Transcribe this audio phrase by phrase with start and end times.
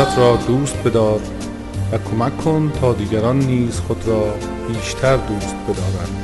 [0.00, 1.20] خودت را دوست بدار
[1.92, 4.34] و کمک کن تا دیگران نیز خود را
[4.68, 6.19] بیشتر دوست بدارند.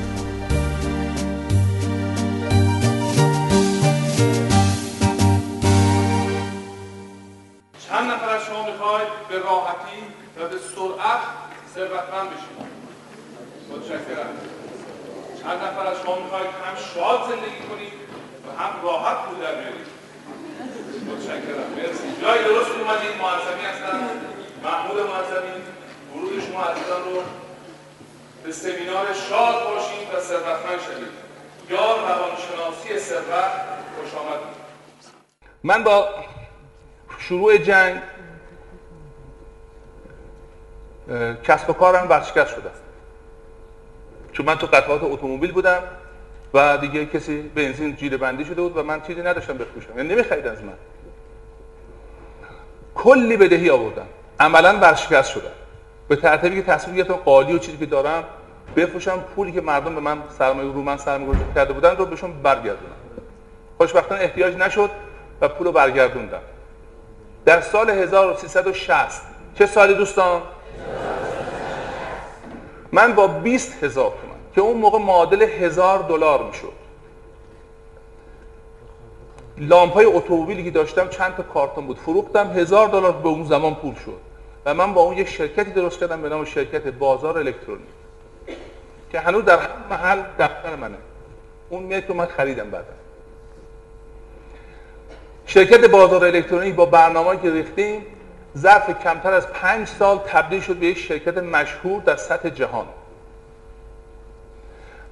[35.67, 36.09] من با
[37.19, 38.01] شروع جنگ
[41.45, 42.71] کسب و کارم ورشکست شده.
[44.33, 45.83] چون من تو قطعات اتومبیل بودم
[46.55, 49.97] و دیگه کسی بنزین جیره بندی شده بود و من چیزی نداشتم بفروشم.
[49.97, 50.73] یعنی نمی‌خرید از من.
[52.95, 54.07] کلی بدهی آوردم.
[54.41, 55.51] عملا ورشکست شدم
[56.09, 58.25] به ترتیبی که تصمیم گرفتم قالی و چیزی که دارم
[58.77, 59.21] بفروشم.
[59.21, 62.97] پولی که مردم به من سرمایه رو من سرمایه کرده بودن رو بهشون برگردونم.
[63.79, 64.91] خوشبختانه احتیاج نشد.
[65.41, 66.41] و پول رو برگردوندم.
[67.45, 69.23] در سال 1360
[69.59, 70.43] چه سالی دوستان؟
[72.93, 76.73] من با 20 هزار تومن که اون موقع معادل هزار دلار می‌شد.
[79.59, 81.99] لامپای اتومبیلی که داشتم چند تا کارتون بود.
[81.99, 84.21] فروختم هزار دلار به اون زمان پول شد.
[84.65, 87.87] و من با اون یک شرکتی درست کردم به نام شرکت بازار الکترونیک
[89.13, 89.59] که هنوز در
[89.91, 90.99] محل دفتر منه.
[91.71, 93.06] اون ملک رو من خریدم بعدا.
[95.47, 98.07] شرکت بازار الکترونیک با برنامه که ریختیم
[98.59, 102.87] ظرف کمتر از پنج سال تبدیل شد به یک شرکت مشهور در سطح جهان.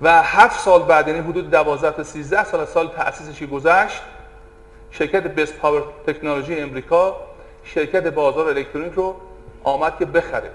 [0.03, 4.03] و هفت سال بعد یعنی حدود 12 تا 13 سال از سال تأسیسش گذشت
[4.91, 7.16] شرکت بست پاور تکنولوژی امریکا
[7.65, 9.16] شرکت بازار الکترونیک رو
[9.65, 10.51] آمد که بخره.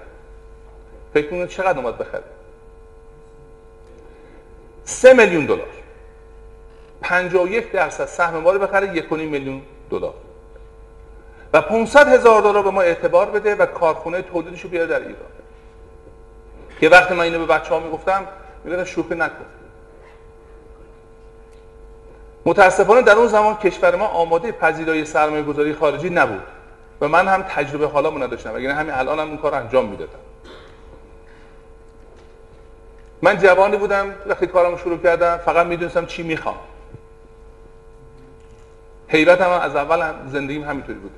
[1.14, 2.22] فکر کنید چقدر اومد بخره؟
[4.84, 5.79] سه میلیون دلار.
[7.02, 10.14] 51 درصد سهم ما رو بخره یک میلیون دلار.
[11.52, 15.16] و 500 هزار دلار به ما اعتبار بده و کارخونه تولیدش رو بیاره در ایران.
[16.80, 18.26] که وقتی من اینو به بچه ها می‌گفتم
[18.64, 19.44] می‌گفتن شوخی نکن.
[22.44, 26.42] متاسفانه در اون زمان کشور ما آماده پذیرای سرمایه گذاری خارجی نبود
[27.00, 30.18] و من هم تجربه حالا نداشتم اگر همین الان هم اون کار انجام می‌دادم.
[33.22, 36.56] من جوانی بودم وقتی کارم شروع کردم فقط می‌دونستم چی می‌خوام.
[39.10, 41.14] حیرت هم از اول هم زندگیم همینطوری بوده.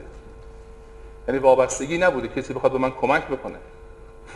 [1.28, 3.56] یعنی وابستگی نبوده کسی بخواد به من کمک بکنه.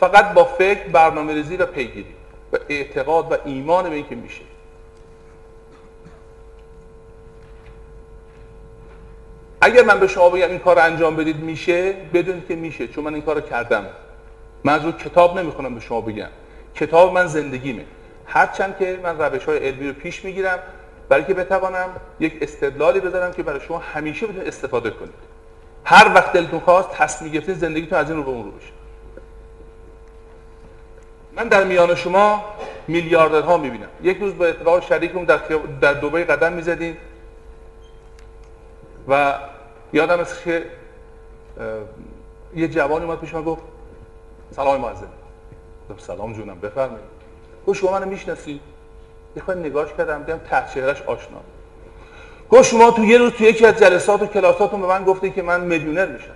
[0.00, 2.14] فقط با فکر برنامه ریزی و پیگیری
[2.52, 4.42] و اعتقاد و ایمان به اینکه میشه.
[9.60, 13.14] اگر من به شما بگم این کار انجام بدید میشه؟ بدونید که میشه چون من
[13.14, 13.86] این کار کردم.
[14.64, 16.28] من از رو کتاب نمی‌خونم به شما بگم.
[16.74, 17.84] کتاب من زندگیمه.
[18.26, 20.58] هرچند که من روش های علمی رو پیش می‌گیرم
[21.08, 21.88] برای که بتوانم
[22.20, 25.14] یک استدلالی بذارم که برای شما همیشه بتونید استفاده کنید.
[25.84, 28.72] هر وقت دلتون خواست تصمیم گرفتید زندگیتون از این رو به اون رو بشه.
[31.36, 32.44] من در میان شما
[32.88, 33.88] میلیاردرها می‌بینم.
[34.02, 35.38] یک روز با اتفاق شریکمون در.
[35.80, 36.96] در دبی قدم می‌زدیم
[39.08, 39.34] و
[39.92, 40.66] یادم است که
[42.56, 43.62] یه جوانی اومد پیش من گفت
[44.50, 45.06] سلام گفتم
[45.98, 47.06] سلام جونم بفرمایید.
[47.66, 48.60] گفت شما منو می‌شناسید؟
[49.36, 51.40] یه نگاهش کردم دیدم ته آشنا.
[52.50, 55.42] گفت شما تو یه روز تو یکی از جلسات و کلاساتون به من گفتی که
[55.42, 56.30] من میلیونر میشم.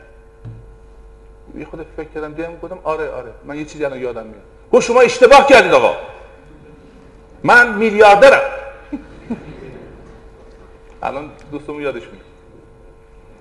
[1.59, 3.33] یه خود فکر کردم دیدم گفتم آره آره.
[3.45, 4.43] من یه چیزی الان یادم میاد.
[4.73, 5.97] گفت شما اشتباه کردید آقا.
[7.43, 8.41] من میلیاردرم.
[11.03, 12.25] الان دوستم یادش میاد.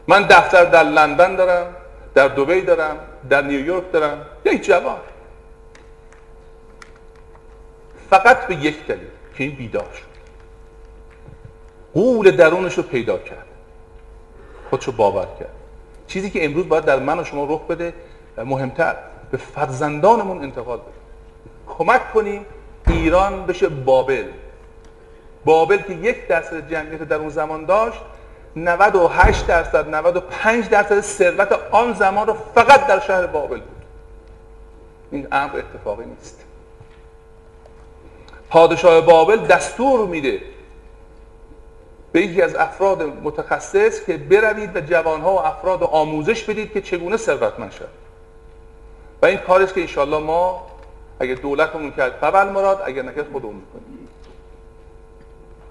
[0.07, 1.75] من دفتر در لندن دارم
[2.15, 2.97] در دبی دارم
[3.29, 4.25] در نیویورک دارم.
[4.45, 4.97] یک جوان.
[8.09, 9.18] فقط به یک دلیل.
[9.43, 10.09] این بیدار شد.
[11.93, 13.45] قول درونش رو پیدا کرد.
[14.69, 15.53] خودشو باور کرد.
[16.07, 17.93] چیزی که امروز باید در من و شما رخ بده
[18.37, 18.95] مهمتر
[19.31, 20.87] به فرزندانمون انتقال بده.
[21.67, 22.45] کمک کنیم
[22.87, 24.25] ایران بشه بابل.
[25.45, 28.01] بابل که یک درصد جمعیت در اون زمان داشت
[28.55, 33.85] 98 درصد 95 درصد ثروت آن زمان رو فقط در شهر بابل بود.
[35.11, 36.38] این امر اتفاقی نیست.
[38.49, 40.41] پادشاه بابل دستور میده
[42.11, 47.17] به یکی از افراد متخصص که بروید و جوانها و افراد آموزش بدید که چگونه
[47.17, 47.89] ثروتمند شد
[49.21, 50.67] و این کارش که انشالله ما
[51.19, 54.07] اگر دولتمون کرد فبل مراد اگر نکرد خودمون می‌کنیم.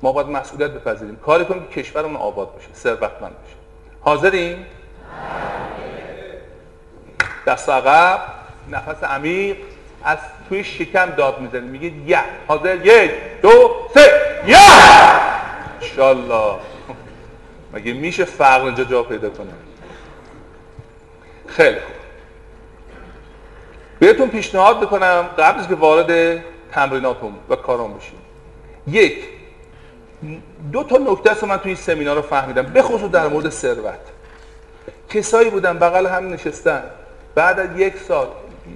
[0.03, 1.17] ما باید مسئولیت بپذیریم.
[1.17, 3.57] کاری کنیم که کشورمون آباد بشه ثروتمند بشه
[4.01, 4.65] حاضرین؟
[7.47, 8.21] دست عقب
[8.71, 9.57] نفس عمیق.
[10.05, 10.19] از
[10.49, 12.21] توی شکم داد می‌زنید میگید یه.
[12.49, 13.11] حاضر یک
[13.43, 14.13] دو سه.
[14.47, 14.59] یه!
[15.81, 16.55] انشالله
[17.73, 19.51] مگه میشه فرق اینجا جا پیدا کنه؟
[21.47, 21.95] خیلی خوب.
[23.99, 26.41] بهتون پیشنهاد بکنم قبل از که وارد
[26.73, 28.19] تمریناتون و کارام بشیم
[28.87, 29.19] یک
[30.73, 33.99] دو تا نکته است من توی این سمینار رو فهمیدم بخصوص در مورد ثروت.
[35.11, 36.83] کسایی بودن بغل هم نشستن.
[37.35, 38.27] بعد از یک سال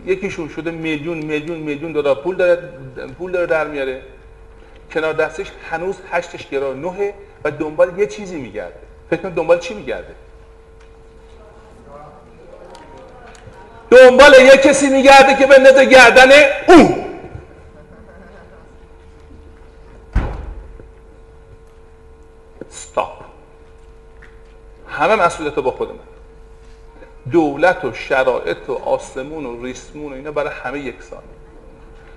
[0.06, 2.14] یکیشون شده میلیون میلیون میلیون دلار.
[2.14, 2.68] پول داره
[3.18, 4.02] پول داره در میاره.
[4.92, 8.80] کنار دستش هنوز هشتش گرا نهه و دنبال یه چیزی میگرده.
[9.10, 10.14] فکر دنبال چی میگرده؟
[13.90, 16.30] دنبال یه کسی میگرده که بندازه گردن
[16.68, 17.04] اون
[22.70, 23.24] استاپ
[24.88, 26.12] همه مسئولیت با خود من
[27.30, 31.22] دولت و شرایط و آسمون و ریسمون و اینا برای همه یکسان.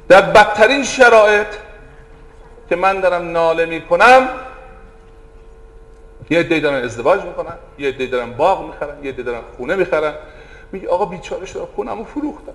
[0.08, 1.48] در بدترین شرایط
[2.70, 4.30] که من دارم ناله می‌کنم
[6.30, 10.14] یه عده دارن ازدواج می‌کنن یه عده دارن باغ می‌خرن یه عده دارن خونه می‌خرن.
[10.72, 12.54] میگه آقا بیچاره شدم خونمو فروختم.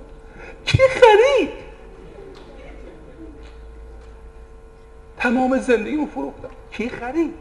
[0.64, 1.50] کی خرید؟
[5.18, 6.50] تمام زندگیمو فروختم.
[6.72, 7.34] کی خرید؟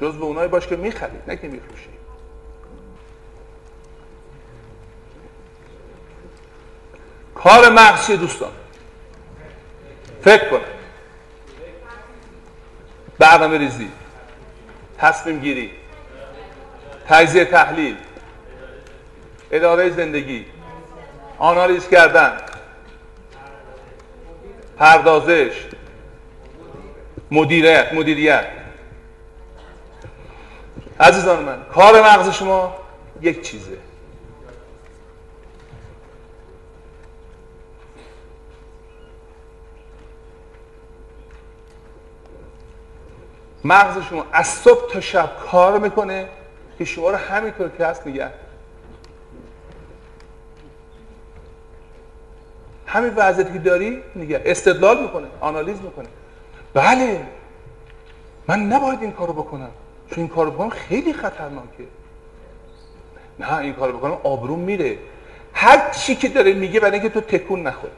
[0.00, 1.88] جز به اونایی باش که می‌خرید نه که میفروشی
[7.44, 8.50] کار مغزی دوستان.
[10.22, 10.60] فکر کنه
[13.18, 13.88] برنامه ریزی.
[14.98, 15.70] تصمیم گیری.
[17.08, 17.96] تجزیه تحلیل.
[19.50, 20.46] اداره زندگی.
[21.38, 22.36] آنالیز کردن.
[24.78, 25.66] پردازش.
[27.30, 28.46] مدیریت مدیریت.
[31.00, 32.76] عزیزان من کار مغز شما
[33.20, 33.83] یک چیزه.
[43.64, 46.28] مغز شما از صبح تا شب کار می‌کنه
[46.78, 48.30] که شما رو همینطور که هست نگه
[52.86, 56.08] همین وضعیتی که داری نگه استدلال می‌کنه آنالیز می‌کنه.
[56.74, 57.26] بله
[58.46, 59.70] من نباید این کارو بکنم
[60.10, 61.84] چون این کارو بکنم خیلی خطرناکه.
[63.38, 64.98] نه این کارو بکنم آبروم میره.
[65.52, 67.92] هر چی که داره میگه برای اینکه تو تکون نخوری.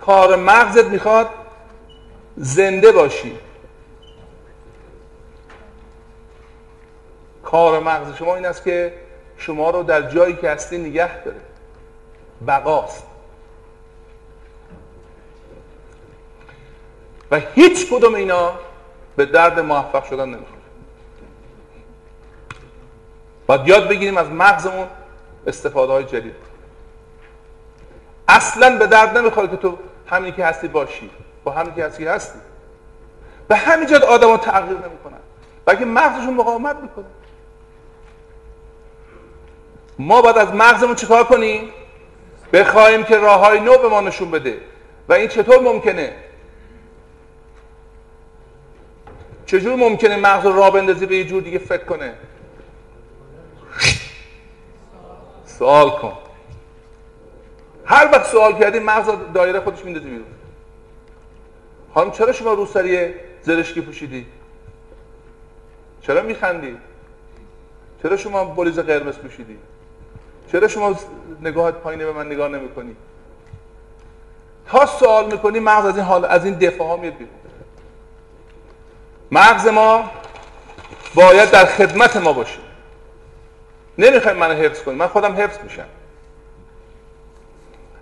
[0.00, 1.28] کار مغزت می‌خواد
[2.36, 3.38] زنده باشی.
[7.42, 8.94] کار مغز شما این است که
[9.36, 11.40] شما رو در جایی که هستی نگه داره.
[12.46, 13.06] بقاست.
[17.30, 18.52] و هیچ کدوم اینا
[19.16, 20.60] به درد موفق شدن نمی‌خوره.
[23.46, 24.86] باید یاد بگیریم از مغزمون
[25.46, 26.34] استفاده های جدید.
[28.28, 31.10] اصلا به درد نمی‌خوره که تو همینی که هستی باشی.
[31.44, 32.38] با همینی که هستی.
[33.48, 35.18] به همین جد آدم ها تغییر نمی‌کنن.
[35.64, 37.04] بلکه مغزشون مقاومت می‌کنه.
[39.98, 41.70] ما باید از مغزمون چیکار کنیم؟
[42.52, 44.60] بخوایم که راه های نو به ما نشون بده.
[45.08, 46.12] و این چطور ممکنه؟
[49.46, 52.14] چجور ممکنه مغز راه بندازی به یه جور دیگه فکر کنه؟
[55.44, 56.12] سوال کن.
[57.84, 60.26] هر وقت سوال کردی مغز دایره خودش میندازی بیرون.
[61.94, 64.26] خانم چرا شما روسری زرشکی پوشیدی؟
[66.02, 66.76] چرا میخندی؟
[68.02, 69.58] چرا شما بلیز قرمز پوشیدی؟
[70.52, 70.96] چرا شما
[71.40, 72.96] نگاهت پایینه به من نگاه نمی‌کنی؟
[74.66, 77.34] تا سوال می‌کنی مغز از این حال از این دفاع ها میاد بیرون.
[79.30, 80.10] مغز ما
[81.14, 82.58] باید در خدمت ما باشه.
[83.98, 85.86] نمی‌خوایم منو حفظ کنیم من خودم حفظ میشم.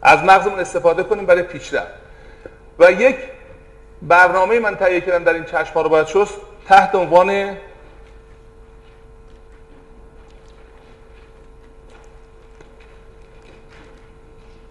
[0.02, 1.92] از مغزمون استفاده کنیم برای پیشرفت.
[2.78, 3.16] و یک
[4.02, 6.34] برنامه من تهیه کردم در این چشم رو باید شست
[6.68, 7.56] تحت عنوان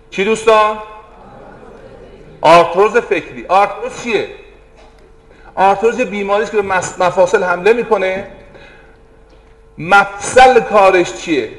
[0.09, 0.77] چی دوستان؟
[2.41, 4.27] آرتروز فکری آرتروز چیه؟
[5.55, 6.61] آرتروز یه بیماری که به
[6.99, 8.27] مفاصل حمله می‌کنه
[9.77, 11.49] مفصل کارش چیه؟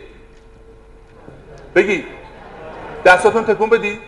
[1.75, 2.05] بگی
[3.05, 3.99] دستاتون تکون بدی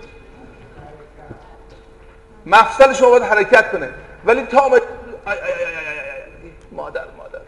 [2.47, 3.89] مفصل شما باید حرکت کنه.
[4.25, 4.69] ولی تا
[6.73, 7.41] مادر مادر.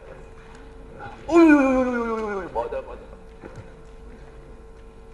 [2.54, 3.00] مادر مادر.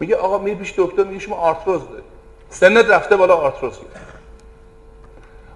[0.00, 2.02] میگه آقا میری پیش دکتر میگه شما آرتروز داری
[2.50, 3.78] سنت رفته بالا آرتروز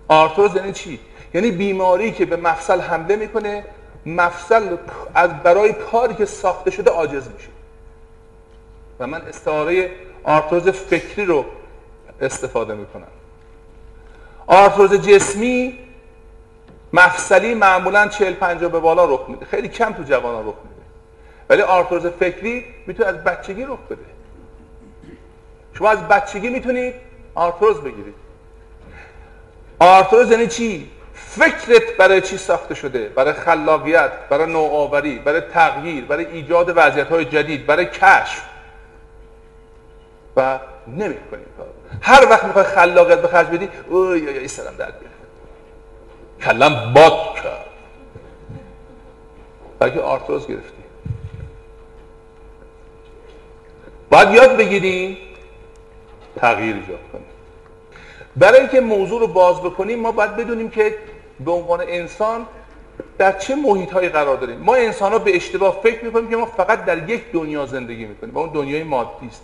[0.09, 1.00] آرتروز یعنی چی؟
[1.35, 3.64] یعنی بیماری که به مفصل حمله می‌کنه
[4.06, 4.76] مفصل
[5.14, 7.49] از برای کاری که ساخته شده عاجز میشه.
[9.00, 9.90] و من استعاره
[10.25, 11.45] آرتروز فکری رو
[12.21, 13.06] استفاده می‌کنم.
[14.47, 15.79] آرتروز جسمی
[16.93, 19.47] مفصلی معمولا 40 50 به بالا رخ میده.
[19.47, 20.83] خیلی کم تو جوانان رخ میده.
[21.49, 24.05] ولی آرتروز فکری می‌تونه از بچگی رخ بده.
[25.73, 26.95] شما از بچگی می‌تونید
[27.35, 28.15] آرتروز بگیرید
[29.79, 36.26] آرتروز یعنی چی؟ فکرت برای چی ساخته شده؟ برای خلاقیت برای نوآوری برای تغییر برای
[36.26, 38.43] ایجاد وضعیت های جدید برای کشف.
[40.37, 41.47] و نمی کنیم
[42.00, 45.17] هر وقت می‌خوای خلاقیت به خرج بدی اوی یا ای سرم درد گرفت
[46.43, 47.67] کلم باد کرد.
[49.79, 50.83] بلکه آرتروز گرفتی.
[54.11, 55.17] باید یاد بگیریم
[56.37, 57.26] تغییر ایجاد کنیم
[58.37, 60.95] برای اینکه موضوع رو باز بکنیم ما باید بدونیم که
[61.41, 62.47] به عنوان انسان
[63.19, 64.61] در چه محیط هایی قرار داریم.
[64.61, 68.35] ما انسان ها به اشتباه فکر می‌کنیم که ما فقط در یک دنیا زندگی می‌کنیم.
[68.35, 69.43] و اون دنیای مادی است.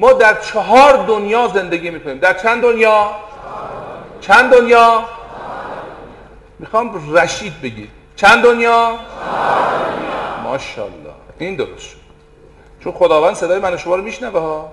[0.00, 2.18] ما در چهار دنیا زندگی می‌کنیم.
[2.18, 3.10] در چند دنیا؟
[4.20, 5.04] چند دنیا؟
[6.58, 8.98] می‌خوام رشید بگید چند دنیا؟
[10.44, 11.10] ماشاءالله.
[11.38, 11.96] این درست شد.
[12.80, 14.72] چون خداوند صدای من شما رو میشنوه ها.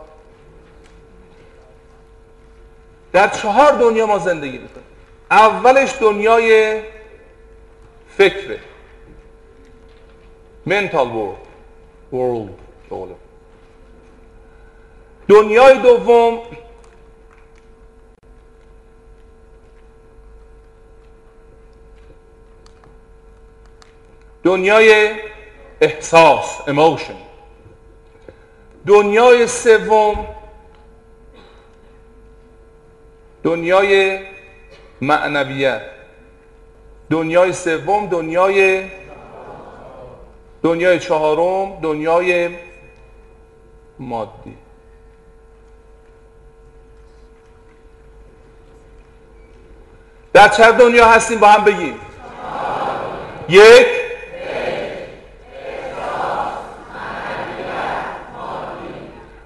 [3.14, 4.88] در چهار دنیا ما زندگی می‌کنیم.
[5.32, 6.82] اولش دنیای
[8.18, 8.60] فکره.
[10.68, 11.48] Mental world.
[12.14, 13.27] World.
[15.28, 16.40] دنیای دوم.
[24.44, 25.12] دنیای
[25.82, 27.18] احساس emotion.
[28.88, 30.26] دنیای سوم.
[33.44, 34.20] دنیای
[35.02, 35.82] معنویت.
[37.10, 38.84] دنیای سوم دنیای
[40.64, 42.50] دنیای چهارم دنیای
[44.00, 44.67] مادی.
[50.38, 52.00] در چه دنیا هستیم با هم بگیم؟
[53.50, 53.88] یک.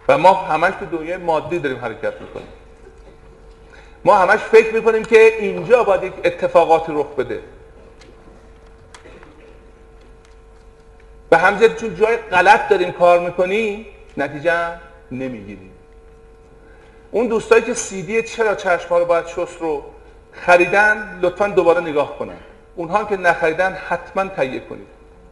[0.08, 2.48] و ما همش تو دنیای مادی داریم حرکت می‌کنیم.
[4.06, 7.40] ما همش فکر می‌کنیم که اینجا باید یک اتفاقاتی رخ بده.
[11.30, 13.86] به همزد چون جای غلط داریم کار می‌کنیم
[14.18, 14.54] نتیجه
[15.12, 15.72] نمی‌گیریم.
[17.12, 19.84] اون دوستایی که سیدی چرا چشم رو باید شست رو
[20.32, 22.38] خریدن لطفا دوباره نگاه کنن.
[22.76, 24.88] اونها که نخریدن حتما تهیه کنید.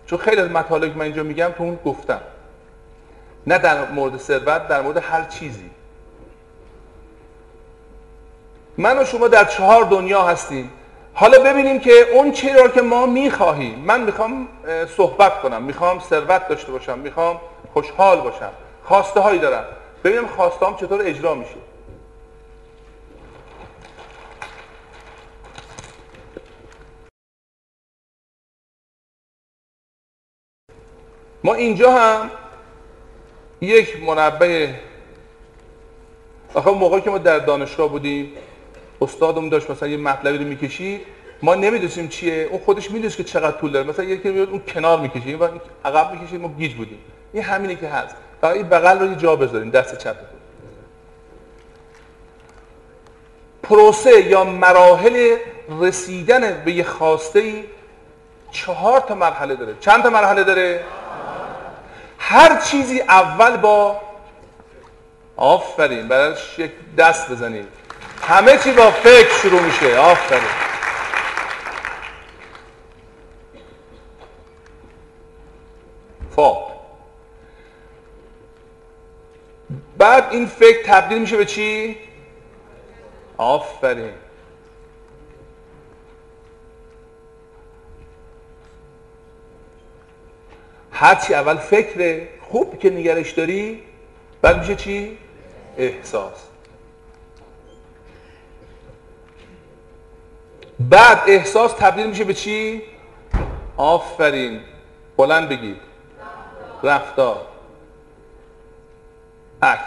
[0.05, 2.21] چون خیلی از مطالب من اینجا میگم تو اون گفتم.
[3.47, 5.69] نه در مورد ثروت در مورد هر چیزی.
[8.77, 10.71] من و شما در چهار دنیا هستیم.
[11.13, 13.79] حالا ببینیم که اون چیزی را که ما می‌خواهیم.
[13.79, 14.47] من می‌خوام
[14.97, 15.63] صحبت کنم.
[15.63, 16.99] می‌خوام ثروت داشته باشم.
[16.99, 17.39] می‌خوام
[17.73, 18.51] خوشحال باشم.
[18.83, 19.65] خواسته هایی دارم.
[20.03, 21.55] ببینیم خواسته هم چطور اجرا میشه.
[31.43, 32.31] ما اینجا هم
[33.61, 34.75] یک منبه
[36.53, 38.31] آخه موقعی که ما در دانشگاه بودیم
[39.01, 41.01] استادمون داشت مثلا یه مطلبی رو می‌کشید.
[41.41, 42.47] ما نمی‌دونیم چیه.
[42.51, 43.87] اون خودش می‌دونست که چقدر طول داره.
[43.87, 45.41] مثلا یکی میاد اون کنار می‌کشید.
[45.41, 45.47] و
[45.85, 46.99] عقب می‌کشید ما گیج بودیم.
[47.33, 48.15] این همینه که هست.
[48.41, 50.27] فقط این بغل رو یه جا بذاریم دست چپتون
[53.63, 55.35] پروسه یا مراحل
[55.79, 57.63] رسیدن به یه خواسته ای
[58.51, 59.75] چهار تا مرحله داره.
[59.79, 60.83] چند تا مرحله داره؟
[62.19, 64.01] هر چیزی اول با
[65.35, 67.67] آفرین برایش یک دست بزنید
[68.27, 69.97] همه چی با فکر شروع میشه.
[69.97, 70.41] آفرین.
[76.35, 76.57] خب.
[79.97, 81.97] بعد این فکر تبدیل میشه به چی؟
[83.37, 84.13] آفرین.
[90.99, 93.83] هرچی اول فکر خوب که نگرش داری
[94.41, 95.17] بعد میشه چی؟
[95.77, 96.33] احساس.
[100.79, 102.81] بعد احساس تبدیل میشه به چی؟
[103.77, 104.61] آفرین.
[105.17, 105.77] بلند بگید
[106.83, 107.47] رفتار.
[109.61, 109.81] اکت.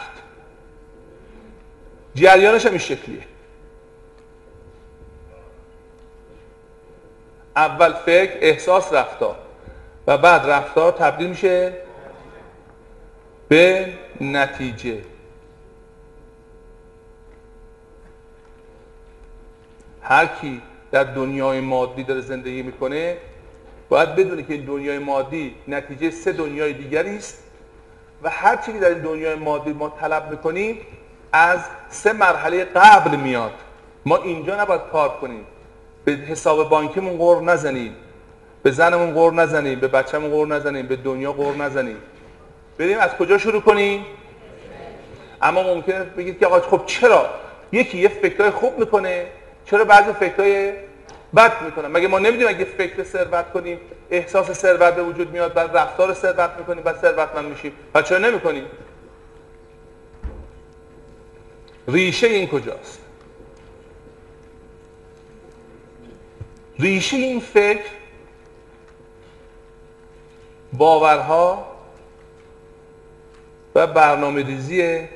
[2.15, 3.23] جریانش هم این شکلیه.
[7.57, 9.42] اول فکر احساس رفتار.
[10.07, 11.73] و بعد رفتار تبدیل میشه
[13.49, 15.03] به نتیجه.
[20.03, 23.17] هر کی در دنیای مادی داره زندگی می‌کنه
[23.89, 27.43] باید بدونه که این دنیای مادی نتیجه سه دنیای دیگری است
[28.23, 30.79] و هر چیزی در این دنیای مادی ما طلب می‌کنیم
[31.33, 33.53] از سه مرحله قبل میاد.
[34.07, 35.47] ما اینجا نباید کار کنیم.
[36.05, 37.95] به حساب بانکیمون غور نزنیم.
[38.63, 41.97] به زنمون غور نزنیم به بچه‌مون غور نزنیم به دنیا غور نزنیم.
[42.79, 44.07] بریم از کجا شروع کنیم؟
[45.43, 47.31] اما ممکنه بگید که آقا خب چرا؟
[47.73, 49.27] یکی یه فکرای خوب می‌کنه
[49.67, 50.73] چرا بعضی فکرای
[51.37, 53.79] بد می‌کنه؟ مگه ما نمی‌دونیم اگه فکر ثروت کنیم
[54.11, 58.65] احساس ثروت به وجود میاد بعد رفتار ثروت می‌کنیم بعد ثروتمند میشیم؟ و چرا نمی‌کنیم؟
[61.89, 62.99] ریشه این کجاست؟
[66.79, 68.02] ریشه این فکر
[70.73, 71.67] باورها
[73.75, 75.09] و برنامه ریزی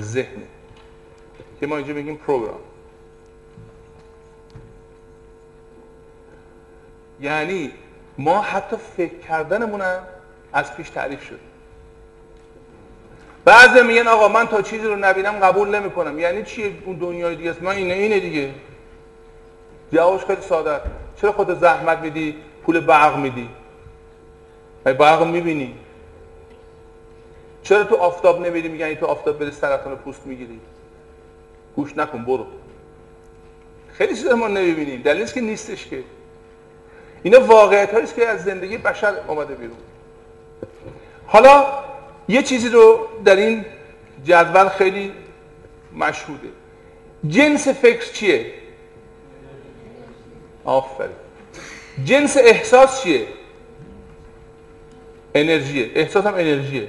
[0.00, 0.46] ذهنه
[1.60, 2.60] که ما اینجا میگیم پروگرام
[7.20, 7.72] یعنی
[8.18, 10.02] ما حتی فکر کردنمونم
[10.52, 11.40] از پیش تعریف شد.
[13.44, 16.18] بعضی میگن آقا من تا چیزی رو نبینم قبول نمی‌کنم.
[16.18, 18.54] یعنی چی اون دنیای دیگه است؟ من اینه اینه دیگه.
[19.92, 20.80] جوابش خیلی ساده
[21.20, 23.48] چرا خود زحمت میدی؟ پول برق میدی.
[24.92, 25.74] برق می‌بینی؟
[27.62, 30.60] چرا تو آفتاب نمیری؟ میگن تو آفتاب بری سرطان پوست می‌گیری.
[31.76, 32.46] گوش نکن برو.
[33.92, 35.02] خیلی چیزا ما نمی‌بینیم.
[35.02, 36.04] دلیل که نیستش که.
[37.22, 39.76] اینا واقعیت است که از زندگی بشر اومده بیرون.
[41.26, 41.66] حالا
[42.28, 43.64] یه چیزی رو در این
[44.24, 45.12] جدول خیلی
[45.96, 46.48] مشهوده.
[47.28, 48.52] جنس فکر چیه؟
[50.64, 51.16] آفرین.
[52.04, 53.26] جنس احساس چیه؟
[55.34, 56.88] انرژیه احساس هم انرژیه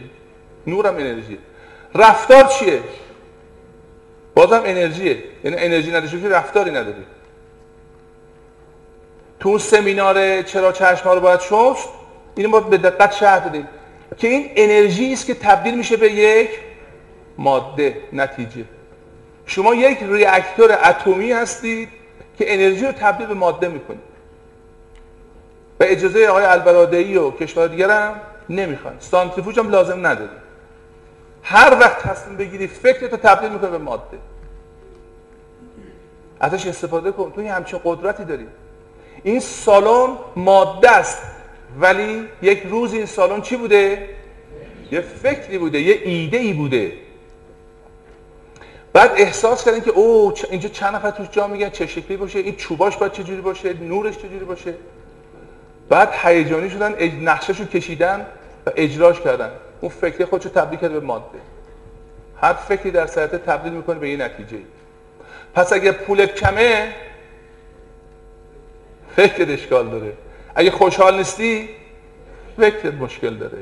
[0.67, 1.37] نور هم انرژیه
[1.95, 2.79] رفتار چیه؟
[4.35, 5.23] بازم انرژیه.
[5.43, 7.05] یعنی انرژی نداشته که رفتاری نداری.
[9.39, 11.89] تو اون سمینار چرا چشم رو باید شست؟
[12.35, 13.67] اینو باید به دقت شرح بدیم.
[14.17, 16.49] که این انرژی است که تبدیل میشه به یک
[17.37, 18.63] ماده نتیجه.
[19.45, 21.89] شما یک ریاکتور اتمی هستید
[22.37, 24.15] که انرژی رو تبدیل به ماده می‌کنید.
[25.79, 28.11] و اجازه آقای البرادعی و کشور دیگر
[28.49, 30.45] هم نمی‌خوان سانتریفوژ هم لازم ندارید
[31.43, 34.17] هر وقت تصمیم بگیری فکرت رو تبدیل می‌کنه به ماده.
[36.39, 37.31] ازش استفاده کن.
[37.35, 38.47] تو همچین قدرتی داری.
[39.23, 41.21] این سالن ماده است.
[41.79, 44.09] ولی یک روز این سالن چی بوده؟
[44.91, 46.93] یه فکری بوده یه ایده ای بوده.
[48.93, 52.55] بعد احساس کردن که او اینجا چند نفر توش جا میگن چه شکلی باشه این
[52.55, 54.73] چوباش باید چجوری باشه نورش چجوری باشه.
[55.89, 58.25] بعد هیجانی شدن نقشهشو کشیدن
[58.65, 59.49] و اجراش کردن.
[59.81, 61.25] اون فکر خودشو تبدیل کرد به ماده.
[62.41, 64.57] هر فکری در سرعت تبدیل می‌کنه به یه نتیجه.
[65.53, 66.93] پس اگه پولت کمه
[69.15, 70.13] فکر اشکال داره.
[70.55, 71.69] اگه خوشحال نیستی
[72.57, 73.57] فکر مشکل داره.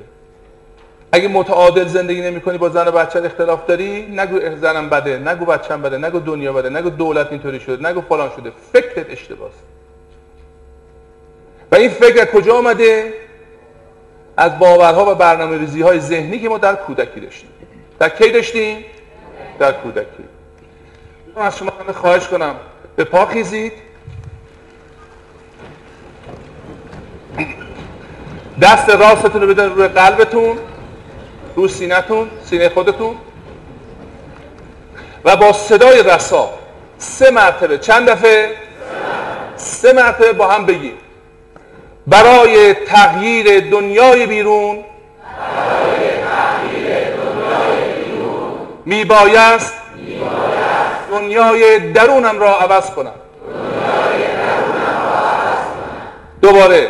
[1.11, 5.45] اگه متعادل زندگی نمی کنی با زن و بچه اختلاف داری نگو زنم بده نگو
[5.45, 8.51] بچم بده نگو دنیا بده نگو دولت اینطوری شده نگو فلان شده.
[8.73, 9.51] فکرت اشتباهه
[11.73, 13.13] و این فکر کجا آمده؟
[14.37, 17.49] از باورها و برنامه ریزی های ذهنی که ما در کودکی داشتیم.
[17.99, 18.85] در کی داشتیم؟
[19.59, 20.23] در کودکی.
[21.35, 22.55] من از شما همه خواهش کنم
[22.95, 23.73] به پا خیزید.
[28.61, 30.57] دست راستتون رو بدن روی قلبتون
[31.55, 33.15] رو سینهتون سینه خودتون.
[35.25, 36.49] و با صدای رسا
[36.97, 38.49] سه مرتبه چند دفعه؟
[39.55, 40.93] سه مرتبه با هم بگیم
[42.07, 44.77] برای تغییر دنیای بیرون.
[48.85, 49.73] می بایست
[51.11, 53.13] دنیای درونم را عوض کنم.
[56.41, 56.87] دوباره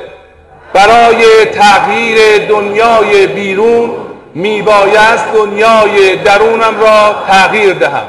[0.73, 3.91] برای تغییر دنیای بیرون
[4.33, 8.07] می بایست دنیای درونم را تغییر دهم.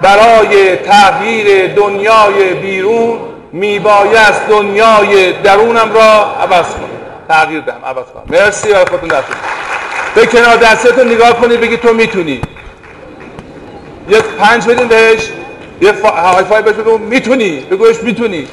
[0.00, 6.88] برای تغییر دنیای بیرون میبایست دنیای درونم را عوض کنم
[7.28, 8.38] تغییر دهم عوض کنم.
[8.38, 9.26] مرسی برای خودتون دست
[10.14, 12.40] به کنار دستتون نگاه کنید بگید تو می‌تونی.
[14.08, 15.28] یه پنج بدین بهش.
[15.80, 17.60] یه های فای بهش بگو می‌تونی.
[17.60, 18.48] بگوش می‌تونی.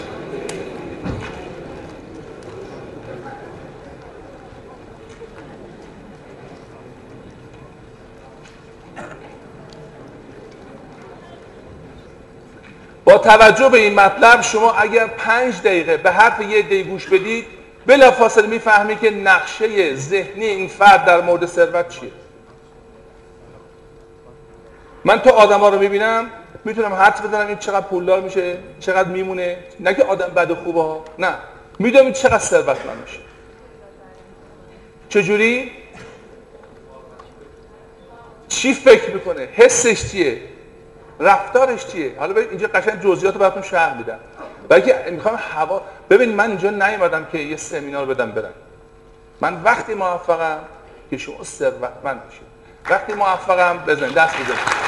[13.09, 17.45] با توجه به این مطلب شما اگر پنج دقیقه به حرف یه دی گوش بدید
[17.85, 22.11] بلا فاصله می‌فهمی که نقشه ذهنی این فرد در مورد ثروت چیه.
[25.05, 26.29] من تو آدما رو می‌بینم
[26.65, 29.57] می‌تونم حدس بزنم این چقدر پولدار میشه چقدر میمونه.
[29.79, 31.33] نه که آدم بد و خوبه ها نه.
[31.79, 33.19] می‌دونم این چقدر ثروتمند میشه.
[35.09, 35.71] چجوری؟
[38.47, 40.41] چی فکر می‌کنه؟ حسش چیه؟
[41.19, 44.19] رفتارش چیه؟ حالا اینجا قشنگ جزئیات رو براتون شرح میدم.
[44.69, 48.53] بلکه می‌خوام هوا ببین من اینجا نیومدم که یه سمینار بدم برم.
[49.41, 50.59] من وقتی موفقم
[51.09, 52.49] که شما ثروتمند بشید
[52.89, 54.79] وقتی موفقم بزنید دست بزنید.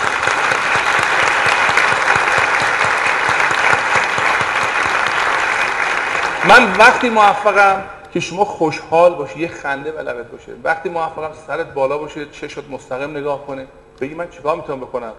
[6.47, 10.51] من وقتی موفقم که شما خوشحال باشی یه خنده به لبت باشه.
[10.63, 13.67] وقتی موفقم سرت بالا باشه چشت مستقیم نگاه کنه.
[14.01, 15.13] بگی من چیکار می‌تونم بکنم؟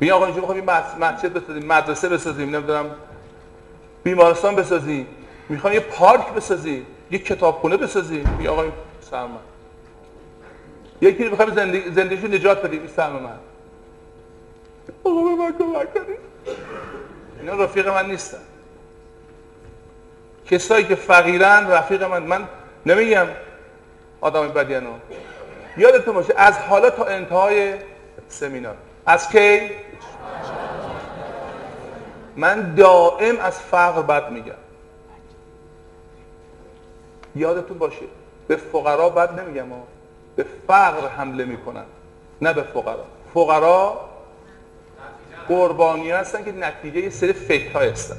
[0.00, 0.60] بگی آقا اینجا می‌خوام
[1.00, 2.90] مسجد بسازیم مدرسه بسازیم نمی‌دونم
[4.04, 5.06] بیمارستان بسازیم.
[5.48, 8.36] می‌خوام یه پارک بسازیم یه کتابخونه بسازیم.
[8.38, 8.72] بگی آقا این
[11.00, 11.54] یکی رو می‌خوام
[11.90, 12.80] زندگی نجات بدیم.
[12.80, 13.38] این سلام من.
[15.04, 16.18] آقا به من کمک کنید.
[17.40, 18.38] اینا رفیق من نیستن.
[20.50, 22.22] کسایی که فقیرن رفیق من.
[22.22, 22.48] من
[22.86, 23.26] نمیگم
[24.20, 24.92] آدم بدیانو
[25.76, 27.74] یادتون باشه از حالا تا انتهای
[28.28, 28.76] سمینار.
[29.06, 29.60] از کی؟
[32.38, 34.52] من دائم از فقر بد میگم.
[37.36, 38.06] یادتون باشه
[38.48, 39.66] به فقرا بد نمیگم
[40.36, 41.84] به فقر حمله می‌کنن
[42.42, 43.04] نه به فقرا.
[43.34, 44.00] فقرا
[45.48, 48.16] قربانی هستن که نتیجه یه سری فکر هستن.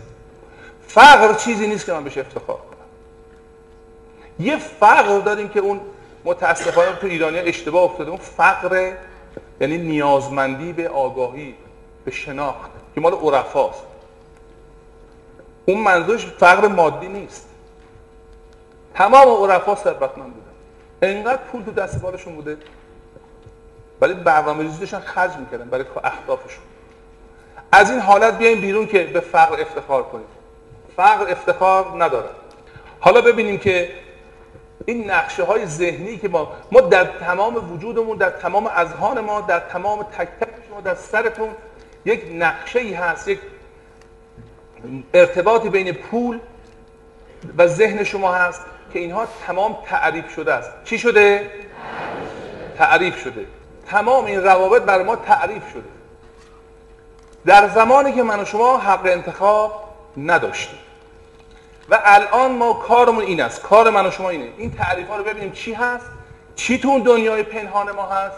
[0.87, 2.77] فقر چیزی نیست که من بهش افتخار کنم.
[4.39, 5.81] یه فقر داریم که اون
[6.25, 8.09] متاسفانه تو ایرانی اشتباه افتاده.
[8.09, 8.93] اون فقر
[9.61, 11.55] یعنی نیازمندی به آگاهی
[12.05, 13.88] به شناخت که مال عرفاست.
[15.65, 17.49] اون منظورش فقر مادی نیست.
[18.95, 20.51] تمام عرفا ثروتمند بودن.
[21.01, 22.57] انقدر پول تو دست بالشون بوده.
[24.01, 26.63] ولی برنامه ریزی خرج می‌کردن برای اهدافشون.
[27.71, 30.25] از این حالت بیایم بیرون که به فقر افتخار کنیم.
[30.95, 32.29] فقر افتخار نداره
[32.99, 33.89] حالا ببینیم که
[34.85, 39.59] این نقشه های ذهنی که ما ما در تمام وجودمون در تمام اذهان ما در
[39.59, 41.49] تمام تک تک شما در سرتون
[42.05, 43.39] یک نقشه ای هست یک
[45.13, 46.39] ارتباطی بین پول
[47.57, 50.71] و ذهن شما هست که اینها تمام تعریف شده است.
[50.83, 51.49] چی شده؟
[52.77, 53.45] تعریف شده.
[53.87, 55.89] تمام این روابط بر ما تعریف شده.
[57.45, 59.83] در زمانی که من و شما حق انتخاب
[60.17, 60.79] نداشتیم.
[61.89, 63.61] و الان ما کارمون این است.
[63.61, 64.49] کار من و شما اینه.
[64.57, 66.05] این تعریف ها رو ببینیم چی هست.
[66.55, 68.37] چی تو اون دنیای پنهان ما هست؟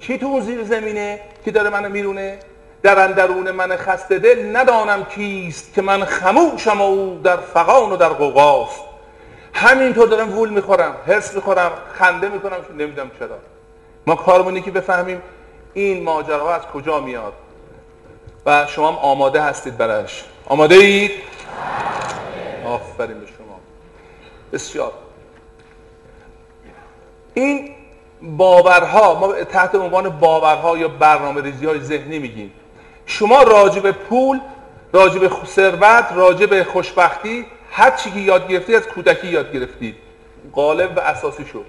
[0.00, 2.38] چی تو اون زیر زمینه که داره منو میرونه؟
[2.84, 7.96] در اندرون من خسته دل ندانم کیست که من خموشم و او در فقان و
[7.96, 8.80] در قوقاست
[9.54, 13.38] همینطور دارم وول می‌خورم حس می‌خورم خنده می‌کنم نمی‌دونم چرا.
[14.06, 15.22] ما کارمونی که بفهمیم
[15.74, 17.32] این ماجرا از کجا میاد.
[18.46, 21.10] و شما هم آماده هستید برش آماده اید؟
[22.66, 23.60] آفرین به شما.
[24.52, 24.92] بسیار.
[27.34, 27.70] این
[28.22, 32.52] باورها ما تحت عنوان باورها یا برنامه ریزی های ذهنی میگیم.
[33.06, 34.40] شما راجع به پول
[34.92, 39.96] راجع به ثروت راجع به خوشبختی هر چی که یاد گرفتید از کودکی یاد گرفتید.
[40.54, 41.64] غالب و اساسی شد.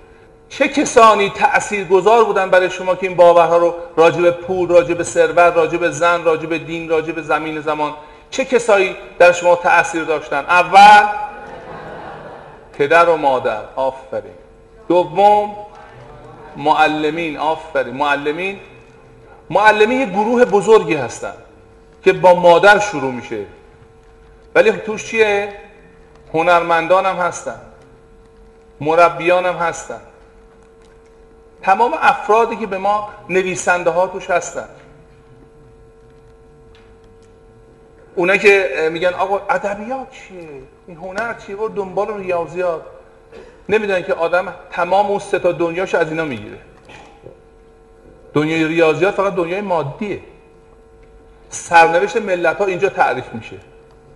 [0.49, 4.93] چه کسانی تأثیر گذار بودن برای شما که این باورها رو راجع به پول راجع
[4.93, 7.93] به ثروت راجع به زن راجع به دین راجع به زمین زمان
[8.29, 11.07] چه کسایی در شما تأثیر داشتن؟ اول
[12.73, 13.61] پدر و مادر.
[13.75, 14.33] آفرین.
[14.87, 15.55] دوم
[16.57, 17.37] معلمین.
[17.37, 17.95] آفرین.
[17.95, 18.59] معلمین
[19.49, 21.33] معلمین یه گروه بزرگی هستن
[22.03, 23.45] که با مادر شروع میشه.
[24.55, 25.53] ولی توش چیه؟
[26.33, 27.61] هنرمندان هم هستن.
[28.81, 30.01] مربیان هم هستن.
[31.61, 34.69] تمام افرادی که به ما نویسنده ها توش هستن.
[38.15, 40.49] اونا که میگن آقا ادبیات چیه؟
[40.87, 42.81] این هنر چیه؟ و دنبال ریاضیات.
[43.69, 46.57] نمی‌دونن که آدم تمام اون سه تا دنیاش از اینا می‌گیره.
[48.35, 50.19] دنیای ریاضیات فقط دنیای مادیه.
[51.49, 53.57] سرنوشت ملت ها اینجا تعریف میشه.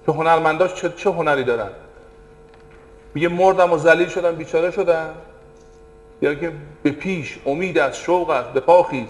[0.05, 1.69] که هنرمنداش چه, چه هنری دارن؟
[3.13, 5.13] میگه مردم و ذلیل شدن بیچاره شدن.
[6.21, 6.51] یا که
[6.83, 9.09] به پیش امید از شوق است به پا خیز.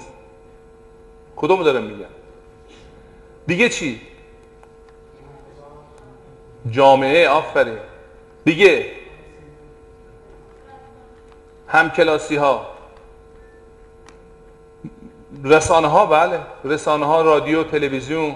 [1.35, 2.05] کدوم دارن میگن؟
[3.47, 4.01] دیگه چی؟
[6.71, 7.77] جامعه آفرین.
[8.45, 8.85] دیگه.
[11.67, 12.78] همکلاسی ها
[15.43, 16.39] رسانه ها بله.
[16.63, 18.35] رسانه ها رادیو تلویزیون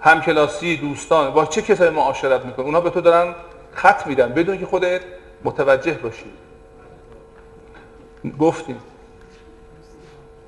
[0.00, 1.30] همکلاسی دوستان.
[1.30, 3.34] با چه کسایی معاشرت می‌کنه اونا به تو دارن
[3.72, 4.32] خط میدن.
[4.32, 5.00] بدون که خودت
[5.44, 6.32] متوجه باشی.
[8.38, 8.80] گفتیم.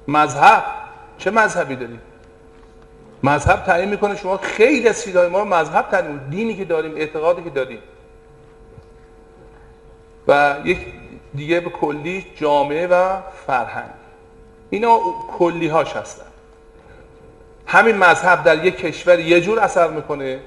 [0.08, 0.64] مذهب.
[1.18, 2.00] چه مذهبی داریم
[3.22, 7.50] مذهب تعیین می‌کنه شما خیلی از چیزهای ما مذهب تعیین دینی که داریم اعتقادی که
[7.50, 7.78] داریم.
[10.28, 10.78] و یک
[11.34, 13.16] دیگه به کلی جامعه و
[13.46, 13.90] فرهنگ.
[14.70, 15.00] اینا
[15.38, 16.26] کلی هاش هستن.
[17.66, 20.40] همین مذهب در یک کشور یه جور اثر می‌کنه.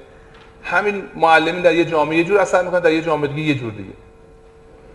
[0.62, 3.72] همین معلمی در یه جامعه یه جور اثر می‌کنه در یه جامعه دیگه یه جور
[3.72, 3.92] دیگه.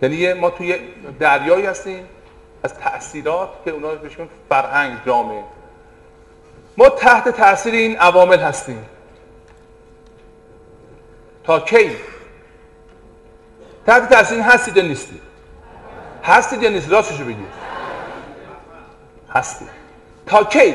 [0.01, 0.75] یعنی ما توی
[1.19, 2.06] دریایی هستیم
[2.63, 4.17] از تاثیرات که اونا بهش
[4.49, 5.43] فرهنگ جامعه.
[6.77, 8.86] ما تحت تاثیر این عوامل هستیم.
[11.43, 11.91] تا کی؟
[13.86, 15.31] تحت تاثیر هستید یا نیستید
[16.23, 17.47] هستید یا نیستید راستشو بگید
[19.29, 19.69] هستید
[20.25, 20.73] تا کی؟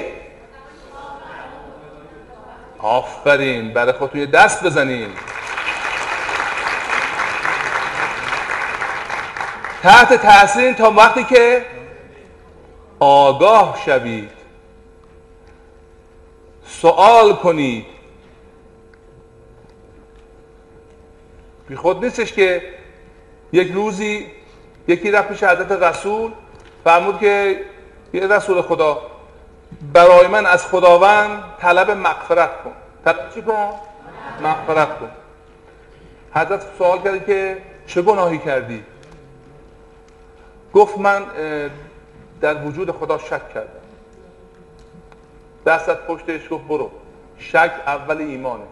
[2.79, 3.73] آفرین.
[3.73, 5.11] برای خودتون یه دست بزنید
[9.83, 11.67] تحت تاثیر تا وقتی که
[12.99, 14.31] آگاه شوید.
[16.67, 17.87] سوال کنید.
[21.69, 22.63] بی خود نیستش که
[23.53, 24.27] یک روزی
[24.89, 26.33] یکی رفت پیش حضرت رسول
[26.85, 27.61] فرمود که
[28.13, 29.03] یه رسول خدا
[29.93, 32.73] برای من از خداوند طلب مغفرت کن.
[33.05, 33.73] طلب چی کن؟
[34.43, 35.11] مغفرت کن.
[36.35, 38.85] حضرت سوال کرد که چه گناهی کردی؟
[40.75, 41.25] گفت من
[42.41, 43.81] در وجود خدا شک کردم.
[45.67, 46.91] دستت پشتش گفت برو.
[47.39, 48.65] شک اول ایمانه.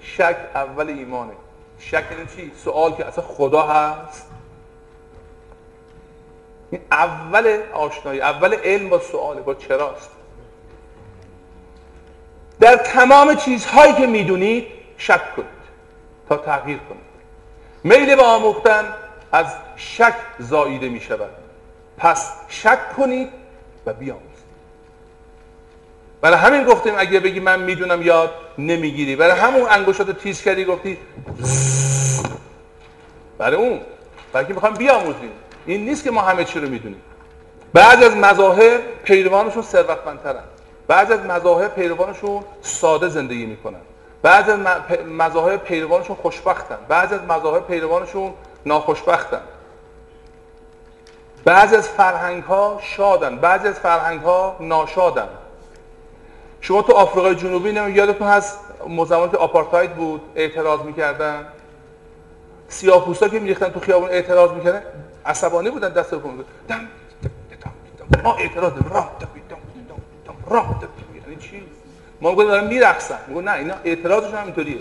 [0.00, 1.32] شک اول ایمانه.
[1.78, 4.26] شک یعنی چی؟ سوال که اصلا خدا هست؟
[6.70, 10.10] این اول آشنایی اول علم با سواله با چراست؟
[12.60, 15.48] در تمام چیزهایی که می‌دونید شک کنید
[16.28, 17.08] تا تغییر کنید.
[17.84, 18.94] میل به آموختن
[19.32, 21.30] از شک زاییده می شود
[21.98, 23.28] پس شک کنید
[23.86, 24.27] و بیاموزید.
[26.20, 29.16] برای همین گفتیم اگه بگی من می‌دونم یاد نمی‌گیری.
[29.16, 30.98] برای همون انگشتاتو تیز کردی گفتی
[33.38, 33.80] برای اون.
[34.32, 35.30] برای که می‌خوام بیاموزیم.
[35.66, 37.02] این نیست که ما همه چی رو می‌دونیم.
[37.72, 40.44] بعضی از مذاهب پیروانشون ثروتمندترن.
[40.88, 43.80] بعضی از مذاهب پیروانشون ساده زندگی می‌کنن.
[44.22, 44.58] بعضی از
[45.06, 46.78] مذاهب پیروانشون خوشبختن.
[46.88, 48.34] بعضی از مذاهب پیروانشون
[48.66, 49.40] ناخوشبختن.
[51.44, 53.36] بعضی از فرهنگ ها شادن.
[53.36, 55.28] بعضی از فرهنگ ها ناشادن.
[56.60, 58.58] شما تو آفریقای جنوبی نمی یادتون هست
[59.30, 61.46] که آپارتاید بود؟ اعتراض می‌کردن؟
[62.68, 64.82] سیاپوستا که میریختن تو خیابون اعتراض می‌کردن؟
[65.26, 66.20] عصبانی بودن دست رو.
[66.68, 66.88] دم
[68.24, 69.10] ما اعتراض راه
[70.50, 70.80] راه
[71.14, 71.62] یعنی چی؟
[72.20, 73.18] ما میگن دارن میرقصن.
[73.28, 74.78] میگن نه اینا اعتراضشون هم اینطوریه.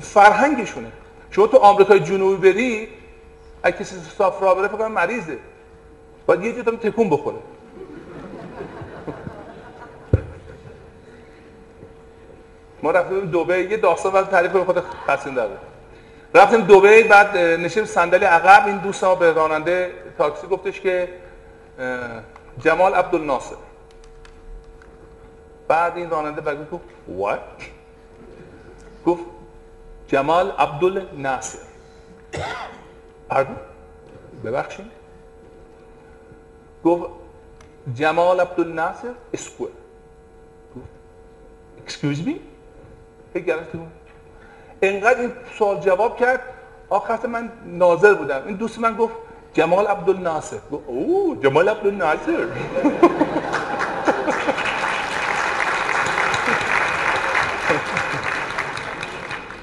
[0.00, 0.92] فرهنگشونه.
[1.30, 2.88] شما تو آمریکای جنوبی بری
[3.62, 5.38] اگه کسی را بره فکر مریضه.
[6.26, 7.38] باید یه جدا تکون بخوره.
[12.82, 15.58] ما رفتیم دوبه یه داستان بعد تعریف خود قسیم داره
[16.34, 18.66] رفتیم دوبه بعد نشیم صندلی عقب.
[18.66, 21.08] این دوست به راننده تاکسی گفتش که
[22.58, 23.56] جمال عبدالناصر.
[25.68, 26.84] بعد این راننده برگشت گفت
[27.18, 27.62] what?
[29.06, 29.24] گفت
[30.08, 31.58] جمال عبدالناصر.
[33.28, 33.56] پردون
[34.44, 34.86] ببخشید.
[36.84, 37.10] گفت
[37.94, 39.68] جمال عبدالناصر اسکوه
[40.76, 40.86] گفت
[41.88, 42.55] excuse me?
[43.40, 43.56] فکر
[44.82, 46.40] انقدر این سوال جواب کرد
[46.88, 48.42] آخر من ناظر بودم.
[48.46, 49.14] این دوست من گفت
[49.54, 50.56] جمال عبدالناصر.
[50.72, 52.46] گفت اوه جمال عبدالناصر.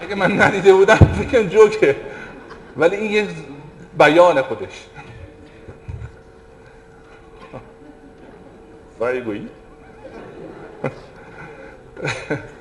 [0.01, 1.95] اگه من ندیده بودم فکر جوکه.
[2.77, 3.27] ولی این یه
[3.97, 4.88] بیان خودش.
[9.21, 9.49] گویی.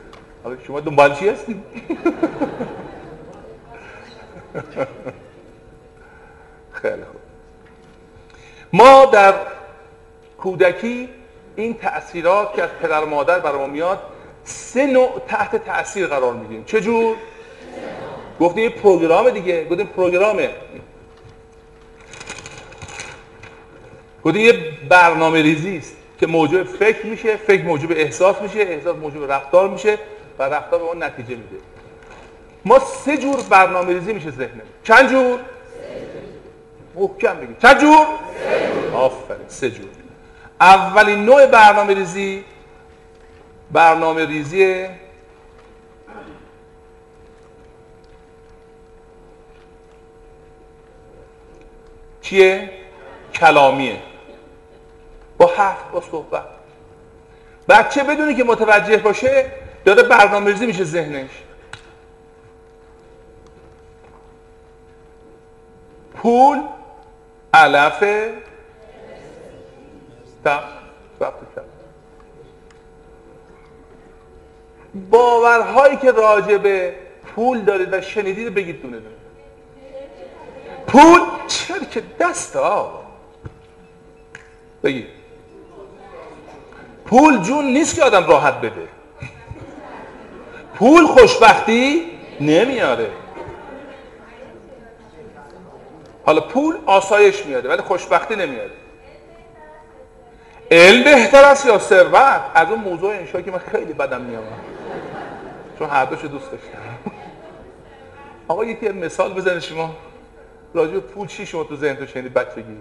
[0.45, 1.63] حالا شما دنبال چی هستید
[6.73, 7.21] خیلی خوب
[8.73, 9.35] ما در
[10.39, 11.09] کودکی
[11.57, 13.99] این تأثیرات که از پدر و مادر برای میاد
[14.45, 17.17] سه نوع تحت تأثیر قرار میدیم چجور؟
[18.41, 19.65] گفتیم یه پروگرام دیگه.
[19.65, 20.51] گفتیم پروگرامه.
[24.25, 24.53] گفتیم یه
[24.89, 29.99] برنامه ریزی است که موجب فکر میشه فکر موجب احساس میشه احساس موجب رفتار میشه.
[30.39, 31.57] و رفتار به اون نتیجه میده
[32.65, 35.41] ما سه جور برنامه ریزی میشه ذهنه چند جور؟
[36.95, 38.07] محکم بگید چند جور؟
[38.95, 39.89] آفرین سه جور
[40.61, 42.45] اولین نوع برنامه ریزی
[43.73, 44.87] برنامه ریزی
[52.21, 52.71] چیه؟
[53.35, 53.99] کلامیه
[55.39, 56.45] با حرف با صحبت
[57.69, 59.47] بچه بدونی که متوجه باشه
[59.85, 61.31] داره برنامه ریزی میشه ذهنش.
[66.15, 66.63] پول
[67.55, 68.05] علف
[75.11, 76.95] باورهایی که راجع به
[77.35, 79.15] پول دارید و شنیدید بگید دونه دونه.
[80.87, 83.05] پول چرک دست ها؟
[84.83, 85.07] بگید.
[87.07, 88.89] پول جون نیست که آدم راحت بده.
[90.83, 92.03] پول خوشبختی
[92.41, 93.11] نمیاره.
[96.27, 98.71] حالا پول آسایش میاره ولی خوشبختی نمیاره.
[100.71, 104.43] علم بهتر است یا ثروت؟ از اون موضوع انشا که من خیلی بدم میام
[105.79, 106.79] چون هر دوشو دوست داشتم.
[108.49, 109.97] آقا یکی مثال بزنه شما.
[110.75, 112.77] راجع پول چی شما تو ذهن تو شنید بچگی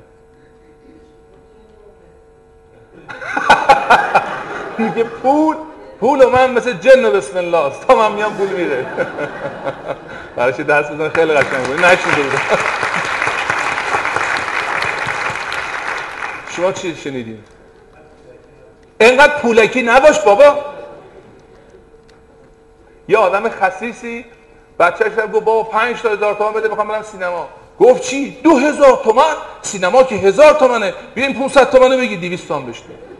[4.77, 5.55] میگه پول
[6.01, 7.87] پول من مثل جن بسم الله است.
[7.87, 8.85] تا من میام پول میره
[10.35, 11.85] براش دست بزن خیلی قشنگ بود.
[11.85, 12.41] نشنیده بودم.
[16.55, 17.43] شما چی شنیدین؟
[19.01, 20.57] اینقدر پولکی نباش بابا.
[23.07, 24.25] یه آدم خصیصی.
[24.79, 27.47] بچهش گفت بابا پنج تا هزار تومن بده می‌خوام برم سینما.
[27.79, 30.93] گفت چی؟ دو هزار تومن؟ سینما که هزار تومنه.
[31.15, 33.10] بیاین 500 تومنه بگی 200 تومن بشته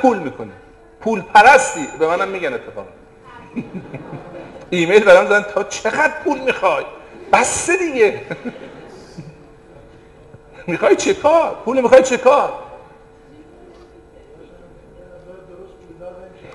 [0.00, 0.52] پول می‌کنه.
[1.00, 1.88] پول پرستی.
[1.98, 2.86] به منم میگن اتفاق
[4.70, 6.84] ایمیل برام زدن تا چقدر پول می‌خوای؟
[7.32, 8.20] بسته دیگه.
[10.66, 12.52] می‌خوای چه کار؟ پول می‌خوای چه کار؟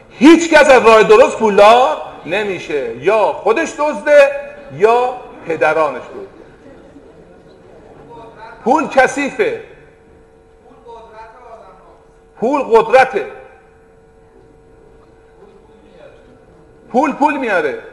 [0.10, 2.98] هیچ کس از راه درست پولدار نمیشه.
[2.98, 4.32] یا خودش دزده
[4.78, 5.14] یا
[5.48, 6.28] پدرانش دزده.
[8.64, 9.73] پول کثیفه.
[12.44, 13.32] پول قدرته.
[16.92, 17.84] پول پول میاره.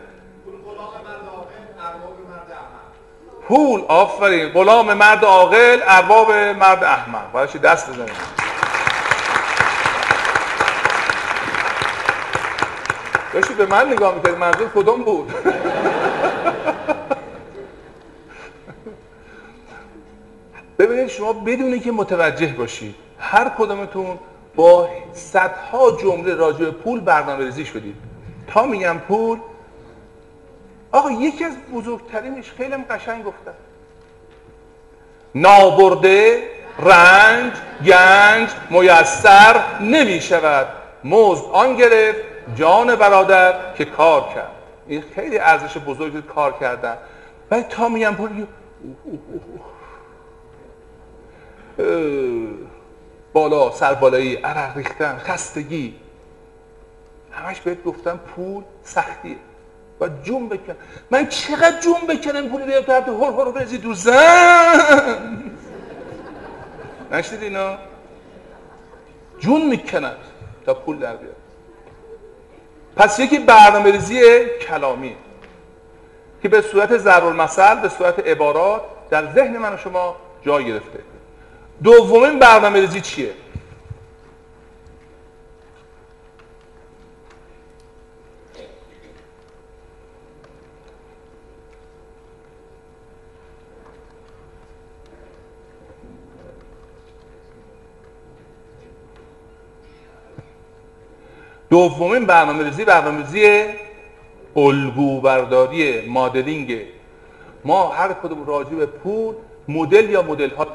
[3.49, 4.49] پول آفرین.
[4.49, 7.33] غلام مرد عاقل ارباب مرد احمق.
[7.33, 8.11] براش دست بزنید
[13.33, 15.33] داشتی به من نگاه می‌کرد منظور کدوم بود؟
[20.79, 24.19] ببینید شما بدونی که متوجه باشید هر کدومتون
[24.57, 27.97] با صدها جمله راجع به پول برنامه ریزی شدید
[28.47, 29.39] تا میگم پول
[30.93, 33.53] آقا یکی از بزرگترینش خیلی قشنگ گفتن
[35.35, 36.43] نابرده
[36.79, 37.53] رنج
[37.87, 40.67] گنج میسر نمی شود
[41.05, 42.21] مزد آن گرفت
[42.55, 44.51] جان برادر که کار کرد.
[44.87, 46.97] این خیلی ارزش بزرگی کار کردن.
[47.51, 48.47] ولی تا میگم پول
[53.33, 55.95] بالا سربالایی عرق ریختن خستگی.
[57.33, 59.37] همش بهت گفتم پول سختیه.
[60.01, 60.77] و جون بکن.
[61.11, 65.53] من چقدر جون بکنم پولی بیاد تو هر هر هر رزی دو زن.
[67.13, 67.79] نشدید اینا؟
[69.39, 70.17] جون می‌کند
[70.67, 71.37] تا پول در بیاد.
[72.97, 75.17] پس یکی برنامه ریزی کلامی
[76.43, 80.99] که به صورت ضرب المثل به صورت عبارات در ذهن من و شما جای گرفته.
[81.83, 83.31] دومین برنامه ریزی چیه؟
[101.71, 103.65] دومین برنامه ریزی برنامه ریزی
[104.57, 106.83] الگو برداری مادلینگ
[107.65, 109.35] ما هر کدوم راجع به پول
[109.69, 110.67] مدل یا مدل ها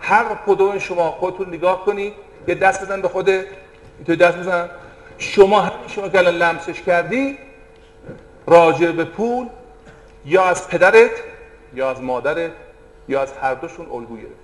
[0.00, 2.12] هر کدوم شما خودتون نگاه کنید.
[2.48, 3.30] یه دست بزن به خود
[4.06, 4.70] تو دست بزن.
[5.18, 7.38] شما شما که الان لمسش کردی
[8.46, 9.46] راجع به پول
[10.24, 11.10] یا از پدرت
[11.74, 12.50] یا از مادرت
[13.08, 14.34] یا از هر دوشون الگو گرفتی.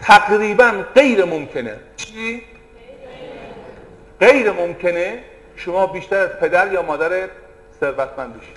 [0.00, 1.76] تقریبا غیر ممکنه.
[1.96, 2.42] چی؟
[4.20, 5.24] غیر ممکنه
[5.56, 7.28] شما بیشتر از پدر یا مادر
[7.80, 8.56] ثروتمند بشید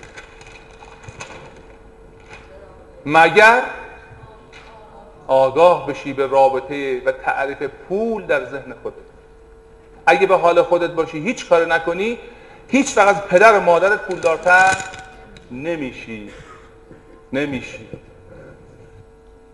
[3.06, 3.62] مگر
[5.32, 8.96] آگاه بشی به رابطه و تعریف پول در ذهن خودت.
[10.06, 12.18] اگه به حال خودت باشی هیچ کار نکنی
[12.68, 14.76] هیچ وقت پدر و مادرت پولدارتر
[15.50, 16.30] نمیشی.
[17.32, 17.88] نمیشی.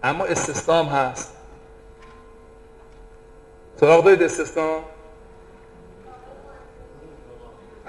[0.02, 1.36] اما استثنام هست.
[3.80, 4.82] سراغ دارید استثنام.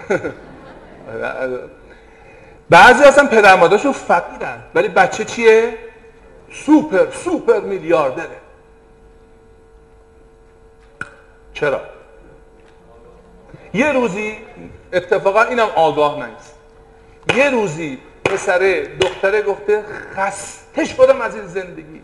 [2.69, 4.61] بعضی اصلا پدر مادرشون فقیرن.
[4.75, 5.88] ولی بچه چیه؟
[6.51, 8.39] سوپر سوپر میلیاردره.
[11.53, 11.81] چرا؟
[13.73, 14.37] یه روزی
[14.93, 16.55] اتفاقا اینم آگاه نیست.
[17.35, 19.83] یه روزی پسره دختره گفته
[20.15, 22.01] خسته شدم از این زندگی؟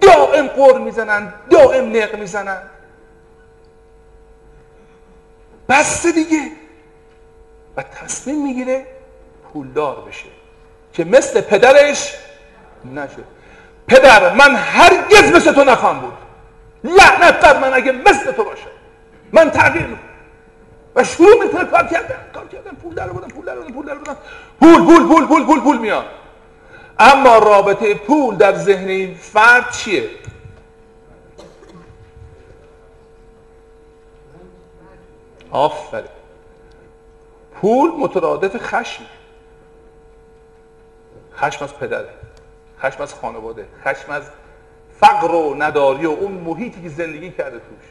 [0.00, 2.62] دائم قر می‌زنن دائم نق می‌زنن.
[5.68, 6.50] بس دیگه.
[7.76, 8.86] و تصمیم می‌گیره
[9.52, 10.28] پولدار بشه
[10.92, 12.14] که مثل پدرش
[12.94, 13.24] نشه
[13.90, 16.12] پدر من هرگز مثل تو نخواهم بود.
[16.84, 18.66] لعنت بر من اگه مثل تو باشه.
[19.32, 20.08] من تغییر می‌کنم.
[20.94, 22.16] و شروع می‌کنه کار کردن.
[22.34, 22.70] کار کردن.
[22.70, 24.16] پول در بودن پول در بودن پول در بودن
[24.60, 26.04] پول پول پول پول پول پول میاد.
[26.98, 30.10] اما رابطه پول در ذهن این فرد چیه؟
[35.50, 36.04] آفرین.
[37.60, 39.02] پول مترادف خشم
[41.36, 42.19] خشم از پدره.
[42.80, 44.22] خشم از خانواده خشم از
[45.00, 47.88] فقر و نداری و اون محیطی که زندگی کرده توش.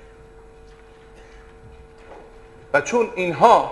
[2.73, 3.71] و چون اینها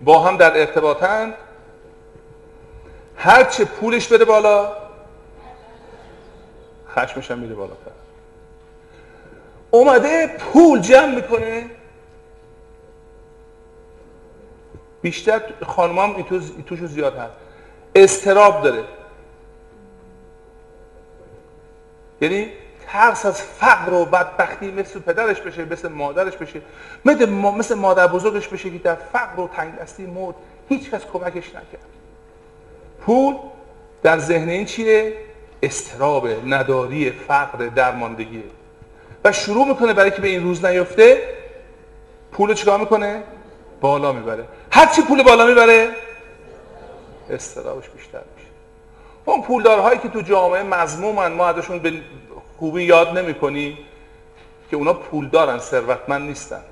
[0.00, 1.34] با هم در ارتباطند
[3.16, 4.72] هرچه پولش بده بالا
[6.88, 7.90] خشمش هم میره بالاتر.
[9.70, 11.70] اومده پول جمع می‌کنه.
[15.02, 16.22] بیشتر خانم هم
[16.66, 17.32] توش زیاد هست.
[17.94, 18.84] استراب داره.
[22.20, 22.48] یعنی
[22.86, 26.60] ترس از فقر و بدبختی مثل پدرش بشه مثل مادرش بشه
[27.04, 30.34] مثل, مادر بزرگش بشه که در فقر و تنگ دستی مرد
[30.68, 31.86] هیچ کس کمکش نکرد
[33.00, 33.34] پول
[34.02, 35.12] در ذهن این چیه؟
[35.62, 38.42] استراب نداری فقر درماندگی
[39.24, 41.22] و شروع می‌کنه برای که به این روز نیفته
[42.32, 43.22] پول چیکار می‌کنه؟
[43.80, 45.88] بالا می‌بره هر چی پول بالا می‌بره
[47.30, 48.20] استرابش بیشتر
[49.26, 51.92] اون پولدارهایی که تو جامعه مضمومن ما ازشون به
[52.58, 53.34] خوبی یاد نمی
[54.70, 56.62] که اونا پولدارن ثروتمند نیستن.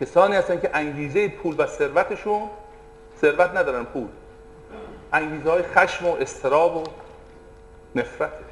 [0.00, 2.42] کسانی هستن که انگیزه پول و ثروتشون
[3.20, 4.08] ثروت ندارن پول.
[5.12, 6.84] انگیزه های خشم و استراب و
[7.94, 8.44] نفرته.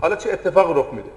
[0.00, 1.10] حالا چه اتفاق رخ میده؟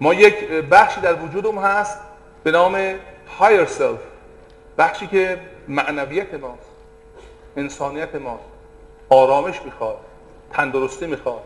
[0.00, 1.98] ما یک بخشی در وجودم هست
[2.44, 2.94] به نام
[3.40, 4.00] higher self
[4.78, 6.75] بخشی که معنویت ماست.
[7.56, 8.44] انسانیت ماست
[9.08, 9.98] آرامش می‌خواد
[10.52, 11.42] تندرستی می‌خواد.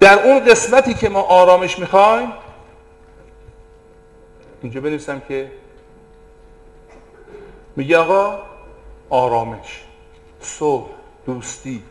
[0.00, 2.32] در اون قسمتی که ما آرامش می‌خوایم
[4.62, 5.52] اینجا بنویسم که
[7.76, 8.38] میگه آقا
[9.10, 9.84] آرامش
[10.40, 10.90] صبح
[11.26, 11.82] دوستی.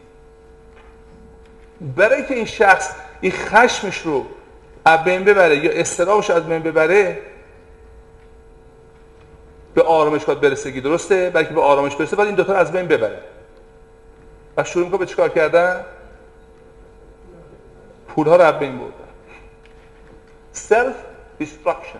[1.95, 4.25] برای که این شخص این خشمش رو
[4.85, 7.21] از بین ببره یا اضطرابش از بین ببره
[9.77, 10.81] به آرامش باید برسگی.
[10.81, 12.15] درسته؟ بلکه به آرامش برسه.
[12.15, 13.19] باید این دوتا از بین ببره.
[14.57, 15.85] و شروع می‌کنه به چیکار کردن؟
[18.07, 18.93] پول ها رو از بین بردن.
[20.51, 20.95] self
[21.37, 21.99] destruction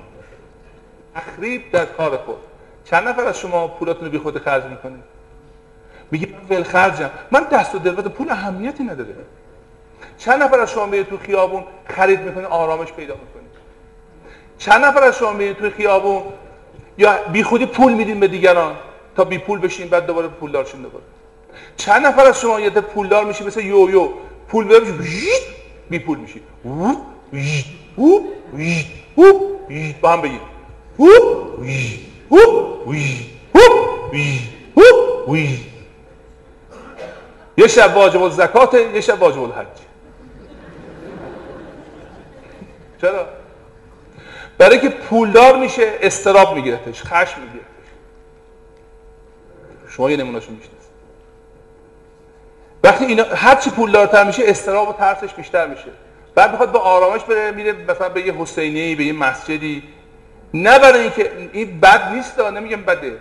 [1.15, 2.37] تخریب در کار خود.
[2.85, 5.03] چند نفر از شما پولاتون رو بی خود خرج می‌کنید؟
[6.11, 7.09] میگه من ول خرجم.
[7.31, 9.15] من دست و دلوت پول اهمیتی نداره.
[10.17, 13.51] چند نفر از شما میرید تو خیابون خرید می‌کنید آرامش پیدا می‌کنید؟
[14.57, 16.23] چند نفر از شما میرید تو خیابون
[16.97, 18.75] یا بی خودی پول میدین به دیگران
[19.15, 21.03] تا بی پول بشین بعد دوباره پولدار شین دوباره
[21.77, 24.09] چند نفر از شما یه پولدار میشی مثل یو یو
[24.47, 24.93] پول بده
[25.89, 26.41] بی پول میشی
[30.01, 30.41] با هم بگید.
[37.57, 39.67] یه شب واجب الزکات یه شب واجب الحج.
[43.01, 43.36] چرا؟
[44.57, 47.67] برای که پولدار میشه استراب میگیرتش خشم میگیرتش.
[49.89, 50.77] شما یه نمونهشو میشنید
[52.83, 55.91] وقتی اینا هر چی پولدارتر میشه استراب و ترسش بیشتر میشه.
[56.35, 59.83] بعد می‌خواد به آرامش بره میره مثلا به یه حسینی به یه مسجدی.
[60.53, 63.17] نه برای اینکه این بد نیست نمیگم بده.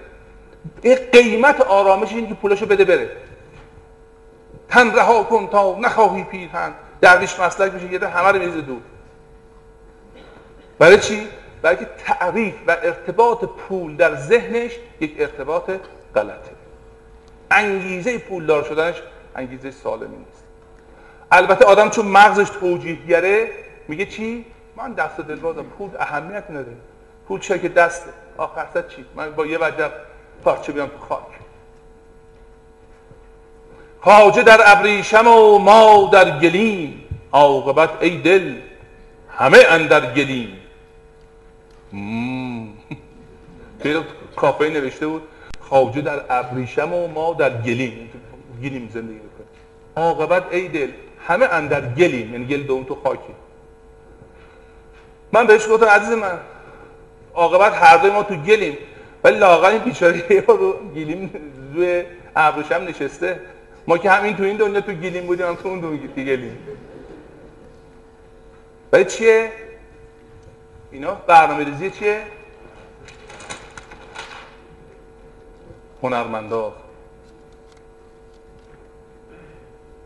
[0.83, 3.11] این قیمت آرامش اینه که پولشو بده بره.
[4.69, 8.81] تن رها کن تا نخواهی پیرهن درویش مسلک میشه یه همه رو میزه دور.
[10.79, 11.29] برای چی؟
[11.63, 15.71] برای که تعریف و ارتباط پول در ذهنش یک ارتباط
[16.15, 16.51] غلطه.
[17.51, 19.03] انگیزه پولدار شدنش
[19.37, 20.45] انگیزه سالمی نیست.
[21.33, 23.51] البته آدم چون مغزش توجیهگره
[23.89, 24.45] میگه چی؟
[24.77, 26.77] من دست دلبازم پول اهمیت نداره.
[27.29, 29.93] پول چه که دسته؟ آخر چی؟ من با یه وجب
[30.45, 31.23] پارچه بیام تو خاک.
[34.01, 37.03] خاجه در ابریشم و ما در گلیم.
[37.33, 38.55] عاقبت ای دل
[39.31, 40.57] همه اندر گلیم.
[43.83, 44.01] توی
[44.37, 45.23] کافه نوشته بود.
[45.61, 48.11] خواجه در ابریشم و ما در گلیم.
[48.63, 49.49] گلیم زندگی می‌کنیم.
[49.97, 50.91] عاقبت ای دل
[51.27, 52.33] همه اندر گلیم.
[52.33, 53.33] یعنی گل دوم تو خاکی.
[55.33, 56.39] من بهش گفتم عزیز من
[57.35, 58.77] عاقبت هر دوی ما تو گلیم.
[59.25, 61.31] ولی لاغر این بیچاره رو گلیم
[61.75, 62.03] روی
[62.37, 63.41] ابروشم نشسته.
[63.87, 66.59] ما که همین تو این دنیا تو گلیم بودیم هم تو اون دنیا گلیم.
[68.93, 69.53] ولی چیه؟
[70.97, 72.23] اینا برنامه ریزی چیه؟
[76.03, 76.73] هنرمندا.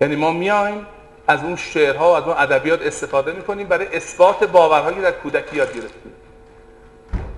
[0.01, 0.87] یعنی ما میایم
[1.29, 5.75] از اون شعرها از اون ادبیات استفاده می‌کنیم برای اثبات باورهایی که در کودکی یاد
[5.75, 6.13] گرفتیم.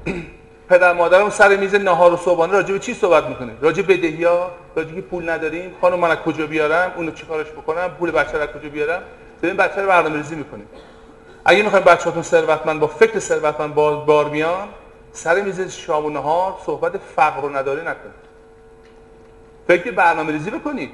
[0.69, 4.51] پدر مادرم سر میز نهار و صبحانه راجع به چی صحبت می‌کنه؟ راجع بدهی ها
[4.77, 5.75] راجع که پول نداریم.
[5.81, 9.03] خانم من از کجا بیارم؟ اونو چیکارش بکنم؟ پول بچه رو از کجا بیارم؟
[9.43, 10.67] ببین بچه رو برنامه‌ریزی می‌کنیم.
[11.45, 14.69] اگه می‌خوایم بچه‌هاتون ثروتمند با فکر ثروتمند بار بیان
[15.13, 18.23] سر میز شام و نهار صحبت فقر و نداری نکنید.
[19.69, 20.91] فکر برنامه ریزی بکنید.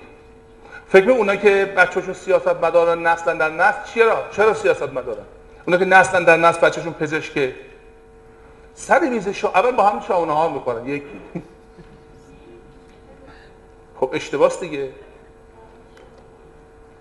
[0.88, 5.24] فکر اونا که بچه‌شون سیاست مدارن نسلا در نسل چرا؟ چرا سیاست مدارن
[5.66, 7.54] اونا که نسلا در نسل بچه‌شون پزشکه.
[8.74, 11.04] سر میز شام اول با هم شام و نهار می‌کنن یکی.
[14.00, 14.88] خب اشتباس دیگه.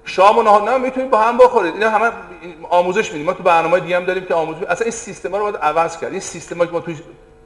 [0.08, 1.74] شام و نهار نه می‌تونید با هم بخورید.
[1.74, 2.12] اینا همه
[2.70, 3.26] آموزش میدیم.
[3.26, 6.12] ما تو برنامه دیگه هم داریم که آموزش اصلا این سیستم رو باید عوض کرد.
[6.12, 6.98] این سیستم که ما توی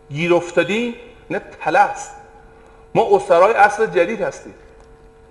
[0.09, 0.95] گیر افتادیم
[1.29, 2.09] نه تلس
[2.95, 4.53] ما اسرای عصر جدید هستیم.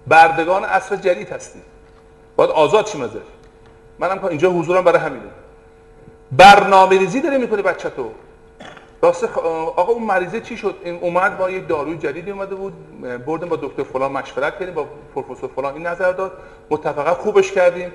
[0.07, 1.63] بردگان عصر جدید هستیم.
[2.37, 3.17] باید آزاد شیم ازش.
[3.99, 5.31] منم اینجا حضورم برای همینه.
[6.33, 8.11] برنامه ریزی داره می‌کنه بچه تو
[9.03, 9.25] راست
[9.77, 12.73] آقا اون مریضه چی شد؟ این اومد با یک داروی جدیدی اومده بود
[13.27, 16.33] بردیم با دکتر فلان مشورت کردیم با پروفسور فلان این نظر داد.
[16.71, 17.93] متفقا خوبش کردیم.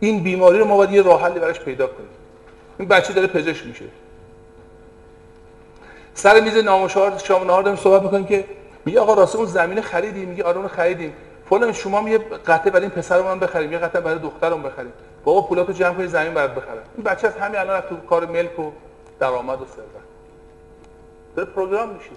[0.00, 2.08] این بیماری رو ما باید یه راه حلی براش پیدا کنیم.
[2.78, 3.84] این بچه داره پزشک میشه.
[6.14, 8.44] سر میز نامشاور شام نهار داریم صحبت می‌کنیم که
[8.84, 11.12] میگه آقا راسته اون زمین خریدیم میگه آره اون خریدیم.
[11.50, 14.92] فلان شما یه قطعه برای این پسرمون بخریم یه قطعه برای دخترمون بخریم.
[15.24, 18.58] بابا پولاتو جمع کنید زمین برات بخرم این بچه از همین الان تو کار ملک
[18.58, 18.70] و
[19.20, 20.01] درآمد و ثروت
[21.36, 22.10] داره پروگرام میشه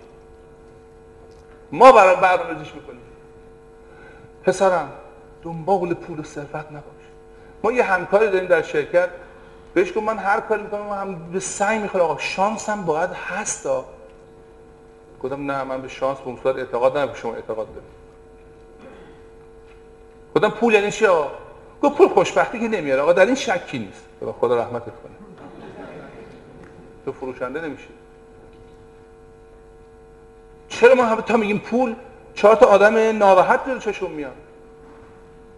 [1.71, 3.01] ما برای برنامه‌ریزیش می‌کنیم.
[4.43, 4.91] پسرم
[5.43, 7.05] دنبال پول و ثروت نباش.
[7.63, 9.09] ما یه همکاری داریم در شرکت.
[9.73, 12.03] بهش گفت من هر کاری می‌کنم هم به سعی می‌خوام.
[12.03, 13.85] آقا شانس هم باید هستا
[15.23, 17.95] گفتم نه من به شانس به صورت اعتقاد ندارم که شما اعتقاد دارید.
[20.35, 21.31] گفتم پول یعنی چی آقا؟
[21.81, 23.01] گفت پول خوشبختی که نمیاره.
[23.01, 24.05] آقا در این شکی نیست.
[24.39, 25.15] خدا رحمتت کنه.
[27.05, 27.87] تو فروشنده نمیشی.
[30.67, 31.95] چرا ما تا میگیم پول؟
[32.33, 34.31] چهار تا آدم ناراحت داره چشون میاد.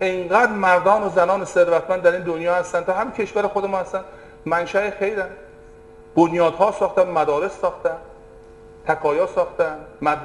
[0.02, 4.02] اینقدر مردان و زنان ثروتمند در این دنیا هستن تا هم کشور خود ما هستن.
[4.46, 5.30] منشأ خیرن.
[6.16, 7.98] بنیادها ساختن مدارس ساختن
[8.88, 10.20] تکایا ساختن مد...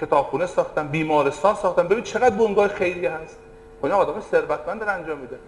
[0.00, 1.88] کتابخونه ساختن بیمارستان ساختن.
[1.88, 3.38] ببین چقدر بنگاه خیریه هست.
[3.82, 5.38] اینا آدم ثروتمند داره انجام میده.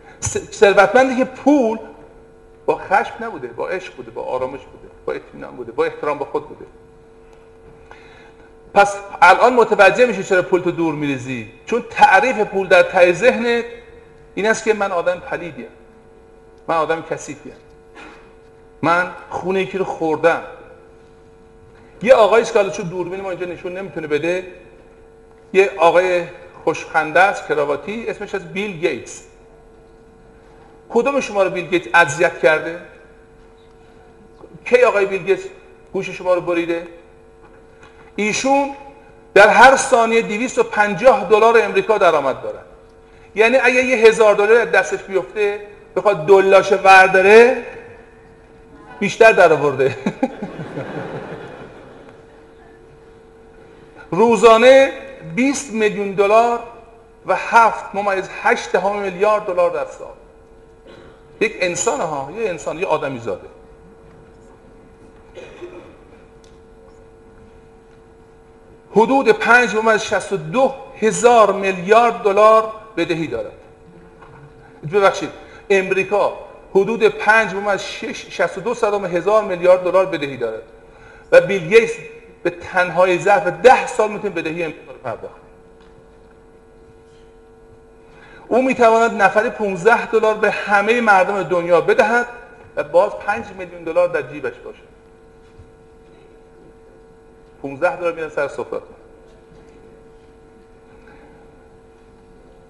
[0.53, 1.79] ثروتمندی که پول
[2.67, 6.25] با خشم نبوده با عشق بوده با آرامش بوده با اطمینان بوده با احترام به
[6.25, 6.65] خود بوده.
[8.77, 13.65] پس الان متوجه میشه چرا پول تو دور میریزی؟ چون تعریف پول در ته ذهنت
[14.35, 15.69] این است که من آدم پلیدیم.
[16.69, 17.53] من آدم کثیفیم.
[18.83, 20.43] من خونه یکی رو خوردم.
[22.03, 24.47] یه آقای که چون دوربین ما اینجا نشون نمی‌تونه بده
[25.53, 26.25] یه آقای
[26.65, 29.23] خوشخنده است کراواتی اسمش از بیل گیتس.
[30.89, 32.81] کدوم شما رو بیل گیتس اذیت کرده؟
[34.65, 35.43] کی آقای بیل گیتس
[35.93, 36.87] گوش شما رو بریده؟
[38.17, 38.71] ایشون
[39.35, 42.63] در هر ثانیه 250 دلار امریکا درآمد دارن.
[43.35, 45.61] یعنی اگه یه هزار دلار دستش بیفته
[45.97, 47.65] بخواد دلاش ورداره
[49.01, 49.97] بیشتر در آورده.
[54.11, 54.93] روزانه
[55.35, 56.59] 20 میلیون دلار
[57.27, 60.15] و 7 ممیز 8 میلیارد دلار در سال.
[61.41, 63.49] یک انسان ها یه انسان یه آدمی زاده.
[68.97, 73.53] حدود 5 62 هزار میلیارد دلار بدهی دارد.
[74.93, 75.31] ببخشید
[75.71, 76.33] امریکا
[76.75, 80.63] حدود 5 62 صدام هزار میلیارد دلار بدهی دارد
[81.33, 81.93] و بیل گیتس
[82.43, 85.41] به تنهای ظرف 10 سال می‌تونه بدهی امریکا رو پرداخت.
[88.49, 92.27] او می‌تواند نفری 15 دلار به همه مردم دنیا بدهد
[92.77, 94.96] و باز 5 میلیون دلار در جیبش باشه
[97.67, 98.81] 15 دلار میرن سر سفره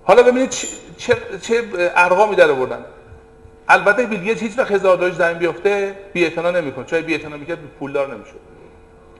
[0.04, 0.50] حالا ببینید
[0.96, 1.64] چه, چه
[1.96, 2.84] ارقامی در آوردن.
[3.68, 6.84] البته بیل گیتس هیچ وقت هزار دلار زمین بیفته بی اعتنا نمی‌کنه.
[6.84, 8.32] چون بی اعتنا می‌کرد؟ به پولدار نمیشه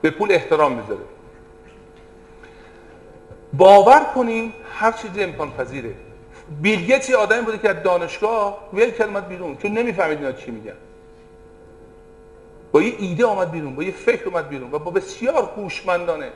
[0.01, 1.01] به پول احترام می‌ذاره.
[3.53, 5.93] باور کنیم هر چیزی امکان پذیره
[6.61, 9.57] بیل گیتس آدمی بوده که از دانشگاه ول کرد بیرون.
[9.57, 10.73] چون نمی‌فهمید اینا چی میگن.
[12.71, 16.31] با یه ایده آمد بیرون با یه فکر اومد بیرون و با بسیار هوشمندانه.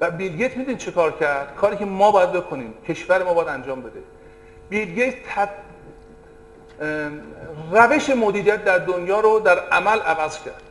[0.00, 3.80] و بیل گیت چه کار کرد؟ کاری که ما باید بکنیم کشور ما باید انجام
[3.80, 4.00] بده.
[4.68, 5.14] بیل گیت
[7.70, 10.62] روش مدیریت در دنیا رو در عمل عوض کرد.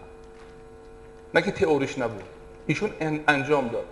[1.33, 2.23] نه که تئوریش نبود
[2.67, 2.91] ایشون
[3.27, 3.85] انجام داد.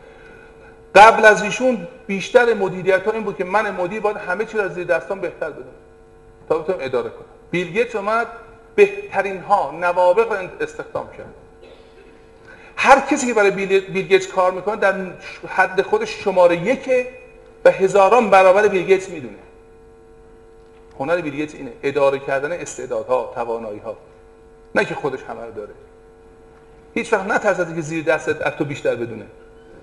[0.96, 4.74] قبل از ایشون بیشتر مدیریت ها این بود که من مدیر باید همه چیز از
[4.74, 5.66] زیر دستان بهتر بدم.
[6.50, 7.26] تا بتونم اداره کنم.
[7.52, 8.28] بیل گیتس اومد
[8.86, 11.34] بهترین ها نوابق استخدام کرد.
[12.76, 14.96] هر کسی که برای بیل گیتس کار می‌کنه در
[15.48, 16.90] حد خودش شماره یک
[17.66, 19.38] و هزاران برابر بیل گیتس می‌دونه.
[21.00, 23.98] هنر بیل گیتس اینه اداره کردن استعدادها توانایی ها
[24.76, 25.74] نه که خودش همه رو داره.
[26.94, 29.26] هیچ وقت نترس که زیر دستت از تو بیشتر بدونه.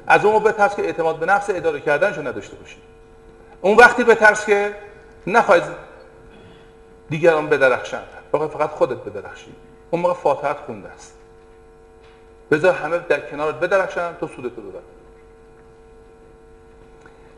[0.06, 2.76] از اون بترس که اعتماد به نفس اداره کردنشو نداشته باشی.
[3.60, 4.74] اون وقتی بترس که
[5.26, 5.64] نخواهید
[7.10, 8.17] دیگران بدرخشند.
[8.32, 9.52] فقط فقط خودت بدرخشی.
[9.90, 11.14] اون موقع فاتحت خونده است.
[12.50, 14.80] بذار همه در کنارت بدرخشن تو سودت رو ببر.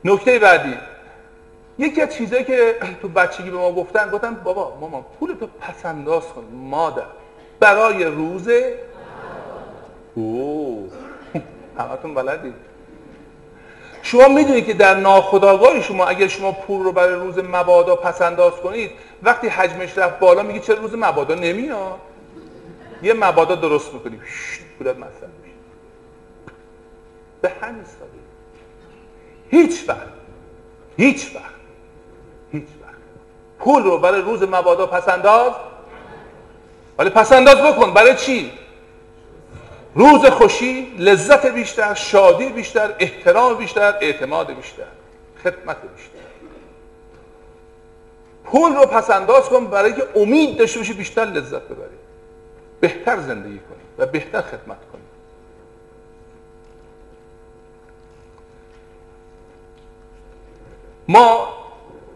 [0.04, 0.74] نکته بعدی.
[1.78, 5.86] یکی از چیزایی که تو بچگی به ما گفتن گفتن بابا مامان پول تو پس
[5.86, 7.02] انداز کن مادر.
[7.60, 8.48] برای روز؟
[10.14, 10.90] اوه.
[11.78, 12.54] همتون بلدید
[14.02, 18.52] شما می‌دونید که در ناخودآگاه شما اگر شما پول رو برای روز مبادا پس انداز
[18.52, 18.90] کنید
[19.22, 22.00] وقتی حجمش رفت بالا میگی چرا روز مبادا نمیاد؟
[23.02, 24.20] یه مبادا درست می‌کنی.
[24.78, 25.54] پولت مصرف میشه.
[27.42, 28.18] به همین سادگی.
[29.50, 30.08] هیچ وقت.
[30.96, 31.44] هیچ وقت.
[32.52, 32.94] هیچ وقت.
[33.58, 35.52] پول رو برای روز مبادا پس انداز
[36.98, 37.94] ولی پس انداز بکن.
[37.94, 38.52] برای چی؟
[39.94, 44.82] روز خوشی لذت بیشتر شادی بیشتر احترام بیشتر اعتماد بیشتر
[45.44, 46.19] خدمت بیشتر.
[48.50, 51.98] پول رو پس انداز کن برای که امید داشته باشی بیشتر لذت ببری.
[52.80, 55.02] بهتر زندگی کنی و بهتر خدمت کنی.
[61.08, 61.48] ما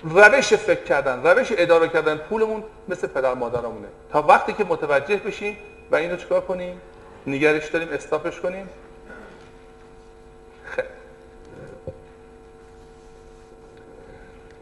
[0.03, 3.89] روش فکر کردن روش اداره کردن پولمون مثل پدر مادرمونه.
[4.13, 5.57] تا وقتی که متوجه بشیم
[5.91, 6.81] و اینو چکار کنیم
[7.27, 8.69] نگرش داریم استافش کنیم.
[10.65, 10.89] خیلی.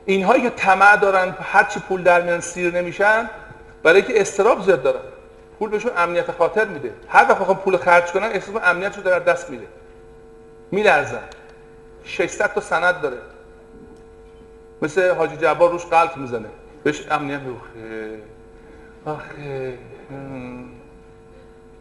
[0.06, 3.30] اینهایی که طمع دارن هرچی پول در میان سیر نمیشن
[3.82, 5.00] برای که استراب زیاد دارن.
[5.58, 6.94] پول بهشون امنیت خاطر میده.
[7.08, 9.66] هر وقت بخوام پول خرج کنن احساس امنیت رو در دست میده.
[10.70, 11.22] میلرزن.
[12.04, 13.18] 600 تا سند داره.
[14.82, 16.48] مثل حاجی جبار روش قلط می‌زنه.
[16.84, 18.22] بهش امنیت میده.
[19.06, 19.78] آخه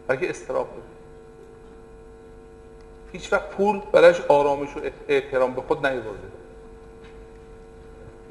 [0.06, 0.82] برای استراب بده
[3.12, 6.28] هیچ وقت پول برایش آرامش و احترام به خود نیورده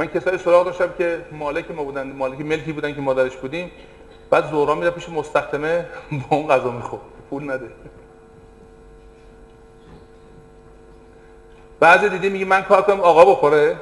[0.02, 3.72] من کسایی سراغ داشتم که مالک ما بودن مالک ملکی بودن که مادرش بودیم.
[4.30, 7.68] بعد زورا میره پیش مستخدمه با اون غذا می‌خورد پول نده.
[11.80, 13.78] بعضی دیدی میگه من کار کنم آقا بخوره.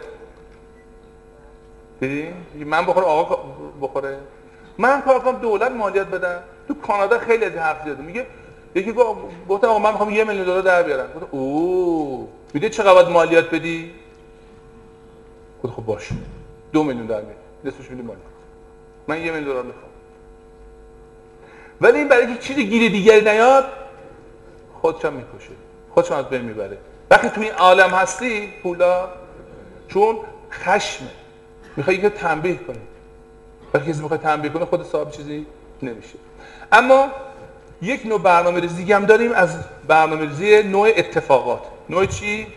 [1.99, 2.33] دیدی؟
[2.65, 3.43] من بخوره آقا
[3.81, 4.17] بخوره.
[4.77, 8.25] من کار کنم دولت مالیات بدن تو کانادا خیلی از حرف زده میگه
[8.75, 8.93] یکی
[9.49, 11.07] گفت آقا من می‌خوام یه میلیون دلار در بیارم.
[11.15, 12.27] گفت اوه.
[12.53, 13.91] می‌دونی چقدر مالیات بدی؟
[15.63, 16.09] گفت خب باش
[16.71, 18.25] دو میلیون در میارم نصفش میدی مالیات
[19.07, 19.83] من یه میلیون دلار می‌خوام.
[21.81, 23.65] ولی این برای اینکه چیزی گیر دیگری نیاد
[24.81, 25.49] خودش هم می‌کشه.
[25.89, 26.77] خودش از بین می‌بره.
[27.11, 29.09] وقتی تو این عالم هستی پولا
[29.87, 30.17] چون
[30.51, 31.09] خشمه.
[31.75, 32.79] می‌خوای که تنبیه کنی.
[33.73, 35.45] وقتی کسی می‌خواد تنبیه کنه خود صاحب چیزی
[35.81, 36.15] نمیشه.
[36.71, 37.07] اما
[37.81, 39.57] یک نوع برنامه ریزی هم داریم از
[39.87, 41.61] برنامه ریزی نوع اتفاقات.
[41.89, 42.47] نوع چی؟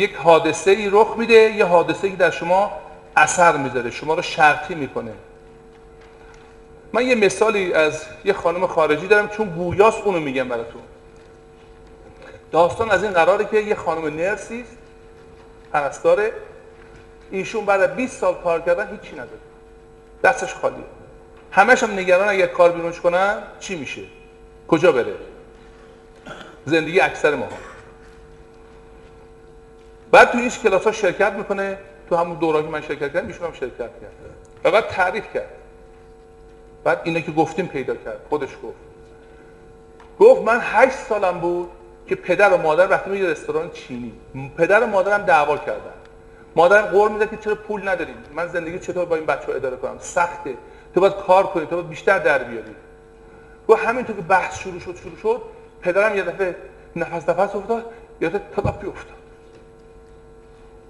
[0.00, 2.72] یک حادثه ای رخ میده یه حادثه ای در شما
[3.16, 5.12] اثر می‌ذاره شما رو شرطی می‌کنه.
[6.92, 10.82] من یه مثالی از یه خانم خارجی دارم چون گویاست اونو میگم براتون.
[12.52, 14.64] داستان از این قراره که یه خانم نرسی
[15.72, 16.32] پرستاره
[17.30, 19.38] ایشون بعد از 20 سال کار کردن هیچی نداره.
[20.24, 20.84] دستش خالیه.
[21.52, 24.02] همش هم نگران اگر کار بیرونش کنن چی میشه؟
[24.68, 25.14] کجا بره؟
[26.66, 27.48] زندگی اکثر ما
[30.10, 33.46] بعد تو این کلاس ها شرکت می‌کنه تو همون دوران که من شرکت کردم ایشون
[33.46, 34.12] هم شرکت کرد.
[34.64, 35.50] و بعد تعریف کرد.
[36.84, 38.20] بعد اینا که گفتیم پیدا کرد.
[38.28, 38.76] خودش گفت.
[40.18, 41.70] گفت من هشت سالم بود
[42.06, 44.12] که پدر و مادر وقتی میگه رستوران چینی.
[44.56, 45.92] پدر و مادرم دعوا کردن.
[46.56, 49.76] مادرم قول میده که چرا پول نداریم من زندگی چطور با این بچه ها اداره
[49.76, 50.54] کنم؟ سخته.
[50.94, 52.74] تو باید کار کنی تو باید بیشتر در بیاری.
[53.68, 55.42] و همینطور که بحث شروع شد شروع شد
[55.82, 56.56] پدرم یه دفعه
[56.96, 57.84] نفس نفس افتاد
[58.20, 59.19] یه دفعه تلاپی افتاد.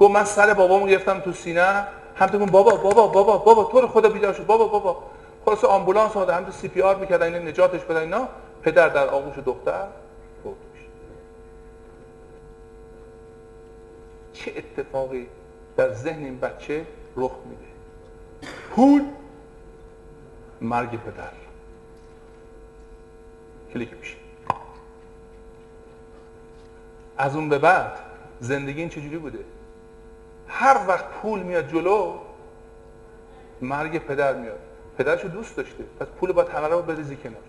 [0.01, 1.87] گفت من سر بابامو گرفتم تو سینه.
[2.17, 4.47] هم تو بابا بابا بابا بابا تو رو خدا بیدار شد.
[4.47, 5.03] بابا بابا.
[5.45, 8.01] خلاص آمبولانس اومده هم سی پی آر می‌کردن این نجاتش بدن.
[8.01, 8.29] اینا
[8.63, 9.87] پدر در آغوش دختر
[10.43, 10.87] فوت میشه
[14.33, 15.27] چه اتفاقی
[15.77, 16.87] در ذهن این بچه
[17.17, 17.71] رخ میده؟
[18.71, 19.03] پول
[20.61, 21.31] مرگ پدر.
[23.75, 24.17] کلیک میشه.
[27.19, 27.93] از اون به بعد
[28.41, 29.39] زندگی این چجوری بوده؟
[30.51, 32.15] هر وقت پول میاد جلو
[33.61, 34.59] مرگ پدر میاد.
[34.99, 35.85] پدرشو دوست داشته.
[36.01, 37.41] پس پول باید همه رو بریزی کنار.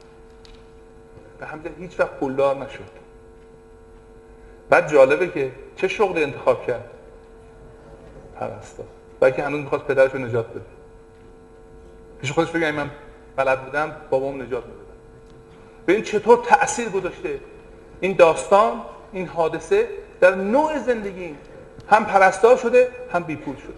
[1.39, 3.01] به همین هیچ وقت پولدار نشد.
[4.69, 6.89] بعد جالبه که چه شغلی انتخاب کرد؟
[8.35, 8.85] پرستار.
[9.19, 10.61] بلکه هنوز می‌خواست پدرش رو نجات بده.
[12.21, 12.89] پیش خودش بگه من
[13.35, 14.81] بلد بودم بابام نجات می‌دادم
[15.87, 17.39] ببین چطور تأثیر گذاشته.
[18.01, 18.81] این داستان
[19.11, 19.87] این حادثه
[20.19, 21.35] در نوع زندگی
[21.89, 23.73] هم پرستار شده هم بیپول شده.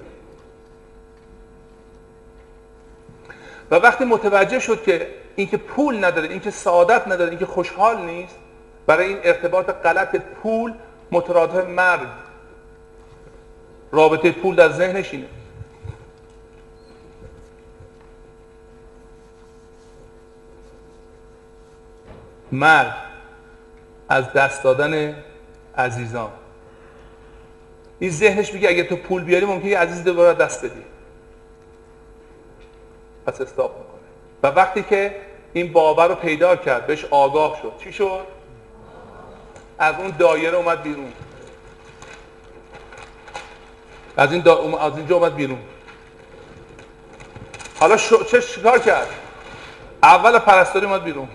[3.72, 8.36] و وقتی متوجه شد که اینکه پول نداره اینکه سعادت نداره اینکه خوشحال نیست
[8.88, 10.74] برای این ارتباط غلط پول
[11.12, 12.08] مترادف مرگ
[13.92, 15.28] رابطه پول در ذهنش اینه.
[22.52, 22.94] مرگ
[24.10, 25.16] از دست دادن
[25.78, 26.32] عزیزان.
[28.04, 30.84] این ذهنش میگه اگه تو پول بیاری ممکنه عزیز دوباره دست بدی.
[33.26, 34.00] پس استاپ می‌کنه.
[34.44, 35.16] و وقتی که
[35.54, 37.74] این باور رو پیدا کرد بهش آگاه شد.
[37.84, 38.28] چی شد؟
[39.80, 41.14] از اون دایره اومد بیرون.
[44.18, 44.78] از این دا...
[44.80, 45.60] از اینجا اومد بیرون.
[47.80, 48.24] حالا شو...
[48.24, 49.08] چه شکار کرد؟
[50.04, 51.28] اول پرستاری اومد بیرون.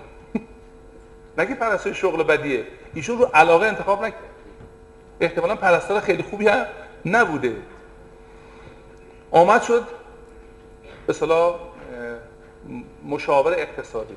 [1.37, 2.67] نگه پرستاری شغل بدیه.
[2.93, 4.28] ایشون رو علاقه انتخاب نکرد.
[5.21, 6.65] احتمالا پرستار خیلی خوبی هم
[7.05, 7.55] نبوده.
[9.31, 9.83] آمد شد
[11.07, 11.55] به صلاح
[13.05, 14.15] مشاور اقتصادی.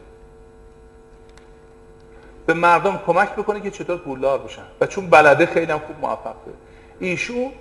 [2.46, 4.62] به مردم کمک بکنه که چطور پولدار بشن.
[4.80, 6.54] و چون بلده خیلی هم خوب موفق بود.
[7.00, 7.52] ایشون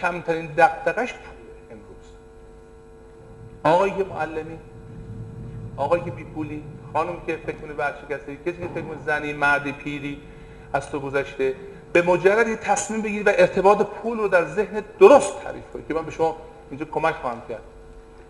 [0.00, 1.36] کمترین دقدقش پول
[1.70, 2.06] امروز.
[3.64, 4.58] آقایی که معلمی
[5.76, 10.22] آقایی که بیپولی خانم که فکر کنه ورشکسته کسی که فکر کنه زنی مردی پیری
[10.72, 11.54] از تو گذشته
[11.92, 15.94] به مجرد یه تصمیم بگیری و ارتباط پول رو در ذهن درست تعریف کنی که
[15.94, 16.36] من به شما
[16.70, 17.62] اینجا کمک خواهم کرد.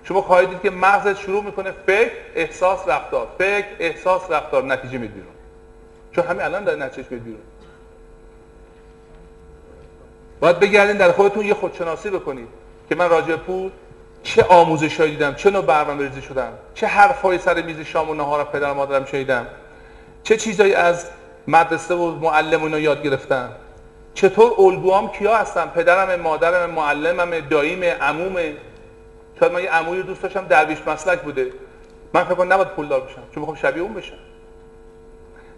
[0.05, 3.27] شما خواهید دید که مغزت شروع می‌کنه فکر احساس رفتار.
[3.39, 4.65] فکر احساس رفتار.
[4.65, 5.33] نتیجه میاد بیرون.
[6.13, 7.41] چون همین الان در نتیجه میاد بیرون.
[10.41, 12.49] باید بگردین در خودتون یه خودشناسی بکنید
[12.89, 13.71] که من راجع پول
[14.23, 18.45] چه آموزشایی دیدم چه نوع برنامه ریزی شدم چه حرفای سر میز شام و نهار
[18.45, 19.47] پدر مادرم شنیدم
[20.23, 21.07] چه چیزایی از
[21.47, 23.51] مدرسه و معلم اینا یاد گرفتم
[24.15, 28.57] چطور الگوام کیا هستن؟ پدرم مادرم معلمم داییم عمومه
[29.41, 31.53] شاید من یه عموی دوست داشتم درویش مسلک بوده.
[32.13, 34.17] من فکر کنم نباید پولدار بشم چون می‌خوام شبیه اون بشم.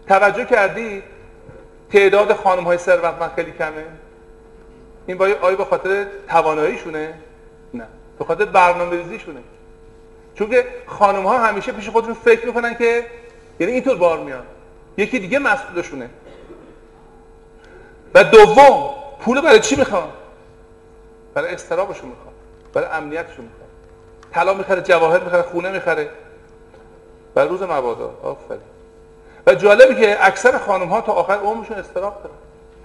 [0.09, 1.03] توجه کردی؟
[1.93, 3.85] تعداد خانم های ثروتمند خیلی کمه.
[5.07, 7.15] این باید آیا به خاطر تواناییشونه؟
[7.75, 7.87] نه
[8.19, 9.41] به خاطر برنامه ریزیشونه
[10.35, 13.07] چون که خانم ها همیشه پیش خودشون فکر می‌کنن که
[13.61, 14.47] یعنی اینطور بار میاد
[14.97, 16.11] یکی دیگه مسئولشونه.
[18.15, 18.91] و دوم
[19.21, 20.09] پول برای چی می‌خوان؟
[21.35, 22.35] برای استرابشون می‌خوان.
[22.73, 23.69] برای امنیتشون می‌خوان.
[24.33, 26.11] طلا می‌خره جواهر می‌خره خونه می‌خره.
[27.35, 28.15] برای روز مبادا.
[28.23, 28.61] آفرین.
[29.47, 32.35] و جالبی که اکثر خانم ها تا آخر عمرشون استراب دارن.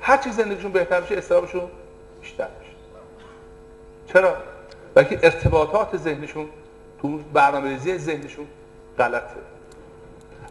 [0.01, 1.62] هر چی زندگیشون بهتر بشه استرابشون
[2.22, 2.72] بیشتر میشه.
[4.14, 4.36] چرا؟
[4.93, 6.49] بلکه ارتباطات ذهنشون
[7.01, 8.47] تو برنامه‌ریزی ذهنشون
[8.97, 9.36] غلطه.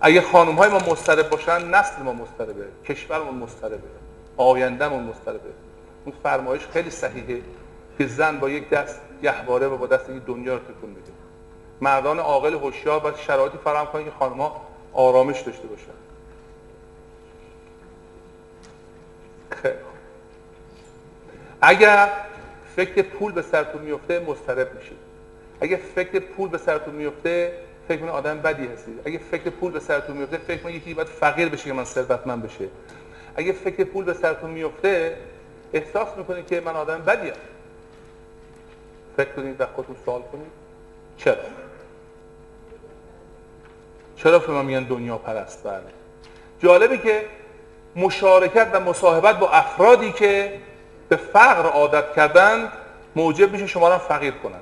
[0.01, 2.15] اگه خانم های ما مسترب باشن نسل ما
[2.85, 3.79] کشورمون مستربه
[4.37, 5.51] آیندهمون مستربه
[6.05, 7.43] اون فرمایش خیلی صحیحه
[7.99, 11.13] که زن با یک دست گهواره و با دست این دنیا رو تکون میده.
[11.81, 15.85] مردان عاقل هوشیار باید شرایطی فراهم کنن که خانم‌ها آرامش داشته باشن.
[19.51, 19.75] خیلی
[21.61, 22.09] اگر
[22.77, 24.99] فکر پول به سرتون میفته مضطرب میشید.
[25.61, 27.53] اگه فکر پول به سرتون میفته
[27.89, 31.09] فکر کنید آدم بدی هستید اگه فکر پول به سرتون میفته فکر کنید یکی باید
[31.09, 32.69] فقیر بشه که من ثروتمند بشه.
[33.37, 35.17] اگه فکر پول به سرتون میفته
[35.73, 37.33] احساس می‌کنید که من آدم بدیم.
[39.17, 40.47] فکر کنید و خودتون سوال کنید.
[41.17, 41.37] چرا؟
[44.17, 45.83] چرا من میگن دنیا پرست؟ بله.
[46.59, 47.27] جالبه که
[47.97, 50.61] مشارکت و مصاحبت با افرادی که
[51.09, 52.73] به فقر عادت کردن
[53.17, 54.61] موجب میشه شما را فقیر کنن.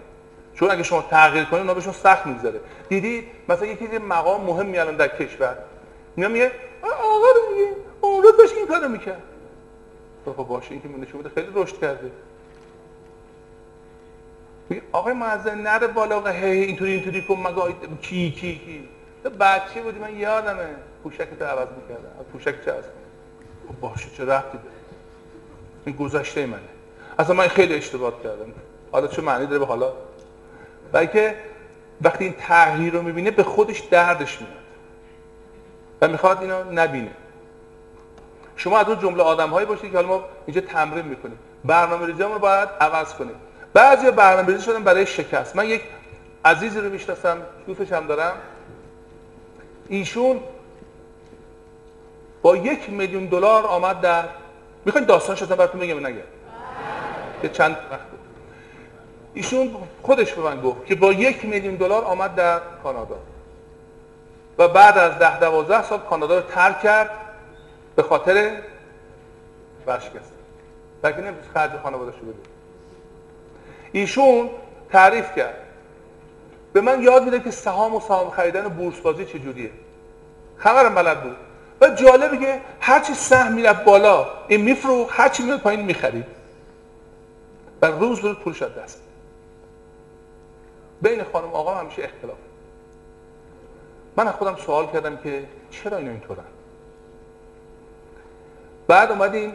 [0.55, 2.61] چون اگه شما تغییر کنید اونا بهشون سخت میگذره.
[2.89, 5.59] دیدی؟ مثلا یکی چیزی مقام مهم میالن در کشور.
[6.17, 6.53] میگه میگه
[6.83, 9.23] آقا رو میگه اون روز داشت این کارو می‌کرد.
[10.27, 12.11] خب باشه این که نشون بده خیلی رشد کرده.
[14.93, 18.89] آقای معزه نره بالا هی اینطوری اینطوری کن مگه کی کی کی؟
[19.25, 20.67] تو بچه بودی من یادمه.
[21.03, 22.25] پوشک تو عوض می‌کردم.
[22.33, 22.85] پوشک چه از
[23.69, 24.59] خب باشه چه رفتی
[25.85, 26.61] این گذشته منه.
[27.19, 28.53] اصلا من خیلی اشتباه کردم.
[28.93, 29.93] حالا چه معنی داره؟ به حالا
[30.95, 31.37] بلکه
[32.03, 34.53] وقتی این تغییر رو می‌بینه به خودش دردش میاد.
[36.01, 37.11] و می‌خواد اینو نبینه.
[38.57, 41.39] شما از اون جمله آدم هایی باشید که حالا ما اینجا تمرین می‌کنیم.
[41.65, 43.35] برنامه ریزی رو باید عوض کنیم.
[43.73, 45.57] بعضی برنامه ریزی شدن برای شکست.
[45.57, 45.83] من یک
[46.45, 48.33] عزیزی رو می‌شناسم دوستش هم دارم.
[49.89, 50.41] ایشون
[52.43, 54.25] با یک میلیون دلار آمد در
[54.85, 56.25] می‌خواین داستان شدن براتون بگم نگه
[57.43, 58.14] که چند وقت
[59.35, 63.17] ایشون خودش به من گفت که با یک میلیون دلار آمد در کانادا.
[64.59, 67.11] و بعد از ده دوازده سال کانادا رو ترک کرد
[67.97, 68.53] به خاطر
[69.87, 70.33] ورشکست.
[71.03, 72.39] بلکه نمی‌تونست خرج خانوادش رو بده.
[73.93, 74.51] ایشون
[74.91, 75.55] تعریف کرد.
[76.73, 79.71] به من یاد میده که سهام و سهام خریدن بورس بازی چجوریه.
[80.57, 81.37] خبرم بلد بود.
[81.81, 86.27] و جالبه که هرچی سهم می‌رفت بالا این میفروخت هرچی میاد پایین می‌خرید.
[87.83, 89.01] و روز به روز پول شد دست
[91.03, 92.37] بین خانم آقا همیشه اختلاف.
[94.17, 96.45] من خودم سوال کردم که چرا اینا اینطورن؟
[98.87, 99.53] بعد اومدیم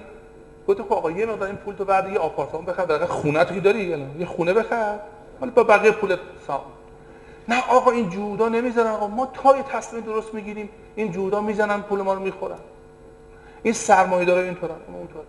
[0.67, 3.59] گفتم خب آقا یه مقدار این پول تو بعد یه آپارتمان بخر در خونه تو
[3.59, 4.99] داری یه خونه بخر
[5.39, 6.17] حالا با بقیه پول
[6.47, 6.61] سام
[7.47, 8.91] نه آقا این جودا نمی‌ذارن.
[8.91, 12.59] آقا ما تا یه تصمیم درست می‌گیریم این جودا می‌زنن پول ما رو می‌خورن.
[13.63, 15.23] این سرمایه داره اینطورن اونطور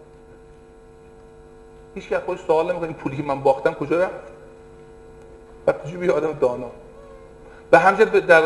[1.95, 4.40] هیچ خودش سوال نمی‌کنه این پولی که من باختم کجا رفت؟
[5.67, 6.71] وقتی جو آدم دانا.
[7.71, 8.43] به همجد در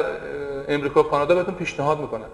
[0.69, 2.27] امریکا و کانادا بهتون پیشنهاد می‌کنن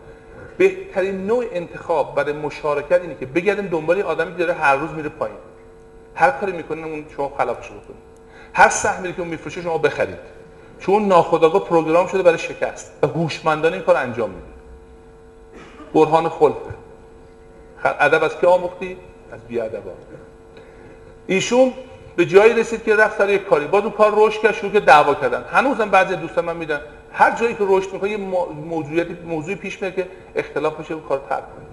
[0.59, 5.09] بهترین نوع انتخاب برای مشارکت اینه که بگردین دنبال آدمی که داره هر روز میره
[5.09, 5.37] پایین.
[6.15, 8.11] هر کاری می‌کنه اون شما خلافش بکنید
[8.53, 10.19] هر سهمی که اون میفروشه شما بخرید.
[10.79, 14.47] چون ناخودآگاه پروگرام شده برای شکست و هوشمندانه این کار انجام میده.
[15.95, 16.75] برهان خلفه.
[17.85, 18.97] ادب از که آموختی؟
[19.33, 19.91] از بیادبا.
[21.27, 21.73] ایشون
[22.17, 23.67] به جایی رسید که رفت سر یک کاری.
[23.67, 25.45] باز اون کار رشد کرد شروع کرد دعوا کردن.
[25.53, 26.81] هنوزم بعضی دوستان من میدن
[27.13, 28.17] هر جایی که رشد می‌کنه یه
[28.67, 31.67] موضوعیت موضوعی پیش میاد که اختلاف میشه اون کار ترک کنه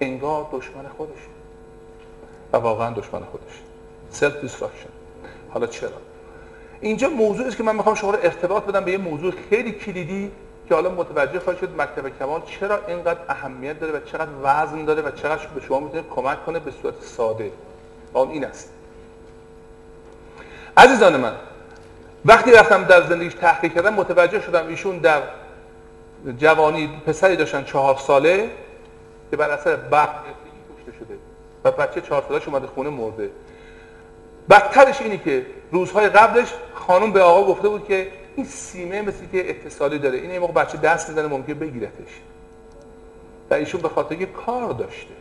[0.00, 1.18] انگار دشمن خودش.
[2.52, 3.62] و واقعا دشمن خودش.
[4.10, 4.88] self destruction
[5.50, 5.90] حالا چرا؟
[6.80, 10.30] اینجا موضوعی است که من می‌خوام شما رو ارتباط بدم به یه موضوع خیلی کلیدی
[10.68, 15.02] که حالا متوجه خواهید شد مکتب کمال چرا اینقدر اهمیت داره و چقدر وزن داره
[15.02, 17.50] و چقدر به شما می‌تونه کمک کنه به صورت ساده.
[18.12, 18.72] اون این است.
[20.76, 21.32] عزیزان من
[22.24, 25.22] وقتی رفتم در زندگیش تحقیق کردم متوجه شدم ایشون در
[26.38, 28.50] جوانی پسری داشتن چهار ساله
[29.30, 30.24] که بر اثر برق
[30.78, 31.18] کشته شده
[31.64, 33.30] و بچه چهار سالش اومده خونه مرده.
[34.50, 39.50] بدترش اینی که روزهای قبلش خانم به آقا گفته بود که این سیمه مثل که
[39.50, 42.20] اتصالی داره این موقع بچه دست می‌زنه ممکن بگیرتش.
[43.50, 45.14] و ایشون به خاطر کار داشته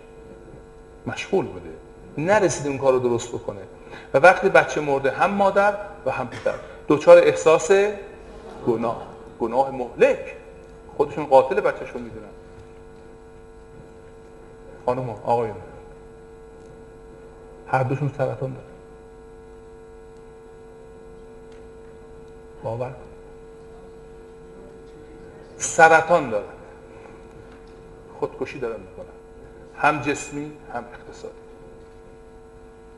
[1.08, 1.70] مشغول بوده
[2.18, 3.62] نرسید اون کار رو درست بکنه.
[4.14, 5.74] و وقتی بچه مرده هم مادر
[6.06, 6.54] و هم پدر.
[6.88, 7.72] دوچار احساس
[8.68, 9.08] گناه.
[9.40, 10.36] گناه مهلک.
[10.98, 12.26] خودشون قاتل بچهشون می‌دونن.
[14.86, 15.56] خانم آقایون.
[17.68, 18.66] هر دوشون سرطان داره.
[22.64, 22.94] باور
[25.58, 26.46] سرطان دارن
[28.20, 29.06] خودکشی دارن می‌کنن.
[29.78, 31.45] هم جسمی هم اقتصادی.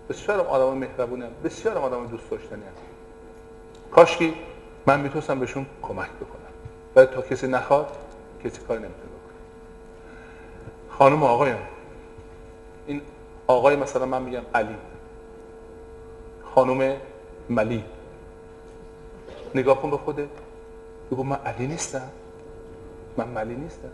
[0.09, 2.73] بسیار آدم مهربونی هم بسیار آدم دوست داشتنی هم
[3.91, 4.33] کاشکی
[4.85, 6.51] من می‌تونستم بهشون کمک بکنم.
[6.95, 7.97] ولی تا کسی نخواد
[8.43, 9.33] کسی کاری نمی‌تونه بکنه.
[10.89, 11.59] خانم آقایان
[12.87, 13.01] این
[13.47, 14.77] آقای مثلا من میگم علی.
[16.55, 16.97] خانم
[17.49, 17.83] ملی.
[19.55, 20.29] نگاه کن به خوده
[21.11, 22.09] بگو من علی نیستم.
[23.17, 23.91] من ملی نیستم.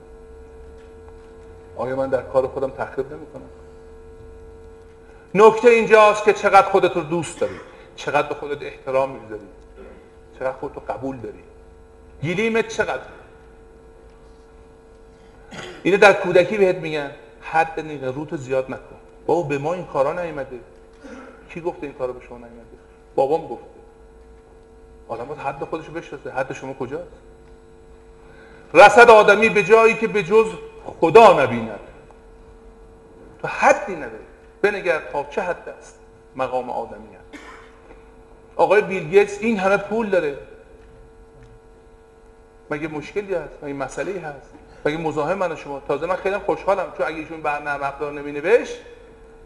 [1.75, 3.49] آیا من در کار خودم تخریب نمی کنم
[5.35, 7.59] نکته اینجاست که چقدر خودت رو دوست داری
[7.95, 9.47] چقدر به خودت احترام می‌ذاری
[10.39, 11.43] چقدر خودت رو قبول داری.
[12.21, 13.03] گیلیمت چقدر؟
[15.83, 17.11] اینه در کودکی بهت میگن
[17.41, 18.95] حد نیقه روتو زیاد نکن.
[19.25, 20.59] بابا به ما این کارا نیومده
[21.49, 22.77] کی گفته این کارا به شما نیومده
[23.15, 23.65] بابام گفته.
[25.07, 26.31] آدم باید حد خودشو بشناسه.
[26.31, 27.11] حد شما کجاست؟
[28.73, 30.45] رسد آدمی به جایی که به جز
[30.99, 31.79] خدا نبیند.
[33.41, 34.22] تو حدی نداری.
[34.63, 35.99] بنگر تا چه حد است
[36.35, 37.43] مقام آدمی هست
[38.55, 40.37] آقای بیل این همه پول داره.
[42.69, 44.53] مگه مشکلی هست؟ مگه مسئله هست؟
[44.85, 48.31] مگه مزاحم من شما؟ تازه من خیلی خوشحالم چون اگه ایشون بر نرم افزار نمی
[48.31, 48.79] نوشت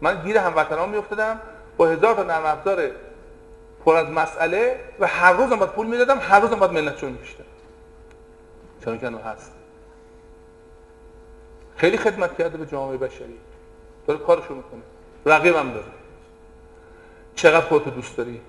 [0.00, 1.40] من گیر هموطنان میافتادم
[1.76, 2.90] با هزار تا نرم افزار
[3.84, 6.96] پر از مسئله و هر روز هم باید پول می‌دادم هر روز هم باید منت
[6.96, 7.44] چون میشتم
[8.84, 9.52] چون که هست.
[11.76, 13.38] خیلی خدمت کرده به جامعه بشری.
[14.06, 14.82] داره کارشو می‌کنه.
[15.26, 15.86] رقیبم داره.
[17.34, 18.40] چقدر خودتو دوست داری؟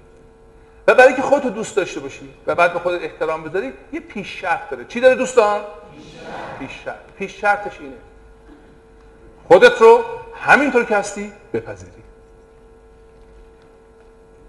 [0.88, 4.41] و برای که خودتو دوست داشته باشی و بعد به خودت احترام بذاری یه پیش
[4.41, 4.86] شرط داره.
[4.86, 5.61] چی داره دوستان؟
[6.59, 6.95] پیش شرط.
[7.17, 7.95] پیش شرطش اینه.
[9.47, 10.03] خودت رو
[10.36, 11.91] همینطور که هستی بپذیری.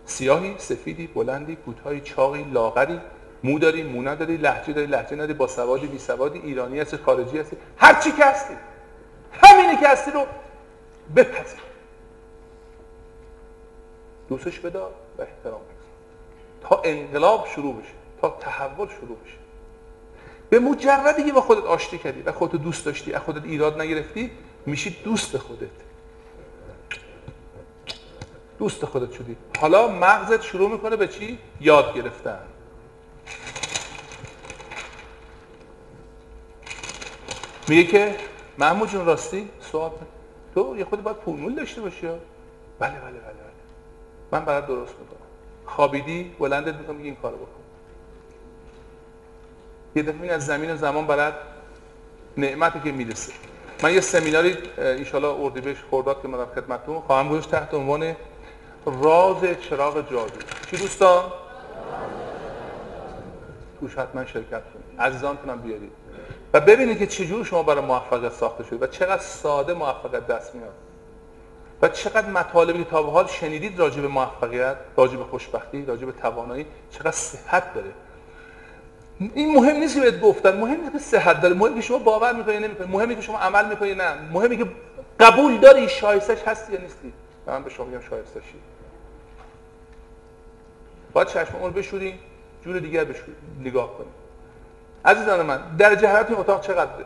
[0.06, 3.00] سیاهی سفیدی بلندی کوتاهی چاقی لاغری
[3.44, 7.38] مو داری مو نداری لهجه داری لهجه نداری با سوادی بی سوادی ایرانی هستی خارجی
[7.38, 7.56] هستی.
[7.76, 8.54] هر چی که هستی.
[9.42, 10.26] همینی که هستی رو
[11.16, 11.69] بپذیر
[14.30, 15.60] دوستش بدار و احترام
[16.62, 19.38] تا انقلاب شروع بشه تا تحول شروع بشه.
[20.50, 24.30] به مجردی که با خودت آشتی کردی و خودت دوست داشتی و خودت ایراد نگرفتی
[24.66, 25.68] میشی دوست خودت.
[28.58, 29.36] دوست خودت شدی.
[29.60, 32.38] حالا مغزت شروع می‌کنه به چی؟ یاد گرفتن.
[37.68, 38.16] میگه که
[38.58, 39.90] محمود جون راستی سوال
[40.54, 43.49] تو یه خود باید پولمول داشته باشی بله بله بله بله.
[44.32, 45.26] من برات درست می‌کنم.
[45.66, 47.60] خوابیدی بلندت می‌کنم این کارو بکن
[49.96, 51.34] یه دفعه از زمین و زمان برات
[52.36, 53.32] نعمتی که می‌رسه.
[53.82, 58.16] من یه سمیناری ان اردیبهشت خرداد که من خدمتتون خواهم گذاشت تحت عنوان
[58.86, 60.40] راز چراغ جادو.
[60.70, 61.24] چی دوستان؟
[63.80, 65.00] توش حتما شرکت کنید.
[65.00, 65.92] عزیزانتونم بیارید.
[66.52, 70.74] و ببینید که چجور شما برای موفقیت ساخته شده و چقدر ساده موفقیت دست میاد.
[71.82, 76.06] و چقدر مطالبی که تا به حال شنیدید راجع به موفقیت راجع به خوشبختی راجع
[76.06, 77.92] به توانایی چقدر صحت داره.
[79.34, 81.54] این مهم نیست که بهت گفتن مهم نیست که صحت داره.
[81.54, 82.86] مهم که شما باور می‌کنی نمی‌کنی.
[82.86, 84.14] مهمی که شما عمل می‌کنی نه.
[84.32, 84.66] مهمی که
[85.20, 87.12] قبول داری شایستش هستی یا نیستی.
[87.46, 88.54] من به شما میگم شایستشی.
[91.12, 92.18] باید چشم اون بشوریم
[92.64, 94.12] جور دیگر بشوریم نگاه کنیم.
[95.04, 97.04] عزیزان من در جهت این اتاق چقدره؟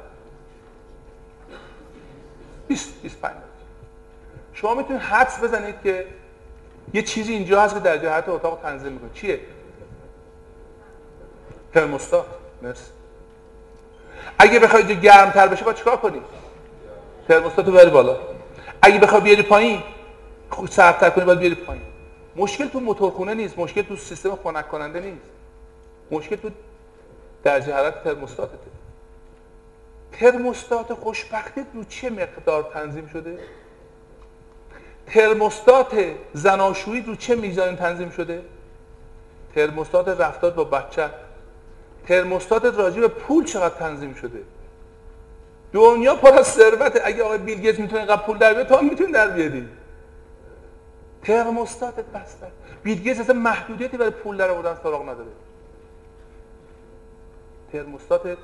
[2.68, 3.35] 20 25
[4.64, 6.06] شما می‌تونید حدس بزنید که
[6.94, 9.10] یه چیزی اینجا هست که در جهت اتاق تنظیم می‌کنه.
[9.14, 9.40] چیه؟
[11.74, 12.26] ترموستات.
[12.62, 12.90] مرسی.
[14.38, 16.20] اگه بخوای گرمتر بشه باید چیکار کنی؟
[17.28, 18.16] ترموستات رو بری بالا.
[18.82, 19.82] اگه بخوای بیاری پایین
[20.70, 21.84] سردتر کنی باید بیاری پایین.
[22.36, 25.26] مشکل تو موتورخونه نیست مشکل تو سیستم خنک کننده نیست.
[26.10, 26.50] مشکل تو
[27.42, 28.70] درجه حرارت ترموستاتته.
[30.12, 33.38] ترموستات خوشبختی رو چه مقدار تنظیم شده؟
[35.07, 35.94] ترموستات
[36.32, 38.42] زناشویی رو چه میزان تنظیم شده؟
[39.55, 41.11] ترموستات رفتار با بچه.
[42.07, 44.42] ترموستات راجع به پول چقدر تنظیم شده؟
[45.72, 48.84] دنیا پر از ثروت اگه آقای بیل گیتس می‌تونه اینقدر پول در بیاره تو هم
[48.84, 49.68] می‌تونی در بیاری.
[51.22, 52.46] ترموستاتت بسته
[52.82, 55.30] بیل گیتس اصلا محدودیتی برای پول در آوردن سراغ نداره.
[57.72, 58.38] ترموستاتت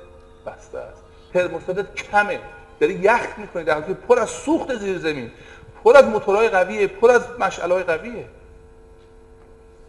[0.45, 1.03] بسته است
[1.33, 2.39] ترموستاتت کمه.
[2.79, 5.31] داری یخ می‌کنی در حالی پر از سوخت زیر زمین.
[5.83, 8.25] پر از موتورهای قویه پر از مشعلهای قویه.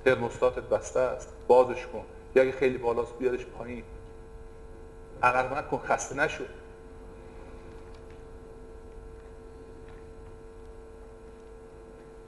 [0.05, 2.05] ترموستاتت بسته است بازش کن.
[2.35, 3.85] یا خیلی بالاست بیارش پایین.
[5.23, 6.45] عقرمت کن خسته نشو.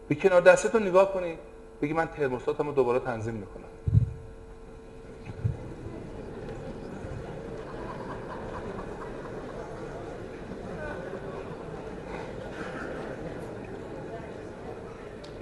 [0.08, 1.38] به کنار دستتون نگاه کنید
[1.82, 3.73] بگی من ترموستاتمو دوباره تنظیم می‌کنم.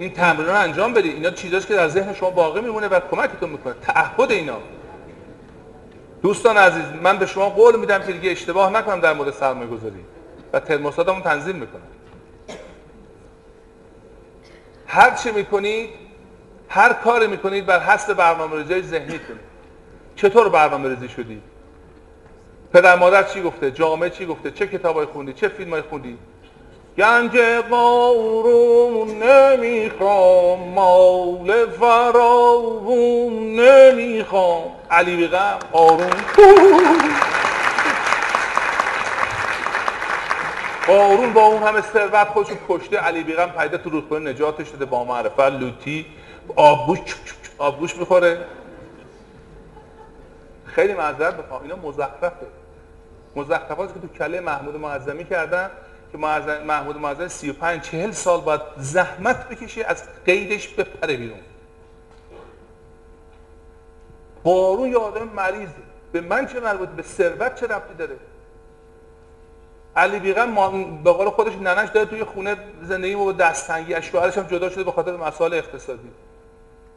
[0.03, 3.49] این تمرین رو انجام بدید اینا چیزاست که در ذهن شما باقی میمونه و کمکتون
[3.49, 3.73] می‌کنه.
[3.81, 4.57] تعهد اینا.
[6.21, 10.05] دوستان عزیز من به شما قول میدم که دیگه اشتباه نکنم در مورد سرمایه گذاری
[10.53, 11.81] و ترموستاتمون تنظیم می‌کنم.
[14.87, 15.89] هر چی می‌کنید
[16.69, 19.39] هر کاری می‌کنید بر حسب برنامه ریزی ذهنیتون.
[20.15, 21.41] چطور برنامه ریزی شدی؟
[22.73, 26.17] پدر مادر چی گفته؟ جامعه چی گفته؟ چه کتابای خوندی؟ چه فیلمای خوندی؟
[26.97, 27.37] گنج
[27.69, 34.63] قارون نمی‌خوام مال فراوون نمی‌خوام.
[34.91, 36.09] علی بیغم قارون
[40.87, 45.03] قارون با اون همه ثروت خودشو کشته علی بیغم پیدا تو رودخونه نجاتش داده با
[45.03, 46.05] معرفت لوتی
[46.55, 46.99] آبگوش
[47.57, 48.45] آبگوش می‌خوره.
[50.65, 52.47] خیلی معذرت بخوام اینا مزخرفه.
[53.35, 55.69] مزخرفاتی که تو کله محمود معظمی کردن.
[56.13, 56.19] که
[56.65, 61.39] محمود معظم 35 40 سال باید زحمت بکشه از قیدش بپره بیرون.
[64.43, 65.71] بارون یه آدم مریضه.
[66.11, 68.15] به من چه مربوط؟ به ثروت چه ربطی داره؟
[69.95, 74.47] علی بیغم به قول خودش ننش داره توی خونه زندگی با دستنگی از شوهرش هم
[74.47, 76.11] جدا شده به خاطر مسائل اقتصادی.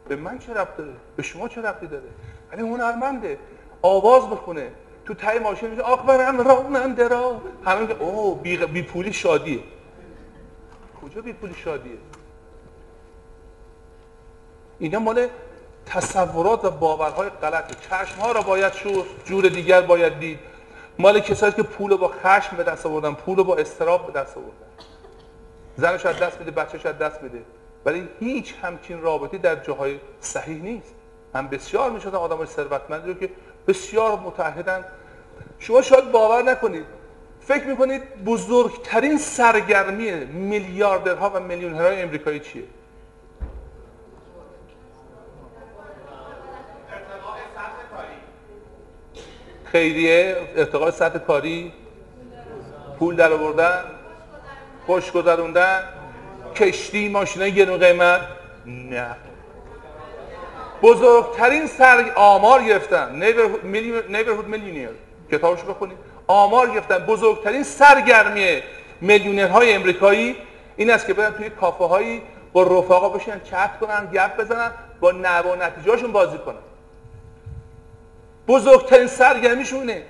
[0.07, 2.09] به من چه ربط داره؟ به شما چه ربطی داره؟
[2.51, 3.37] ولی هنرمنده
[3.81, 4.71] آواز بخونه
[5.07, 7.41] تو تای ماشین میشه آخبرم راننده را.
[7.65, 9.59] همه که اوه بی, بی پولی شادیه.
[11.01, 11.97] کجا بی پولی شادیه؟
[14.79, 15.27] اینا مال
[15.85, 17.75] تصورات و باورهای غلطه.
[17.89, 20.39] چشم ها را باید شور جور دیگر باید دید.
[20.99, 24.67] مال کسایی که پول با خشم به دست آوردن پول با استراب به دست آوردن.
[25.75, 27.41] زنش از دست میده بچهش از دست میده.
[27.85, 30.95] ولی هیچ همچین رابطی در جاهای صحیح نیست.
[31.33, 33.29] من بسیار می‌شدن آدم ثروتمندی رو که
[33.67, 34.85] بسیار متحدن
[35.59, 36.85] شما شاید باور نکنید.
[37.41, 42.63] فکر می‌کنید بزرگترین سرگرمی میلیاردرها و میلیونرهای امریکایی چیه؟
[49.65, 51.73] خیریه ارتقاء سطح کاری.
[52.99, 53.83] پول در آوردن.
[54.85, 55.83] خوش گذروندن.
[56.55, 58.21] کشتی ماشینای گرون قیمت.
[58.65, 59.15] نه.
[60.81, 63.15] بزرگترین سر آمار گرفتن.
[64.09, 64.89] نیبرهود میلیونیر
[65.31, 65.97] کتابش بخونید.
[66.27, 66.97] آمار گرفتن.
[66.97, 68.61] بزرگترین سرگرمی
[69.01, 70.35] میلیونرهای امریکایی
[70.77, 72.21] این است که برن توی کافه هایی
[72.53, 76.55] با رفقا بشینن چت کنن گپ بزنن با نوع و نتیجهشون بازی کنن.
[78.47, 80.03] بزرگترین سرگرمیشونه.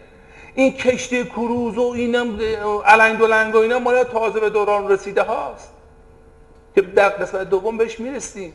[0.55, 2.39] این کشتی کروز و اینم
[2.85, 5.73] علنگ دلنگ و اینا مال تازه به دوران رسیده هاست
[6.75, 8.53] که در قسمت دوم بهش می‌رسیم.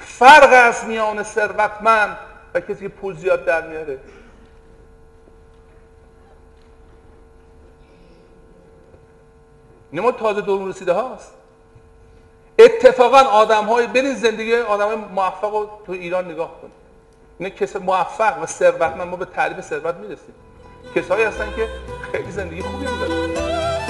[0.00, 2.16] فرق است میان ثروتمند
[2.54, 3.98] و کسی که پول زیاد در میاره.
[9.92, 11.34] ما تازه دوران رسیده هاست.
[12.58, 16.72] اتفاقا آدم های برین زندگی آدم های موفق رو تو ایران نگاه کنید
[17.38, 20.34] اینه کس موفق و ثروتمند ما به تعریف ثروت می‌رسیم.
[20.94, 21.68] کسایی هستن که
[22.12, 23.89] خیلی زندگی خوبی هم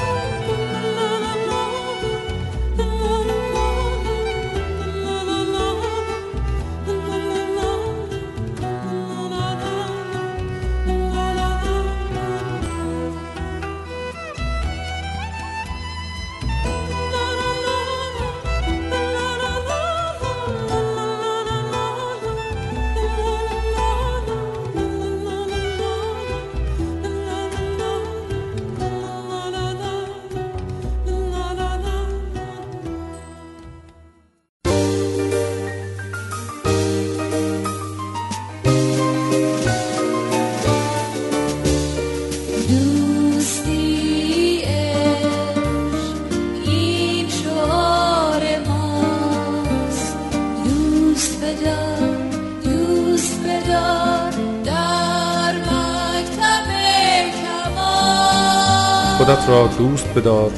[59.31, 60.53] خودت را دوست بدار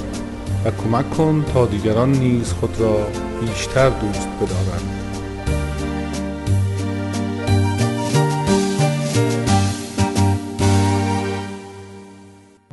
[0.64, 3.06] و کمک کن تا دیگران نیز خود را
[3.40, 4.88] بیشتر دوست بدارند.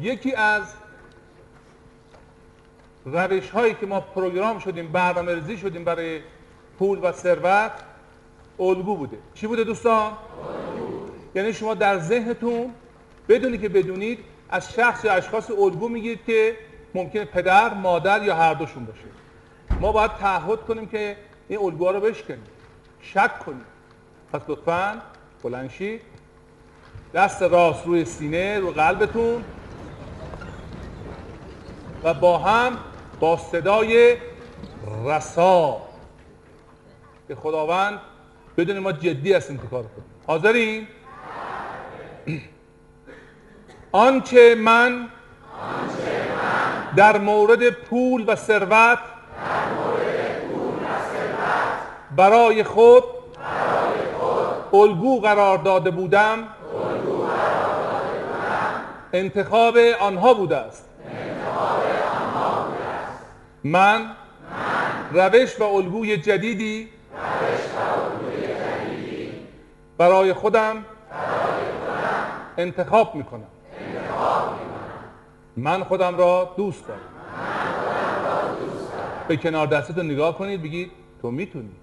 [0.02, 0.64] یکی از
[3.06, 6.20] روش هایی که ما پروگرام شدیم برنامه ریزی شدیم برای
[6.80, 7.72] پول و ثروت
[8.60, 9.18] الگو بوده.
[9.34, 10.12] چی بوده دوستان؟
[11.36, 12.70] یعنی شما در ذهنتون
[13.30, 14.20] بدونی که بدونید
[14.50, 16.58] از شخص یا اشخاص الگو می‌گیرید که
[16.96, 19.00] ممکنه پدر، مادر یا هر دوشون باشه.
[19.82, 21.18] ما باید تعهد کنیم که
[21.48, 22.44] این الگوها رو بشکنیم.
[23.02, 23.66] شک کنیم.
[24.34, 25.02] پس لطفا
[25.44, 26.02] بلند شید
[27.14, 29.44] دست راست روی سینه رو قلبتون.
[32.04, 32.78] و با هم
[33.20, 34.18] با صدای
[35.06, 35.82] رسا.
[37.28, 38.00] که خداوند
[38.58, 40.06] بدون ما جدی هستیم که کار کنیم.
[40.28, 40.88] حاضرین؟
[43.92, 45.08] آنچه من
[46.96, 49.00] در مورد پول و ثروت
[52.16, 53.04] برای خود
[54.74, 56.38] الگو قرار داده بودم.
[59.14, 60.86] انتخاب آنها بوده است.
[63.64, 64.06] من
[65.12, 66.90] روش و الگوی جدیدی
[69.98, 70.86] برای خودم
[72.58, 73.59] انتخاب می کنم
[75.58, 77.00] من خودم را دوست دارم.
[79.28, 80.92] به کنار دستتون نگاه کنید بگید
[81.22, 81.76] تو می‌تونی.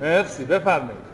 [0.00, 1.04] مرسی بفرمایید.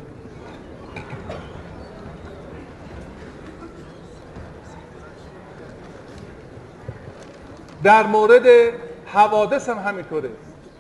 [7.82, 8.46] در مورد
[9.06, 10.30] حوادث هم همینطوره.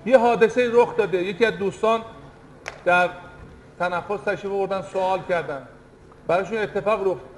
[0.06, 1.22] یه حادثه رخ داده.
[1.22, 2.00] یکی از دوستان
[2.84, 3.08] در
[3.78, 5.68] تنفس تشریف بردن سوال کردن.
[6.26, 7.29] براشون اتفاق رفت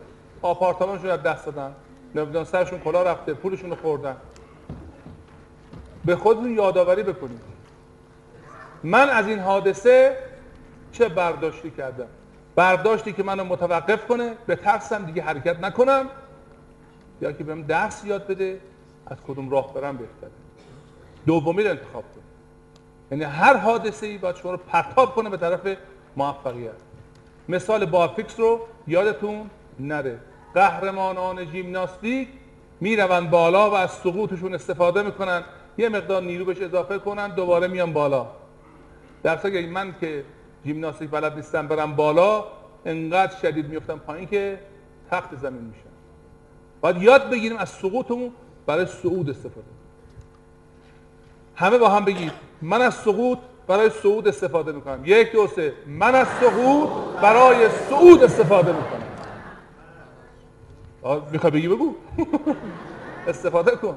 [0.42, 1.74] آپارتمانشون از دست دادن.
[2.14, 4.16] نمی‌دونم سرشون کلا رفته پولشون رو خوردن.
[6.04, 7.40] به خودتون یادآوری بکنید.
[8.82, 10.16] من از این حادثه
[10.92, 12.06] چه برداشتی کردم؟
[12.54, 16.06] برداشتی که منو متوقف کنه به ترسم دیگه حرکت نکنم.
[17.20, 18.60] یا که بهم درس یاد بده
[19.06, 20.30] از کدوم راه برم بهتره.
[21.26, 22.22] دومی رو انتخاب کن.
[23.10, 25.76] یعنی هر حادثه ای باید شما رو پرتاب کنه به طرف
[26.16, 26.72] موفقیت.
[27.48, 29.50] مثال بارفیکس رو یادتون
[29.80, 30.18] نره.
[30.54, 32.28] قهرمانان ژیمناستیک
[32.80, 35.42] می‌روند بالا و از سقوطشون استفاده می‌کنن.
[35.78, 38.26] یه مقدار نیرو بهش اضافه کنن دوباره میان بالا.
[39.22, 40.24] در اگه من که
[40.66, 42.44] ژیمناستیک بلد نیستم برم بالا
[42.86, 44.58] انقدر شدید میفتم پایین که
[45.10, 45.92] تخت زمین میشم
[46.80, 48.30] باید یاد بگیریم از سقوطمون
[48.66, 49.66] برای صعود استفاده.
[51.56, 55.02] همه با هم بگید من از سقوط برای صعود استفاده می‌کنم.
[55.04, 55.72] یک دو سه.
[55.86, 56.88] من از سقوط
[57.22, 59.01] برای صعود استفاده می‌کنم.
[61.32, 61.94] می‌خوای بگی بگو؟
[63.28, 63.96] استفاده کن.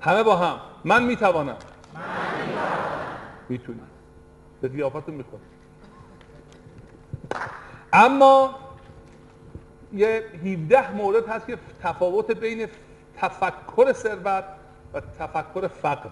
[0.00, 0.60] همه با هم.
[0.84, 1.56] من می‌توانم.
[3.48, 3.80] می‌تونی.
[4.60, 5.40] به قیافتون می‌خواد
[7.92, 8.54] اما
[9.92, 12.68] یه 17 مورد هست که تفاوت بین
[13.16, 14.44] تفکر ثروت
[14.94, 16.10] و تفکر فقره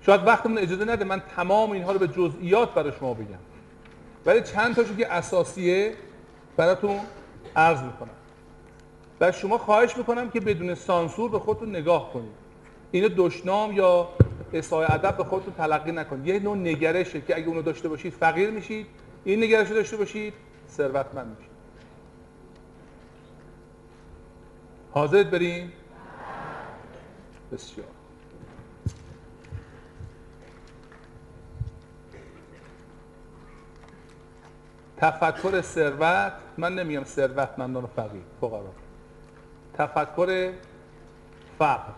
[0.00, 3.38] شاید وقتمون اجازه نده من تمام اینها رو به جزئیات برای شما بگم.
[4.26, 5.94] ولی چند تاشو که اساسیه
[6.58, 7.00] براتون
[7.56, 8.08] عرض می‌کنم.
[9.20, 12.32] و شما خواهش می‌کنم که بدون سانسور به خودتون نگاه کنید.
[12.90, 14.08] اینو دشنام یا
[14.52, 16.26] اصای ادب به خودتون تلقی نکنید.
[16.26, 18.86] یه نوع نگرشه که اگه اونو داشته باشید فقیر میشید.
[19.24, 20.34] این نگرش داشته باشید
[20.70, 21.52] ثروتمند میشید.
[24.92, 25.72] حاضرت بریم؟
[27.52, 27.97] بسیار.
[35.00, 38.72] تفکر ثروت من نمیگم ثروتمندان و فقیر فقرا.
[39.74, 40.52] تفکر
[41.58, 41.92] فقر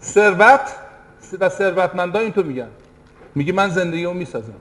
[0.00, 0.76] ثروت
[1.40, 2.68] و ثروتمندان اینطور میگن.
[3.34, 4.54] میگه من زندگی رو می‌سازم.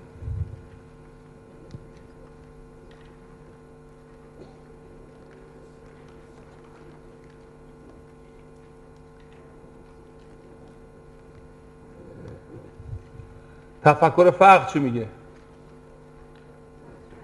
[13.84, 15.08] تفکر فقر چی میگه؟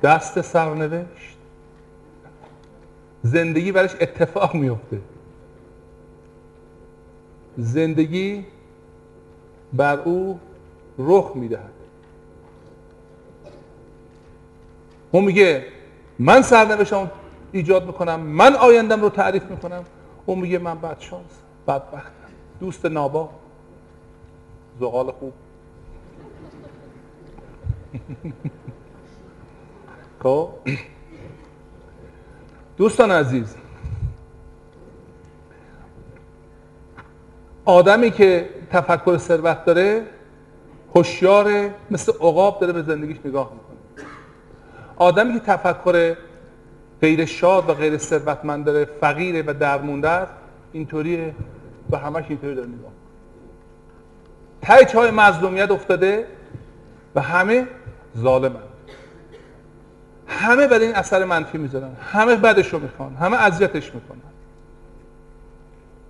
[0.03, 1.37] دست سرنوشت.
[3.23, 5.01] زندگی برش اتفاق میفته.
[7.57, 8.45] زندگی
[9.73, 10.39] بر او
[10.97, 11.69] رخ می‌دهد.
[15.11, 15.65] اون میگه
[16.19, 17.11] من سرنوشتم
[17.51, 19.85] ایجاد می‌کنم من آیندم رو تعریف می‌کنم.
[20.25, 22.11] اون میگه من بدشانس بدبختم
[22.59, 23.29] دوست نابا
[24.79, 25.33] زغال خوب.
[30.23, 30.49] خب.
[32.77, 33.55] دوستان عزیز
[37.65, 40.05] آدمی که تفکر ثروت داره
[40.95, 44.07] هوشیار مثل عقاب داره به زندگیش نگاه می‌کنه.
[44.95, 46.15] آدمی که تفکر
[47.01, 50.33] غیر شاد و غیر ثروتمند داره فقیره و درمونده است
[50.71, 51.33] اینطوری
[51.89, 52.91] و همش اینطوری داره نگاه
[54.61, 56.27] تای چای مظلومیت افتاده
[57.15, 57.67] و همه
[58.17, 58.59] ظالمن.
[60.27, 61.95] همه برای این اثر منفی می‌ذارن.
[62.01, 63.15] همه بدش رو می‌خوان.
[63.15, 64.19] همه اذیتش می‌کنن.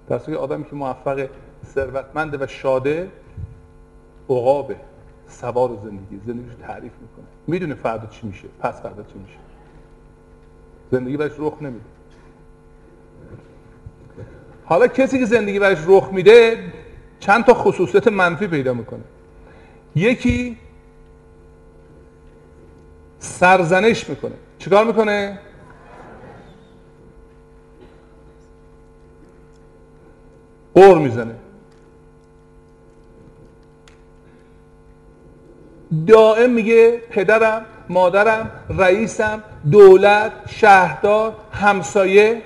[0.09, 1.27] در آدمی که موفق
[1.65, 3.11] ثروتمند و شاده
[4.30, 4.76] عقابه
[5.27, 7.26] سوار زندگی زندگیش تعریف می‌کنه.
[7.47, 9.38] می‌دونه فردا چی میشه پس فردا چی میشه.
[10.91, 11.85] زندگی برش رخ نمیده.
[14.65, 16.71] حالا کسی که زندگی برش رخ میده
[17.19, 19.03] چند تا خصوصیت منفی پیدا می‌کنه.
[19.95, 20.57] یکی
[23.19, 24.35] سرزنش می‌کنه.
[24.59, 25.39] چیکار می‌کنه؟
[30.75, 31.35] قور می‌زنه.
[36.07, 42.41] دائم میگه پدرم مادرم رئیسم دولت شهردار همسایه.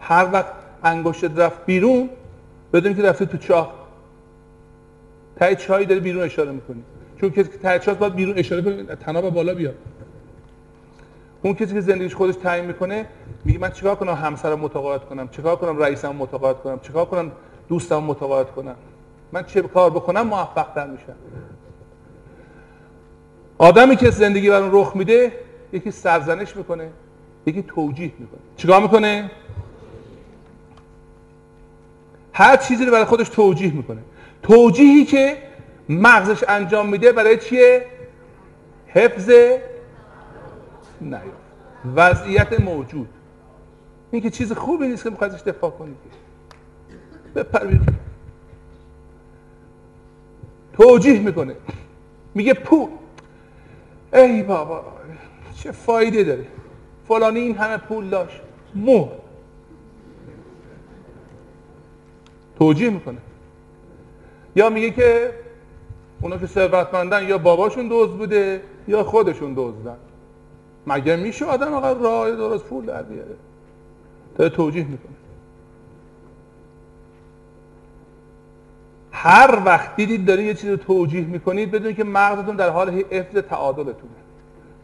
[0.00, 0.52] هر وقت
[0.84, 2.10] انگشت رفت بیرون
[2.72, 3.81] بدون که رفته تو چاه
[5.36, 6.82] تای چایی داره بیرون اشاره می‌کنی
[7.20, 9.74] چون کسی که چاه باید بیرون اشاره کنه تناب بالا بیاد.
[11.42, 13.06] اون کسی که زندگیش خودش تعیین می‌کنه
[13.44, 17.32] میگه من چیکار کنم همسرم متقاعد کنم؟ چیکار کنم رئیسم متقاعد کنم؟ چیکار کنم
[17.68, 18.74] دوستم متقاعد کنم؟
[19.32, 21.14] من چه کار بکنم؟ موفق تر میشم.
[23.58, 25.32] آدمی که زندگی بر اون رخ میده
[25.72, 26.88] یکی سرزنش می‌کنه
[27.46, 28.40] یکی توجیه می‌کنه.
[28.56, 29.30] چیکار می‌کنه؟
[32.32, 34.00] هر چیزی رو برای خودش توجیه می‌کنه.
[34.42, 35.38] توجیهی که
[35.88, 37.86] مغزش انجام میده برای چیه؟
[38.86, 39.30] حفظ
[41.00, 41.26] نیافت
[41.94, 43.08] وضعیت موجود.
[44.10, 45.94] این که چیز خوبی نیست که می‌خوای ازش دفاع کنی
[47.34, 47.78] بپر
[50.72, 51.54] توجیه می‌کنه.
[52.34, 52.88] میگه پول
[54.12, 54.84] ای بابا
[55.56, 56.46] چه فایده داره.
[57.08, 58.40] فلانی این همه پول داشت.
[58.74, 59.08] مهر.
[62.58, 63.18] توجیه می‌کنه.
[64.56, 65.32] یا میگه که
[66.20, 69.96] اونا که ثروتمندن یا باباشون دوز بوده یا خودشون دزدن.
[70.86, 73.36] مگه میشه آدم آقا راه درست پول در بیاره؟
[74.36, 75.12] داره توجیه می‌کنه.
[79.12, 83.36] هر وقت دیدید دارید یه چیزی رو توجیه می‌کنید بدونید که مغزتون در حال حفظ
[83.36, 84.12] تعادلتونه.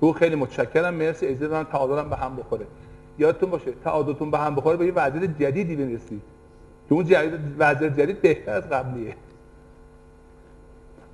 [0.00, 0.94] رو خیلی متشکرم.
[0.94, 1.26] مرسی.
[1.26, 2.66] اجازه من تعادلم به هم بخوره.
[3.18, 6.22] یادتون باشه تعادلتون به هم بخوره به یه وضعیت جدیدی برسید
[6.88, 7.06] که اون
[7.58, 9.14] وضعیت جدید بهتر از قبلیه.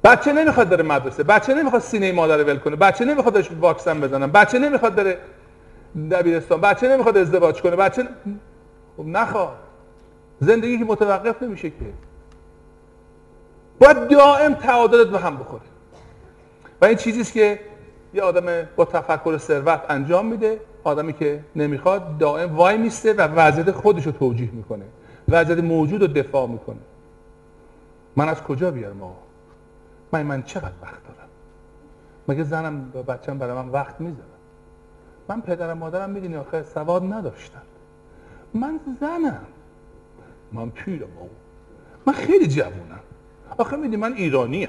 [0.04, 4.26] بچه نمی‌خواد داره مدرسه بچه نمی‌خواد سینه مادر ول کنه بچه نمی‌خواد داشت واکسن بزنن
[4.26, 5.18] بچه نمی‌خواد داره
[6.10, 8.06] دبیرستان بچه نمی‌خواد ازدواج کنه بچه ن...
[8.96, 9.56] خب نخواد.
[10.40, 11.76] زندگی که متوقف نمیشه که.
[13.80, 15.62] باید دائم تعادلت به هم بخوره.
[16.80, 17.60] و این چیزیست که
[18.14, 23.70] یه آدم با تفکر ثروت انجام میده آدمی که نمی‌خواد دائم وای میسته و وضعیت
[23.70, 24.84] خودش رو توجیه می‌کنه.
[25.28, 26.80] وضعیت موجود رو دفاع می‌کنه.
[28.16, 29.23] من از کجا بیارم آقا؟
[30.14, 31.28] من من چقدر وقت دارم؟
[32.28, 34.28] مگه زنم و بچم برای من وقت می‌ذارم
[35.28, 37.62] من پدرم مادرم می‌دونی آخه سواد نداشتن.
[38.54, 39.46] من زنم.
[40.52, 41.28] من پیرم آقا.
[42.06, 43.00] من خیلی جوونم.
[43.58, 44.68] آخه می‌دونی من ایرانیم.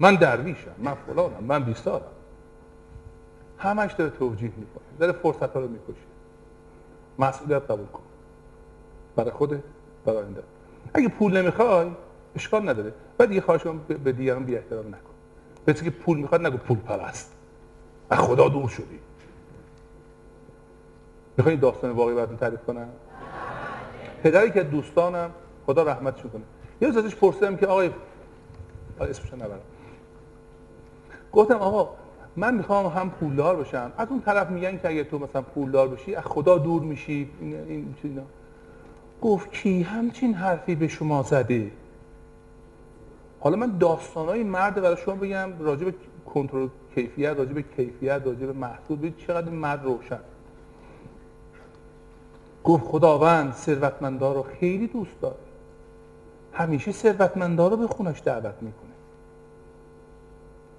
[0.00, 2.02] من درویشم من فلانم من بیسارم
[3.58, 6.06] همش داره توجیه می‌کنه داره فرصت ها رو می‌کشه.
[7.18, 8.02] مسئولیت قبول کن.
[9.16, 9.62] برای خوده
[10.04, 10.24] برای
[10.94, 11.90] اگه پول نمی‌خوای
[12.36, 12.92] اشکال نداره.
[13.18, 13.60] بعد یه خواهش
[14.04, 15.12] به دیگران بی احترام نکن.
[15.64, 17.32] به که پول می‌خواد نگو پول پرست.
[18.10, 18.98] از خدا دور شدی.
[21.36, 22.88] می‌خوای داستان واقعی براتون تعریف کنم؟
[24.22, 25.30] پدری که دوستانم
[25.66, 26.42] خدا رحمتش کنه.
[26.80, 27.90] یه روز ازش پرسیدم که آقای
[29.00, 29.60] اسمش نبرم.
[31.32, 31.94] گفتم آقا
[32.36, 33.92] من می‌خوام هم پولدار بشم.
[33.96, 37.30] از اون طرف میگن که اگه تو مثلا پولدار بشی از خدا دور میشی.
[37.40, 38.22] این, این چیزا.
[39.22, 41.70] گفت کی؟ همچین حرفی به شما زده.
[43.42, 45.94] حالا من داستانای مرد برای شما بگم راجع به
[46.26, 50.20] کنترل کیفیت راجع به کیفیت راجع به محصول چقدر مرد روشن.
[52.64, 55.36] گفت خداوند ثروتمندا رو خیلی دوست داره
[56.52, 58.92] همیشه ثروتمندا رو به خونش دعوت می‌کنه.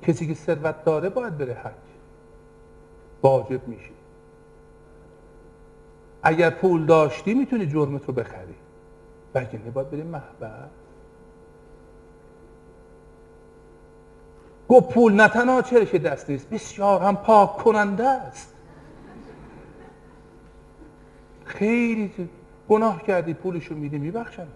[0.01, 1.71] کسی که ثروت داره باید بره حج.
[3.21, 3.91] واجب میشه
[6.23, 8.55] اگر پول داشتی می‌تونی جرمت رو بخری.
[9.35, 10.69] وگرنه باید بری محبت.
[14.73, 18.53] گفت پول نه تنها چرش دست نیست بسیار هم پاک کننده است.
[21.45, 22.11] خیلی
[22.69, 24.47] گناه کردی پولشو میدی میبخشن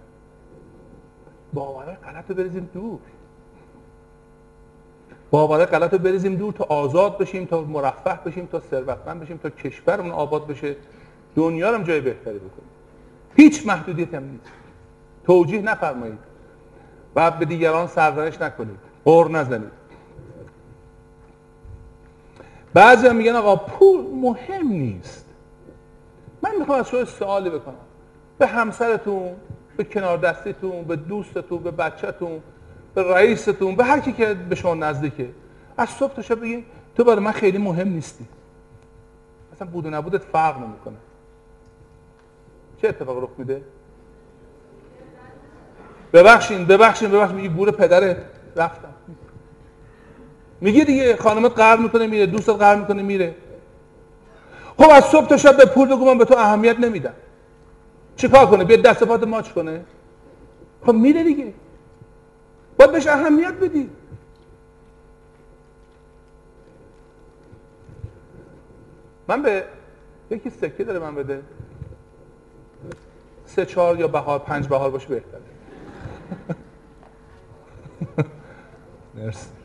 [1.53, 2.99] باور غلط رو بریزیم دور.
[5.31, 9.49] باور غلط رو بریزیم دور تا آزاد بشیم تا مرفه بشیم تا ثروتمند بشیم تا
[9.49, 10.75] کشورمون آباد بشه.
[11.35, 12.69] دنیا رو جای بهتری بکنیم.
[13.35, 14.51] هیچ محدودیت هم نیست.
[15.23, 16.19] توجیه نفرمایید.
[17.15, 18.79] و به دیگران سرزنش نکنید.
[19.05, 19.76] قر نزنید.
[22.77, 25.25] بعضی هم میگن آقا پول مهم نیست.
[26.41, 27.75] من می‌خوام از شما سوالی بکنم.
[28.37, 29.35] به همسرتون
[29.77, 32.41] به کنار دستیتون به دوستتون به بچهتون
[32.93, 35.29] به رئیستون به هر کی که به شما نزدیکه
[35.77, 38.25] از صبح تا شب بگین تو برای من خیلی مهم نیستی.
[39.53, 40.97] اصلا بود و نبودت فرق نمی‌کنه.
[42.81, 43.61] چه اتفاق رخ میده؟
[46.13, 48.17] ببخشین ببخشین ببخشین میگی گور پدرت
[48.55, 48.93] رفتم.
[50.61, 52.25] میگه دیگه خانمت قرار می‌کنه میره.
[52.25, 53.35] دوستت قرار می‌کنه میره.
[54.77, 57.13] خب از صبح تا شب به پول بگو من به تو اهمیت نمیدم.
[58.15, 59.85] چیکار کنه؟ بیاد دست پات ماچ کنه.
[60.85, 61.53] خب میره دیگه.
[62.77, 63.89] باید بهش اهمیت بدی.
[69.27, 69.63] من به
[70.31, 71.41] یکی سکه داره من بده.
[73.45, 75.41] سه چهار یا بهار پنج بهار باشه بهتره.
[79.15, 79.56] مرسی.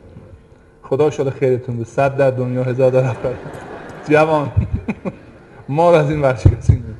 [0.93, 3.15] خدا شده خیرتون به صد در دنیا هزار در
[4.09, 4.51] جوان.
[5.69, 6.97] ما از این ورشکستیم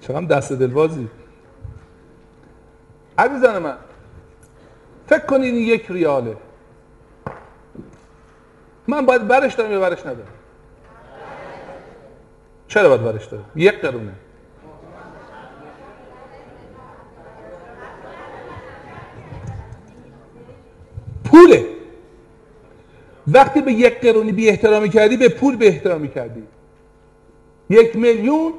[0.00, 1.08] چقدر دست دلبازی.
[3.18, 3.76] عزیزان من
[5.06, 6.36] فکر کنید این یک ریاله.
[8.88, 10.28] من باید برش دارم یا برش ندارم؟
[12.68, 14.12] چرا باید برش دارم؟ یک قرونه.
[21.24, 21.77] پوله.
[23.32, 26.42] وقتی به یک قرونی بی احترامی کردی به پول به احترامی کردی.
[27.70, 28.52] یک میلیون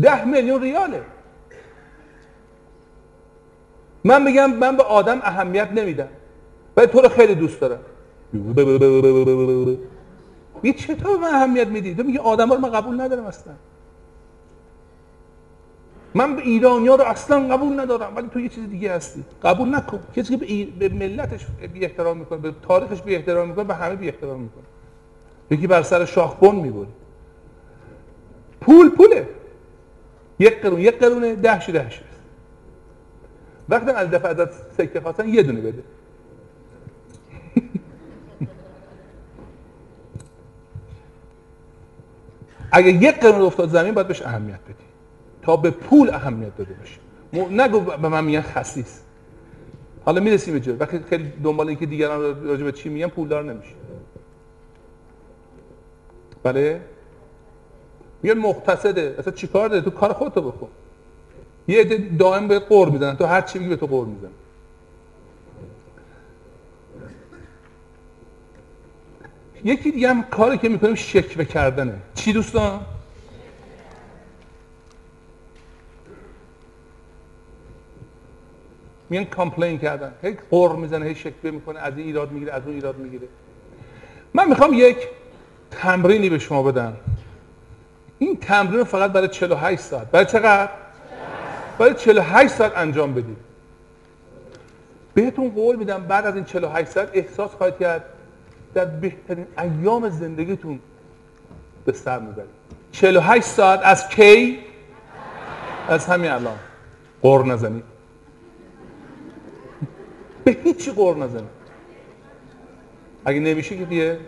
[0.00, 1.00] ده میلیون ریاله.
[4.04, 6.08] من بگم من به آدم اهمیت نمیدم.
[6.76, 7.80] ولی تو رو خیلی دوست دارم.
[10.62, 13.52] یه چطور من اهمیت میدی؟ تو میگه آدم رو من قبول ندارم اصلا.
[16.16, 19.24] من به ایرانی ها رو اصلا قبول ندارم ولی تو یه چیز دیگه هستی.
[19.42, 20.00] قبول نکن.
[20.16, 24.08] کسی که به, ملتش بی احترام می‌کنه به تاریخش بی احترام می‌کنه به همه بی
[24.08, 24.64] احترام می‌کنه.
[25.50, 26.88] یکی بر سر شاخبون می‌بری
[28.60, 29.28] پول پوله.
[30.38, 32.00] یک قرون یک قرونه ده شی ده شی
[33.68, 35.82] وقتی از دفعه ازت سکه خواستن یه دونه بده.
[42.72, 44.85] اگه یک قرون افتاد زمین باید بهش اهمیت بدی.
[45.46, 46.98] تا به پول اهمیت داده باشه
[47.50, 49.00] نگو به من میگن خسیس.
[50.04, 53.74] حالا می‌رسیم به جای وقتی خیلی دنبال اینکه دیگران راجع به چی میگن پولدار نمیشه.
[56.42, 56.80] بله؟
[58.22, 59.14] میگن مقتصده.
[59.18, 60.68] اصلا چیکار داره؟ تو کار خودتو بکن.
[61.68, 63.16] یه عده دائم به قور می‌زنن.
[63.16, 64.30] تو هر چی میگی به تو قور می‌زنن.
[69.64, 71.94] یکی دیگه هم کاری که می‌کنیم شکوه کردنه.
[72.14, 72.80] چی دوستان؟
[79.10, 80.12] میگن کامپلین کردن.
[80.22, 83.28] هی قور می‌زنه هی شکوه می‌کنه از این ایراد می‌گیره از اون ایراد می‌گیره.
[84.34, 84.96] من می‌خوام یک
[85.70, 86.96] تمرینی به شما بدم.
[88.18, 90.10] این تمرین فقط برای 48 ساعت.
[90.10, 90.68] برای چقدر؟
[91.78, 93.36] برای 48 ساعت انجام بدید.
[95.14, 98.04] بهتون قول میدم بعد از این 48 ساعت احساس خواهید کرد
[98.74, 100.80] در بهترین ایام زندگیتون
[101.84, 102.50] به سر می‌برید.
[102.92, 104.58] 48 ساعت از کی؟
[105.88, 106.56] از همین الان.
[107.22, 107.95] قر نزنید.
[110.46, 111.56] به هیچی قر نزنید
[113.24, 114.18] اگه نمیشه که دیگه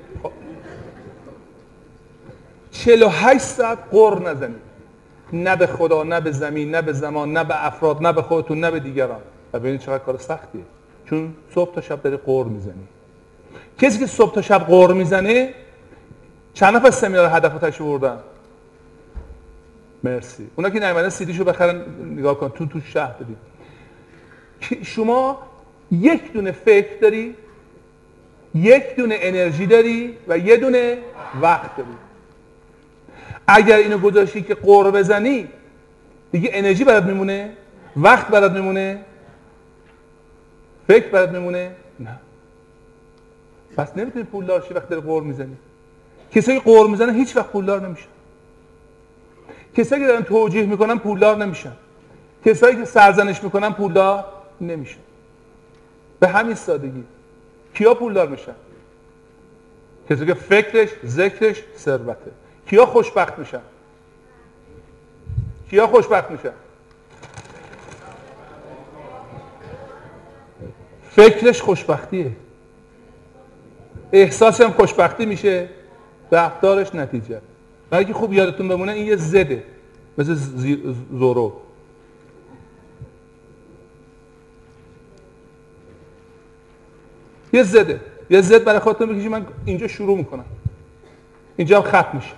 [2.71, 4.69] 48 ساعت قر نزنید.
[5.33, 8.61] نه به خدا نه به زمین نه به زمان نه به افراد نه به خودتون
[8.61, 9.21] نه به دیگران.
[9.53, 10.63] و ببینید چقدر کار سختیه.
[11.05, 12.89] چون صبح تا شب داری قر می‌زنی.
[13.79, 15.55] کسی که صبح تا شب قر می‌زنه
[16.55, 18.19] چند نفر سمینار هدف رو تشریف بردن
[20.05, 20.51] مرسی.
[20.57, 21.83] اونا که نمیدن سیدیشو بخرن
[22.17, 23.37] نگاه کن تو تو شهر بدید
[24.83, 25.48] شما
[25.91, 27.35] یک دونه فکر داری
[28.55, 30.99] یک دونه انرژی داری و یه دونه
[31.43, 31.89] وقت داری.
[33.47, 35.49] اگر اینو گذاشتی که قور بزنی
[36.33, 37.53] دیگه انرژی برات میمونه
[37.97, 39.05] وقت برات میمونه
[40.89, 41.71] فکر برات میمونه
[42.01, 42.21] نه.
[43.77, 45.57] پس نمی‌تونی پولدار شی وقتی داری قور می‌زنی.
[46.33, 48.09] کسایی قور می‌زنن هیچ وقت پولدار نمیشن.
[49.77, 51.73] کسایی که دارن توجیه می‌کنن پولدار نمیشن.
[52.45, 54.25] کسایی که سرزنش می‌کنن پولدار
[54.61, 55.01] نمیشن.
[56.21, 57.05] به همین سادگی.
[57.75, 58.55] کیا پولدار میشن؟
[60.11, 62.31] کسی که فکرش ذکرش ثروته.
[62.67, 63.61] کیا خوشبخت میشن؟
[65.71, 66.53] کیا خوشبخت میشن؟
[71.11, 72.33] فکرش خوشبختیه.
[74.13, 75.69] احساس هم خوشبختی میشه
[76.33, 77.41] رفتارش نتیجه.
[77.91, 79.63] برای که خوب یادتون بمونه این یه زده.
[80.19, 80.35] مثل
[81.19, 81.68] زورو.
[87.53, 88.01] یه زده.
[88.31, 90.45] یه زد برای خودتون بکشی من اینجا شروع می‌کنم.
[91.57, 92.33] اینجا هم خط میشه.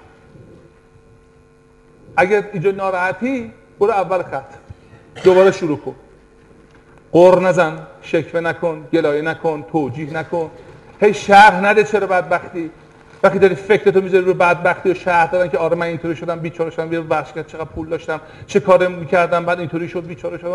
[2.16, 4.54] اگر اینجا ناراحتی برو اول خط.
[5.24, 5.94] دوباره شروع کن.
[7.12, 10.50] قر نزن شکوه نکن گلایه نکن توجیه نکن.
[11.00, 12.70] هی شرح نده چرا بدبختی.
[13.22, 16.70] وقتی داری فکرتو می‌ذاری رو بدبختی و شهر دادن که آره من اینطوری شدم بیچاره
[16.70, 20.50] شدم یه ورشگاه چقدر پول داشتم چه کار می‌کردم بعد اینطوری شد بیچاره شدم.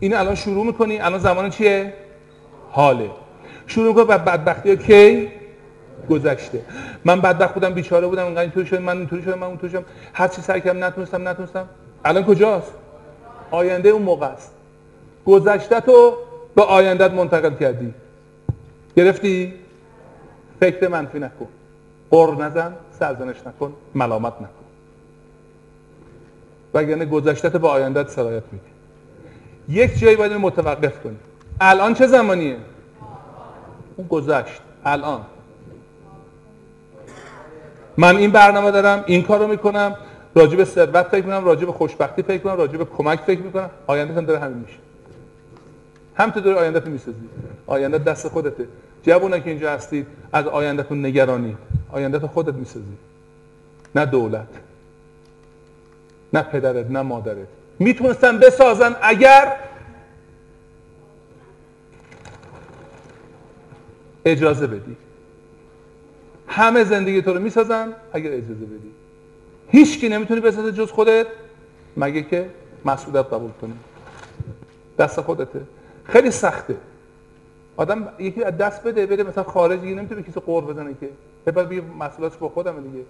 [0.00, 1.92] این الان شروع می‌کنی؟ الان زمان چیه؟
[2.70, 3.10] حاله.
[3.66, 5.28] شروع می‌کنی بعد بدبختی کی
[6.10, 6.62] گذشته.
[7.04, 10.28] من بدبخت بودم بیچاره بودم اینقدر اینطوری شدم من اینطوری شدم من اونطوری شدم هر
[10.28, 11.68] چی سعی کردم نتونستم نتونستم.
[12.04, 12.72] الان کجاست؟
[13.50, 14.52] آینده اون موقع است.
[15.26, 16.16] گذشته تو
[16.54, 17.94] به آیندت منتقل کردی.
[18.96, 19.54] گرفتی؟
[20.60, 21.48] فکر منفی نکن.
[22.10, 24.50] قر نزن سرزنش نکن ملامت نکن.
[26.74, 28.64] وگرنه گذشته به آیندت سرایت میدی.
[29.80, 31.16] یک جایی باید متوقف کنی.
[31.60, 32.56] الان چه زمانیه؟
[33.96, 34.60] اون گذشت.
[34.84, 35.20] الان.
[37.96, 39.96] من این برنامه دارم این کارو می‌کنم
[40.34, 43.70] راجع به ثروت فکر می‌کنم راجع به خوشبختی فکر می‌کنم راجع به کمک فکر می‌کنم.
[43.86, 44.78] آینده هم داره همین میشه.
[46.14, 47.28] هم تو داری آینده می‌سازی
[47.66, 48.68] آینده دست خودته.
[49.02, 51.56] جوونا که اینجا هستید از آیندهتون نگرانی
[51.92, 52.96] آینده خودت می‌سازی.
[53.94, 54.48] نه دولت
[56.32, 57.46] نه پدرت نه مادرت.
[57.78, 59.52] می‌تونستن بسازن اگر
[64.24, 64.96] اجازه بدی.
[66.46, 68.90] همه زندگی تو رو می‌سازن اگر اجازه بدی.
[69.68, 71.26] هیچکی نمی‌تونی بسازه جز خودت
[71.96, 72.50] مگه که
[72.84, 73.74] مسئولیت قبول کنی.
[74.98, 75.60] دست خودته.
[76.04, 76.76] خیلی سخته.
[77.76, 81.08] آدم یکی از دست بده بره مثلا خارج دیگه نمی‌تونه کسی قور بزنه که.
[81.46, 83.04] ببر بگه مسئولیتش با خودم دیگه.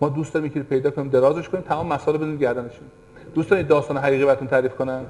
[0.00, 2.88] ما دوست داریم یکی پیدا کنیم درازش کنیم تمام مسائل بدون گردنشون.
[3.34, 5.06] دوست دارید داستان حقیقی براتون تعریف کنم؟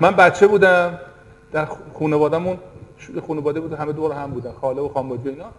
[0.00, 0.98] من بچه بودم
[1.52, 1.66] در
[1.98, 2.58] خانوادهمون
[3.26, 5.50] خانواده بود همه دور هم بودن خاله و خانواده اینا.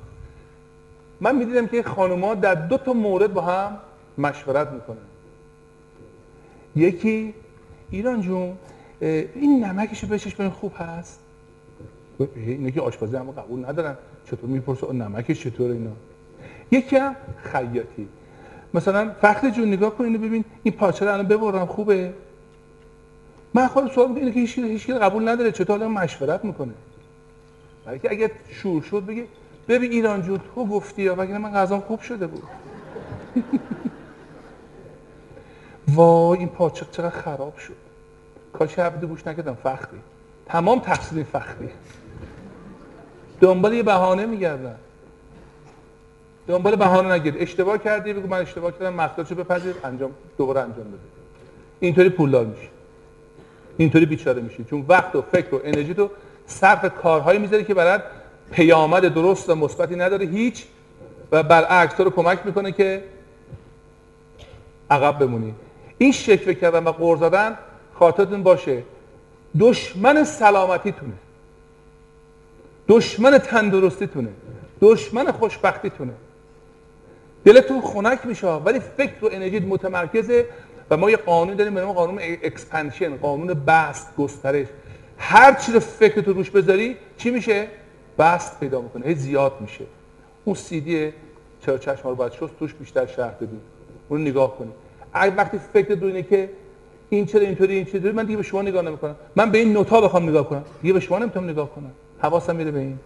[1.22, 3.78] من می‌دیدم که خانوما در دو تا مورد با هم
[4.18, 4.98] مشورت می‌کنن.
[6.76, 7.34] یکی
[7.92, 8.58] ایران جون
[9.00, 11.20] این نمکشو بشش ببین خوب هست.
[12.36, 13.96] اینه که آشپزی هم قبول ندارن.
[14.26, 15.92] چطور می‌پرسه؟ نمکش چطور اینا؟
[16.72, 18.08] یکی هم خیاطی.
[18.74, 20.46] مثلا فخر جون نگاه کن اینو ببین.
[20.64, 22.14] این پارچه رو الان ببرم خوبه؟
[23.54, 25.52] من خودم سوال اینه که هیچ قبول نداره.
[25.52, 26.74] چطور الان مشورت می‌کنه؟
[27.88, 29.26] برای که اگه شور شد بگه
[29.68, 32.44] ببین ایران جون تو گفتی یا وگرنه من غذام خوب شده بود؟
[35.96, 37.74] وای این پارچه چقدر خراب شد.
[38.54, 40.00] کاش عبد گوش نکردم فخری.
[40.46, 41.70] تمام تقصیر فخری.
[43.42, 44.76] دنبال یه بهانه میگردن
[46.48, 47.36] دنبال بهانه نگیر.
[47.38, 51.00] اشتباه کردی بگو من اشتباه کردم مسئولیتشو بپذیر انجام دوباره انجام بده.
[51.80, 52.70] اینطوری پولدار میشی.
[53.78, 54.64] اینطوری بیچاره میشی.
[54.64, 56.10] چون وقت و فکر و انرژی تو
[56.48, 58.03] صرف کارهایی می‌ذاری که برات
[58.52, 60.65] پیامد درست و مثبتی نداره هیچ
[61.32, 63.03] و برعکس تو رو کمک می‌کنه که
[64.90, 65.53] عقب بمونی.
[65.98, 67.57] این شکل کردن و قرض دادن
[67.94, 68.84] خاطرتون باشه.
[69.60, 71.14] دشمن سلامتیتونه.
[72.88, 74.30] دشمن تندرستیتونه.
[74.82, 76.14] دشمن خوشبختیتونه.
[77.45, 80.45] دلتون خنک میشه ولی فکر و انرژی متمرکزه
[80.91, 84.68] و ما یه قانون داریم به نام قانون اکسپنشن قانون بست گسترش.
[85.18, 87.68] هر چی رو فکر تو روش بذاری چی میشه؟
[88.19, 89.85] بست پیدا می‌کنه هی زیاد میشه.
[90.45, 91.14] اون سیدی
[91.65, 93.61] چرا چشم رو باید شست توش بیشتر شهر بدون
[94.10, 94.72] اون نگاه کنی.
[95.14, 96.49] اگه وقتی فکر دو اینه که
[97.10, 99.15] این چرا اینطوری این چرا من دیگه به شما نگاه نمی‌کنم.
[99.35, 100.64] من به این نوتا بخوام نگاه کنم.
[100.81, 101.91] دیگه به شما نمی‌تونم نگاه کنم.
[102.22, 102.99] حواسم میره به این.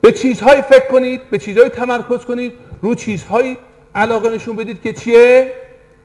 [0.00, 3.58] به چیزهایی فکر کنید به چیزهایی تمرکز کنید رو چیزهایی
[3.94, 5.52] علاقه نشون بدید که چیه؟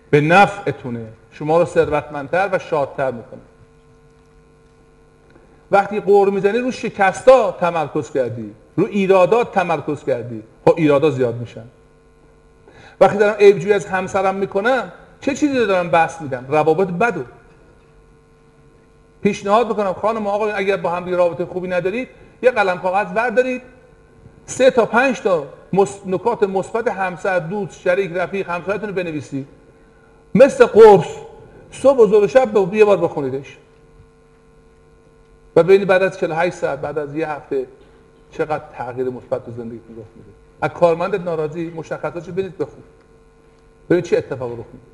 [0.10, 1.06] به نفعتونه.
[1.32, 3.42] شما رو ثروتمندتر و شادتر می‌کنه.
[5.72, 10.44] وقتی قور می‌زنی رو شکستا تمرکز کردی رو ایرادات تمرکز کردی.
[10.66, 11.66] خب ایرادا زیاد میشن.
[13.02, 14.92] وقتی دارم عیبجویی از همسرم می‌کنم
[15.22, 17.24] چه چیزی رو دارم بحث میدم روابط بدو
[19.22, 22.08] پیشنهاد بکنم خانم آقا اگر با هم رابطه خوبی ندارید
[22.42, 23.62] یه قلم کاغذ بردارید.
[24.46, 25.48] سه تا پنج تا
[26.06, 29.48] نکات مثبت همسر دوست شریک رفیق همسرتون رو بنویسید.
[30.36, 31.08] مثل قرص
[31.72, 33.58] صبح و زور شب یه بار بخونیدش.
[35.56, 37.68] و ببینید بعد از 48 ساعت بعد از یه هفته
[38.32, 40.30] چقدر تغییر مثبت تو زندگیتون رخ میده
[40.62, 42.84] از کارمندت ناراضی مشخصاتشو ببینید بخون.
[43.90, 44.86] ببین چه اتفاقی رخ میده.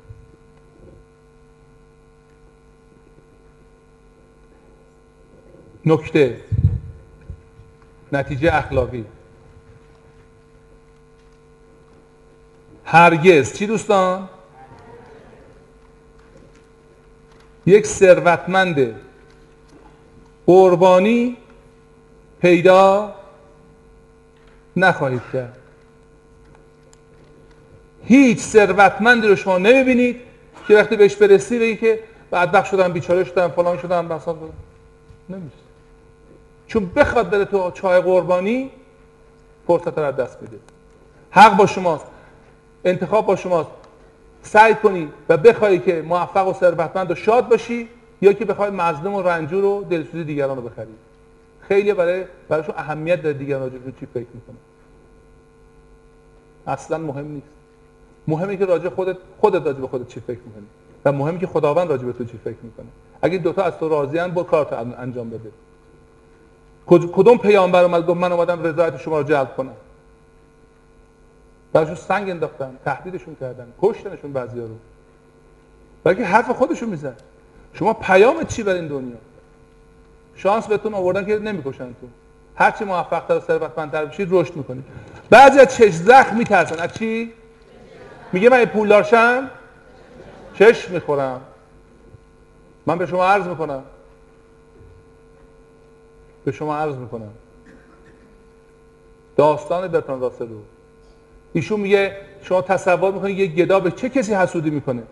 [5.86, 6.40] نکته.
[8.12, 9.04] نتیجه اخلاقی.
[12.84, 13.52] هرگز.
[13.52, 14.28] چی دوستان؟
[17.66, 19.05] یک ثروتمند
[20.46, 21.36] قربانی
[22.40, 23.14] پیدا
[24.76, 25.58] نخواهید کرد.
[28.04, 30.20] هیچ ثروتمندی رو شما نمی‌بینید
[30.68, 32.00] که وقتی بهش برسی بگی که
[32.32, 34.36] بدبخت شدم بیچاره شدم فلان شدم بساط
[35.28, 35.56] نمیشه.
[36.66, 38.70] چون بخواد بره تو چای قربانی
[39.66, 40.58] فرصت رو دست بده
[41.30, 42.06] حق با شماست.
[42.84, 43.70] انتخاب با شماست.
[44.42, 47.88] سعی کنی و بخوای که موفق و ثروتمند و شاد باشی.
[48.20, 50.94] یا که بخوای مظلوم و رنجور و دلسوزی دیگران رو بخری.
[51.60, 54.56] خیلی برای برایشون اهمیت داره دیگران راجع به چی فکر می‌کنه
[56.66, 57.46] اصلا مهم نیست.
[58.28, 60.66] مهمه که راجع خودت خودت راجع به خودت چی فکر می‌کنی.
[61.04, 62.86] و مهمه که خداوند راجع به تو چی فکر می‌کنه.
[63.22, 65.50] اگه دوتا از تو راضی ان با کارت انجام بده.
[66.86, 69.72] کدوم پیامبر اومد گفت من اومدم رضایت شما رو جلب کنم؟
[71.72, 74.74] براشون سنگ انداختن تهدیدشون کردن کشتنشون بعضیا رو.
[76.04, 77.14] بلکه حرف خودشون میزن
[77.72, 79.16] شما پیام چی برای این دنیا؟
[80.36, 82.06] شانس بهتون آوردن که نمی‌کشن تو.
[82.54, 84.84] هرچی موفق تر و ثروتمندتر بشید رشد می‌کنید.
[85.30, 86.78] بعضی از چش زخم میترسن.
[86.78, 87.32] از چی؟
[88.32, 89.50] میگه من پولدار شم
[90.54, 91.40] چش می‌خورم.
[92.86, 93.82] من به شما عرض می‌کنم.
[96.44, 97.30] به شما عرض می‌کنم.
[99.36, 100.58] داستان برتان راسلو
[101.52, 105.02] ایشون میگه شما تصور می‌کنید یه گدا به چه کسی حسودی می‌کنه؟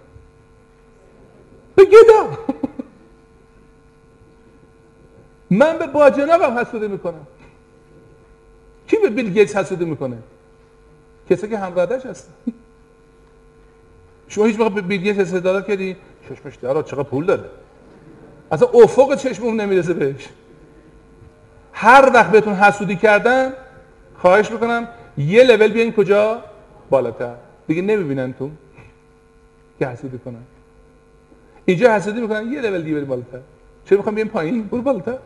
[1.77, 2.39] به گدا
[5.51, 7.27] من به باجناقم حسودی می‌کنم.
[8.89, 10.19] کی به بیل گیتس حسودی می‌کنه؟
[11.31, 12.33] کسی که همردش هستن
[14.29, 15.97] شما هیچ وقت به بیل گیتس استدلال کردی؟
[16.29, 17.45] چشمش در چقدر پول داره
[18.53, 20.29] اصلا افق چشممون نمی‌رسه بهش.
[21.73, 23.53] هر وقت بهتون حسودی کردن
[24.19, 24.89] خواهش می‌کنم
[25.19, 26.45] یه لول بیاین کجا؟
[26.91, 27.35] بالاتر.
[27.67, 28.51] دیگه نمی‌بینن تو.
[29.79, 30.43] که حسودی کنن.
[31.65, 33.41] اینجا حسودی می‌کنن یه لول دیگه بریم بالاتر.
[33.85, 35.19] چرا می‌خوام بیایم پایین؟ برو بالاتر.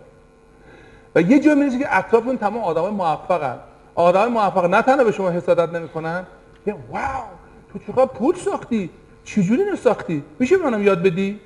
[1.14, 3.58] و یه جا می‌رسه که اطرافتون تمام آدمای موفقن.
[3.94, 6.26] آدمای موفق نه تنها به شما حسادت نمی‌کنن
[6.66, 7.24] یه واو
[7.72, 8.90] تو چقدر پول ساختی؟
[9.24, 11.40] چجوری اینو ساختی؟ میشه منم یاد بدی؟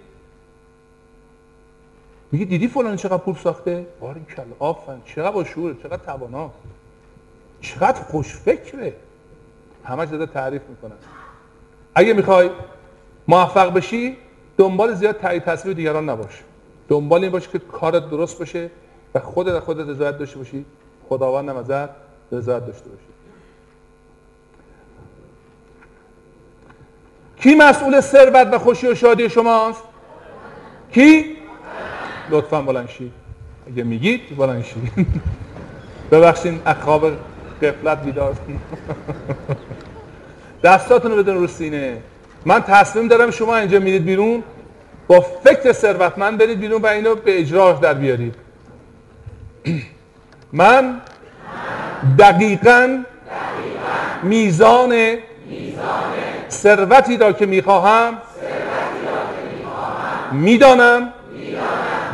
[2.33, 6.55] میگه دیدی فلان چقدر پول ساخته؟ بارین کلا آفن چقدر با شعوره چقدر تواناست.
[7.61, 8.93] چقدر خوش فکره
[9.85, 10.97] همش داده تعریف می‌کنن
[11.95, 12.51] اگه می‌خوای
[13.29, 14.17] موفق بشی
[14.63, 16.43] دنبال زیاد تایید تصویر دیگران نباش.
[16.89, 18.71] دنبال این باشه که کارت درست باشه
[19.15, 20.65] و خودت خودت رضایت داشته باشی.
[21.09, 21.89] خداوند هم ازت
[22.33, 23.03] رضایت داشته باشی.
[27.37, 29.83] کی مسئول ثروت و خوشی و شادی شماست؟
[30.93, 31.37] کی؟
[32.31, 33.13] لطفا بلند شید
[33.67, 35.07] اگه میگید بلند شید
[36.11, 37.13] ببخشید اخواب
[37.63, 38.37] قفلت بیدار.
[40.63, 42.03] دستاتون رو بدون رو سینه.
[42.47, 44.43] من تصمیم دارم شما اینجا میرید بیرون
[45.07, 48.35] با فکر ثروتمند برید بیرون و اینو به اجراش در بیارید.
[50.53, 51.01] من
[52.19, 53.03] دقیقا
[54.23, 55.17] میزان
[56.51, 58.19] ثروتی را که می‌خواهم
[60.33, 61.13] می‌دانم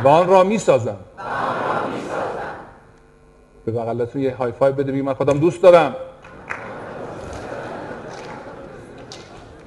[0.03, 0.97] و آن را می‌سازم.
[3.65, 5.95] به بغلتون یه های فای بده بگید من خودم دوست دارم.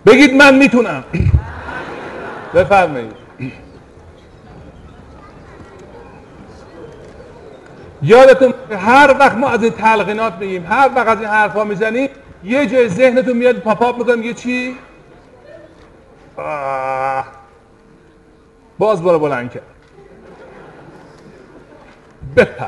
[0.07, 1.05] بگید من می‌تونم.
[2.55, 3.13] بفرمایید.
[8.03, 12.09] یادتون هر وقت ما از این تلقینات بگیم هر وقت از این حرفا می‌زنیم
[12.45, 14.77] یه جای ذهنتون میاد پاپاپ می‌کنه میگه چی.
[18.79, 19.63] باز برو بلند کرد
[22.37, 22.67] بپر.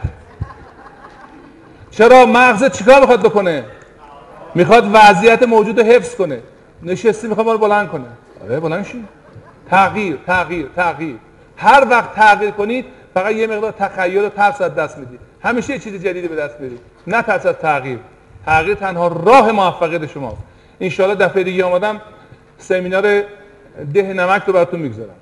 [1.90, 3.64] چرا مغزت چیکار می‌خواد بکنه؟
[4.54, 6.40] می‌خواد وضعیت موجود رو حفظ کنه.
[6.84, 8.04] نشستی می‌خواد رو بلند کنه
[8.44, 9.04] آره بلند شی.
[9.70, 11.16] تغییر تغییر تغییر.
[11.56, 12.84] هر وقت تغییر کنید
[13.14, 16.60] فقط یه مقدار تخیل و ترس از دست می‌دید همیشه یه چیز جدیدی به دست
[16.60, 17.98] می‌دید نه ترس از تغییر.
[18.46, 20.42] تغییر تنها راه موفقیت شماست.
[20.80, 22.00] ان دفعه دیگه آمدم
[22.58, 23.22] سمینار
[23.94, 25.14] ده نمک رو براتون می‌گذارم.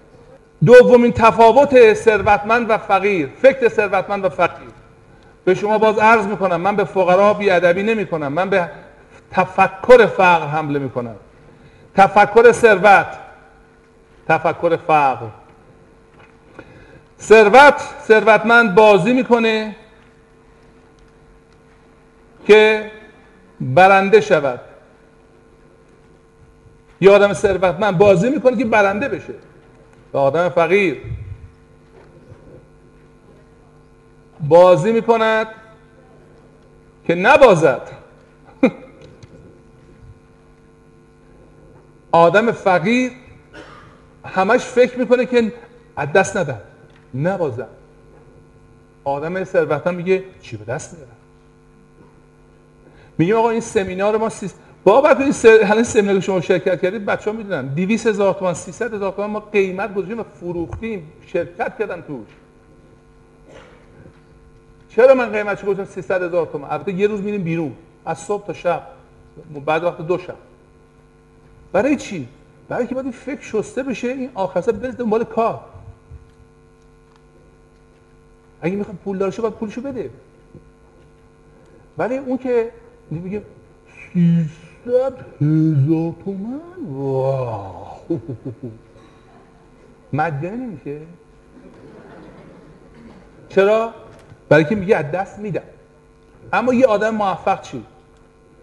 [0.64, 4.68] دومین تفاوت ثروتمند و فقیر فکر ثروتمند و فقیر.
[5.44, 8.68] به شما باز عرض می‌کنم من به فقرا بیادبی نمی کنم من به
[9.30, 11.14] تفکر فقر حمله می‌کنم.
[11.94, 13.06] تفکر ثروت.
[14.28, 15.26] تفکر فقر.
[17.20, 19.76] ثروت ثروتمند بازی می‌کنه
[22.46, 22.90] که
[23.60, 24.60] برنده شود.
[27.00, 29.34] یا آدم ثروتمند بازی می‌کنه که برنده بشه.
[30.12, 31.02] و آدم فقیر.
[34.40, 35.46] بازی می‌کند
[37.06, 38.01] که نبازد.
[42.12, 43.12] آدم فقیر
[44.24, 45.52] همش فکر می‌کنه که
[45.96, 46.60] از دست ندم
[47.14, 47.68] نبازم
[49.04, 51.16] آدم ثروتمند میگه چی به دست میارم
[53.18, 55.82] میگه آقا این سمینار ما سیست بابت این سر...
[55.82, 57.66] سمینار شما شرکت کردید بچه ها می‌دونن.
[57.66, 61.12] 200 هزار تومان 300 هزار تومان ما قیمت گذاشتیم و فروختیم.
[61.26, 62.26] شرکت کردن توش.
[64.88, 67.72] چرا من قیمتش گذاشتم 300 هزار تومان؟ البته یه روز میریم بیرون.
[68.04, 68.82] از صبح تا شب.
[69.66, 70.34] بعد وقت دو شب.
[71.72, 72.28] برای چی؟
[72.68, 75.60] برای که باید این فکر شسته بشه این آخرسه برید دنبال کار.
[78.60, 80.10] اگه می‌خواد پول دارشه باید پولشو بده.
[81.98, 82.70] ولی اون که
[83.10, 83.42] میگه
[84.12, 84.48] 300
[85.40, 88.20] هزار تومن واو.
[90.12, 91.00] مجانی میشه
[93.48, 93.94] چرا؟
[94.48, 95.62] برای که میگه از دست میدم.
[96.52, 97.84] اما یه آدم موفق چی؟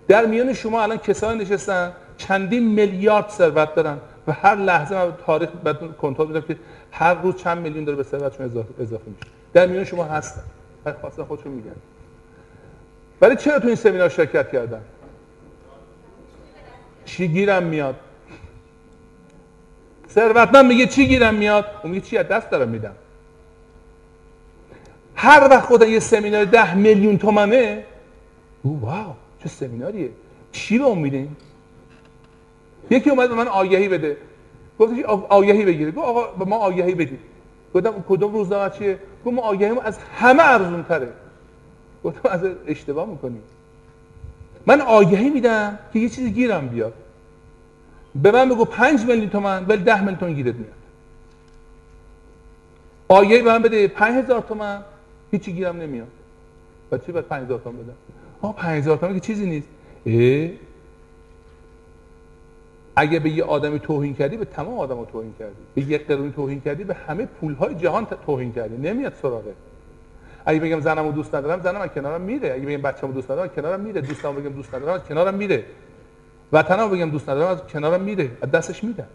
[0.07, 3.97] در میان شما الان کسانی نشستن چندین میلیارد ثروت دارن
[4.27, 6.57] و هر لحظه من تاریخ بدون کنترل میدم که
[6.91, 9.25] هر روز چند میلیون داره به ثروتشون اضافه, میشه.
[9.53, 10.41] در میان شما هستن.
[10.85, 11.75] و خواستن خودشون میگن
[13.21, 14.81] ولی چرا تو این سمینار شرکت کردن؟
[17.05, 17.95] چی گیرم میاد؟
[20.09, 22.95] ثروتمند میگه چی گیرم میاد؟ اون میگه چی از دست دارم میدم.
[25.15, 27.83] هر وقت خدا یه سمینار ده میلیون تومنه
[28.63, 30.09] او واو چه سمیناریه.
[30.51, 31.35] چی به اون میدین
[32.89, 34.17] یکی اومد به من آگهی بده.
[34.79, 37.19] گفتش آگهی بگیره گفت آقا به ما آگهی بدید.
[37.73, 41.09] گفتم کدوم روزنامه چیه؟ گفت ما آگهیمون از همه ارزون تره.
[42.03, 43.43] گفتم از اشتباه می‌کنیم
[44.65, 46.93] من آگهی میدم که یه چیزی گیرم بیاد.
[48.15, 50.73] به من بگو پنج میلیون تومن ولی ده میلیون تومن گیرت میاد.
[53.07, 54.81] آگهی به من بده پنج هزار تومن
[55.31, 56.07] هیچی گیرم نمیاد.
[56.91, 59.67] و چی باید پنج هزار تومن بدم؟ پنج هزار تومن که چیزی نیست.
[62.99, 65.55] اگه به یه آدمی توهین کردی به تمام آدم توهین کردی.
[65.75, 68.77] به یک قرونی توهین کردی به همه پولهای جهان توهین کردی.
[68.77, 69.53] نمیاد سراغه
[70.45, 72.53] اگه بگم زنمو دوست ندارم زنم از کنارم میره.
[72.53, 74.01] اگه بگم بچه‌مو دوست ندارم کنارم میره.
[74.01, 75.63] دوستمو بگم دوست ندارم از کنارم میره.
[76.51, 78.31] وطنمو بگم دوست ندارم از کنارم میره.
[78.41, 79.07] از دستش میدم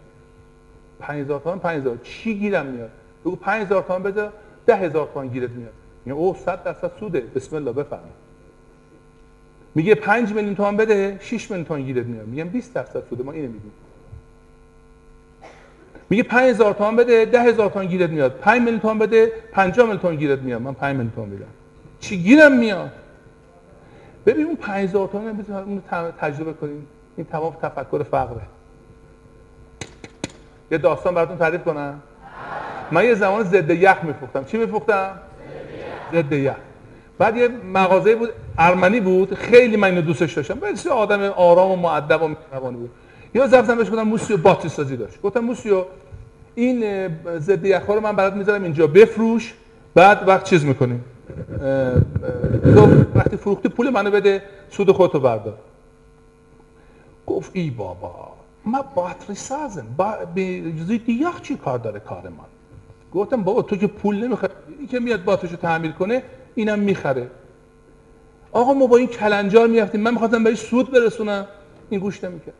[0.99, 2.91] 5000 تومان 5000 چی گیرم میاد؟
[3.25, 4.29] بگو 5000 تومان بده
[4.67, 5.73] 10000 تومان گیرت میاد.
[6.05, 7.19] میگه او 100 درصد سوده.
[7.19, 8.24] بسم الله بفرما
[9.75, 13.31] میگه 5 میلیون تومان بده 6 میلیون تومان گیرت میاد میگم 20 درصد سوده ما
[13.31, 13.71] اینو میدیم
[16.09, 18.31] میگه 5000 تومان بده 10000 تومان گیرت میاد.
[18.31, 20.61] 5 میلیون تومان بده 50 میلیون تومان گیرت میاد.
[20.61, 21.45] من 5 میلیون تومان میدم.
[21.99, 22.91] چی گیرم میاد؟
[24.25, 25.83] ببین اون 5000 تومان اون
[26.19, 26.87] تجربه کنیم.
[27.17, 28.41] این تمام تفکر فقره.
[30.71, 32.01] یه داستان براتون تعریف کنم.
[32.91, 34.43] من یه زمان ضد یخ میفروختم.
[34.43, 35.19] چی میفروختم؟
[36.13, 36.55] ضد یخ.
[37.17, 40.59] بعد یه مغازه بود ارمنی بود خیلی من اینو دوستش داشتم.
[40.59, 42.89] بسیار آدم آرام و مؤدب و مهربانی بود.
[43.33, 45.21] یا زفتم بهش گفتم موسیو باتری سازی داشت.
[45.21, 45.85] گفتم موسیو
[46.55, 47.09] این
[47.39, 49.53] ضد یخ رو من برات می‌ذارم اینجا بفروش
[49.95, 51.03] بعد وقت چیز می‌کنیم
[53.15, 55.57] وقتی فروختی پول منو بده سود خودتو بردار.
[57.27, 58.33] گفت ای بابا
[58.65, 59.85] ما باتری سازم.
[59.97, 60.13] با
[60.87, 62.45] ضد یخ چی کار داره کار من
[63.13, 66.23] گفتم بابا تو که پول نمی‌خوای این که میاد باتریشو تعمیر کنه
[66.55, 67.31] اینم می‌خره.
[68.51, 70.01] آقا ما با این کلنجار می‌رفتیم.
[70.01, 71.47] من می‌خواستم بهش سود برسونم.
[71.89, 72.53] این گوش نمی‌کرد.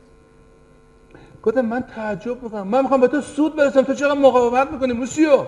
[1.43, 2.67] گفتم من تعجب می‌کنم.
[2.67, 3.85] من می‌خوام به تو سود برسونم.
[3.85, 5.45] تو چقدر مقاومت می‌کنی موسیو؟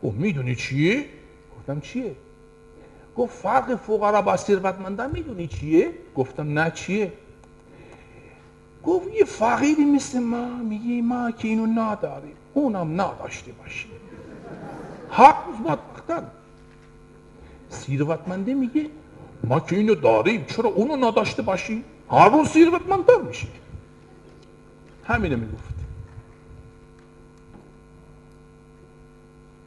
[0.00, 1.04] او می‌دونی چیه
[1.58, 2.14] گفتم چیه؟
[3.16, 7.12] گفت فرق فقرا با ثروتمندان می‌دونی چیه؟ گفتم نه چیه.
[8.84, 13.90] گفت یه فقیری مثل ما میگه ما که اینو نداریم اونم نداشته باشیم.
[15.10, 16.26] حق بدبختن
[17.70, 18.86] ثروتمنده میگه
[19.44, 23.48] ما که اینو داریم چرا اونو نداشته باشی؟ هر روز ثروتمندتر میشی
[25.04, 25.74] همینو می‌گفت.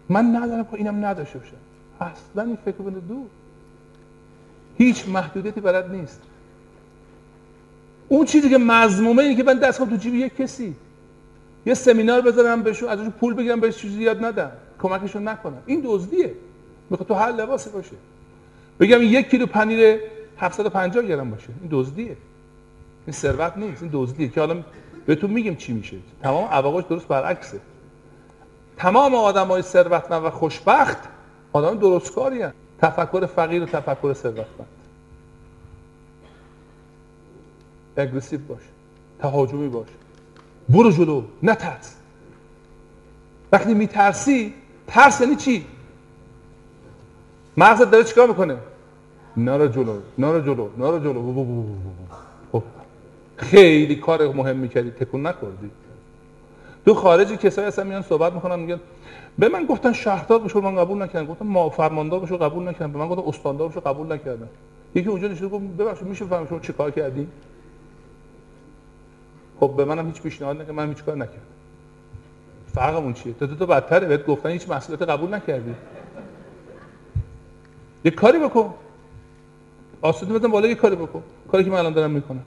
[0.09, 1.55] من ندارم که اینم نداشته باشم.
[2.01, 3.25] اصلا این فکر بنده دور.
[4.77, 6.21] هیچ محدودیتی برد نیست.
[8.07, 10.75] اون چیزی که مضمومه اینه که من دست تو جیب یک کسی.
[11.65, 14.51] یه سمینار بذارم بهشون ازشون پول بگیرم بهش چیزی یاد ندم.
[14.79, 15.63] کمکشون نکنم.
[15.65, 16.33] این دزدیه.
[16.93, 17.95] می‌خواد تو هر لباسی باشه.
[18.79, 19.99] بگم یک کیلو پنیر
[20.37, 21.47] 750 گرم باشه.
[21.61, 22.17] این دزدیه.
[23.05, 23.81] این ثروت نیست.
[23.81, 24.63] این دزدیه که حالا
[25.05, 25.97] بهتون میگم چی میشه.
[26.23, 27.59] تمام عواقبش درست برعکسه.
[28.77, 30.97] تمام آدمای ثروتمند و خوشبخت
[31.53, 34.67] آدم درستکاری هستند تفکر فقیر و تفکر ثروتمند.
[37.97, 38.61] اگریسیو باش.
[39.19, 39.87] تهاجمی باش.
[40.69, 41.23] برو جلو.
[41.43, 41.95] نترس
[43.51, 44.53] وقتی میترسی
[44.87, 45.65] ترس یعنی چی؟
[47.57, 48.57] مغزت داره چیکار می‌کنه؟
[49.37, 51.33] نرو جلو نرو جلو نرو جلو.
[52.51, 52.63] خب.
[53.37, 55.71] خیلی کار مهم می‌کردی تکون نکردی
[56.85, 58.79] تو خارجی کسایی هستن میان صحبت می‌کنن میگن
[59.39, 61.25] به من گفتن شهردار بشو من قبول نکردم.
[61.25, 62.91] گفتم ما فرماندار بشو قبول نکردم.
[62.91, 64.49] به من گفتن استاندار بشو قبول نکردم.
[64.95, 67.27] یکی اونجا نشسته گفت ببخشید میشه فهمم شما چیکار کردی؟
[69.59, 71.39] خب به منم هیچ پیشنهاد نکرد من هیچ کار نکردم.
[72.75, 75.75] فرقمون چیه؟ تو تو بدتره بهت گفتن هیچ مسئولیت قبول نکردی.
[78.05, 78.73] یه کاری بکن.
[80.01, 81.23] آسوده بزن بالا یه کاری بکن.
[81.51, 82.43] کاری که من الان دارم می‌کنم.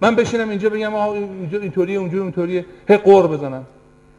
[0.00, 2.66] من بشینم اینجا بگم آها اینجا اینطوریه اونجا اونطوریه.
[2.88, 3.64] هی قور بزنم.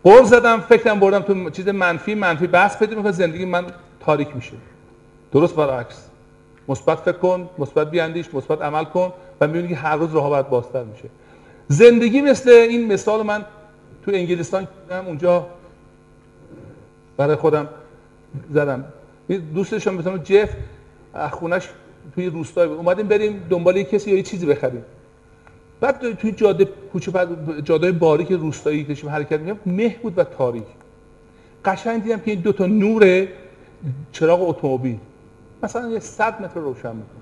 [0.03, 3.65] قور زدم فکرم بردم تو چیز منفی منفی بحث پیدا می‌کنه زندگی من
[3.99, 4.53] تاریک میشه.
[5.31, 6.10] درست برعکس.
[6.68, 10.84] مثبت فکر کن مثبت بیاندیش مثبت عمل کن و می‌بینی که هر روز راه بازتر
[10.84, 11.10] میشه.
[11.68, 13.45] زندگی مثل این مثال من
[14.06, 15.48] تو انگلستان هم اونجا
[17.18, 17.68] برای خودم
[18.53, 18.86] زدم.
[19.38, 20.49] دوستشون مثلا جف
[21.31, 21.69] خونش
[22.15, 22.77] توی روستای بود.
[22.77, 24.84] اومدیم بریم دنبال یه کسی یا یه چیزی بخریم.
[25.80, 27.11] بعد توی جاده کوچه
[27.64, 30.64] جاده باریک روستایی داشتیم حرکت می‌کردیم مه بود و تاریک.
[31.65, 33.27] قشنگ دیدم که این دو تا نور
[34.11, 34.97] چراغ اتومبیل.
[35.64, 37.19] مثلا یه 100 متر روشن می‌کنه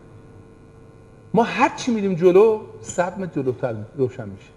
[1.33, 4.49] ما هر چی میریم جلو 100 متر جلوتر روشن میشه.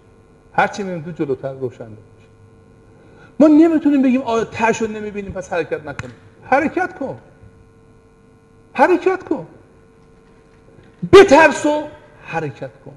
[0.53, 2.27] هر چی میریم تو جلوتر روشن میشه.
[3.39, 6.15] ما نمی‌تونیم بگیم آیا تاشو نمی‌بینیم پس حرکت نکنیم.
[6.43, 7.17] حرکت کن.
[8.73, 9.47] حرکت کن.
[11.13, 11.83] بترس و
[12.25, 12.93] حرکت کن.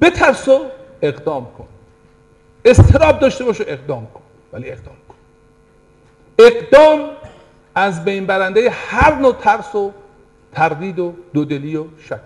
[0.00, 0.64] بترس و
[1.02, 1.68] اقدام کن.
[2.64, 4.22] استراب داشته باش و اقدام کن.
[4.52, 5.14] ولی اقدام کن.
[6.38, 7.10] اقدام
[7.74, 9.92] از بین برنده هر نوع ترس و
[10.52, 12.20] تردید و دودلی و شک.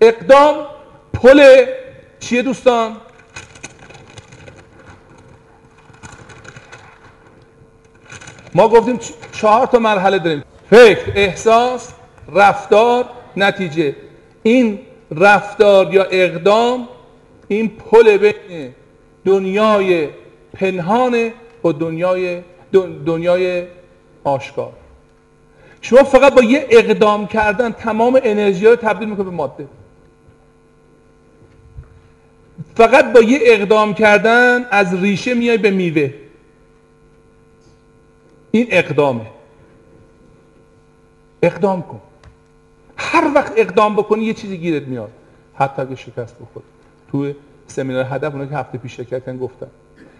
[0.00, 0.66] اقدام
[1.12, 1.66] پل
[2.20, 2.96] چیه دوستان؟
[8.54, 8.98] ما گفتیم
[9.32, 10.42] چهار تا مرحله داریم.
[10.70, 11.92] فکر احساس
[12.32, 13.04] رفتار
[13.36, 13.96] نتیجه.
[14.42, 14.78] این
[15.10, 16.88] رفتار یا اقدام
[17.48, 18.74] این پل بین
[19.24, 20.08] دنیای
[20.52, 21.30] پنهان
[21.62, 22.42] با دنیای
[23.06, 23.66] دنیای
[24.24, 24.72] آشکار.
[25.80, 29.68] شما فقط با یه اقدام کردن تمام انرژی رو تبدیل می‌کنه به ماده.
[32.76, 36.14] فقط با یه اقدام کردن از ریشه میای به میوه.
[38.50, 39.26] این اقدامه.
[41.42, 42.00] اقدام کن.
[42.96, 45.10] هر وقت اقدام بکنی یه چیزی گیرت میاد.
[45.54, 46.62] حتی اگه شکست بخور
[47.10, 47.32] تو
[47.66, 49.66] سمینار هدف اونایی که هفته پیش شرکت گفتن.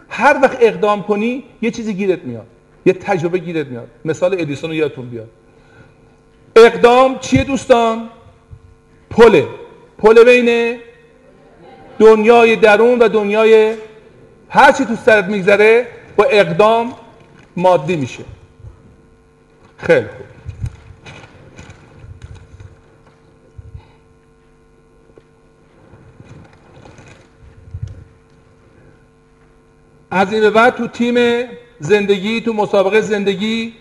[0.08, 2.46] هر وقت اقدام کنی یه چیزی گیرت میاد.
[2.86, 3.88] یه تجربه گیرت میاد.
[4.04, 5.28] مثال ادیسون رو یادتون بیاد.
[6.56, 8.08] اقدام چیه دوستان؟
[9.10, 9.46] پله.
[9.98, 10.78] پل بین
[11.98, 13.74] دنیای درون و دنیای
[14.48, 15.86] هر چی تو سرت میگذره
[16.16, 16.94] با اقدام
[17.56, 18.24] مادی میشه.
[19.76, 20.26] خیلی خوب.
[30.10, 31.44] از این به بعد تو تیم
[31.80, 33.74] زندگی تو مسابقه زندگی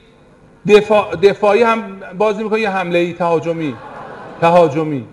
[0.68, 3.76] دفاع دفاعی هم بازی می‌کنه یه حمله ای تهاجمی.
[4.42, 5.08] تهاجمی.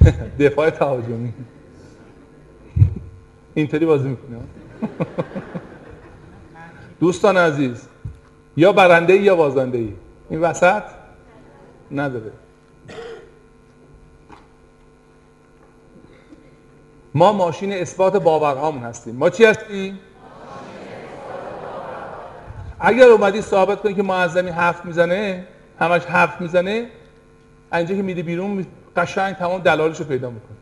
[0.38, 1.32] دفاع تهاجمی.
[3.54, 4.38] اینطوری بازی می‌کنه
[7.00, 7.88] دوستان عزیز
[8.56, 9.92] یا برنده ای یا بازنده ای
[10.30, 10.82] این وسط
[11.90, 12.32] نداره.
[17.16, 19.16] ما ماشین اثبات باورهامون هستیم.
[19.16, 19.98] ما چی هستیم؟
[22.80, 25.46] اگر اومدی ثابت کنی که معظمی حرف می‌زنه
[25.80, 26.86] همش حرف می‌زنه
[27.72, 28.66] اینجا که میده بیرون
[28.96, 30.56] قشنگ تمام دلالش رو پیدا می‌کنه.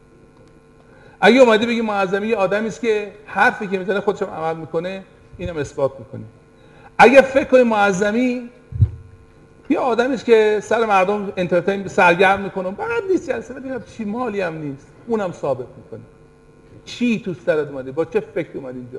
[1.21, 5.03] اگه اومدی بگی معظمی یه آدمی است که حرفی که می‌زنه خودش عمل می‌کنه
[5.39, 6.25] اینم اثبات می‌کنی
[6.99, 8.51] اگه فکر کنی معظمی
[9.71, 13.55] یه آدمی است که سر مردم انترتین سرگرم می‌کنه بعد نیست جلسه
[13.97, 14.87] چی مالی هم نیست.
[15.07, 16.01] اونم ثابت می‌کنه.
[16.85, 18.99] چی تو سرت اومده؟ با چه فکر اومدی اینجا؟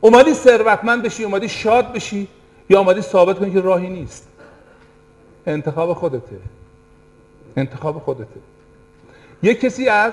[0.00, 2.28] اومدی ثروتمند بشی اومدی شاد بشی
[2.70, 4.28] یا اومدی ثابت کنی که راهی نیست؟
[5.46, 6.36] انتخاب خودته.
[7.56, 8.40] انتخاب خودته.
[9.42, 10.12] یک کسی از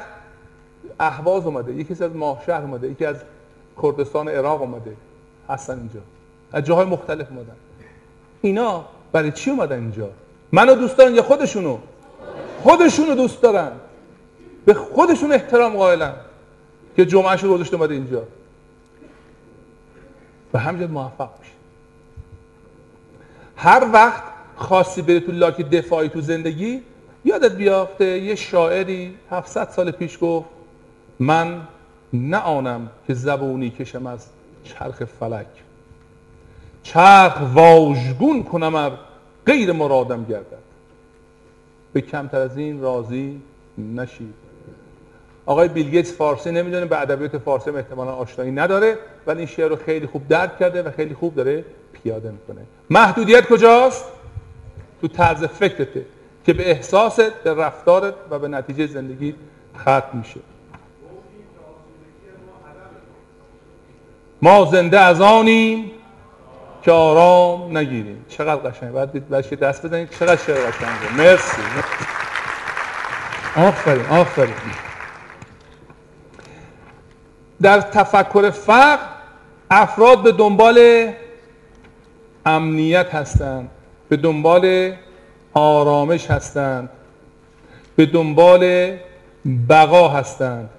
[0.99, 3.15] اهواز اومده یک کسی از ماهشهر اومده یکی از
[3.81, 4.95] کردستان عراق اومده.
[5.49, 5.99] هستن اینجا.
[6.52, 7.56] از جاهای مختلف اومدن.
[8.41, 10.10] اینا برای چی اومدن اینجا؟
[10.52, 11.77] منو دوست دارن یا خودشونو؟
[12.61, 13.72] خودشونو دوست دارن.
[14.65, 16.14] به خودشون احترام قائلن.
[16.95, 18.24] که جمعهش رو گذاشته اومده اینجا.
[20.53, 21.52] و همینجا موفق میشه.
[23.56, 24.24] هر وقت
[24.56, 26.82] خاصی بره تو لاک دفاعی تو زندگی
[27.26, 30.49] یادت بیافته یه شاعری 700 سال پیش گفت
[31.20, 31.61] من
[32.14, 34.28] نه آنم که زبونی کشم از
[34.64, 35.48] چرخ فلک.
[36.84, 38.99] چرخ واژگون کنم ار
[39.45, 40.64] غیر مرادم گردد.
[41.94, 43.41] به کمتر از این راضی
[43.78, 44.43] نشید
[45.45, 48.98] آقای بیلگیتس فارسی نمی‌دونه به ادبیات فارسی هم احتمالا آشنایی نداره
[49.28, 52.61] ولی این شعر رو خیلی خوب درک کرده و خیلی خوب داره پیاده می‌کنه.
[52.90, 54.06] محدودیت کجاست؟
[55.02, 56.06] تو طرز فکرته
[56.45, 59.36] که به احساست به رفتارت و به نتیجه زندگی
[59.78, 60.40] ختم میشه.
[64.41, 65.91] ما زنده از آنیم
[66.82, 68.26] که آرام نگیریم.
[68.30, 68.91] چقدر قشنگ.
[68.91, 71.18] باید بعد دست بزنید چقدر شعر قشنگه.
[71.18, 71.61] مرسی.
[73.56, 74.53] آفرین آفرین.
[77.61, 79.05] در تفکر فقر
[79.71, 81.09] افراد به دنبال
[82.45, 83.69] امنیت هستند
[84.09, 84.93] به دنبال
[85.53, 86.89] آرامش هستند
[87.95, 88.93] به دنبال
[89.69, 90.69] بقا هستند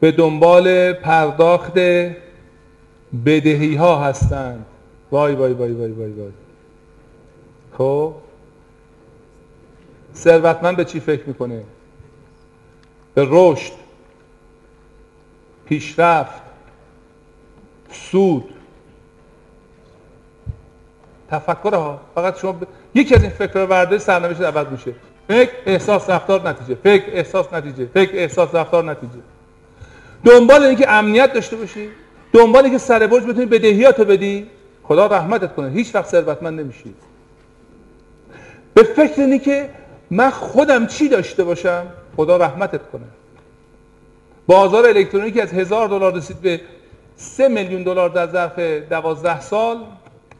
[0.00, 1.78] به دنبال پرداخت
[3.26, 4.66] بدهی ها هستند.
[5.10, 6.32] وای وای وای وای وای وای.
[7.78, 8.14] خب؟
[10.14, 11.62] ثروتمند به چی فکر می‌کنه؟
[13.14, 13.72] به رشد.
[15.64, 16.42] پیشرفت
[17.92, 18.44] سود.
[21.30, 22.66] تفکر ها فقط شما ب...
[22.94, 24.92] یکی از این فکر رو ورده سرنوشت عوض میشه.
[25.28, 26.74] فکر احساس رفتار نتیجه.
[26.74, 27.86] فکر احساس نتیجه.
[27.94, 29.20] فکر احساس رفتار نتیجه.
[30.24, 31.88] دنبال اینکه امنیت داشته باشی
[32.32, 34.46] دنبال اینکه سر برج بتونی بدهیات بدی
[34.82, 36.94] خدا رحمتت کنه هیچ وقت ثروتمند نمیشی.
[38.74, 39.70] به فکر اینی که
[40.10, 41.86] من خودم چی داشته باشم
[42.16, 43.04] خدا رحمتت کنه.
[44.46, 46.60] بازار الکترونیکی از هزار دلار رسید به
[47.16, 48.58] سه میلیون دلار در ظرف
[48.90, 49.84] دوازده سال.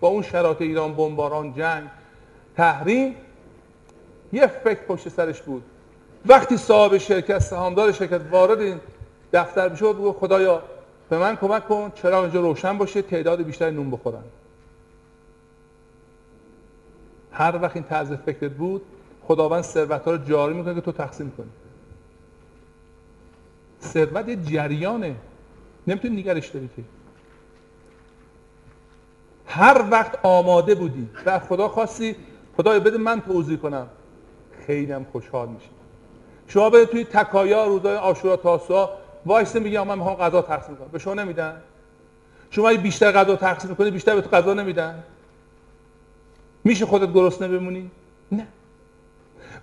[0.00, 1.88] با اون شرایط ایران بمباران جنگ
[2.56, 3.16] تحریم
[4.32, 5.62] یه فکر پشت سرش بود.
[6.26, 8.80] وقتی صاحب شرکت سهامدار شرکت وارد این
[9.32, 10.62] دفتر می‌شد بگو خدایا
[11.10, 14.22] به من کمک کن چرا اینجا روشن باشه تعداد بیشتر نون بخورن.
[17.32, 18.82] هر وقت این طرز فکرت بود
[19.22, 21.50] خداوند ثروت ها رو جاری می‌کنه که تو تقسیم کنی.
[23.82, 25.16] ثروت یه جریانه.
[25.86, 26.82] نمی‌تونی نگرش داری که
[29.46, 32.16] هر وقت آماده بودی و خدا خواستی
[32.56, 33.86] خدای بده من توضیح کنم.
[34.66, 35.68] خیلی هم خوشحال میشی.
[36.46, 38.88] شما به توی تکایا روزای آشورا تاسوعا
[39.26, 40.88] وایسته میگه من می‌خوام غذا تقسیم کنم.
[40.92, 41.62] به شما نمیدن.
[42.50, 45.02] شما اگه بیشتر غذا تقسیم کنی بیشتر به تو غذا نمیدن.
[46.64, 47.90] میشه خودت گرسنه بمونی؟
[48.32, 48.46] نه.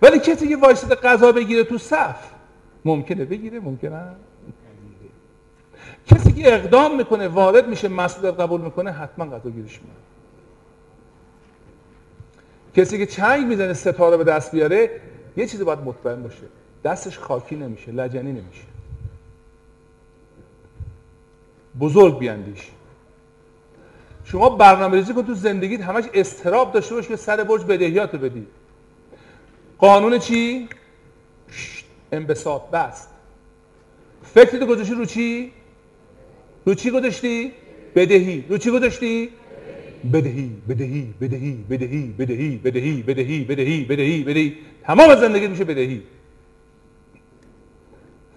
[0.02, 2.30] ولی کسی که وایسته غذا بگیره تو صف
[2.84, 4.02] ممکنه بگیره ممکنه
[6.06, 9.96] کسی که اقدام می‌کنه وارد میشه مسئولیت قبول می‌کنه حتما غذا گیرش میاد
[12.76, 15.00] کسی که چنگ می‌زنه ستاره به دست بیاره
[15.36, 16.42] یه چیزی باید مطمئن باشه.
[16.84, 18.62] دستش خاکی نمیشه لجنی نمیشه.
[21.80, 22.70] بزرگ بیاندیش.
[24.24, 28.46] شما برنامه ریزی کن تو زندگیت همش استراب داشته باش که سر برج بدهیات بدی.
[29.78, 30.68] قانون چی؟
[32.12, 33.08] انبساط بست
[34.22, 35.52] فکرتو گذاشتی رو چی؟
[36.64, 37.52] رو چی گذاشتی؟
[37.94, 39.28] بدهی رو چی گذاشتی؟
[40.12, 46.02] بدهی بدهی بدهی بدهی بدهی بدهی بدهی بدهی بدهی بدهی تمام زندگی میشه بدهی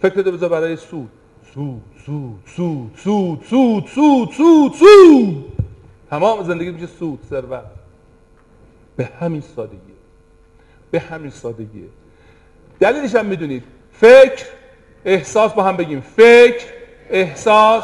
[0.02, 1.10] فکرتو بذار برای سود
[1.54, 5.46] سود سود سود سود سود سود سود سود
[6.10, 7.66] تمام زندگی میشه سود ثروت
[8.96, 9.78] به همین سادگی
[10.92, 11.90] به همین سادگیه
[12.80, 13.64] دلیلش هم می‌دونید.
[13.92, 14.46] فکر
[15.06, 16.02] احساس با هم بگیم.
[16.02, 16.66] فکر
[17.10, 17.84] احساس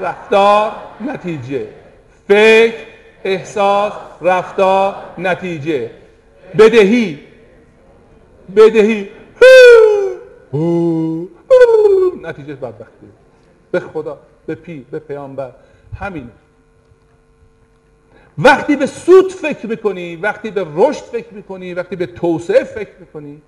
[0.00, 1.66] رفتار نتیجه.
[2.28, 2.86] فکر
[3.24, 5.90] احساس رفتار نتیجه.
[6.58, 7.18] بدهی.
[8.56, 9.08] بدهی.
[12.22, 13.06] نتیجه بدبختی.
[13.70, 15.50] به خدا به پی به پیامبر.
[15.98, 16.30] همین.
[18.38, 23.42] وقتی به سود فکر می‌کنی وقتی به رشد فکر می‌کنی وقتی به توسعه فکر می‌کنی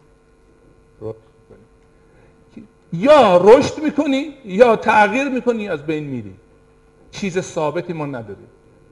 [2.93, 6.35] یا رشد می‌کنی یا تغییر می‌کنی از بین میری.
[7.11, 8.49] چیز ثابتی ما نداریم.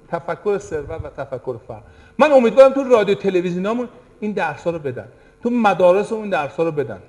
[0.09, 1.81] تفکر ثروت و تفکر فقر
[2.19, 3.89] من امیدوارم تو رادیو تلویزیونامون
[4.20, 5.09] این درس رو بدن.
[5.43, 7.03] تو مدارس این درس رو بدن.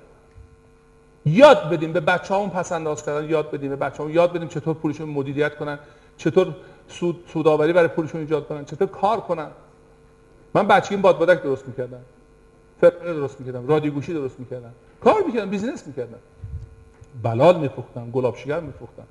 [1.26, 4.74] یاد بدیم به بچه همون پس انداز کردن یاد بدیم به بچه یاد بدیم چطور
[4.74, 5.78] پولشون مدیریت کنن
[6.16, 6.54] چطور
[6.88, 9.48] سود سوداوری برای پولشون ایجاد کنن چطور کار کنن.
[10.54, 12.00] من بچگیم بادبادک درست می‌کردم.
[12.80, 13.66] فرفره درست می‌کردم.
[13.66, 14.72] رادیو گوشی درست می‌کردم.
[15.04, 16.18] کار می‌کردم business می‌کردم
[17.22, 19.06] بلال میفروختم گلاب شکر میفروختم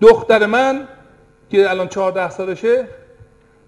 [0.00, 0.88] دختر من
[1.50, 2.88] که الان 14 سالشه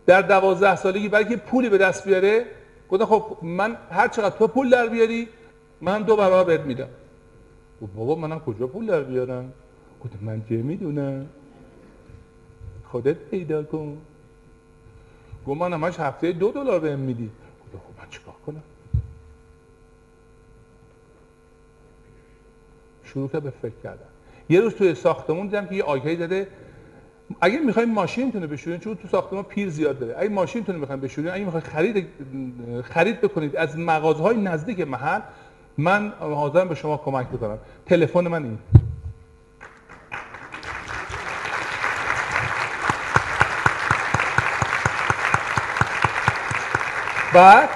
[0.07, 2.47] در دوازده سالگی برای که پولی به دست بیاره
[2.91, 5.29] گفتم خب من هر چقدر تو پول در بیاری
[5.81, 6.89] من دو برابر بهت میدم.
[7.97, 9.53] بابا منم کجا پول در بیارم؟
[10.05, 11.27] گفتم من چه می‌دونم
[12.85, 13.99] خودت پیدا کن.
[15.47, 17.31] گفت من همش هفته دو دلار بهم میدی.
[17.65, 18.63] گفتم خب من چیکار کنم؟
[23.13, 24.07] شروع به فکر کردن.
[24.49, 26.49] یه روز توی ساختمون دیدم که یه آگهی زده
[27.41, 30.15] اگه می‌خوایم ماشینتون رو بشورین چون تو ساختمان پیر زیاد داره.
[30.19, 32.07] اگه ماشینتون رو می‌خوایم بشورین اگه می‌خواید خرید
[32.85, 35.21] خرید بکنید از مغازه های نزدیک محل
[35.79, 37.59] من حاضرم به شما کمک بکنم.
[37.87, 38.59] تلفن من این.
[47.35, 47.69] بعد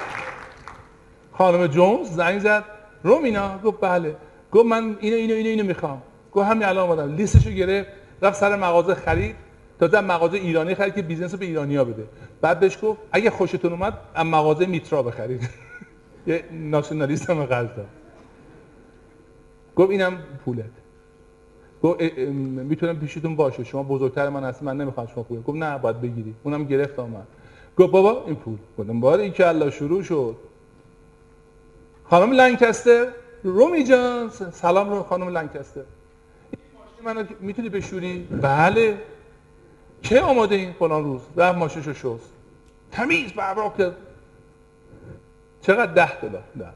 [1.33, 2.65] خانم جونز زنگ زد.
[3.03, 4.17] رومینا گفت بله.
[4.52, 6.02] گفت من اینو اینو اینو اینو می‌خوام.
[6.32, 7.16] گفت همین الان اومدم.
[7.16, 7.89] لیستشو گرفت
[8.23, 9.36] رفت سر مغازه خرید.
[9.81, 12.05] تا مغازه ایرانی خرید که business به ایرانیا بده.
[12.40, 15.48] بعد بهش گفت اگه خوشتون اومد از مغازه میترا بخرید.
[16.27, 17.86] یه ناسیونالیست هم داد.
[19.77, 20.64] گفت اینم پولت.
[21.82, 23.64] گفت می‌تونم پیشتون باشه.
[23.64, 26.35] شما بزرگتر من هستی من نمی‌خوام شما پول گفت نه باید بگیری.
[26.43, 27.27] اونم گرفت آمد
[27.78, 28.59] گفت بابا این پول.
[28.78, 30.36] گفتم بار این که الله شروع شد.
[32.05, 33.06] خانم لنکستر
[33.43, 35.85] رومی جان سلام رو خانم لنکستر.
[37.03, 38.99] منو می‌تونی بشوری؟ بله.
[40.03, 42.33] چه آماده این فلان روز؟ رفت ماشینشو شست.
[42.93, 43.97] تمیز براق کرد.
[45.63, 46.73] چقدر ده دلار؟ ده.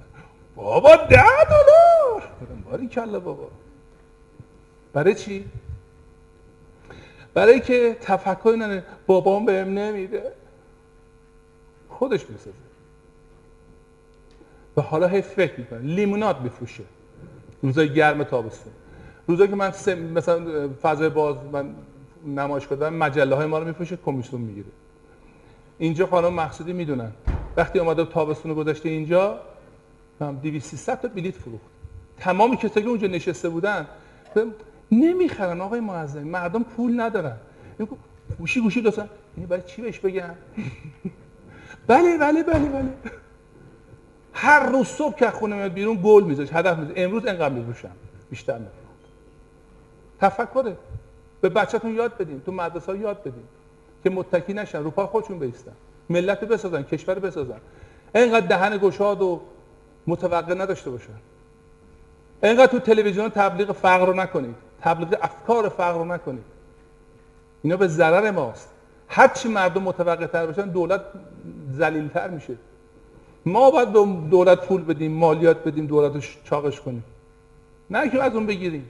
[0.57, 2.23] بابا ده دلار!
[2.70, 3.51] باری کله بابا.
[4.93, 5.45] برای چی؟
[7.35, 10.32] برای که تفکر ننه بابام بهم نمیده.
[11.89, 12.69] خودش می‌سازه.
[14.76, 15.78] و حالا هی فکر می‌کنه.
[15.78, 16.84] لیموناد میفروشه.
[17.62, 18.72] روزای گرم تابستون.
[19.26, 19.72] روزایی که من
[20.14, 21.74] مثلا فضای باز من
[22.26, 24.66] نمایشگاه دارن مجله های ما رو میفروشه کمیسیون می‌گیره.
[25.78, 27.12] اینجا خانم مقصودی می‌دونن.
[27.56, 29.40] وقتی اومده تابستون گذاشته اینجا
[30.20, 31.64] هم 200 300 تا بلیت فروخت.
[32.18, 33.86] تمام کسایی که اونجا نشسته بودن
[34.92, 36.22] نمی‌خرن آقای معظم.
[36.22, 37.36] مردم پول ندارن.
[38.38, 40.34] گوشی گوشی لطفا یعنی برای چی بهش بگم؟
[41.86, 43.19] بله بله بله بله.
[44.32, 47.90] هر روز صبح که خونه میاد بیرون گل می‌ذاره هدف می‌ذاره امروز انقدر میفروشم؟
[48.31, 48.81] بیشتر میفروشم.
[50.20, 50.77] تفکره
[51.40, 53.44] به بچه‌تون یاد بدین تو مدرسه یاد بدین
[54.05, 55.73] که متکی نشن رو پا خودشون بیستن.
[56.11, 57.61] ملت بسازن کشور بسازن.
[58.15, 59.40] اینقدر دهن گشاد و
[60.07, 61.12] متوقع نداشته باشن.
[62.43, 64.55] اینقدر تو تلویزیون تبلیغ فقر رو نکنید.
[64.81, 66.44] تبلیغ افکار فقر رو نکنید.
[67.62, 68.69] اینا به ضرر ماست.
[69.09, 71.01] هرچی مردم متوقع تر باشن دولت
[72.15, 72.57] تر میشه.
[73.47, 77.05] ما باید به دولت پول بدیم مالیات بدیم دولت رو چاقش کنیم.
[77.91, 78.89] نه که از اون بگیریم.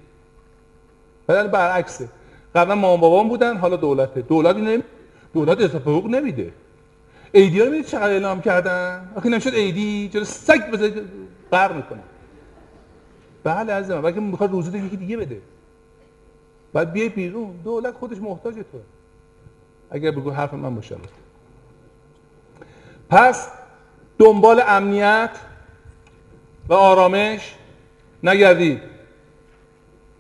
[1.29, 2.09] ولی برعکسه.
[2.55, 4.23] قبلا مامان بابام بودن حالا دولته.
[4.23, 4.83] دولت اینو
[5.33, 6.53] دولت اضافه حقوق نمیده.
[7.33, 11.05] ایدی ها رو چقدر اعلام کردن؟ آخه نمی‌شد ایدی جلو سگ بذارید
[11.51, 12.03] قرق می‌کنه.
[13.45, 15.41] بله از من بلکه می‌خواد روزی یکی دیگه بده.
[16.73, 17.55] بعد بیای بیرون.
[17.65, 18.79] دولت خودش محتاج تو.
[19.91, 20.97] اگر بگو حرف من باشه.
[23.11, 23.49] پس
[24.21, 25.31] دنبال امنیت
[26.69, 27.55] و آرامش
[28.23, 28.81] نگردید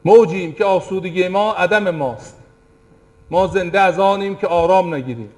[0.04, 2.36] موجیم که آسودگی ما عدم ماست.
[3.30, 5.30] ما زنده از آنیم که آرام نگیریم.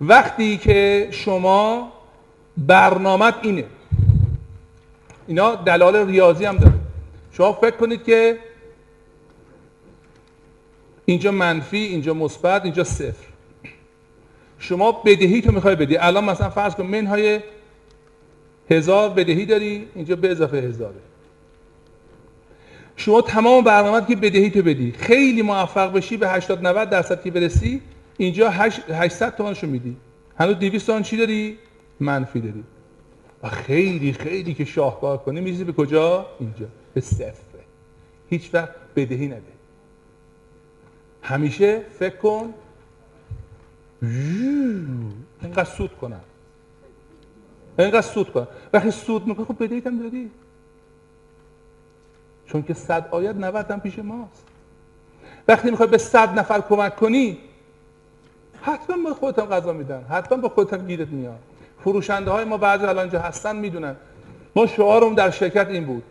[0.00, 1.92] وقتی که شما
[2.56, 3.64] برنامت اینه.
[5.26, 6.74] اینا دلال ریاضی هم داره
[7.32, 8.38] شما فکر کنید که
[11.04, 13.26] اینجا منفی اینجا مثبت اینجا صفر.
[14.58, 15.96] شما بدهی تو می‌خوای بدی.
[15.96, 17.40] الان مثلا فرض کن منهای
[18.70, 21.00] هزار بدهی داری اینجا به اضافه هزاره.
[22.96, 24.92] شما تمام برنامه که بدهی تو بدی.
[24.92, 27.82] خیلی موفق بشی به 80 90 درصد که برسی
[28.16, 29.96] اینجا 800 تومانشو میدی.
[30.38, 31.58] هنوز 200 تومن چی داری؟
[32.00, 32.64] منفی داری.
[33.42, 36.66] و خیلی خیلی که شاهکار کنی میریزی به کجا؟ اینجا.
[36.94, 37.48] به صفر.
[38.30, 39.42] هیچ وقت بدهی نده.
[41.22, 42.54] همیشه فکر کن.
[45.42, 46.20] اینقدر سود کنم.
[47.82, 50.30] اینقدر سود کنم وقتی سود می‌کنه خب بدهیت هم دادی.
[52.46, 54.44] چون که صد آیت 90 هم پیش ماست.
[55.48, 57.38] وقتی می‌خوای به صد نفر کمک کنی
[58.62, 60.04] حتما به خودت هم غذا میدن.
[60.10, 61.38] حتما به خودت هم گیرت میاد.
[61.84, 63.96] فروشنده های ما بعضی الان اینجا هستن می‌دونن.
[64.56, 66.02] ما شعارمون در شرکت این بود.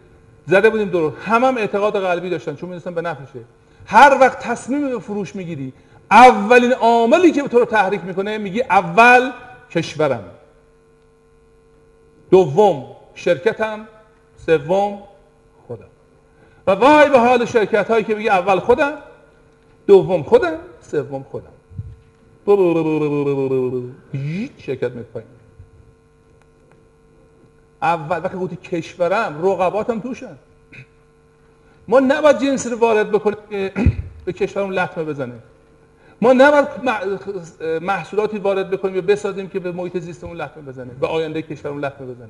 [0.45, 3.39] زده بودیم درست هم هم اعتقاد قلبی داشتن چون می‌دونستن به نفعشه
[3.85, 5.73] هر وقت تصمیم به فروش می‌گیری
[6.11, 9.31] اولین عاملی که تو رو تحریک می‌کنه میگی اول
[9.72, 10.23] کشورم.
[12.31, 13.87] دوم شرکتم.
[14.45, 15.03] سوم
[15.67, 15.87] خودم.
[16.67, 18.93] و وای به حال شرکت هایی که میگه اول خودم
[19.87, 21.51] دوم خودم سوم خودم.
[24.57, 25.29] شرکت میپایین
[27.81, 30.37] اول وقتی گفتی کشورم رقباتم توشن.
[31.87, 33.71] ما نباید جنس رو وارد بکنیم که
[34.25, 35.39] به کشورمون لطمه بزنه
[36.22, 36.68] ما نباید
[37.81, 42.07] محصولاتی وارد بکنیم یا بسازیم که به محیط زیستمون لطمه بزنه به آینده کشورمون لطمه
[42.07, 42.30] بزنه.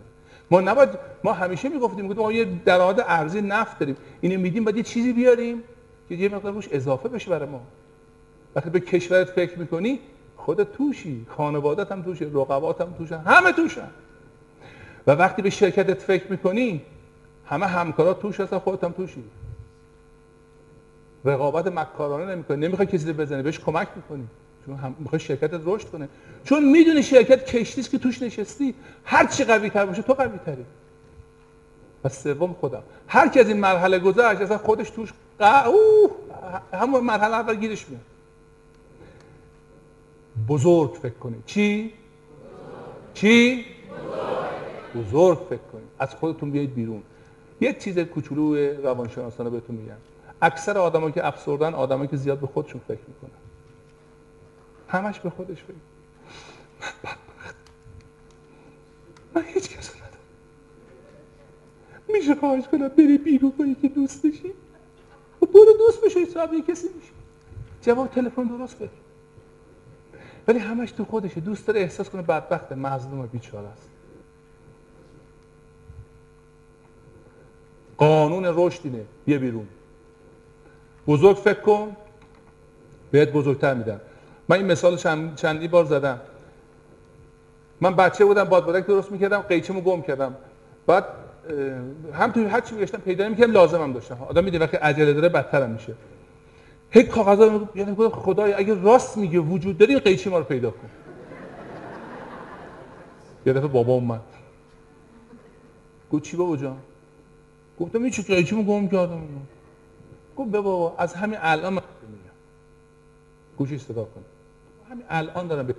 [0.51, 0.89] ما نباید
[1.23, 3.97] ما همیشه می‌گفتیم می‌گفتیم ما یه درآمد ارزی نفت داریم.
[4.21, 5.63] اینو میدیم باید یه چیزی بیاریم
[6.09, 7.61] که یه مقدار روش اضافه بشه برای ما.
[8.55, 9.99] وقتی به کشورت فکر می‌کنی
[10.37, 13.89] خودت توشی خانوادت هم توشه رقبات هم توشن همه توشن.
[15.07, 16.81] و وقتی به شرکتت فکر می‌کنی
[17.45, 19.23] همه همکارات توش هستن خودت هم توشی.
[21.25, 22.57] رقابت مکارانه نمی‌کنی.
[22.57, 23.43] نمی‌خوای کسی رو بزنی.
[23.43, 24.27] بهش کمک می‌کنی.
[24.65, 26.09] چون هم می‌خوای شرکتت رشد کنه
[26.43, 28.73] چون می‌دونی شرکت کشتی که توش نشستی.
[29.05, 30.65] هر چی قوی تر باشه تو قوی تری
[32.03, 32.83] و سوم خودم.
[33.07, 35.43] هر کی از این مرحله گذشت اصلا خودش توش ق...
[36.73, 38.01] همون مرحله اول گیرش میاد.
[40.47, 41.93] بزرگ فکر کنید چی؟
[43.13, 43.65] چی؟
[44.95, 47.03] بزرگ فکر کنید از خودتون بیایید بیرون.
[47.61, 49.93] یک چیز کوچولو روانشناسانه بهتون میگم.
[50.41, 53.39] اکثر آدمایی که افسردن آدمایی که زیاد به خودشون فکر می‌کنن.
[54.87, 57.55] همش به خودش فکر من بدبخت.
[59.35, 60.11] من هیچ کس ندارم.
[62.07, 64.47] میشه خواهش کنم بری بیرون با یکی دوست بشی.
[64.47, 67.11] و خب برو دوست بشه صاحب کسی میشه
[67.81, 68.89] جواب تلفن درست بده.
[70.47, 71.39] ولی همش تو خودشه.
[71.41, 73.89] دوست داره احساس کنه بدبخت مظلوم و بیچاره است.
[77.97, 79.05] قانون رشد اینه.
[79.25, 79.67] بیا بیرون.
[81.07, 81.95] بزرگ فکر کن.
[83.11, 84.01] بهت بزرگتر میدن
[84.49, 86.21] من این مثال چند، چندی بار زدم.
[87.81, 90.35] من بچه بودم بادبادک درست می‌کردم قیچمو گم کردم.
[90.87, 91.05] بعد
[92.13, 94.17] هم توی هر چی میگشتم پیدا نمی‌کردم لازمم داشتم.
[94.29, 95.93] آدم میده وقتی عجله داره بدترم میشه.
[96.91, 100.89] هی کاغذا یعنی گفت خدای اگه راست میگه وجود داری قیچی ما رو پیدا کن.
[103.45, 104.21] یه دفعه بابا اومد.
[106.11, 106.77] گفت چی بابا جان؟
[107.79, 109.21] گفتم این چی قیچیمو گم کردم؟
[110.37, 112.23] گفت بابا از همین الان من میگم.
[113.57, 114.23] گوشی صدا کن.
[114.91, 115.75] همین الان دارم به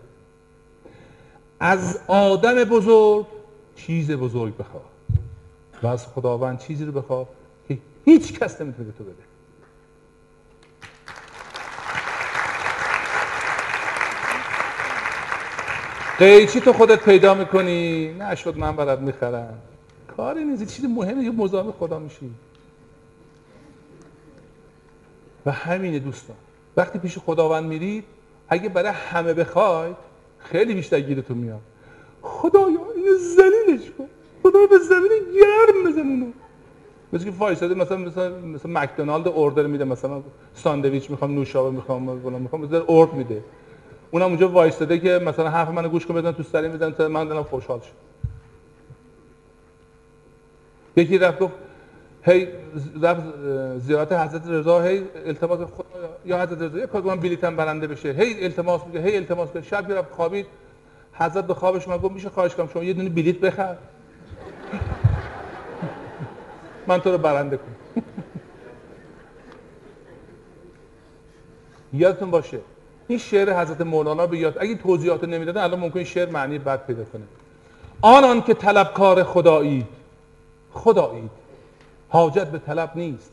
[1.60, 3.26] از آدم بزرگ
[3.76, 4.82] چیز بزرگ بخواه
[5.82, 7.28] و از خداوند چیزی رو بخواه
[7.68, 9.14] که هیچ کس نمی‌تونه به تو بده.
[16.18, 19.58] قیچی تو خودت پیدا می‌کنی؟ نه شد من برات می‌خرم
[20.16, 22.30] کاری نیست چیز مهمی که مزاحم خدا میشی.
[25.46, 26.36] و همینه دوستان.
[26.76, 28.04] وقتی پیش خداوند میرید
[28.48, 29.96] اگه برای همه بخواید
[30.38, 31.60] خیلی بیشتر گیرتون میاد.
[32.22, 34.08] خدایا اینو زلیلش کن.
[34.42, 36.26] خدا به زمین گرم بزن اونو.
[37.12, 40.22] مثل که فایساده مثلا مثلا مثلا مکدونالد اوردر میده مثلا
[40.54, 43.42] ساندویچ می‌خوام نوشابه می‌خوام فلان می‌خوام مثلا اورد میده.
[44.10, 47.28] اونم اونجا وایستاده که مثلا حرف منو گوش کن بزن تو سری میزن تا من
[47.28, 47.92] دلم خوشحال شد
[50.96, 51.54] یکی رفت گفت
[52.28, 52.48] هی
[53.78, 55.84] زیارت حضرت رضا هی التماس خدا
[56.24, 58.12] یا حضرت رضا کار من بلیتم برنده بشه.
[58.12, 59.66] هی التماس میگه هی التماس میگه.
[59.66, 60.46] شب رفت خوابید
[61.12, 63.76] حضرت به خوابش من گفت میشه خواهش کنم شما یه دونه بلیت بخر.
[66.86, 68.04] من تو رو برنده کنم.
[71.92, 72.58] یادتون باشه
[73.08, 77.04] این شعر حضرت مولانا به یاد اگه توضیحات نمی‌دادن الان ممکن شعر معنی بد پیدا
[77.04, 77.22] کنه.
[78.02, 79.86] آنان که طلبکار خدایی
[80.72, 81.30] خدایی.
[82.08, 83.30] حاجت به طلب نیست.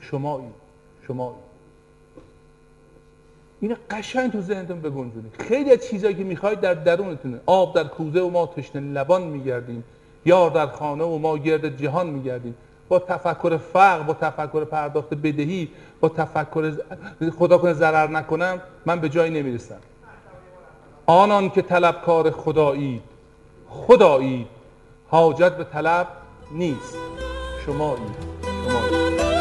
[0.00, 0.46] شمایی
[1.06, 1.36] شمایی.
[3.60, 5.34] این قشنگ تو ذهنتون بگنجونید.
[5.38, 7.40] خیلی از چیزایی که می‌خواید در درونتونه.
[7.46, 9.84] آب در کوزه و ما تشنه لبان میگردیم.
[10.24, 12.54] یار در خانه و ما گرد جهان میگردیم.
[12.88, 15.68] با تفکر فقر با تفکر پرداخت بدهی
[16.00, 16.72] با تفکر
[17.38, 19.78] خدا کنه ضرر نکنم من به جایی نمی‌رسم.
[21.06, 23.02] آنان که طلبکار خدایی
[23.68, 24.46] خدایی
[25.08, 26.06] حاجت به طلب
[26.52, 26.96] نیست.
[27.66, 29.35] Come 贸易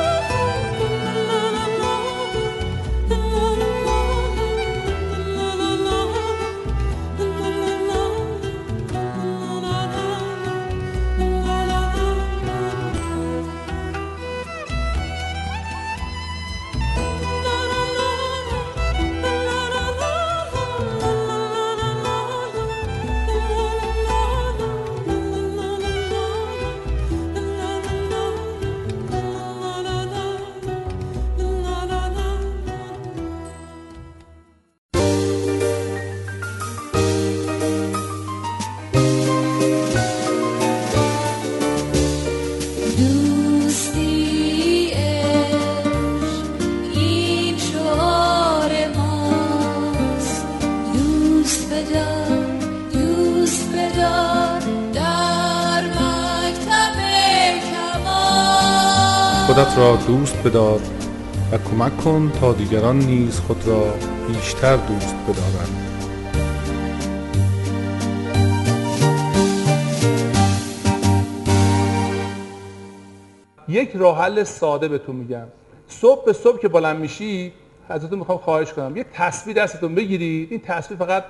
[59.55, 60.79] خودت را دوست بدار
[61.51, 63.93] و کمک کن تا دیگران نیز خود را
[64.27, 65.91] بیشتر دوست بدارند.
[73.67, 75.45] یک راه حل ساده بهتون میگم.
[75.87, 77.53] صبح به صبح که بلند میشی
[77.89, 78.97] ازتون می‌خوام خواهش کنم.
[78.97, 80.51] یک تسبیح دستتون بگیرید.
[80.51, 81.23] این تسبیح فقط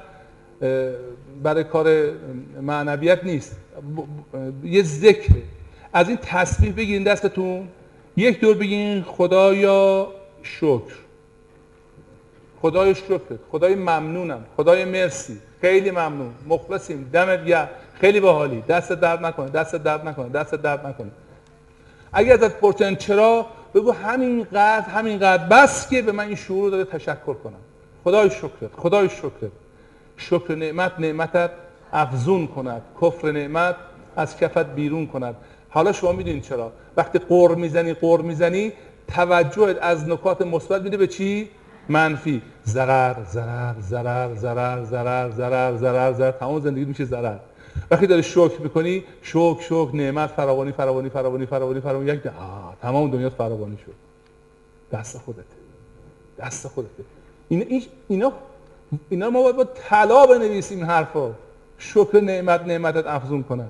[1.44, 2.12] برای کار
[2.62, 3.58] معنویت نیست.
[4.64, 5.42] یه ذکره.
[5.94, 7.68] از این تسبیح بگیرین دستتون.
[8.18, 10.08] یک دور بگین خدایا
[10.44, 10.96] شکر.
[12.62, 13.22] خدای شکرت.
[13.52, 14.46] خدای ممنونم.
[14.58, 15.38] خدای مرسی.
[15.62, 16.34] خیلی ممنون.
[16.48, 17.10] مخلصیم.
[17.14, 17.70] دمت گرم.
[18.02, 18.62] خیلی باحالی.
[18.62, 19.50] دست درد نکنه.
[19.50, 20.30] دست درد نکنه.
[20.30, 21.12] دست درد نکنه.
[22.14, 26.84] اگر ازت پرسن چرا بگو همینقدر همینقدر بس که به من این شعور رو داره
[26.86, 27.60] تشکر کنم.
[28.04, 28.72] خدای شکرت.
[28.78, 29.52] خدای شکرت.
[30.18, 31.52] شکر نعمت نعمتت
[31.94, 32.82] افزون کند.
[33.02, 33.76] کفر نعمت
[34.16, 35.36] از کفت بیرون کند.
[35.76, 36.72] حالا شما می‌دونید چرا.
[36.98, 38.72] وقتی قر می‌زنی قر می‌زنی
[39.08, 41.50] توجهت از نکات مثبت میده به چی؟
[41.90, 42.42] منفی.
[42.66, 46.32] ضرر ضرر ضرر ضرر ضرر ضرر ضرر ضرر.
[46.32, 47.38] تمام زندگی میشه ضرر.
[47.92, 52.12] وقتی داری شکر می‌کنی شکر شکر نعمت فراوانی فراوانی فراوانی فراوانی فراوانی.
[52.12, 52.22] یک
[52.82, 53.94] تمام دنیا فراوانی شد.
[54.92, 55.44] دست خودته
[56.40, 57.04] دست خودته
[57.50, 57.66] اینا
[58.08, 58.32] اینا
[59.10, 61.32] اینا, ما باید با طلا بنویسیم این حرفا
[61.78, 63.70] شکر نعمت نعمتت افزون کنن.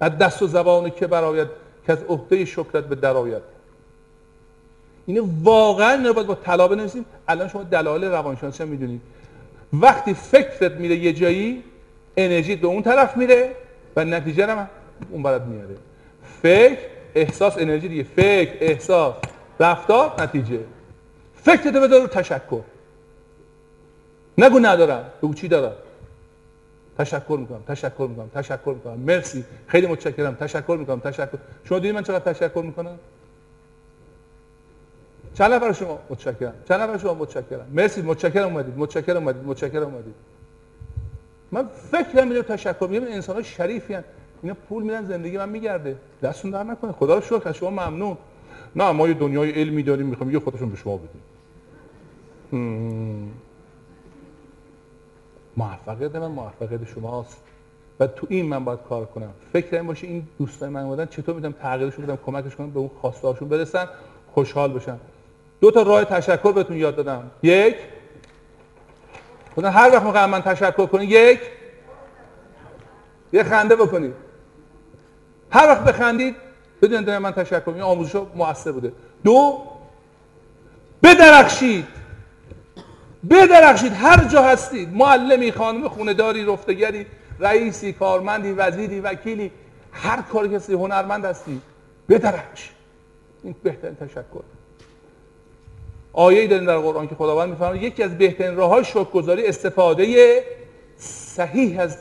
[0.00, 1.48] از دست و زبان که براید
[1.86, 3.42] که از عهده شکرت به درآید
[5.06, 7.04] اینو واقعا اینا باید با طلا بنویسیم.
[7.28, 9.00] الان شما دلایل روانشناسی هم می‌دونید.
[9.72, 11.64] وقتی فکرت میره یه جایی
[12.16, 13.50] انرژی به اون طرف میره
[13.96, 14.68] و نتیجه هم
[15.10, 15.76] اون برات میاره.
[16.42, 16.78] فکر
[17.14, 18.02] احساس انرژی دیگه.
[18.02, 19.14] فکر احساس.
[19.60, 20.60] رفتار نتیجه.
[21.34, 22.60] فکرتو بذار رو تشکر.
[24.38, 25.04] نگو ندارم.
[25.22, 25.72] بگو چی دارم.
[26.98, 29.00] تشکر می‌کنم تشکر می‌کنم تشکر می‌کنم.
[29.00, 29.44] مرسی.
[29.66, 30.34] خیلی متشکرم.
[30.34, 31.38] تشکر می‌کنم تشکر.
[31.64, 32.98] شما دیدید من چقدر تشکر می‌کنم؟
[35.34, 36.54] چند نفر شما؟ متشکرم.
[36.68, 37.66] چند نفر شما؟ متشکرم.
[37.72, 38.02] مرسی.
[38.02, 38.78] متشکرم اومدید.
[38.78, 39.44] متشکرم اومدید.
[39.44, 40.14] متشکرم اومدید.
[41.52, 44.04] من فکرم میره تشکر میگم انسان ها شریفی هن.
[44.42, 45.96] اینا پول میدن زندگی من میگرده.
[46.22, 46.92] دستون در نکنه.
[46.92, 48.16] خدا رو شکر شما ممنون.
[48.76, 51.22] نه ما یه دنیای علمی داریم می‌خوام یه خودشون به شما بدیم.
[55.56, 57.36] موفقیت من موفقیت شماست.
[58.00, 59.30] و تو این من باید کار کنم.
[59.52, 62.90] فکر این باشه این دوستای من اومدن چطور می‌تونم تغییرشون بدم کمکش کنم به اون
[63.00, 63.88] خواستهاشون برسن
[64.34, 64.96] خوشحال بشن
[65.60, 67.30] دو تا راه تشکر بهتون یاد دادم.
[67.42, 67.76] یک
[69.56, 71.40] گفتن هر وقت می‌خوام من تشکر کنید یک
[73.32, 74.14] یه خنده بکنید
[75.50, 76.36] هر وقت بخندید
[76.82, 78.92] بدونید من تشکر این آموزش موثر بوده.
[79.24, 79.62] دو
[81.02, 81.86] بدرخشید.
[83.30, 84.96] بدرخشید هر جا هستید.
[84.96, 87.06] معلمی خانم خونداری رفتگری
[87.40, 89.50] رئیسی کارمندی وزیری وکیلی
[89.92, 91.60] هر کاری که هستی هنرمند هستی.
[92.08, 92.70] بدرخش.
[93.42, 94.42] این بهترین تشکر.
[96.12, 100.42] آیه داریم در قرآن که خداوند میفرماید یکی از بهترین راههای شکرگزاری استفاده
[100.96, 101.98] صحیح از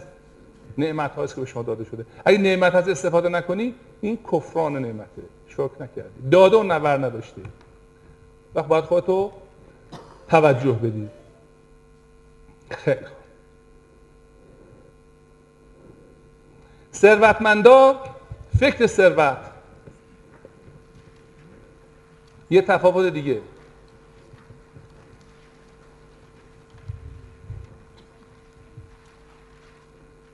[0.78, 2.06] نعمت هاست که به شما داده شده.
[2.26, 5.22] اگه نعمت هست استفاده نکنی این کفران نعمته.
[5.48, 6.30] شکر نکردی.
[6.32, 7.42] داده و نور نداشتی.
[8.56, 9.32] وقت باید خودتو
[10.34, 11.10] توجه بدی
[12.72, 13.06] خیلی
[16.94, 18.00] ثروتمندا
[18.60, 19.38] فکر ثروت.
[22.50, 23.42] یه تفاوت دیگه.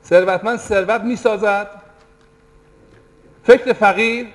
[0.03, 1.81] ثروتمند ثروت می‌سازد.
[3.43, 4.27] فکر فقیر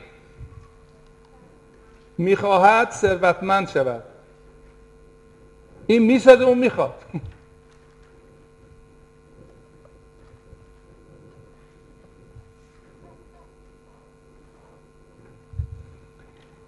[2.19, 4.14] می‌خواهد ثروتمند شود.
[5.87, 6.95] این می‌سازه اون می‌خواد.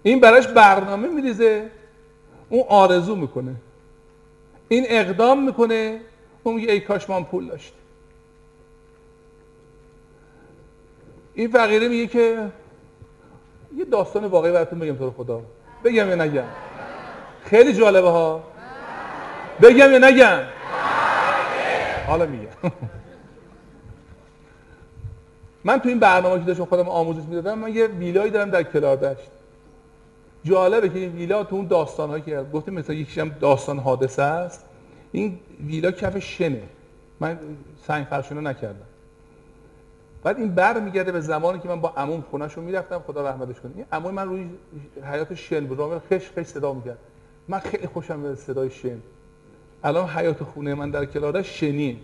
[0.03, 1.71] این براش برنامه میریزه
[2.49, 3.55] اون آرزو می‌کنه.
[4.67, 6.01] این اقدام می‌کنه
[6.43, 7.73] اون میگه ای کاش من پول داشت
[11.33, 12.51] این فقیره میگه که
[13.75, 15.41] یه داستان واقعی براتون بگم تو خدا.
[15.83, 16.43] بگم یا نگم.
[17.43, 18.43] خیلی جالبه ها.
[19.61, 20.39] بگم یا نگم؟
[22.07, 22.71] حالا میگم.
[25.63, 29.31] من تو این برنامه که داشتم خودم آموزش می‌دادم من یه ویلایی دارم در کلاردشت
[30.43, 34.21] جالبه که این ویلا تو اون داستان هایی که گفتیم مثلا یکیش هم داستان حادثه
[34.21, 34.65] است.
[35.11, 36.63] این ویلا کف شنه.
[37.19, 37.39] من
[37.87, 38.85] سنگ فرشونو نکردم.
[40.23, 43.71] بعد این بر میگرده به زمانی که من با عموم خونهشون می‌رفتم خدا رحمتش کنه.
[43.75, 44.49] این عموم من روی
[45.11, 46.01] حیات شن بود.
[46.11, 46.97] خش خش صدا می‌کرد.
[47.47, 48.97] من خیلی خوشم به صدای شن.
[49.83, 51.99] الان حیات خونه من در کلاده شنی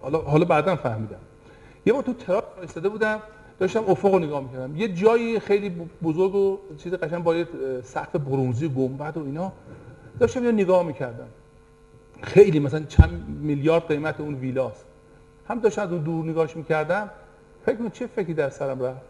[0.00, 1.20] حالا حالا بعدا فهمیدم.
[1.86, 3.20] یه بار تو تراس ایستاده بودم
[3.58, 4.76] داشتم افق رو نگاه می‌کردم.
[4.76, 5.70] یه جایی خیلی
[6.02, 7.46] بزرگ و چیز قشنگ با یه
[7.82, 9.52] سقف برونزی گنبد و اینا
[10.20, 11.28] داشتم یه نگاه می‌کردم.
[12.22, 14.84] خیلی مثلا چند میلیارد قیمت اون ویلاست.
[15.48, 17.10] هم داشتم از اون دور نگاهش می‌کردم.
[17.66, 19.00] فکر کن چه فکری در سرم رفت؟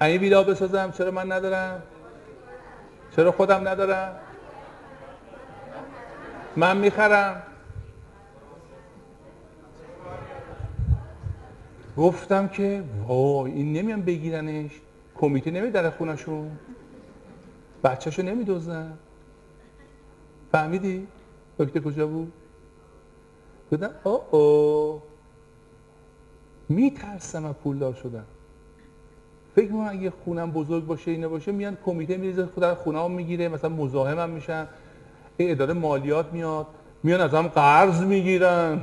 [0.00, 1.82] این ویلا بسازم چرا من ندارم؟
[3.16, 4.16] چرا خودم ندارم؟
[6.56, 7.42] من می‌خرم.
[11.96, 14.70] گفتم که وای این نمیان بگیرنش.
[15.14, 16.58] کمیته نمی در خونشون
[17.84, 18.92] بچهشو نمی دوزن
[20.52, 21.08] فهمیدی؟
[21.58, 22.32] نکته کجا بود؟
[23.72, 25.02] گفتم او او
[26.68, 28.24] میترسم از پولدار شدن.
[29.54, 33.70] فکر کنم اگه خونم بزرگ باشه اینه باشه میان کمیته میریزه خود خونه می‌گیره مثلا
[33.70, 34.66] مزاحم هم میشن
[35.38, 36.66] اداره مالیات میاد
[37.02, 38.80] میان از هم قرض می‌گیرن.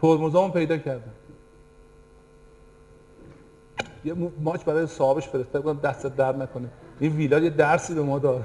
[0.00, 1.12] ترمزامو پیدا کردم
[4.04, 6.68] یه ماچ برای صاحبش فرسته بودم دستت در نکنه.
[7.00, 8.44] این ویلا یه درسی به ما داد.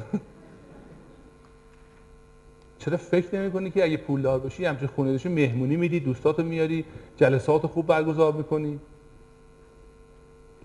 [2.79, 6.85] چرا فکر نمی کنی که اگه پولدار باشی همچین خونه داشتی مهمونی میدی دوستاتو میاری
[7.17, 8.79] جلسات خوب برگزار می‌کنی؟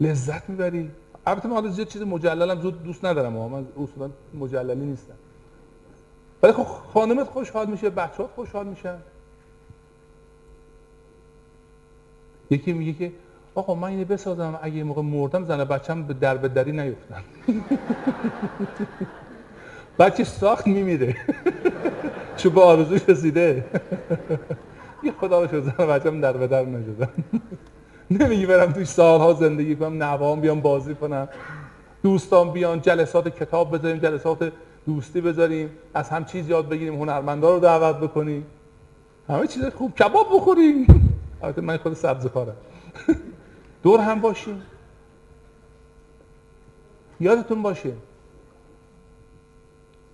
[0.01, 0.91] لذت می‌بری.
[1.27, 5.15] البته من حالا زیاد چیز مجللم زود دوست ندارم اما من اصولا مجللی نیستم.
[6.43, 8.99] ولی خب خانمت خوشحال میشه بچه‌ها خوشحال میشن
[12.51, 13.12] یکی میگه که
[13.55, 17.23] آقا من اینو بسازم اگه موقع مردم زن بچم به در به دری نیفتن.
[19.99, 21.16] بچه ساخت میمیره.
[22.37, 23.65] چون به آرزوش رسیده.
[25.05, 27.09] یه خدا رو شد زن بچم در به در نشدن.
[28.11, 31.29] نمیگی برم توی سالها زندگی کنم نوام بیام بازی کنم.
[32.03, 34.53] دوستان بیان جلسات کتاب بذاریم جلسات
[34.87, 35.71] دوستی بذاریم.
[35.95, 38.47] از هم چیز یاد بگیریم هنرمندا رو دعوت بکنیم.
[39.29, 39.95] همه چیز خوب.
[39.95, 40.87] کباب بخوریم.
[41.43, 42.57] البته من خود سبزی کارم.
[43.83, 44.63] دور هم باشیم.
[47.21, 47.93] یادتون باشه.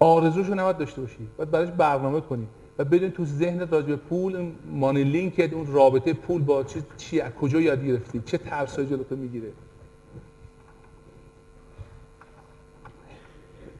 [0.01, 1.29] آرزوشو نباید داشته باشی.
[1.37, 2.47] باید براش برنامه کنی.
[2.79, 7.21] و بدون تو ذهن راجع به پول مانی لینک اون رابطه پول با چی, چی
[7.21, 9.53] از کجا یاد گرفتی؟ چه ترسایی جلوتو می‌گیره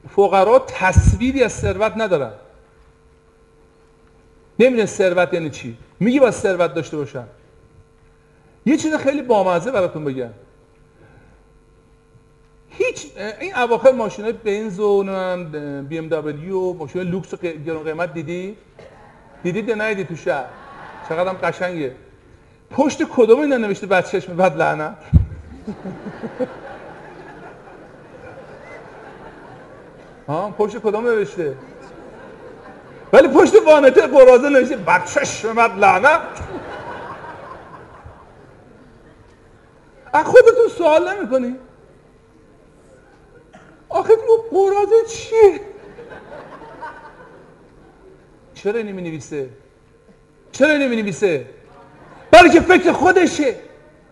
[0.09, 2.33] فقرا تصویری از ثروت ندارن.
[4.59, 5.77] نمی‌دونن ثروت یعنی چی.
[6.01, 7.27] میگی با ثروت داشته باشن.
[8.67, 10.31] یه چیز خیلی بامزه براتون بگم.
[12.79, 13.07] هیچ
[13.41, 15.05] این اواخر ماشین بنز و
[15.83, 18.57] بی ام دبلیو ماشین لوکس و گرون قیمت دیدی؟
[19.43, 20.45] دیدید یا ندیدی تو شهر؟
[21.09, 21.95] چقدر هم قشنگه.
[22.71, 24.97] پشت کدوم اینا نوشته بعد چشم بعد لعنت؟
[30.29, 31.57] ها پشت کدوم نوشته؟
[33.13, 36.21] ولی پشت وانته قرازه نوشته بعد چشم بعد لعنت؟
[40.13, 41.57] از خودتون سوال نمی کنی
[43.95, 45.61] آخه تو قرازه چیه
[48.55, 49.49] چرا نمی نویسه
[50.53, 51.47] چرا نمی نویسه
[52.53, 53.55] که فکر خودشه.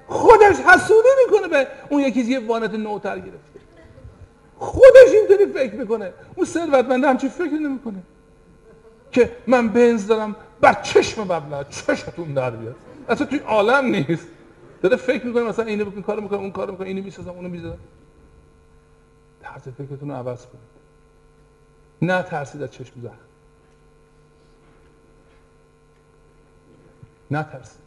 [0.06, 3.60] خودش حسودی می‌کنه به اون یکی یه وانت نوتر گرفته.
[4.56, 6.12] خودش اینطوری فکر می‌کنه.
[6.36, 8.02] اون ثروتمنده همچین فکر نمی‌کنه.
[9.12, 12.76] که من بنز دارم بر چشم مبلغ چشتون در بیاد.
[13.08, 14.26] اصلا توی عالم نیست.
[14.82, 17.78] داره فکر می‌کنه مثلا اینو بکن کارو می‌کنه اون کارو می‌کنه اینو می‌سازم اونو می‌ذارم.
[19.54, 20.72] طرز فکرتون رو عوض کنید.
[22.02, 23.14] نه ترسید از چشم زخم.
[27.30, 27.82] نه ترسید.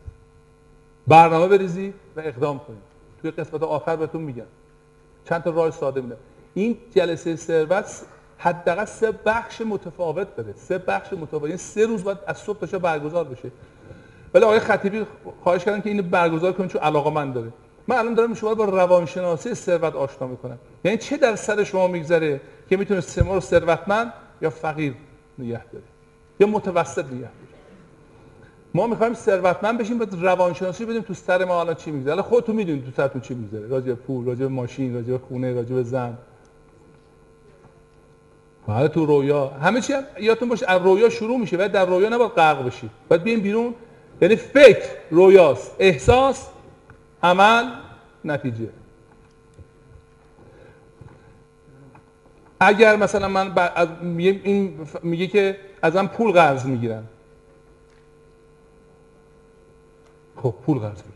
[1.08, 2.82] برنامه بریزید و اقدام کنید.
[3.22, 4.46] توی قسمت آخر بهتون میگم.
[5.26, 6.18] چند تا راه ساده میدم.
[6.54, 8.06] این جلسه ثروت
[8.38, 10.54] حداقل سه بخش متفاوت داره.
[10.54, 11.44] سه بخش متفاوت.
[11.44, 13.52] یعنی سه روز باید از صبح تا برگزار بشه.
[14.34, 15.06] ولی آقای خطیبی
[15.44, 17.52] خواهش کردن که اینو برگزار کنید چون علاقه من داره.
[17.88, 20.58] من الان دارم شما با روانشناسی ثروت آشنا می‌کنم.
[20.84, 24.94] یعنی چه در سر شما میگذره که می‌تونه شما رو ثروتمند یا فقیر
[25.40, 25.86] نگه داره؟
[26.40, 27.30] یا متوسط نگه داره؟
[28.74, 32.22] ما می‌خوایم ثروتمند بشیم با روانشناسی بدیم تو سر ما الان چی میگذره.
[32.22, 33.68] خودتون می‌دونید تو سرتون چی میگذره.
[33.68, 36.18] راجع پول راجع ماشین راجع خونه راجع زن.
[38.68, 39.48] حالا تو رویا.
[39.48, 41.58] همه چی هم یادتون باشه از رویا شروع میشه.
[41.58, 43.74] و در رویا نباید غرق بشید باید بیاین بیرون.
[44.22, 45.76] یعنی فکر رویاست.
[45.80, 46.48] احساس
[47.26, 47.72] عمل
[48.26, 48.70] نتیجه.
[52.60, 57.04] اگر مثلا من از این میگه که ازم پول قرض می‌گیرن.
[60.36, 61.16] خب پول قرض می‌گیرن.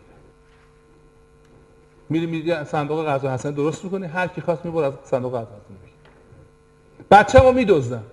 [2.09, 5.75] میری میری صندوق قرض حسن درست می‌کنی هر کی خواست می‌بره از صندوق قرض حسن
[7.11, 8.03] بچه ما میدزدن.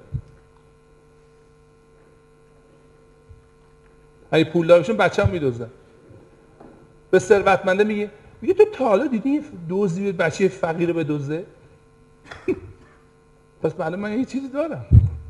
[4.30, 5.70] اگه پول دارشون بچه هم میدزدن.
[7.10, 8.10] به ثروتمنده میگه
[8.40, 11.46] میگه تو تا حالا دیدی دزدی بچه فقیر به دزده
[13.62, 14.86] پس معلوم من یه چیزی دارم.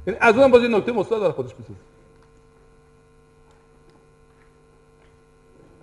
[0.07, 1.79] یعنی از اونم باز یه نکته مثبت داره خودش می‌سازه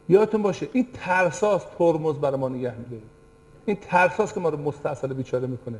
[0.09, 3.01] یادتون باشه این ترساس ترمز برای ما نگه میده
[3.65, 5.77] این ترساس که ما رو مستاصل بیچاره می‌کنه.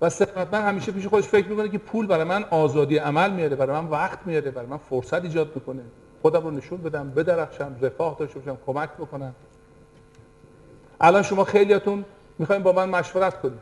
[0.00, 3.80] و ثروتمند همیشه پیش خودش فکر می‌کنه که پول برای من آزادی عمل میاره برای
[3.80, 5.82] من وقت میاره برای من فرصت ایجاد می‌کنه.
[6.22, 9.34] خودم رو نشون بدم بدرخشم رفاه داشته باشم کمک بکنم.
[11.00, 12.04] الان شما خیلیاتون
[12.38, 13.60] می‌خوایم با من مشورت کنید.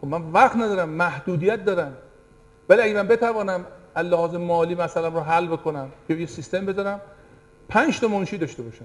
[0.00, 1.96] خب من وقت ندارم محدودیت دارم.
[2.68, 3.64] ولی اگه من بتوانم
[3.96, 7.00] لحاظ مالی مثلا رو حل بکنم که یه سیستم بذارم
[7.68, 8.84] پنج تا منشی داشته باشم.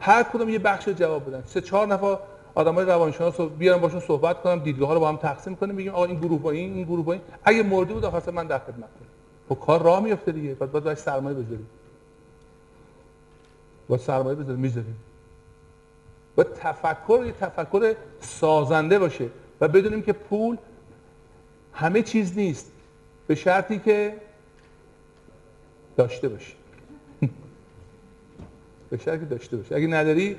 [0.00, 1.42] هر کدوم یه بخش جواب بدن.
[1.46, 2.18] سه چهار نفر
[2.54, 5.92] آدمای روانشناس رو بیارم باشون صحبت کنم دیدگاه ها رو با هم تقسیم کنیم بگیم
[5.92, 7.22] آقا این گروه با این این گروه با این.
[7.44, 9.08] اگه موردی بود آخه من در خدمت کنم
[9.48, 10.54] خب کار راه میفته دیگه.
[10.54, 11.66] بعد باید سرمایه بذاریم.
[13.88, 14.96] با سرمایه بذاریم می‌ذاریم.
[16.36, 19.28] و تفکر یه تفکر سازنده باشه
[19.60, 20.56] و بدونیم که پول
[21.72, 22.72] همه چیز نیست.
[23.26, 24.16] به شرطی که
[25.96, 26.52] داشته باشی
[28.90, 30.36] به شرطی داشته باشی اگه نداری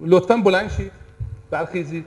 [0.00, 0.92] لطفا بلند شید.
[1.50, 2.06] برخیزید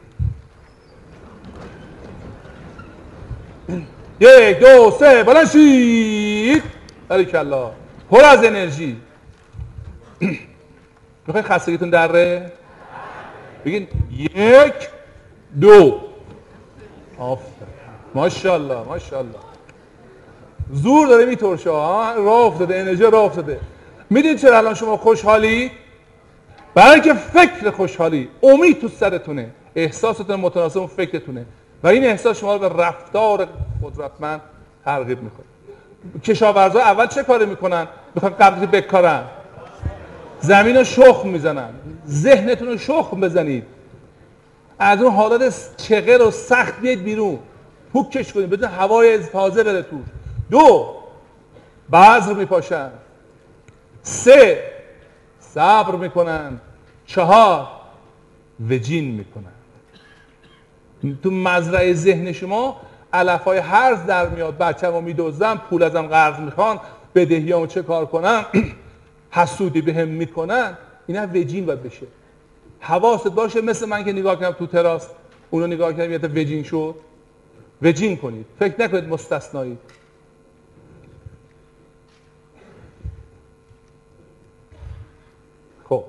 [4.19, 5.23] یک دو سه.
[5.23, 6.63] بلند شید.
[7.09, 7.71] کلا
[8.09, 9.01] پر از انرژی.
[11.27, 12.51] می‌خوای خستگیتون دره؟
[13.65, 13.87] بگین
[14.35, 14.73] یک
[15.61, 15.99] دو.
[18.15, 19.39] ماشاءالله ماشاءالله.
[20.71, 21.69] زور داره میترشه.
[21.69, 23.59] راه افتاده انرژی راه افتاده.
[24.09, 25.71] می‌دونید چرا الان شما خوشحالی؟
[26.73, 28.29] برای اینکه فکر خوشحالی.
[28.43, 29.49] امید تو سرتونه.
[29.75, 31.45] احساستون متناسب اون فکرتونه.
[31.83, 33.47] و این احساس شما رو به رفتار
[33.83, 34.41] قدرتمند
[34.85, 35.45] ترغیب می‌کنه.
[36.23, 39.23] کشاورزا اول چه کاری می‌کنن؟ می‌خوان قبضی بکارن.
[40.39, 41.69] زمین رو شخم می‌زنن.
[42.07, 43.63] ذهنتون رو شخم بزنید.
[44.79, 47.39] از اون حالات چغر و سخت بیاید بیرون.
[47.93, 48.49] پوکش کنید.
[48.49, 49.99] بدون هوای تازه بره تو
[50.51, 50.95] دو
[51.93, 52.89] بذر میپاشن.
[54.01, 54.63] سه
[55.39, 56.59] صبر می‌کنن.
[57.05, 57.67] چهار
[58.69, 59.43] وجین می‌کنن.
[61.23, 62.81] تو مزرعه ذهن شما
[63.13, 64.57] علف های هرز در میاد.
[64.57, 66.79] بچه رو میدوزم پول ازم قرض می‌خوان.
[67.15, 68.45] بدهی چه کار کنم؟
[69.37, 70.77] حسودی به هم می‌کنن
[71.07, 72.07] اینا وجین باید بشه.
[72.79, 75.09] حواست باشه مثل من که نگاه کردم تو تراس
[75.49, 76.95] اونو نگاه کردم یه وجین شد.
[77.81, 78.45] وجین کنید.
[78.59, 79.77] فکر نکنید مستثنایی.
[85.89, 86.03] خب.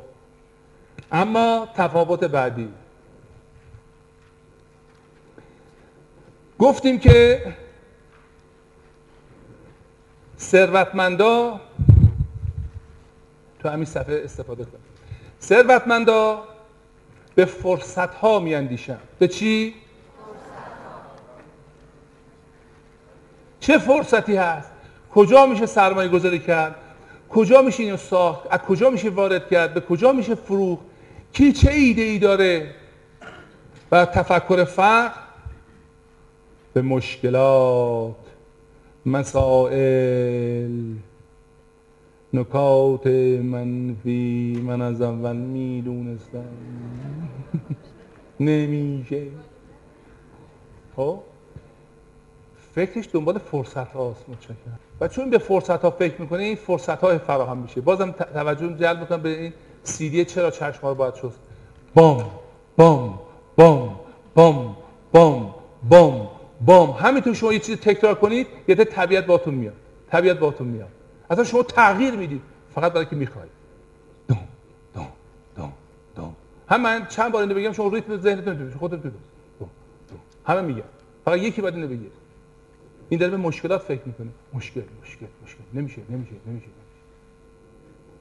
[1.13, 2.69] اما تفاوت بعدی.
[6.59, 7.43] گفتیم که
[10.39, 11.61] ثروتمندا
[13.69, 14.85] تو همین صفحه استفاده کنیم
[15.41, 16.43] ثروتمندا
[17.35, 19.75] به فرصت ها میاندیشن به چی؟
[23.61, 24.71] چه فرصتی هست؟
[25.15, 26.75] کجا میشه سرمایه گذاری کرد؟
[27.29, 30.83] کجا میشه اینو ساخت؟ از کجا میشه وارد کرد؟ به کجا میشه فروخت؟
[31.33, 32.75] کی چه ایده ای داره؟
[33.93, 35.21] و تفکر فقر
[36.75, 38.17] به مشکلات
[39.07, 40.95] مسائل
[42.33, 43.07] نکات
[43.43, 46.45] منفی من از اول می‌دونستم.
[48.41, 49.27] نمیشه.
[50.97, 51.21] خب؟
[52.75, 54.79] فکرش دنبال فرصت هاست متشکرم.
[55.01, 57.81] و چون به فرصت ها فکر می‌کنه این فرصت های فراهم میشه.
[57.81, 59.53] بازم توجه جلب می‌کنم به این
[59.83, 61.41] سیدی چرا چشم ها باید شست
[61.95, 62.25] بام
[62.77, 63.19] بام
[63.57, 63.97] بام
[64.35, 64.77] بام
[65.13, 65.55] بام
[65.89, 66.29] بام
[66.61, 66.91] بام.
[66.91, 69.75] همینطور شما یه چیز تکرار کنید یه طبیعت باتون میاد.
[70.11, 70.98] طبیعت باتون میاد.
[71.31, 72.43] اصلا شما تغییر می‌دید.
[72.75, 73.51] فقط برای که می‌خواید.
[74.29, 74.39] دم
[74.95, 75.09] دم
[75.57, 75.73] دم
[76.17, 76.33] دم
[76.69, 79.11] هم من چند بار اینو بگم شما ریتم ذهنتون می‌تونید خودتون
[79.61, 79.67] دم
[80.47, 80.83] همه میگم
[81.25, 82.13] فقط یکی باید اینو بگید
[83.09, 84.29] این داره به مشکلات فکر می‌کنه.
[84.53, 85.61] مشکل مشکل مشکل.
[85.75, 86.67] نمیشه نمیشه نمیشه.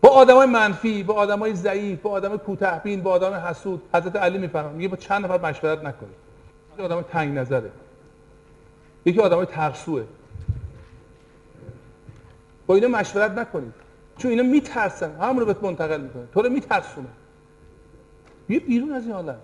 [0.01, 4.37] با آدمای منفی با آدمای ضعیف با آدم کوتاه بین با آدم حسود حضرت علی
[4.37, 6.27] می‌فهمم میگه با چند نفر مشورت نکنید.
[6.79, 7.71] آدم تنگ نظره.
[9.05, 10.03] یکی آدمای ترسوه.
[12.67, 13.73] با اینا مشورت نکنید
[14.17, 15.15] چون اینا میترسن.
[15.15, 17.07] همون رو بهت منتقل می‌کنه تو رو میترسونه.
[18.49, 19.37] یه بیرون از این حالت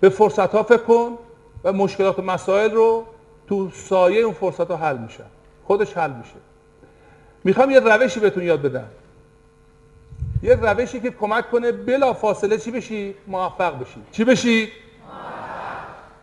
[0.00, 1.18] به فرصت ها فکر کن
[1.64, 3.06] و مشکلات و مسائل رو
[3.48, 5.24] تو سایه اون فرصت ها حل میشه.
[5.64, 6.34] خودش حل میشه.
[7.44, 8.88] می‌خوام یه روشی بهتون یاد بدم.
[10.42, 14.02] یه روشی که کمک کنه بلا فاصله چی بشی؟ موفق بشی.
[14.12, 14.68] چی بشی؟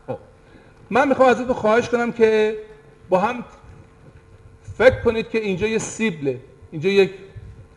[0.08, 0.18] خب.
[0.90, 2.58] من می‌خوام ازتون خواهش کنم که
[3.10, 3.44] با هم
[4.78, 6.40] فکر کنید که اینجا یه سیبله.
[6.72, 7.12] اینجا یک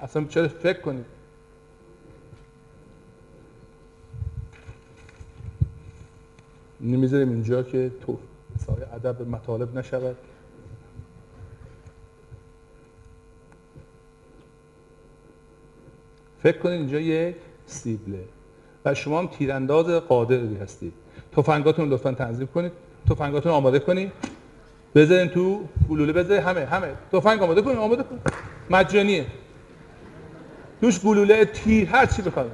[0.00, 1.04] اصلا چرا فکر کنید؟
[6.80, 8.18] نمی‌ذاریم اینجا که تو
[8.66, 10.16] سایه ادب مطالب نشود.
[16.42, 17.36] فکر کنید اینجا یک
[17.66, 18.24] سیبله.
[18.84, 20.92] و شما هم تیرانداز قادری هستید.
[21.32, 22.72] تفنگاتون لطفا تنظیم کنید.
[23.08, 24.12] تفنگاتون آماده کنید.
[24.94, 26.88] بذارین تو گلوله بذارین همه همه.
[27.12, 28.20] تفنگ آماده کنید آماده کنید
[28.70, 29.26] مجانیه.
[30.80, 32.50] توش گلوله تیر هر چی بخواد.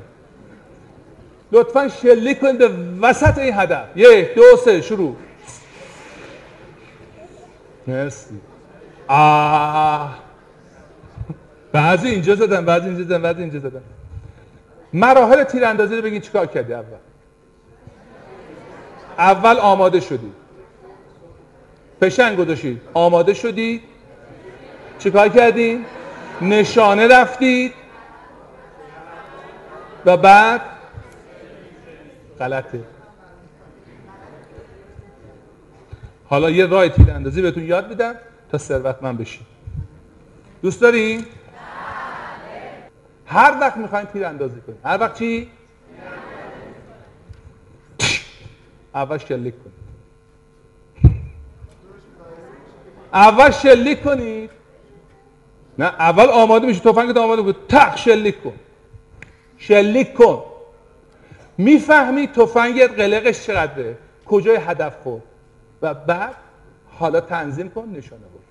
[1.53, 2.71] لطفا شلیک کنید به
[3.03, 3.97] وسط این هدف.
[3.97, 5.17] یک دو سه شروع.
[7.87, 8.35] مرسی.
[9.09, 10.19] آه.
[11.73, 13.83] بعضی اینجا زدن بعضی اینجا زدن بعضی اینجا زدن.
[14.93, 16.97] مراحل تیراندازی رو بگین چیکار کردی اول؟
[19.19, 20.33] اول آماده شدی.
[22.01, 23.83] فشنگ گذاشتید آماده شدید
[24.99, 25.85] چیکار کردین
[26.41, 27.73] نشانه رفتید؟
[30.05, 30.61] و بعد؟
[32.39, 32.85] غلطه.
[36.29, 38.15] حالا یه راه تیراندازی بهتون یاد میدم
[38.53, 39.47] تا ثروتمند بشید
[40.63, 41.25] دوست دارین
[43.27, 45.51] هر وقت می‌خواین تیر اندازی کنید هر وقت چی؟
[48.95, 49.76] اول شلیک کنید
[53.17, 54.51] اول شلیک کنید.
[55.79, 58.55] نه اول آماده میشه تفنگت آماده بود تق شلیک کن.
[59.59, 60.45] شلیک کن.
[61.59, 63.99] می‌فهمی تفنگت قلقش چقدره.
[64.27, 65.23] کجای هدف خورد
[65.83, 66.35] و بعد
[66.99, 68.43] حالا تنظیم کن نشانه بود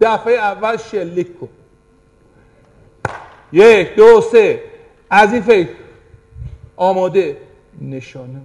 [0.00, 1.48] دفعه اول شلیک کن.
[3.52, 4.62] یک دو سه.
[5.10, 5.70] از این فکر
[6.76, 7.36] آماده.
[7.80, 8.40] نشانه.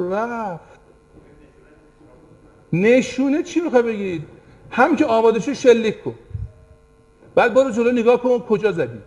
[0.00, 0.72] رفت.
[2.72, 4.31] نشونه چی می‌خوای بگید؟
[4.72, 6.14] هم که آماده شلیک کن.
[7.34, 8.98] بعد برو جلو نگاه کن کجا زدی.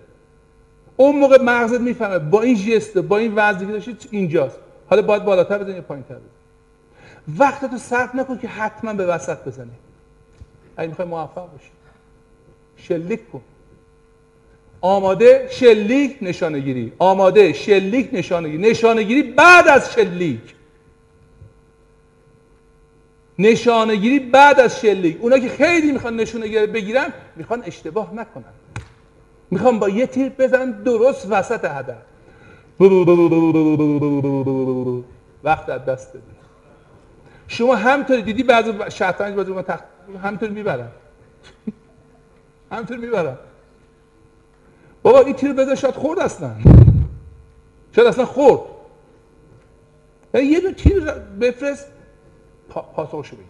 [0.98, 4.60] اون موقع مغزت می‌فهمه با این جست با این وضعی که داشتی اینجاست.
[4.90, 6.30] حالا باید بالاتر بزنی پایینتر بزنی.
[7.40, 9.72] وقت تو صرف نکن که حتما به وسط بزنی.
[10.78, 11.72] اگه می‌خوای موفق باشی.
[12.78, 13.42] شلیک کن.
[14.82, 20.56] آماده شلیک نشانه گیری آماده شلیک نشانه گیری نشانه گیری بعد از شلیک.
[23.40, 25.18] نشانه گیری بعد از شلیک.
[25.22, 28.54] اونا که خیلی می‌خوان نشانه گیری بگیرن می‌خوان اشتباه نکنن.
[29.52, 31.98] می‌خوان با یه تیر بزنن درست وسط هدف.
[35.44, 36.22] وقت از دست بدی
[37.48, 39.84] شما همطوری دیدی بعضی شطرنج بازی تخت
[40.24, 40.88] همطوری می‌برن.
[42.72, 43.38] همطوری می‌برن.
[45.04, 46.52] بابا این تیر بزن شاید خورد اصلا.
[47.96, 48.62] شاید اصلا خورد
[50.34, 51.00] یعنی یه دو تیر
[51.42, 51.88] بفرست.
[52.82, 53.48] پاسخشو بگیر.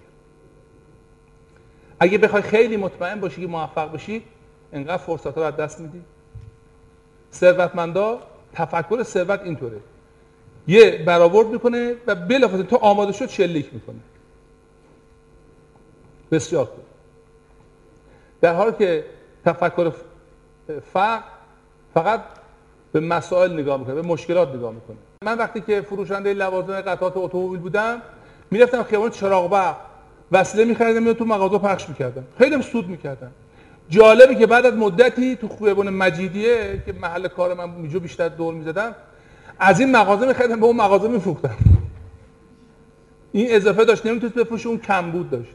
[1.99, 4.23] اگه بخوای خیلی مطمئن باشی که موفق باشی
[4.73, 6.02] انقدر فرصت رو از دست میدی.
[7.34, 8.19] ثروتمندا
[8.53, 9.80] تفکر ثروت اینطوره.
[10.68, 13.99] یه برآورد می‌کنه و بلافاصله تو آماده شد شلیک می‌کنه.
[16.31, 16.83] بسیار خوب.
[18.41, 19.06] در حالی که
[19.45, 19.91] تفکر
[20.93, 21.24] فقر
[21.93, 22.22] فقط
[22.91, 24.98] به مسائل نگاه می‌کنه به مشکلات نگاه می‌کنه.
[25.24, 28.01] من وقتی که فروشنده لوازم قطعات اتومبیل بودم
[28.51, 29.75] می‌رفتم خیابان چراغ برق
[30.32, 32.24] وسیله میخریدم میاد تو مغازه پخش می‌کردم.
[32.38, 33.32] خیلی سود می‌کردم.
[33.90, 38.53] جالبه که بعد از مدتی تو خیابان مجیدیه که محل کار من میجو بیشتر دور
[38.53, 38.95] می‌زدم
[39.59, 41.56] از این مغازه میخریدم به اون مغازه میفروختم.
[43.32, 45.51] این اضافه داشت نمی‌تونست بفروشه اون کم بود داشت.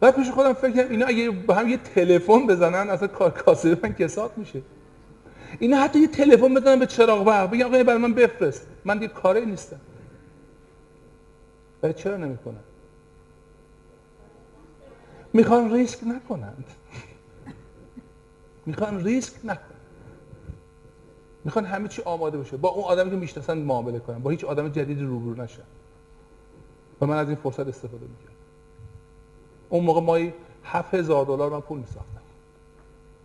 [0.00, 3.78] بعد پیش خودم فکر کردم اینا اگه با هم یه تلفن بزنن اصلا کار کاسه
[3.82, 4.62] من کسات میشه.
[5.58, 8.66] اینا حتی یه تلفن بزنن به چراغ برق بگن آقا برای من بفرست.
[8.84, 9.80] من دیگه کاری نیستم.
[11.84, 12.60] ولی چرا نمی‌کنن؟
[15.32, 16.64] می‌خوان ریسک نکنند.
[18.66, 19.80] می‌خوان ریسک نکنند.
[21.44, 24.18] می‌خوان همه چی آماده باشه با اون آدمی که می‌شناسن معامله کنن.
[24.18, 25.62] با هیچ آدم جدید روبرو نشن.
[27.00, 28.34] و من از این فرصت استفاده می‌کردم.
[29.68, 30.32] اون موقع مایی
[30.64, 32.22] 7000 دلار من پول میساختم.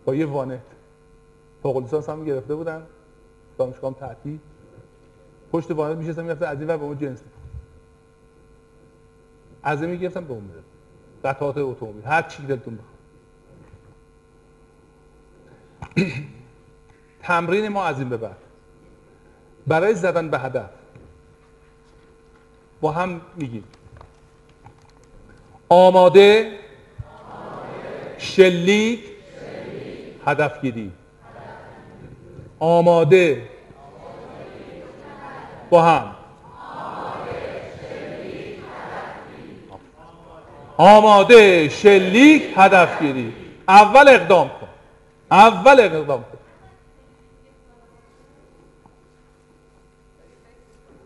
[0.04, 0.60] با یه وانت.
[1.62, 2.82] فوق لیسانس هم گرفته بودن.
[3.58, 4.38] دانشگاهم تعطیل.
[5.52, 7.22] پشت وانت میشستم می‌رفتم از این ور به اون جنس
[9.62, 10.64] از این می‌گرفتم به اون می‌دادم
[11.24, 12.04] قطعات اتومبیل.
[12.04, 13.00] هر چی دلتون بخواد.
[17.22, 18.36] تمرین ما از این به بعد.
[19.66, 20.70] برای زدن به هدف.
[22.80, 23.64] با هم میگیم.
[25.68, 26.58] آماده
[28.18, 29.00] شلیک
[30.26, 30.92] هدفگیری.
[32.58, 33.48] آماده
[35.70, 36.19] با هم.
[40.80, 43.32] آماده شلیک هدفگیری.
[43.68, 44.68] اول اقدام کن.
[45.30, 46.38] اول اقدام کن.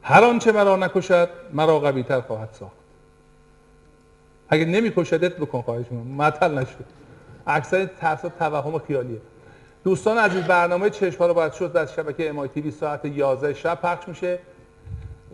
[0.02, 2.72] هر آنچه مرا نکشد مرا قوی تر خواهد ساخت.
[4.48, 6.14] اگه نمیکشدت بکن خواهش می‌کنم.
[6.14, 6.84] معطل نشد
[7.46, 9.20] اکثر ترس و توهم خیالیه.
[9.84, 14.08] دوستان عزیز برنامه چشم رو باید شد در شبکه امای تیوی ساعت 11 شب پخش
[14.08, 14.38] میشه.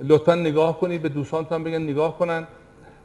[0.02, 1.02] لطفا نگاه کنید.
[1.02, 2.46] به دوستانتون بگن نگاه کنن.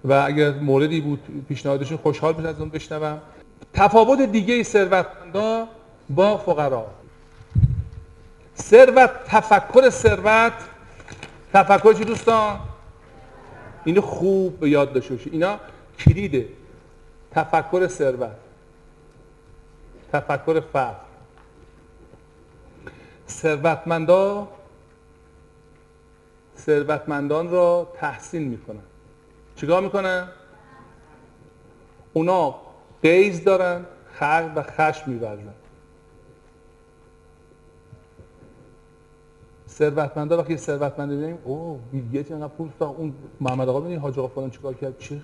[0.05, 3.21] و اگر موردی بود پیشنهادشون خوشحال میشن از اون بشنوم.
[3.73, 5.67] تفاوت دیگه ثروتمندا
[6.09, 6.87] با فقرا.
[8.57, 10.53] ثروت تفکر ثروت.
[11.53, 12.59] تفکر چی دوستان؟
[13.85, 15.59] اینو خوب به یاد داشته باشید اینا
[15.99, 16.49] کلیده.
[17.31, 18.31] تفکر ثروت.
[20.11, 20.95] تفکر فقر.
[23.29, 24.47] ثروتمندا
[26.57, 28.94] ثروتمندان را تحسین می‌کنن.
[29.55, 30.27] چیکار می‌کنن
[32.13, 32.55] اونا
[33.01, 35.53] قیز دارن خر و خشم میورزن.
[39.69, 44.19] ثروتمندا وقتی ثروتمند ببینیم اوه بیل گیت اینقدر پول ساخت اون محمد آقا ببینید حاج
[44.19, 45.21] آقا فلان چیکار کرد چی؟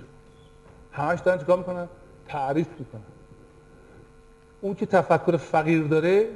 [0.91, 1.87] همش دارن چیکار می‌کنن؟
[2.27, 3.01] تعریف می‌کنن.
[4.61, 6.29] اون که تفکر فقیر داره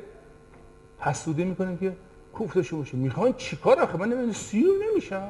[1.00, 1.96] حسودی می‌کنیم که
[2.34, 2.98] کوفتشو باشه.
[2.98, 5.30] می‌خوان چیکار آخه؟ من نمی‌دونم سیر نمیشم.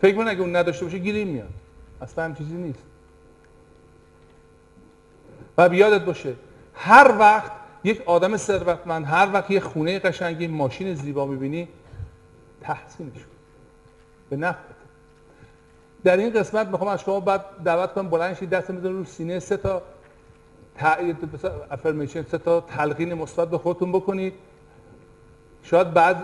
[0.00, 1.48] فکر من اگه اون نداشته باشه گیریم میاد.
[2.02, 2.84] اصلا هم چیزی نیست.
[5.58, 6.34] و بیادت باشه
[6.74, 7.52] هر وقت
[7.84, 11.68] یک آدم ثروتمند هر وقت یه خونه قشنگی ماشین زیبا می‌بینی
[12.60, 13.30] تحسینش کن.
[14.30, 14.64] به نفعت.
[16.04, 19.38] در این قسمت می‌خوام از شما بعد دعوت کنم بلند شید دست می‌ذارید رو سینه
[19.38, 19.82] سه تا
[20.78, 21.16] تایید
[21.70, 24.34] افرمیشن سه تا تلقین مثبت به خودتون بکنید.
[25.62, 26.16] شاید بعد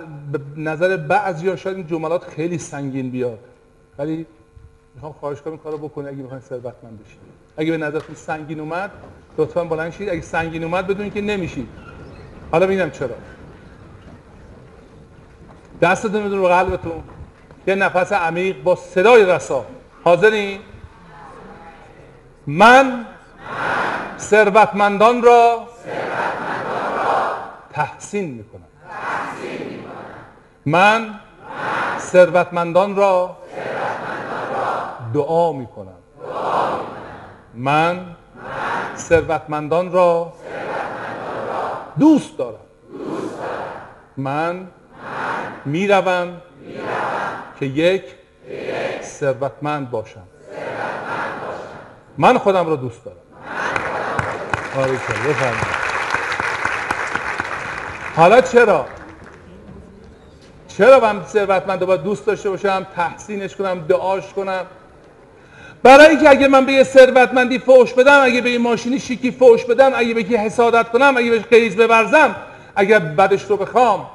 [0.56, 3.38] نظر بعضیا شاید این جملات خیلی سنگین بیاد.
[3.99, 4.26] ولی
[4.94, 7.18] می‌خوام خواهش کنم کارو بکنید اگه می‌خواین ثروتمند بشید
[7.57, 8.91] اگه به نظرتون سنگین اومد
[9.39, 10.08] لطفا بلند شید.
[10.08, 11.68] اگه سنگین اومد بدونید که نمیشید
[12.52, 13.15] حالا ببینم چرا.
[15.83, 17.02] دستتون بدون رو قلبتون.
[17.66, 19.66] یه نفس عمیق با صدای رسا.
[20.05, 20.60] حاضرین؟
[22.47, 23.07] من
[24.18, 25.68] ثروتمندان را
[27.73, 28.62] تحسین می‌کنم.
[30.66, 31.20] من
[31.99, 33.36] ثروتمندان را
[35.15, 35.99] دعا می‌کنم.
[37.55, 38.07] من
[38.97, 40.33] ثروتمندان را
[41.99, 42.67] دوست دارم.
[44.17, 44.67] من
[45.65, 46.41] می‌روم
[47.60, 48.05] که یک
[49.02, 50.23] ثروتمند باشم.
[52.18, 53.17] من خودم را دوست دارم.
[54.76, 54.99] آره
[58.17, 58.86] حالا چرا؟
[60.78, 64.66] چرا من ثروتمند رو باید دوست داشته باشم تحسینش کنم دعاش کنم؟
[65.82, 69.64] برای اینکه اگه من به یه ثروتمندی فوش بدم اگه به یه ماشینی شیکی فوش
[69.64, 72.36] بدم اگه به یه حسادت کنم اگه بهش قیز ببرزم
[72.76, 74.06] اگر بدش رو بخوام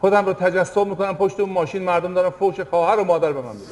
[0.00, 3.52] خودم رو تجسم می‌کنم پشت اون ماشین مردم دارن فوش خواهر و مادر به من
[3.52, 3.66] میدن.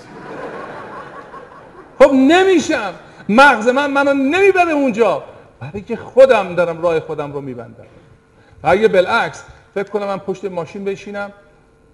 [1.99, 2.95] خب نمیشم.
[3.29, 5.23] مغز من منو نمی‌بره اونجا.
[5.61, 7.87] برای که خودم دارم راه خودم رو میبندم.
[8.63, 11.33] و اگه بالعکس فکر کنم من پشت ماشین بشینم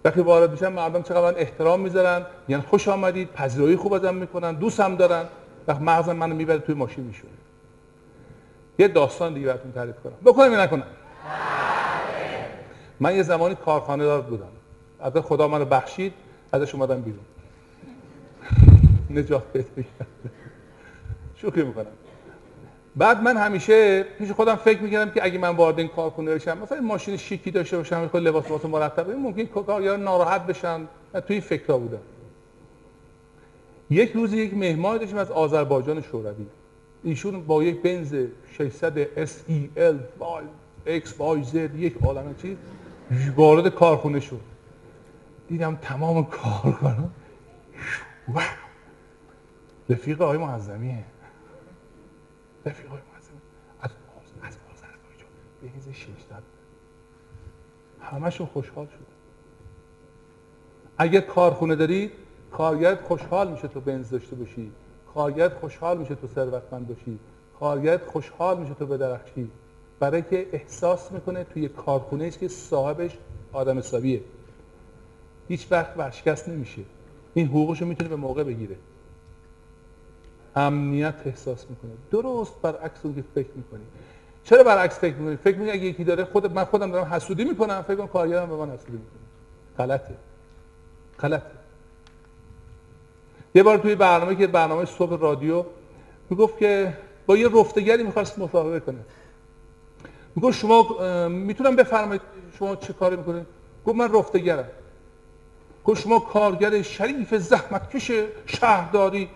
[0.05, 4.97] وقتی وارد میشم مردم چقدر احترام می‌ذارن یعنی خوش آمدید پذیرایی خوب ازم می‌کنن دوستم
[4.97, 5.25] دارن.
[5.69, 7.33] وقت مغزم منو می‌بره توی ماشین میشونه
[8.79, 10.13] یه داستان دیگه براتون تعریف کنم.
[10.25, 10.87] بکنم یا نکنم؟
[13.01, 14.47] من یه زمانی کارخانه دار بودم.
[15.01, 16.13] از خدا منو بخشید
[16.53, 17.25] ازش اومدم بیرون.
[19.21, 20.31] نجات پیدا کردم
[21.37, 21.87] شوخی می‌کنم.
[22.97, 26.81] بعد من همیشه پیش خودم فکر می‌کردم که اگه من وارد این کارخونه بشم مثلا
[26.81, 30.81] ماشین شیکی داشته باشم خود لباس لباس مرتب ممکن کارگر ناراحت بشن.
[31.15, 32.01] من توی فکرها بودم.
[33.91, 36.47] یک روز یک مهمان داشتیم از آذربایجان شوروی.
[37.03, 38.15] ایشون با یک بنز
[38.59, 39.97] 600 SEL
[40.87, 42.57] X Y Z یک عالم چیز
[43.37, 44.41] وارد کارخونه شد.
[45.49, 47.11] دیدم تمام کارکنان
[49.89, 51.05] رفیق آقای معظمیه.
[52.67, 53.41] رفیق آقای معظمی
[53.81, 53.91] از
[54.43, 55.31] از آذربایجان
[55.63, 56.43] بنز 600
[58.01, 59.07] همشون خوشحال شد
[60.99, 62.13] اگه کارخونه دارید
[62.53, 64.73] کارگرت خوشحال میشه تو بنز داشته باشی
[65.15, 67.19] کارگرت خوشحال میشه تو ثروتمند باشی
[67.61, 69.51] کارگرت خوشحال میشه تو بدرخشی
[70.01, 73.19] برای که احساس می‌کنه توی کارخونه است که صاحبش
[73.53, 74.21] آدم حسابیه
[75.49, 76.83] هیچ وقت ورشکست نمیشه
[77.35, 78.77] این حقوقش رو می‌تونه به موقع بگیره
[80.57, 81.91] امنیت احساس می‌کنه.
[82.11, 83.83] درست برعکس اون که فکر می‌کنی.
[84.45, 87.83] چرا برعکس فکر می‌کنی؟ فکر می‌کنی اگه یکی داره خود من خودم دارم حسودی می‌کنم
[87.83, 89.21] فکر کنم کارگرم به من حسودی می‌کنه
[89.79, 90.15] غلطه.
[91.21, 91.51] غلطه.
[93.55, 95.65] یه بار توی برنامه که برنامه صبح رادیو
[96.31, 96.97] می‌گفت که
[97.27, 98.99] با یه رفتگری می‌خواست مصاحبه کنه.
[100.37, 102.23] می‌گفت شما می‌تونم بفرمایید
[102.59, 103.47] شما چه کاری می‌کنید؟
[103.87, 104.69] گفت من رفتگرم.
[105.85, 108.11] گفت شما کارگر شریف زحمتکش
[108.47, 109.29] شهرداری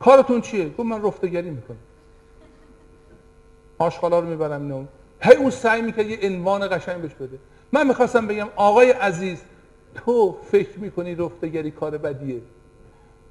[0.00, 1.76] کارتون چیه؟ گفت من رفتگری می‌کنم.
[3.78, 4.84] آشغالا رو می‌برم اینو
[5.20, 7.38] هی اون سعی می‌کرد یه عنوان قشنگ بهش بده.
[7.72, 9.42] من می‌خواستم بگم آقای عزیز
[9.94, 12.40] تو فکر می‌کنی رفتگری کار بدیه؟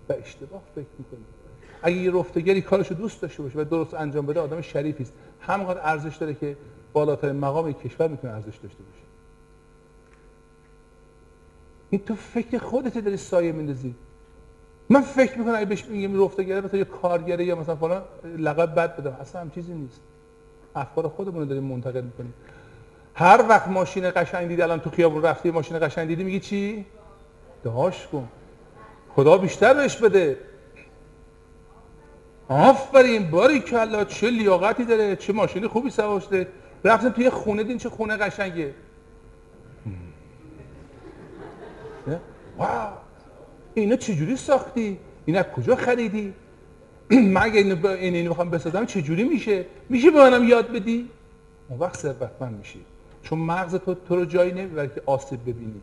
[0.10, 1.24] و اشتباه فکر می‌کنی.
[1.82, 5.14] اگه یه رفتگری کارشو دوست داشته باشه و درست انجام بده آدم شریفی است.
[5.42, 6.58] همینقدر ارزش داره که
[6.94, 9.04] بالاترین مقام کشور می‌تونه ارزش داشته باشه.
[11.90, 13.96] این تو فکر خودت داری سایه میندازی.
[14.90, 18.02] من فکر می‌کنم اگه بهش میگم رفتگره مثلا یه کارگره یا مثلا فلان
[18.38, 20.02] لقب بد بدم اصلا هم چیزی نیست.
[20.76, 22.34] افکار خودمون رو داریم منتقل می‌کنیم.
[23.16, 26.86] هر وقت ماشین قشنگ دیدی الان تو خیابون رفتی ماشین قشنگ دیدی میگی چی؟
[27.64, 28.28] داش کن.
[29.16, 30.38] خدا بیشتر بهش بده.
[32.48, 36.48] آفرین باری کلا چه لیاقتی داره چه ماشین خوبی سوار شده.
[36.84, 38.74] رفتن توی خونه دین چه خونه قشنگه.
[42.58, 43.03] واو.
[43.76, 46.34] اینا چجوری ساختی؟ اینا کجا خریدی؟
[47.12, 51.10] مگه اینو این اینو بخوام بسازم؟ چجوری میشه؟ میشه به منم یاد بدی؟
[51.70, 52.86] اون وقت ثروتمند میشی.
[53.24, 55.82] چون مغز تو تو رو جایی نمی‌بره که آسیب ببینی.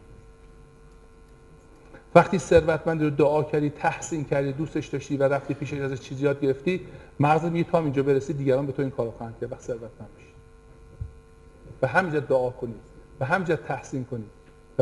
[2.15, 6.41] وقتی ثروتمند رو دعا کردی تحسین کردی دوستش داشتی و رفتی پیش ازش چیزی یاد
[6.41, 6.81] گرفتی
[7.21, 9.53] مغز میگه تا اینجا برسی دیگران به تو این کارو خواهند کرد.
[9.53, 10.31] وقت ثروتمند میشی.
[11.81, 12.81] به همینجا دعا کنید
[13.19, 14.31] به همینجا تحسین کنید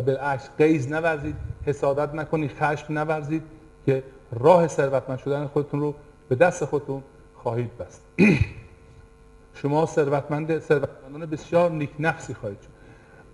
[0.01, 1.37] بالعکس قیز نورزید
[1.67, 3.43] حسادت نکنید خشم نورزید
[3.87, 4.03] که
[4.33, 5.95] راه ثروتمند شدن خودتون رو
[6.29, 7.03] به دست خودتون
[7.35, 8.03] خواهید بست.
[9.63, 12.69] شما ثروتمند ثروتمندان بسیار نیک نفسی خواهید شد.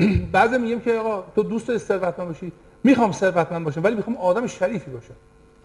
[0.33, 2.53] بعضی میگیم که آقا تو دوست ثروتمند باشی
[2.85, 5.15] می‌خوام ثروتمند باشم ولی می‌خوام آدم شریفی باشم.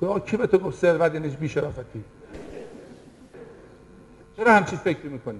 [0.01, 2.03] آقا کی به تو گفت ثروت یعنی بی‌شرافتی
[4.37, 5.39] چرا همچین فکر می‌کنی؟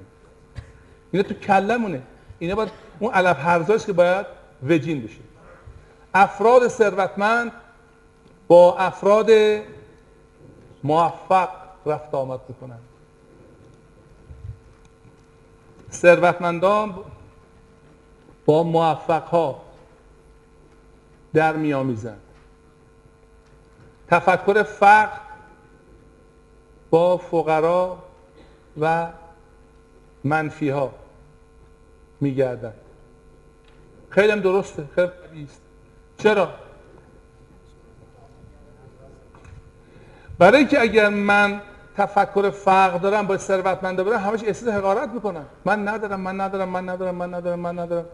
[1.11, 2.01] اینا تو کلمونه
[2.39, 4.25] اینا باید اون علف هرزاست که باید
[4.63, 5.28] وجین بشه.
[6.13, 7.51] افراد ثروتمند
[8.47, 9.29] با افراد
[10.83, 11.49] موفق
[11.85, 12.79] رفت آمد می‌کنن
[15.91, 16.95] ثروتمندان
[18.45, 19.61] با موفق ها
[21.33, 22.21] در میآمیزند
[24.07, 25.19] تفکر فقر
[26.89, 28.03] با فقرا
[28.81, 29.07] و
[30.23, 30.93] منفی ها
[32.21, 32.73] میگردن
[34.09, 35.68] خیلی هم درسته خیلی است
[36.19, 36.49] چرا؟
[40.39, 41.61] برای که اگر من
[41.97, 45.45] تفکر فقر دارم با ثروتمنده برم همش احساس حقارت می‌کنم.
[45.65, 48.05] من ندارم من ندارم من ندارم من ندارم من ندارم.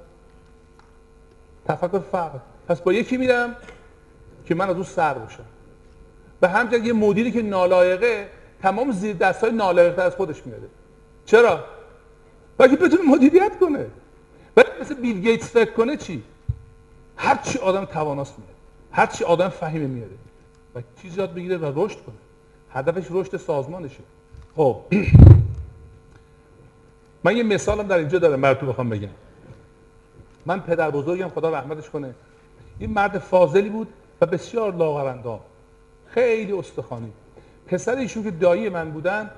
[1.68, 2.40] تفکر فقر.
[2.68, 3.56] پس با یکی میرم
[4.46, 5.46] که من از اون سر باشم.
[6.42, 8.30] و همچنین یه مدیری که نالایقه
[8.62, 10.68] تمام زیر دست های نالایقه از خودش میاده
[11.26, 11.64] چرا؟
[12.58, 13.86] برای که بتونه مدیریت کنه.
[14.58, 16.24] ولی مثل بیل گیتس فکر کنه چی؟
[17.18, 18.56] هر چی آدم تواناست میاد
[18.92, 20.16] هر چی آدم فهیمه میاره
[20.76, 22.16] و چیز یاد بگیره و رشد کنه.
[22.72, 24.04] هدفش رشد سازمانشه.
[24.56, 24.82] خب.
[27.24, 29.10] من یه مثالم در اینجا دارم براتون بخوام بگم.
[30.46, 32.16] من پدر بزرگم خدا رحمتش کنه.
[32.80, 33.88] این مرد فاضلی بود
[34.22, 35.40] و بسیار لاغرندام
[36.08, 37.12] خیلی استخوانی.
[37.68, 39.30] پسر ایشون که دایی من بودن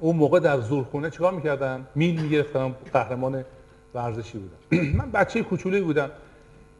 [0.00, 3.44] اون موقع در زورخونه چیکار می‌کردن؟ میل می‌گرفتن قهرمان
[3.94, 4.82] ورزشی بودن.
[4.98, 6.10] من بچه کوچولی بودم.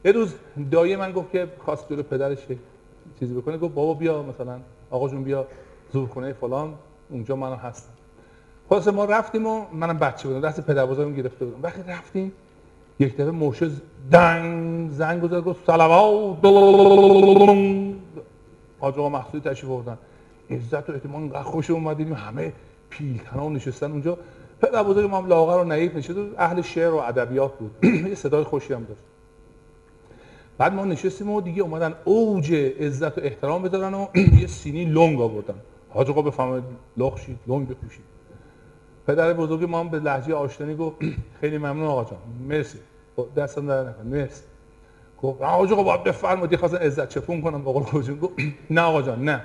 [0.05, 0.35] یه روز
[0.71, 2.39] دایی من گفت که خواست جلو پدرش
[3.21, 3.59] چیزی بکنه.
[3.59, 5.47] گفت بابا بیا مثلا آقا جون بیا
[5.93, 6.75] زورخونه فلان
[7.11, 7.93] اونجا منم هستم
[8.69, 11.63] خلاص ما رفتیم و منم بچه بودم دست پدر بزرگم گرفته بودم.
[11.63, 12.33] وقتی رفتیم
[12.99, 13.71] یک دفعه موشه
[14.13, 16.39] دنگ زنگ گذاشت گفت صلوات.
[18.81, 19.99] حاج آقا محسودی تشریف آوردن.
[20.51, 22.53] عزت و احتمال انقدر خوش اومدیم همه
[22.91, 24.19] پیلتنا نشستن اونجا.
[24.61, 27.85] پدر بزرگ ما لاغر و نعیف نشد اهل شعر و ادبیات بود.
[28.09, 29.01] یه صدای خوشی هم داشت.
[30.59, 34.07] بعد ما نشستیم و دیگه اومدن اوج عزت و احترام بذارن و
[34.41, 35.55] یه سینی لنگ آوردن.
[35.89, 36.63] حاج آقا بفهمه
[36.97, 38.05] لخ شید لنگ بپوشید.
[39.07, 40.97] پدر بزرگ ما هم به لهجه آشنایی گفت
[41.41, 42.19] خیلی ممنون آقا جان.
[42.49, 42.79] مرسی.
[43.37, 44.43] دستم در نکن مرسی.
[45.23, 46.57] گفت حاج آقا باید بفرمایید.
[46.57, 47.63] خواستن عزت چپون کنم.
[47.63, 48.35] قول خودشون گفت
[48.71, 49.41] نه آقا جان نه.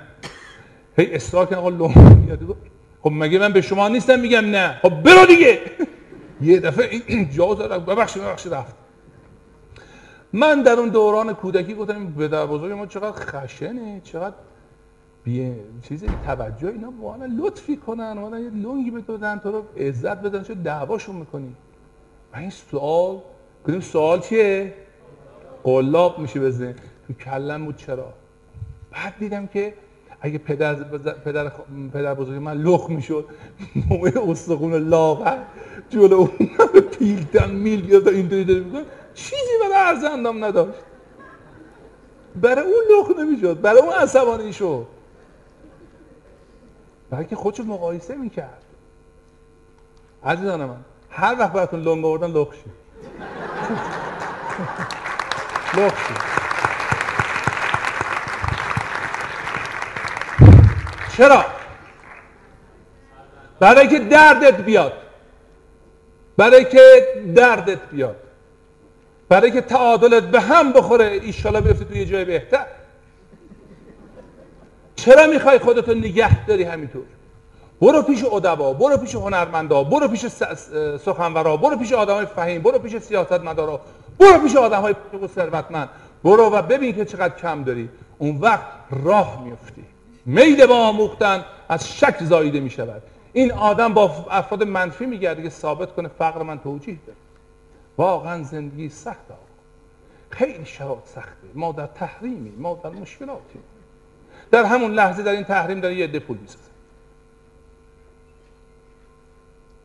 [0.96, 2.60] هی اصرار کردن آقا لنگ بیاد گفت
[3.02, 4.78] خب مگه من به شما نیستم؟ میگم نه.
[4.82, 5.58] خب برو دیگه.
[6.42, 7.84] یه دفعه جا زد.
[7.86, 8.74] ببخشید ببخشید رفت.
[10.32, 14.36] من در اون دوران کودکی گفتم پدر بزرگ ما چقدر خشنه چقدر
[15.24, 19.62] بی چیزی توجه اینا والا لطفی کنن والا یه لنگی به تو بدن تو رو
[19.76, 21.54] عزت بدن چه دعواشون می‌کنی؟
[22.32, 23.18] و این سوال
[23.66, 24.74] کدوم سوال چیه؟
[25.64, 26.74] قلاب میشه بزنه
[27.06, 28.12] تو کلم بود چرا؟
[28.90, 29.74] بعد دیدم که
[30.20, 30.74] اگه پدر
[31.24, 31.52] پدر
[31.94, 33.24] پدر بزرگ من لخ می‌شد
[33.90, 35.38] مومه استخون لاغر
[35.90, 36.30] جلو اون
[36.98, 38.84] پیلتن میل بیاد اینطوری داره می‌کنه
[39.18, 40.78] چیزی برای عرض اندام نداشت.
[42.36, 44.86] برای اون لخ نمی‌شد برای اون عصبانی شد
[47.10, 48.62] بلکه خودشو مقایسه می‌کرد.
[50.24, 52.72] عزیزان من هر وقت براتون لنگ آوردن لخ شید
[55.74, 56.38] لخ شید
[61.16, 61.44] چرا؟
[63.60, 64.92] برای که دردت بیاد.
[66.36, 66.80] برای که
[67.36, 68.16] دردت بیاد.
[69.28, 72.66] برای که تعادلت به هم بخوره ایشالا بیفته توی یه جای بهتر.
[74.96, 77.04] چرا می‌خوای خودتو نگه داری همینطور؟
[77.80, 80.26] برو پیش ادبا برو پیش هنرمندا برو پیش
[81.04, 83.80] سخنورا برو پیش آدمای فهیم برو پیش سیاستمدارا
[84.18, 84.94] برو پیش آدمای
[85.34, 85.88] ثروتمند.
[86.24, 87.88] برو و ببین که چقدر کم داری.
[88.18, 88.66] اون وقت
[89.04, 89.84] راه میفتی
[90.26, 95.50] میل به آموختن از شک زاییده می شود این آدم با افراد منفی میگرده که
[95.50, 97.18] ثابت کنه فقر من توجیه داره.
[97.98, 99.40] واقعا زندگی سخت آقا.
[100.30, 101.48] خیلی شرایط سخته.
[101.54, 103.58] ما در تحریمی ما در مشکلاتی
[104.50, 106.64] در همون لحظه در این تحریم داره یه عده پول می‌سازه.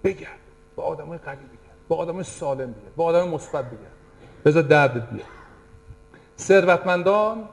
[0.04, 0.40] بگرد.
[0.76, 1.78] با آدمای قوی بگرد.
[1.88, 2.96] با آدمای سالم بگرد.
[2.96, 3.94] با آدم مثبت بگرد.
[4.46, 5.28] بذار درد بیاد.
[6.40, 7.50] ثروتمندان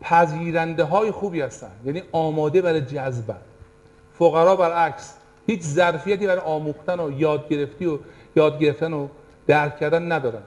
[0.00, 1.70] پذیرنده های خوبی هستن.
[1.84, 3.40] یعنی آماده برای جذبن
[4.18, 5.14] فقرا برعکس
[5.46, 7.98] هیچ ظرفیتی برای آموختن و یاد گرفتی و
[8.36, 9.08] یاد گرفتن و
[9.46, 10.42] درک کردن ندارن.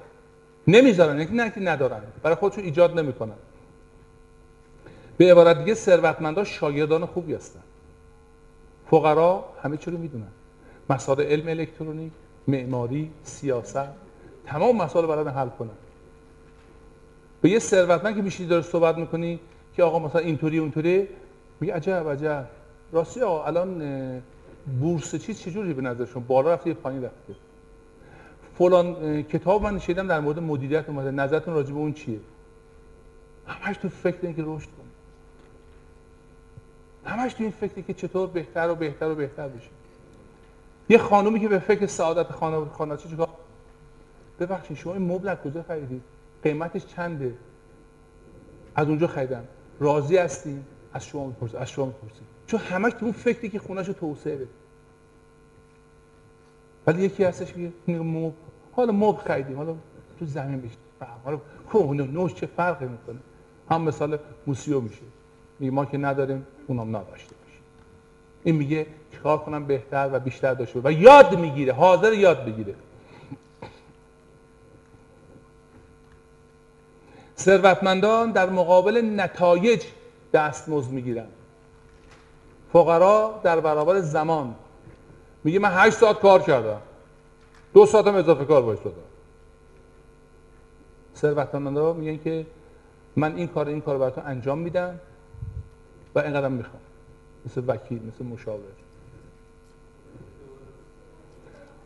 [0.68, 3.36] نمی‌ذارن یعنی نه که ندارن برای خودشون ایجاد نمی‌کنن.
[5.18, 7.60] به عبارت دیگه ثروتمندا شاگردان خوبی هستن.
[8.92, 10.28] فقرا همه چی رو می‌دونن.
[10.90, 12.12] مسائل علم الکترونیک
[12.48, 13.88] معماری سیاست
[14.46, 15.70] تمام مسائل بلدن حل کنن
[17.42, 19.40] به یه ثروتمند که میشی داره صحبت می‌کنی
[19.76, 21.08] که آقا مثلا اینطوری اونطوری
[21.60, 22.46] میگه عجب عجب.
[22.92, 24.22] راستی آقا الان
[24.80, 27.36] بورس چیز چجوری به نظرشون؟ بالا رفته یا پایین رفته
[28.58, 31.12] فلان کتاب من شنیدم در مورد مدیریت اومده.
[31.12, 32.20] نظرتون راجع به اون چیه؟
[33.48, 34.88] همش تو فکر اینه که رشد کنی
[37.06, 39.70] همش تو این فکری که چطور بهتر و بهتر و بهتر بشه.
[40.90, 43.30] یه خانومی که به فکر سعادت خانه خانه چیکار؟
[44.40, 46.02] ببخشید شما این مبل کجا خریدید؟
[46.44, 47.34] قیمتش چنده؟
[48.76, 49.44] از اونجا خریدم.
[49.80, 50.60] راضی هستی؟
[50.94, 54.48] از شما می‌پرسید از شما می‌پرسید چون همش تو اون فکری که خونهشو توسعه بده.
[56.88, 58.32] ولی یکی هستش که مبل.
[58.72, 59.58] حالا مبل خریدیم.
[59.58, 59.76] حالا
[60.20, 60.76] تو زمین بشه
[61.26, 61.40] حالا
[61.74, 63.20] کهنه نوش چه فرقی می‌کنه؟
[63.70, 65.02] هم مثال موسیو میشه.
[65.60, 67.60] میگه ما که نداریم اونم نداشته باشه
[68.44, 71.74] این میگه چیکار کنم بهتر و بیشتر داشته و یاد می‌گیره.
[71.74, 72.76] حاضر یاد بگیره.
[77.38, 79.84] ثروتمندان در مقابل نتایج
[80.34, 81.28] دستمزد می‌گیرن.
[82.74, 84.56] فقرا در برابر زمان.
[85.44, 86.82] میگه من 8 ساعت کار کردم.
[87.74, 88.98] دو ساعتم اضافه کار باش دادم
[91.16, 92.46] ثروتمندان میگن که
[93.16, 95.00] من این کار این کار براتون انجام میدم
[96.16, 96.82] و اینقدر می‌خوام.
[97.46, 98.62] مثل وکیل مثل مشاور.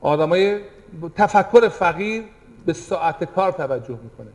[0.02, 0.60] آدمای
[1.16, 2.24] تفکر فقیر
[2.66, 4.32] به ساعت کار توجه می‌کنه.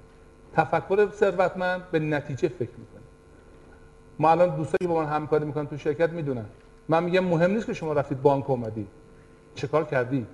[0.54, 3.02] تفکر ثروتمند به نتیجه فکر می‌کنه.
[4.18, 6.46] ما الان دوستایی با من همکاری می‌کنن تو شرکت می‌دونن.
[6.88, 8.86] من میگم مهم نیست که شما رفتید بانک اومدی
[9.56, 10.26] چه کار کردی؟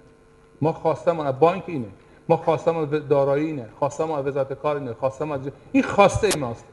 [0.61, 1.89] ما خواستمون از بانک اینه.
[2.29, 3.67] ما خواستمون از دارایی اینه.
[3.79, 4.95] خواستمون از وزارت کار اینه.
[4.95, 6.65] خواستمون از این خواسته ای ماست.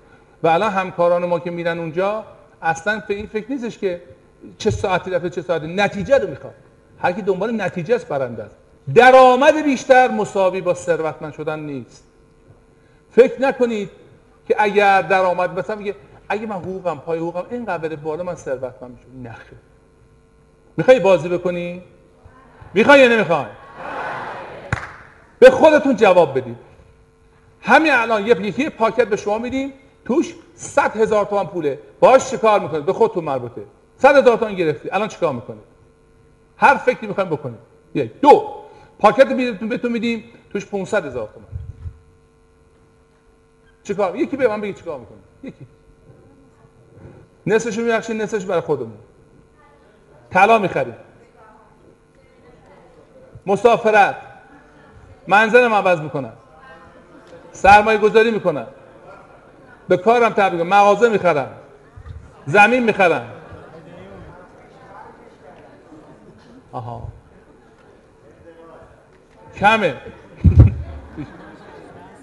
[0.43, 2.23] و الان همکاران ما که میرن اونجا
[2.61, 4.01] اصلا به این فکر نیستش که
[4.57, 6.53] چه ساعتی رفته چه ساعتی نتیجه رو می‌خواد.
[6.99, 8.55] هر کی دنبال نتیجه است برنده است.
[8.95, 12.03] درآمد بیشتر مساوی با ثروتمند شدن نیست.
[13.11, 13.89] فکر نکنید
[14.47, 15.95] که اگر درآمد مثلا میگه
[16.29, 19.55] اگه من حقوقم پای حقوقم اینقدر بالا من ثروتمند میشم نخه
[20.77, 21.83] می‌خوای بازی بکنی؟
[22.73, 23.45] می‌خوای یا نمی‌خوای؟
[25.39, 26.57] به خودتون جواب بدید.
[27.61, 29.73] همین الان یه یکی پاکت به شما میدیم.
[30.05, 31.79] توش 100 هزار تومان پوله.
[31.99, 33.61] باش چیکار می‌کنید؟ به خودتون مربوطه.
[33.97, 34.89] 100 هزار تومان گرفتی.
[34.91, 35.63] الان چیکار می‌کنید؟
[36.57, 37.59] هر فکری می‌خوایم بکنید.
[37.95, 38.55] یک دو.
[38.99, 40.23] پاکت بهتون بهتون میدیم.
[40.49, 41.49] توش 500 هزار تومان.
[43.83, 45.67] چیکار؟ یکی به من بگی چیکار می‌کنید؟ یکی.
[47.47, 48.97] نصفشو میبخشید نصفش برای خودمون.
[50.31, 50.95] طلا می‌خریم.
[53.45, 54.15] مسافرت.
[55.27, 56.33] منزلم عوض می‌کنم.
[57.51, 58.67] سرمایه گذاری می‌کنم.
[59.87, 61.51] به کارم تبدیل مغازه می‌خرم.
[62.45, 63.29] زمین می‌خرم.
[66.71, 67.07] آها.
[69.55, 69.95] کمه.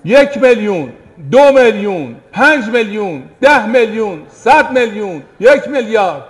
[0.04, 0.92] یک میلیون
[1.30, 6.24] دو میلیون پنج میلیون ده میلیون صد میلیون یک میلیارد.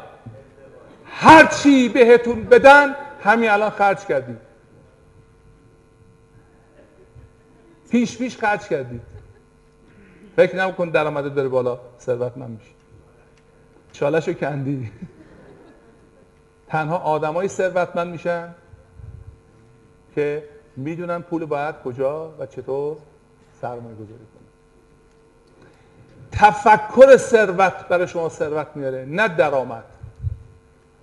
[1.06, 4.45] هر چی بهتون بدن همین الان خرج کردید
[7.90, 9.02] پیش پیش خرج کردید
[10.36, 12.74] فکر نکن درآمدت بره بالا ثروتمند میشی.
[13.92, 14.92] چالشو کندی.
[16.68, 18.54] تنها آدمای ثروتمند میشن
[20.14, 22.96] که می‌دونن پول باید کجا و چطور
[23.60, 24.46] سرمایه گذاری کنن.
[26.32, 29.84] تفکر ثروت برای شما ثروت میاره نه درآمد.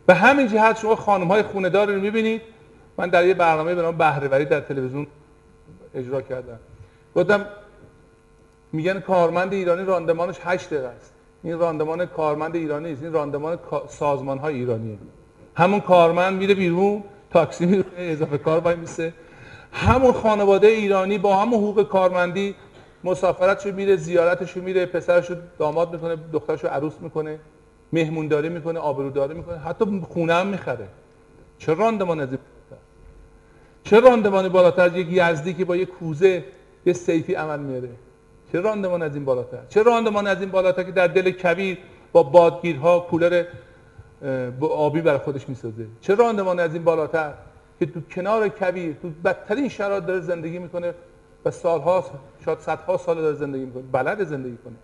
[0.06, 2.42] به همین جهت شما خانم های خونه رو می‌بینید.
[2.98, 5.08] من در یه برنامه به نام بهرهوری در تلویزیون
[5.96, 6.60] اجرا کردم.
[7.16, 7.46] گفتم
[8.72, 11.14] میگن کارمند ایرانی راندمانش 8 دقیقه است.
[11.44, 14.98] این راندمان کارمند ایرانی نیست این راندمان سازمان های ایرانیه.
[15.56, 19.14] همون کارمند میره بیرون تاکسی میره اضافه کار وای میسه.
[19.72, 22.56] همون خانواده ایرانی با همون حقوق کارمندی
[23.04, 27.40] مسافرتشو میره زیارتشو میره پسرشو داماد می‌کنه دخترشو عروس می‌کنه
[27.94, 30.88] مهمونداری می‌کنه آبروداری می‌کنه حتی خونه هم می‌خره.
[31.58, 32.30] چه راندمان از
[33.84, 36.44] چه راندمانی بالاتر یک یزدی که با یک کوزه
[36.86, 37.90] یه سیفی عمل میاره
[38.52, 41.78] چه راندمان از این بالاتر؟ چه راندمان از این بالاتر که در دل کویر
[42.12, 43.46] با بادگیرها کولر
[44.62, 47.34] آبی برای خودش می‌سازه؟ چه راندمان از این بالاتر
[47.80, 50.94] که تو کنار کویر تو بدترین شرایط داره زندگی می‌کنه
[51.46, 52.06] و سالها
[52.46, 54.76] شاید صدها سال داره زندگی می‌کنه بلد زندگی کنه.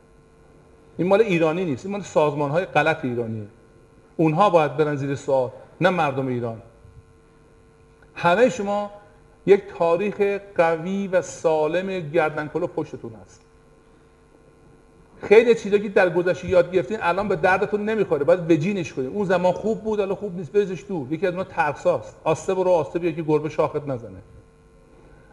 [0.97, 1.85] این مال ایرانی نیست.
[1.85, 3.47] این مال سازمان های غلط ایرانیه.
[4.17, 5.49] اونها باید برن زیر سوال
[5.81, 6.61] نه مردم ایران.
[8.15, 8.91] همه شما
[9.49, 13.41] یک تاریخ قوی و سالم گردنکلو پشتتون هست.
[15.21, 19.25] خیلی چیزا که در گذشته یاد گرفتین الان به دردتون نمی‌خوره باید وجینش کنید اون
[19.25, 21.13] زمان خوب بود الان خوب نیست بریزش دور.
[21.13, 22.15] یکی از اونها ترساست.
[22.23, 24.21] آسته برو آسته بیا که گربه شاخت نزنه.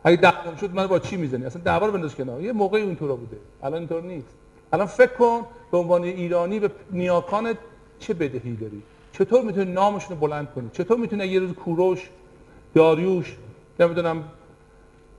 [0.05, 2.41] اگه دعوا شد من با چی می‌زنی؟ اصلا دعوا رو بنداز کنار.
[2.41, 3.37] یه موقعی اینطورا بوده.
[3.63, 4.35] الان اینطور نیست.
[4.73, 7.57] الان فکر کن به عنوان ایرانی به نیاکانت
[7.99, 12.11] چه بدهی داری؟ چطور می‌تونی نامشون رو بلند کنی؟ چطور می‌تونی یه روز کوروش
[12.75, 13.37] داریوش
[13.81, 14.25] نمی‌دونم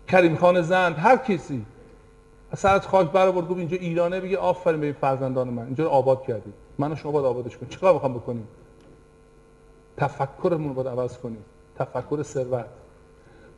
[0.08, 1.66] کریم خان زند هر کسی.
[2.52, 6.54] از سرت خاک برآورد گفت اینجا ایرانه بگه آفرین به فرزندان من اینجا آباد کردی.
[6.78, 7.70] من و شما باید آبادش کنیم.
[7.70, 8.48] چیکار می‌خوام بکنیم؟
[9.98, 11.46] تفکرمون رو باید عوض کنیم.
[11.80, 12.66] تفکر ثروت.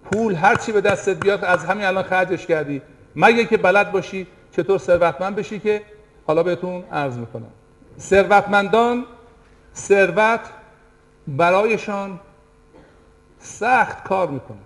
[0.04, 2.82] پول هر چی به دستت بیاد از همین الان خرجش کردی.
[3.16, 5.82] مگه که بلد باشی چطور ثروتمند بشی که؟
[6.28, 7.52] حالا بهتون عرض می‌کنم.
[8.00, 9.06] ثروتمندان
[9.76, 10.40] ثروت
[11.28, 12.20] برایشان
[13.40, 14.58] سخت کار می‌کنه.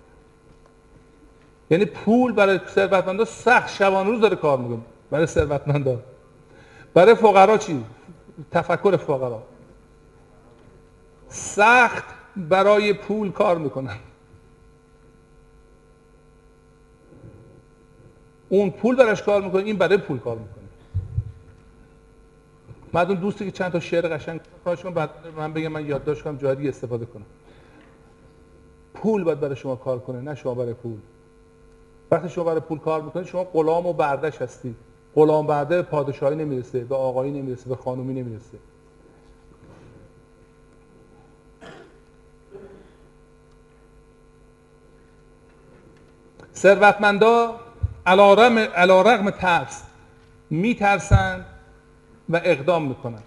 [1.70, 4.82] یعنی پول برای ثروتمندا سخت شبانه روز داره کار می‌کنه.
[5.10, 6.00] برای ثروتمندا.
[6.94, 7.84] برای فقرا چی؟
[8.50, 9.42] تفکر فقرا.
[11.28, 12.04] سخت
[12.36, 13.96] برای پول کار می‌کنن.
[18.48, 20.64] اون پول براش کار می‌کنه این برای پول کار می‌کنه.
[22.92, 26.22] من اون دوستی که چند تا شعر قشنگ خواهش کنم بعد من بگم من یادداشت
[26.22, 27.26] کنم دیگه استفاده کنم.
[28.94, 30.98] پول باید برای شما کار کنه نه شما برای پول.
[32.10, 34.76] وقتی شما برای پول کار می‌کنید شما غلام و بردش هستید
[35.14, 38.58] غلام برده پادشاهی نمی‌رسه به آقایی نمی‌رسه به خانومی نمی‌رسه.
[46.54, 47.60] ثروتمندا
[48.06, 49.82] علا رغم ترس
[50.50, 51.46] میترسند
[52.28, 53.22] و اقدام می‌کنن.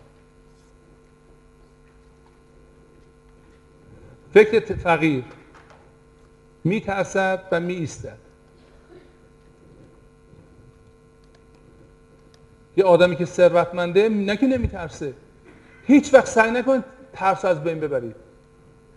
[4.33, 5.23] فکر فقیر
[6.63, 7.73] میترسد و می
[12.77, 15.13] یه آدمی که ثروتمنده نه که نمیترسه.
[15.87, 16.83] هیچ وقت سعی نکنید
[17.13, 18.15] ترس از بین ببرید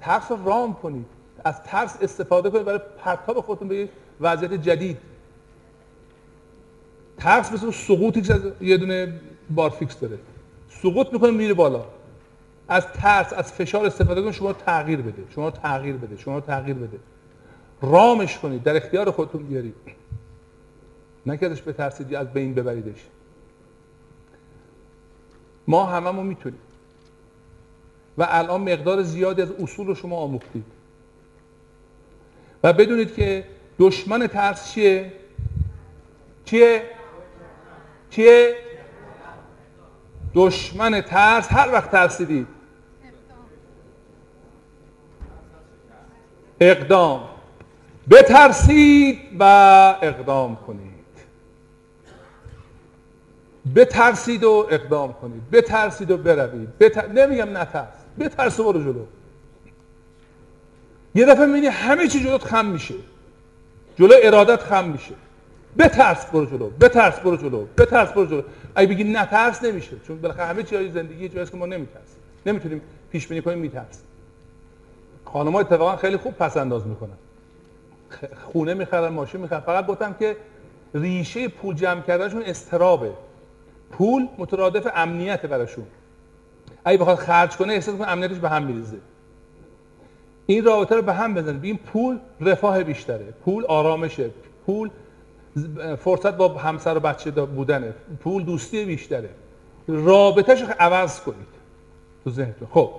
[0.00, 1.06] ترس رو رام کنید
[1.44, 3.88] از ترس استفاده کنید برای پرتاب خودتون به
[4.20, 4.96] وضعیت جدید.
[7.18, 10.18] ترس مثل سقوطی که یه دونه بارفیکس داره.
[10.68, 11.84] سقوط می‌کنه میره بالا.
[12.68, 15.22] از ترس از فشار استفاده کنید شما تغییر بده.
[15.34, 16.16] شما تغییر بده.
[16.16, 16.98] شما تغییر بده.
[17.82, 19.74] رامش کنید در اختیار خودتون بیارید
[21.26, 23.06] نه که ازش بترسید از بین ببریدش.
[25.70, 26.60] ما هممون می‌تونیم
[28.18, 30.64] و الان مقدار زیادی از اصول رو شما آموختید
[32.62, 33.44] و بدونید که
[33.78, 35.12] دشمن ترس چیه؟
[36.44, 36.82] چیه؟
[38.10, 38.56] چیه؟
[40.34, 42.46] دشمن ترس هر وقت ترسیدید
[46.60, 47.28] اقدام
[48.10, 49.44] بترسید و
[50.02, 50.89] اقدام کنید
[53.76, 55.50] بترسید و اقدام کنید.
[55.50, 56.78] بترسید و بروید.
[56.78, 57.06] بتر...
[57.06, 57.88] نمیگم نترس.
[58.18, 59.04] بترس و برو جلو.
[61.14, 62.94] یه دفعه می‌بینی همه چی جلوت خم میشه.
[63.96, 65.14] جلو ارادت خم میشه.
[65.78, 66.70] بترس برو جلو.
[66.70, 67.64] بترس برو جلو.
[67.78, 68.42] بترس برو جلو.
[68.74, 69.96] اگه بگی نترس نمیشه.
[70.06, 72.20] چون بالاخره همه چیزای زندگی جایی که ما نمیترسیم.
[72.46, 72.80] نمی‌تونیم
[73.10, 74.04] پیش بینی کنیم میترسیم.
[75.24, 77.16] خانم‌ها اتفاقا خیلی خوب پس انداز می‌کنن
[78.52, 79.60] خونه می‌خرن ماشین می‌خرن.
[79.60, 80.36] فقط گفتم که
[80.94, 83.12] ریشه پول جمع کردنشون استرابه.
[83.90, 85.86] پول مترادف امنیت براشون.
[86.84, 88.96] اگه بخواد خرج کنه احساس کنه امنیتش به هم میریزه.
[90.46, 93.34] این رابطه رو به هم بزنید این پول رفاه بیشتره.
[93.44, 94.30] پول آرامشه.
[94.66, 94.90] پول
[95.98, 97.94] فرصت با همسر و بچه بودنه.
[98.20, 99.30] پول دوستی بیشتره.
[99.88, 101.48] رابطهش رو عوض کنید.
[102.24, 102.68] تو ذهنتون.
[102.70, 102.90] خب.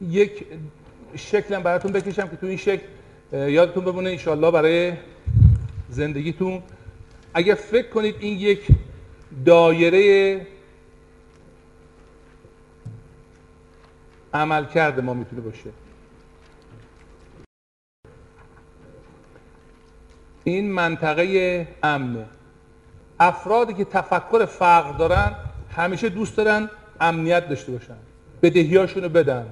[0.00, 0.46] یک
[1.16, 2.82] شکلم براتون بکشم که تو این شکل
[3.32, 4.92] یادتون بمونه انشالله برای
[5.94, 6.62] زندگیتون.
[7.34, 8.68] اگر فکر کنید این یک
[9.46, 10.46] دایره
[14.34, 15.70] عمل کرده ما می‌تونه باشه.
[20.44, 22.26] این منطقه امنه.
[23.20, 25.34] افرادی که تفکر فقر دارن
[25.76, 27.96] همیشه دوست دارن امنیت داشته باشن.
[28.42, 29.46] بدهیاشونو بدن.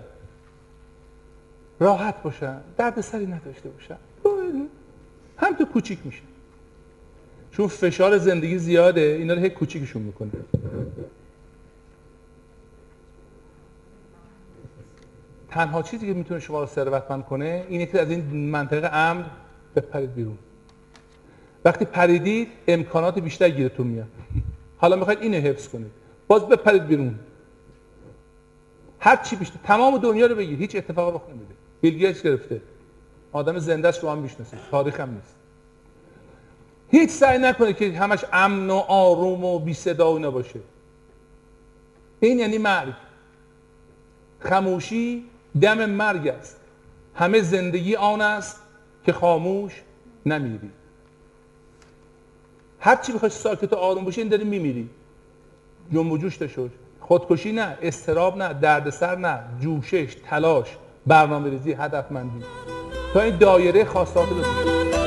[1.81, 2.61] راحت باشن.
[2.77, 3.97] درد سری نداشته باشن.
[5.37, 6.23] هم تو کوچیک میشه
[7.53, 10.31] چون فشار زندگی زیاده اینا رو هی کوچیکشون می‌کنه.
[15.51, 19.25] تنها چیزی که می‌تونه شما رو ثروتمند کنه اینه که از این منطقه امن
[19.77, 20.39] بپرید بیرون.
[21.65, 24.09] وقتی پریدید امکانات بیشتر گیرتون میاد.
[24.77, 25.91] حالا می‌خواید اینو حفظ کنید.
[26.29, 27.19] باز بپرید بیرون.
[29.01, 30.59] هر چی بیشتر تمام دنیا رو بگیر.
[30.59, 31.55] هیچ اتفاقی رخ نمیده.
[31.81, 32.61] بیل گیتس گرفته.
[33.33, 34.59] آدم زنده است رو هم می‌شناسید.
[34.71, 35.35] تاریخ هم نیست.
[36.93, 40.61] هیچ سعی نکنه که همش امن و آروم و بی صدا و اینا باشه.
[42.21, 42.95] این یعنی مرگ.
[44.41, 45.25] خموشی
[45.61, 46.61] دم مرگ است.
[47.15, 48.63] همه زندگی آن است
[49.05, 49.83] که خاموش
[50.27, 50.71] نمیری.
[52.81, 54.91] هر چی بخوای ساکت و آروم باشی این داری میمیری.
[55.93, 62.45] جنب و جوش شد خودکشی نه استراب نه دردسر نه جوشش تلاش برنامه ریزی هدفمندی.
[63.15, 65.02] تا این دایره خواستات رو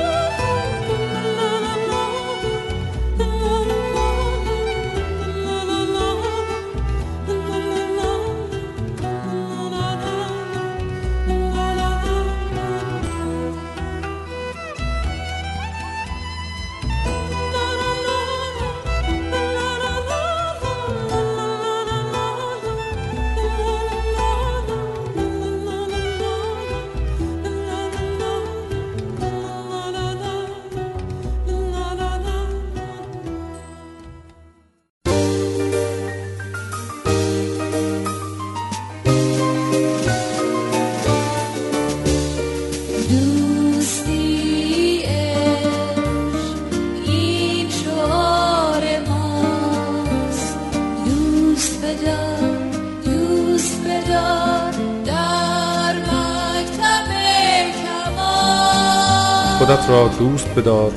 [60.30, 60.92] دوست بدار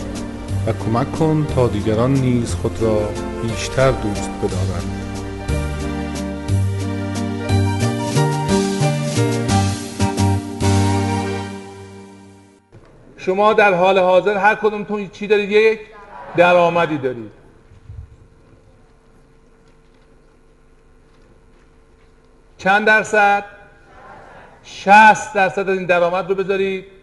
[0.67, 3.09] و کمک کن تا دیگران نیز خود را
[3.41, 5.06] بیشتر دوست بدارند.
[13.17, 15.80] شما در حال حاضر هر کدومتون چی دارید؟ یک
[16.38, 17.32] درآمدی دارید.
[22.58, 23.45] چند درصد؟
[24.64, 26.98] 60 درصد از این درآمد رو بذارید.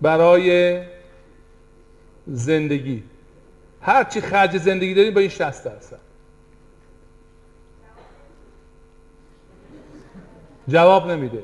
[0.00, 0.80] برای
[2.26, 3.02] زندگی.
[3.80, 5.98] هر چی خرج زندگی دارید با این 60 درصد.
[10.68, 11.42] جواب نمیده.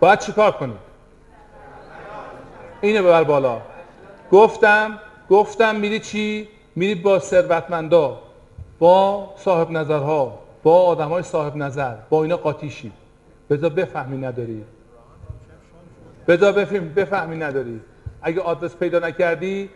[0.00, 0.76] باید چیکار کنید
[2.80, 3.60] اینو ببر بالا.
[4.30, 4.98] گفتم
[5.30, 8.22] گفتم میری چی؟ میری با ثروتمندا
[8.78, 12.92] با صاحب نظرها با آدم های صاحب نظر با اینا قاطیشی
[13.50, 14.64] بذار بفهمی نداری.
[16.30, 17.80] بذار بفهم بفهمی نداری.
[18.22, 19.70] اگه آدرس پیدا نکردی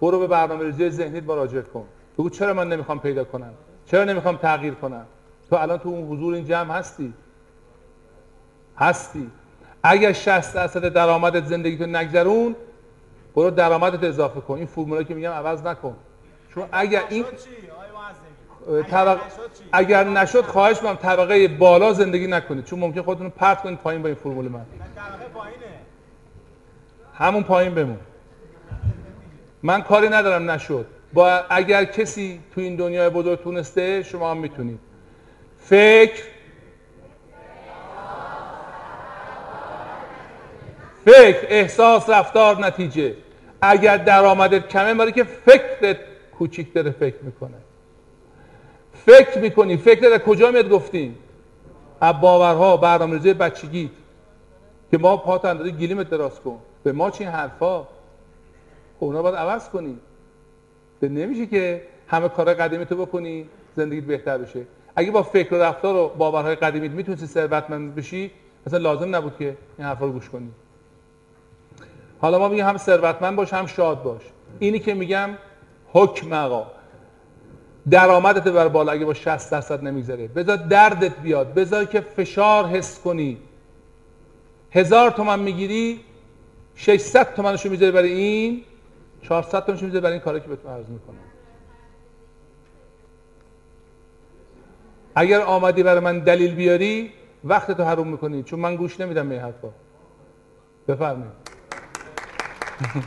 [0.00, 1.84] برو به برنامه ریزی ذهنیت مراجعه کن.
[2.18, 3.50] بگو چرا من نمی‌خوام پیدا کنم؟
[3.86, 5.06] چرا نمی‌خوام تغییر کنم؟
[5.50, 7.14] تو الان تو اون حضور این جمع هستی.
[8.78, 9.30] هستی.
[9.82, 12.56] اگر 60 درصد درآمدت زندگی تو نگذرون
[13.36, 14.54] برو درآمدت اضافه کن.
[14.54, 15.96] این فرمولا که میگم عوض نکن.
[16.54, 17.24] چون اگر این
[18.90, 19.18] طبق...
[19.72, 22.64] اگر نشد خواهش می‌کنم طبقه بالا زندگی نکنید.
[22.64, 24.66] چون ممکن خودتون رو پرت کنید پایین با این فرمول من.
[27.18, 27.98] همون پایین بمون.
[29.62, 30.86] من کاری ندارم نشد.
[31.12, 34.78] با اگر کسی تو این دنیای بزرگ تونسته شما هم می‌تونید.
[35.58, 36.22] فکر.
[41.04, 43.14] فکر احساس رفتار نتیجه.
[43.62, 45.96] اگر درآمدت کمه برای که فکرت
[46.38, 47.56] کوچیک داره فکر می‌کنه.
[49.06, 49.76] فکر می‌کنی.
[49.76, 51.18] فکر از کجا میاد گفتیم
[52.00, 53.90] از باورها برنامه‌ریزی بچگی.
[54.90, 56.58] که ما پات اندازه گلیمت دراز کن.
[56.84, 57.88] به ما چی حرفا؟ خب
[58.98, 59.98] اونا باید عوض کنی.
[61.02, 64.66] نمیشه که همه کار قدیمی تو بکنی زندگیت بهتر بشه.
[64.96, 68.30] اگه با فکر و رفتار و باورهای قدیمیت می‌تونستی ثروتمند بشی
[68.66, 70.50] اصلا لازم نبود که این حرفا رو گوش کنی.
[72.20, 74.22] حالا ما میگیم هم ثروتمند باش هم شاد باش.
[74.58, 75.30] اینی که میگم
[75.92, 76.66] حکم آقا.
[77.90, 80.28] درآمدت بر بالا اگه با 60 درصد نمیگذره.
[80.28, 81.54] بذار دردت بیاد.
[81.54, 83.38] بذار که فشار حس کنی.
[84.70, 86.00] هزار تومن می‌گیری
[86.74, 88.64] 600 تومنشو می‌ذاری برای این
[89.22, 91.16] 400 تومنشو می‌ذاری برای این کاری که بهتون عرض می‌کنم.
[95.14, 97.12] اگر آمدی برای من دلیل بیاری
[97.44, 99.68] وقت تو حروم می‌کنی چون من گوش نمیدم به این حرفا.
[100.88, 101.32] بفرمایید.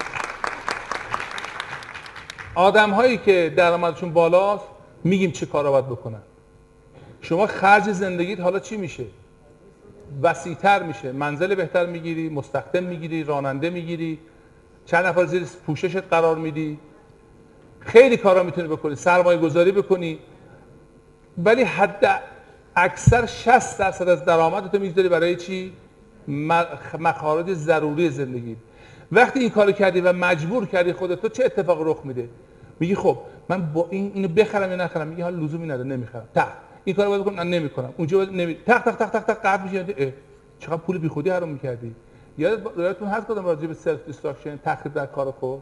[2.55, 4.63] آدم هایی که درآمدشون بالاست
[5.03, 6.21] میگیم چه کارا باید بکنن.
[7.21, 9.05] شما خرج زندگیت حالا چی میشه؟
[10.21, 11.11] وسیعتر میشه.
[11.11, 14.19] منزل بهتر می‌گیری مستخدم می‌گیری راننده می‌گیری.
[14.85, 16.79] چند نفر زیر پوششت قرار میدی.
[17.79, 20.19] خیلی کارا می‌تونی بکنی سرمایه گذاری بکنی.
[21.37, 22.21] ولی حد
[22.75, 25.73] اکثر 60 درصد از درآمدت می‌ذاری برای چی؟
[26.99, 28.55] مخارج ضروری زندگی.
[29.11, 32.29] وقتی این کارو کردی و مجبور کردی خودت تو چه اتفاق رخ میده؟
[32.79, 33.17] میگی خب
[33.49, 36.27] من با این اینو بخرم یا نخرم؟ میگی حال لزومی نداره نمی‌خرم.
[36.35, 36.47] تا.
[36.87, 37.93] این کارو باید بکنم نمی‌کنم.
[37.97, 40.13] اونجا باید نمی تق تق تق تق تق میشه.
[40.59, 41.95] چقدر پول بیخودی حرام می‌کردی؟
[42.37, 45.61] یادت یادتون هست کدام راجع به self destruction تخریب در کار خود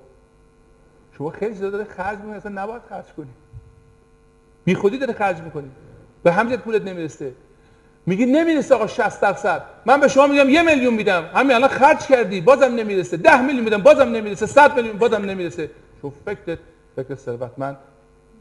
[1.18, 3.30] شما خیلی زیاد داره خرج می‌کنی اصلا نباید خرج کنی.
[4.66, 5.72] بی خودی داره خرج می‌کنی.
[6.24, 7.34] به همجد پولت نمی‌رسه.
[8.06, 9.64] میگی نمی‌رسه آقا 60 درصد.
[9.86, 11.30] من به شما میگم یه میلیون میدم.
[11.34, 13.18] همین الان خرج کردی بازم نمی‌رسه.
[13.18, 14.46] 10 میلیون میدم بازم نمی‌رسه.
[14.46, 15.72] 100 میلیون بازم نمی‌رسه.
[16.02, 16.60] شو فکرت
[16.96, 17.78] فکر ثروتمند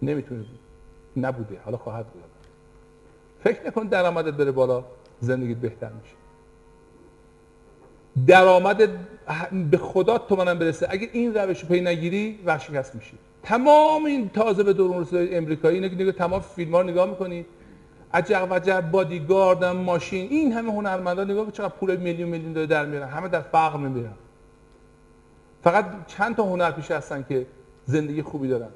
[0.02, 0.44] نمی‌تونه
[1.16, 1.56] نبوده.
[1.64, 2.33] حالا خواهد بود.
[3.44, 4.84] فکر نکن درآمدت بره بالا
[5.20, 6.14] زندگیت بهتر میشه.
[8.26, 8.90] درآمد
[9.70, 10.86] به خدا تو منم برسه.
[10.90, 13.18] اگه این روش رو پی نگیری ورشکست میشی.
[13.42, 17.46] تمام این تازه به دورون امریکایی اینه که نگاه تمام فیلم ها نگاه می‌کنی.
[18.14, 23.08] عجب وجب بادیگارد ماشین این همه هنرمندا نگاه چقدر پول میلیون میلیون داره در میارن.
[23.08, 24.14] همه در فقر میمیرن.
[25.64, 27.46] فقط چند تا هنر پیش هستن که
[27.84, 28.70] زندگی خوبی دارن.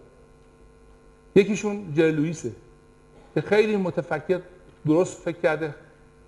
[1.34, 2.52] یکیشون جرلویسه
[3.34, 4.40] که خیلی متفکر
[4.88, 5.74] درست فکر کرده.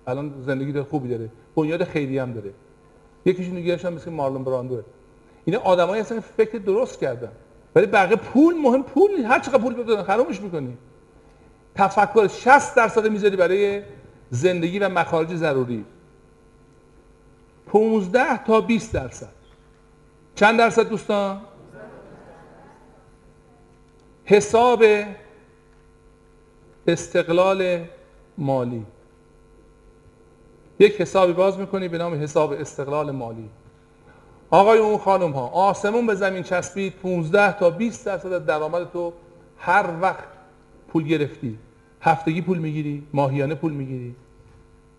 [0.07, 1.29] الان زندگی داره خوبی داره.
[1.55, 2.51] بنیاد خیلی هم داره.
[3.25, 4.83] یکیشون دیگه هم مثل مارلون براندوه
[5.45, 7.31] اینا آدمایی هستن فکر درست کردن.
[7.75, 10.77] ولی بقیه پول مهم پول هر چقدر پول بدن خرامش می‌کنی.
[11.75, 13.81] تفکر 60 درصد می‌ذاری برای
[14.29, 15.85] زندگی و مخارج ضروری.
[17.65, 19.33] 15 تا 20 درصد.
[20.35, 21.41] چند درصد دوستان؟
[24.25, 24.83] حساب
[26.87, 27.85] استقلال
[28.37, 28.85] مالی.
[30.79, 33.49] یک حسابی باز می‌کنی به نام حساب استقلال مالی.
[34.49, 39.13] آقای اون خانم ها آسمون به زمین چسبید 15 تا 20 درصد درآمد تو
[39.57, 40.23] هر وقت
[40.87, 41.59] پول گرفتی.
[42.01, 44.15] هفتگی پول می‌گیری ماهیانه پول می‌گیری.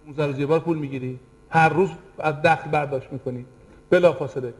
[0.07, 1.21] 15 روز بار پول می‌گیری.
[1.51, 3.47] هر روز از دخل برداشت می‌کنی.
[3.91, 4.55] بلا فاصله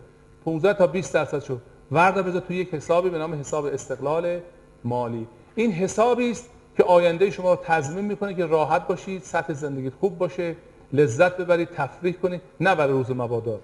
[0.45, 1.61] 15 تا 20 درصدشو
[1.93, 4.41] وردار بذار تو یک حسابی به نام حساب استقلال
[4.85, 5.27] مالی.
[5.55, 10.57] این حسابی است که آینده شما تضمین می‌کنه که راحت باشید سطح زندگیت خوب باشه
[10.93, 13.61] لذت ببرید تفریح کنید نه برای روز مبادا.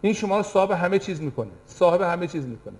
[0.00, 2.74] این شما رو صاحب همه چیز می‌کنه صاحب همه چیز می‌کنه.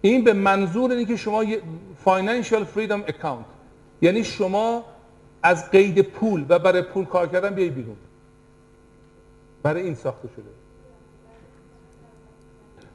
[0.00, 1.44] این به منظور اینه که شما
[2.04, 3.44] financial freedom account
[4.02, 4.84] یعنی شما
[5.42, 7.96] از قید پول و برای پول کار کردن بیای بیرون.
[9.62, 10.50] برای این ساخته شده.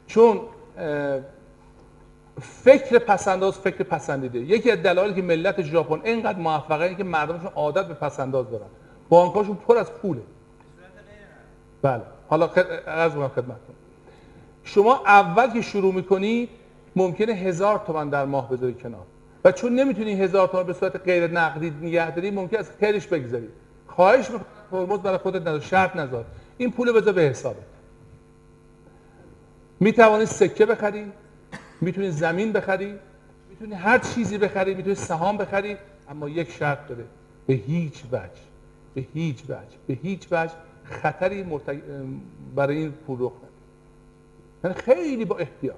[0.08, 0.42] چون
[2.42, 4.40] فکر پسنداز فکر پسندیده.
[4.40, 8.66] یکی از دلایلی که ملت ژاپن اینقدر موفقه اینه که مردمشون عادت به پسنداز دارن.
[9.10, 10.22] بانکاشون پر از پوله.
[11.82, 12.02] بله.
[12.28, 12.46] حالا
[12.88, 13.76] عرض می‌کنم خدمتتون.
[14.64, 16.50] شما اول که شروع می‌کنی
[16.96, 19.06] ممکنه هزار تومن در ماه بذاری کنار.
[19.46, 23.48] و چون نمی‌تونی هزار تومن به صورت غیر نقدی نگه داری ممکن است خیلیش بگذاری.
[23.88, 24.30] خواهش
[24.72, 26.26] می‌کنم برای خودت نذار شرط نذار.
[26.58, 27.56] این پول بذار به حسابت.
[29.80, 31.12] می‌توانی سکه بخری.
[31.86, 32.94] می‌تونی زمین بخری
[33.50, 35.78] می‌تونی هر چیزی بخری می‌تونی سهام بخری
[36.10, 37.06] اما یک شرط داره
[37.48, 38.46] به هیچ وجه
[38.96, 41.76] به هیچ وجه به هیچ وجه خطری مرتق...
[42.56, 43.54] برای این پول رخ نده
[44.64, 45.76] یعنی خیلی با احتیاط.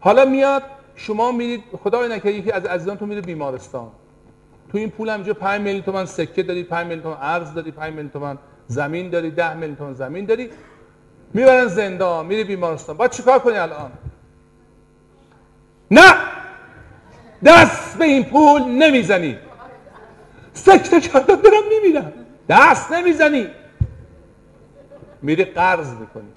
[0.00, 0.62] حالا میاد
[0.94, 3.88] شما میرید خدای نکرده یکی از عزیزان تو میره بیمارستان.
[4.72, 7.90] تو این پول همینجا 5 میلیون تومن سکه داری 5 میلیون تومن ارز داری 5
[7.90, 10.50] میلیون تومن زمین داری 10 میلیون تومن زمین داری.
[11.34, 12.96] می‌برن زندان میری بیمارستان.
[12.96, 13.90] باید چیکار کنی الان؟
[15.90, 16.14] نه!
[17.44, 19.36] دست به این پول نمی‌زنی.
[20.52, 22.12] سکته کردم برم میمیرم.
[22.48, 23.46] دست نمی‌زنی.
[25.22, 26.28] میری قرض می‌کنی.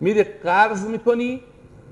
[0.00, 1.42] میری قرض می‌کنی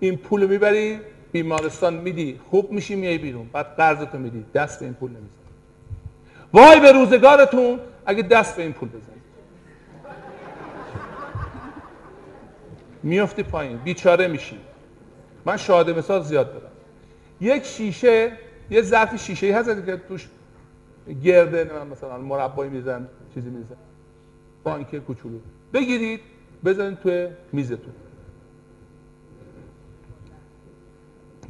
[0.01, 1.01] این پول می‌بری
[1.33, 3.51] بیمارستان میدی خوب میشی میای بیرون.
[3.53, 5.41] بعد قرضتو میدی دست به این پول نمی‌زنی.
[6.53, 9.21] وای به روزگارتون اگه دست به این پول بزنی.
[13.03, 13.77] میفتی پایین.
[13.77, 14.59] بیچاره میشی.
[15.45, 16.73] من شاهد مثال زیاد دارم.
[17.41, 18.33] یک شیشه
[18.71, 20.29] یه ظرف شیشه ای هست که توش
[21.25, 23.77] گرده من مثلا مربایی میزن چیزی میزن
[24.65, 25.39] بانک کوچولو.
[25.73, 26.21] بگیرید
[26.65, 27.93] بزنید توی میزتون.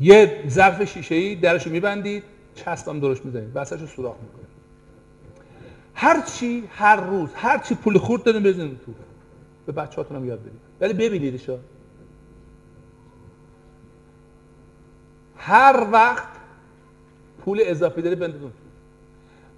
[0.01, 2.23] یه ظرف شیشه ای درشو میبندید
[2.55, 3.51] چسبم درش می‌زنید.
[3.55, 4.51] وسطشو سوراخ می‌کنید.
[5.95, 8.93] هر چی هر روز هر چی پول خورد داریم بزنید تو.
[9.67, 10.61] به بچه‌هاتون هم یاد بدید.
[10.81, 11.51] ولی ببینیدش
[15.43, 16.29] هر وقت
[17.45, 18.53] پول اضافی داری بندازون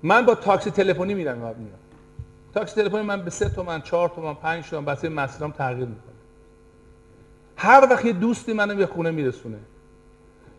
[0.03, 1.57] من با تاکسی تلفنی میرم میاد.
[2.55, 6.13] تاکسی تلفنی من به سه تومن چهار تومن پنج تومن بسیار مسیرام تغییر می‌کنه.
[7.57, 9.59] هر وقت یه دوستی منو به خونه میرسونه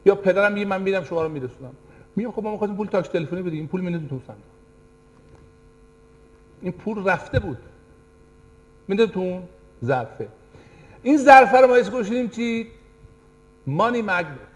[0.06, 1.74] یا پدرم میگه من میرم شما رو میرسونم.
[2.16, 4.44] میگم خب ما می‌خواستیم پول تاکسی تلفنی بدیم این پول میندازیم تو صندوق
[6.62, 7.58] این پول رفته بود.
[8.88, 9.42] میده تو
[9.86, 10.28] ظرفه.
[11.04, 12.68] این ظرفه رو ما اسمش چی؟
[13.68, 14.53] مانی مگنت.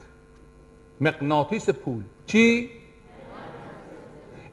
[1.01, 2.03] مغناطیس پول.
[2.25, 2.69] چی؟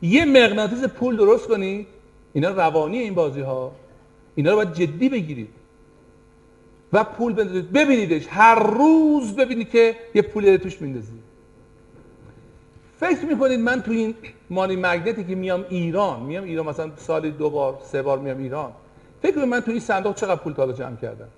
[0.02, 1.86] یه مغناطیس پول درست کنی؟
[2.32, 3.72] اینا روانی این بازی ها
[4.34, 5.48] اینا رو باید جدی بگیرید.
[6.92, 7.72] و پول بندازید.
[7.72, 8.26] ببینیدش.
[8.30, 11.24] هر روز ببینید که یه پولی توش میندازید
[13.00, 14.14] فکر می‌کنید من تو این
[14.50, 18.72] مانی مگنتی که میام ایران میام ایران مثلا سالی دو بار سه بار میام ایران.
[19.22, 21.28] فکر من تو این صندوق چقدر پول تا جمع کردم؟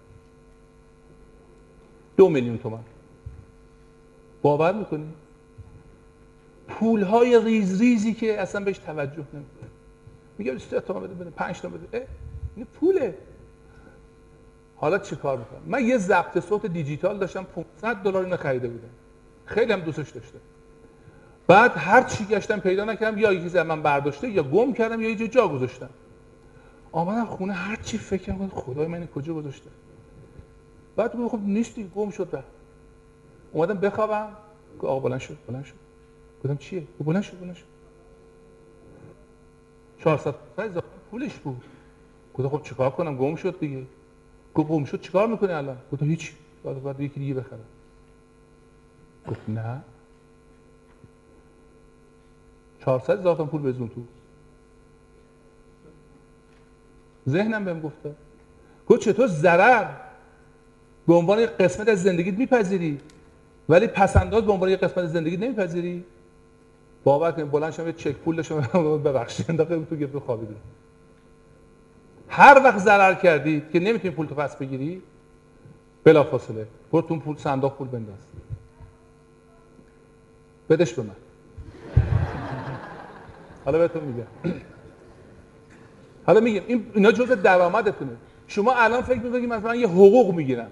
[2.17, 2.78] دو میلیون تومن
[4.43, 5.09] باور می‌کنی؟
[6.69, 9.69] پول های ریز ریزی که اصلا بهش توجه نمی‌کنه.
[10.39, 12.07] میگه سه تومن بده بده پنج تومن بده.
[12.57, 13.19] این پوله.
[14.77, 17.47] حالا چه کار می‌کنم؟ من یه ضبط صوت دیجیتال داشتم
[17.83, 18.89] 500 دلار اینو خریده بودم.
[19.45, 20.39] خیلی هم دوستش داشته
[21.47, 25.29] بعد هر چی گشتم پیدا نکردم یا یکی من برداشته یا گم کردم یا یه
[25.29, 25.91] جا گذاشتم.
[26.93, 29.71] آمدم خونه هر چی فکر کردم خدای من کجا گذاشته؟
[30.97, 32.43] بعد گفتم خب نیستی گم شد به
[33.57, 34.28] اومدم بخوابم.
[34.81, 35.75] که آقا بلند شد بلند شد
[36.44, 37.65] گفتم چیه؟ بلند شد بلند شد
[39.99, 40.35] 400
[41.10, 41.65] پولش بود.
[42.35, 43.86] گفتم خب چیکار کنم؟ گم شد دیگه.
[44.55, 46.33] گفت گم شد چیکار می‌کنی الان؟ گفتم هیچ.
[46.65, 47.65] بعد بعد یکی دیگه بخرم.
[49.28, 49.83] گفت نه.
[52.85, 54.05] 400 هزار پول بزن تو.
[57.28, 58.15] ذهنم بهم گفته
[58.89, 59.89] گفت چطور؟ ضرر.
[61.07, 63.01] به عنوان قسمت از زندگیت میپذیری.
[63.69, 66.05] ولی پسنداز به عنوان یک قسمت از زندگیت نمیپذیری؟
[67.05, 68.61] باور کنید بلند شم یه چک پول داشتم
[69.05, 70.55] ببخشید انداخته تو گرفت خوابیدی
[72.28, 75.03] هر وقت ضرر کردید که نمی‌تونی پول تو پس بگیری
[76.05, 78.19] بلا فاصله برو تو پول صندوق پول بنداز.
[80.70, 81.17] بدش به من.
[83.65, 84.55] حالا بهتون میگم.
[86.27, 88.17] حالا میگم این اینا جزء درآمدتونه.
[88.47, 90.70] شما الان فکر می‌کنید مثلا یه حقوق می‌گیرم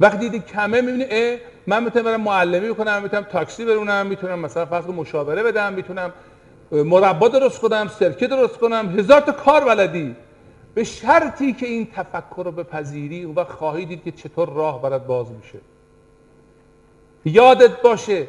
[0.00, 4.66] وقتی دیدی کمه می‌بینی اه من می‌تونم برم معلمی بکنم می‌تونم تاکسی برونم می‌تونم مثلا
[4.66, 6.12] فرض مشاوره بدم می‌تونم
[6.70, 10.16] مربا درست کنم سرکه درست کنم هزار تا کار بلدی.
[10.74, 15.26] به شرطی که این تفکر رو بپذیری و خواهی دید که چطور راه برات باز
[15.30, 15.58] میشه.
[17.24, 18.26] یادت باشه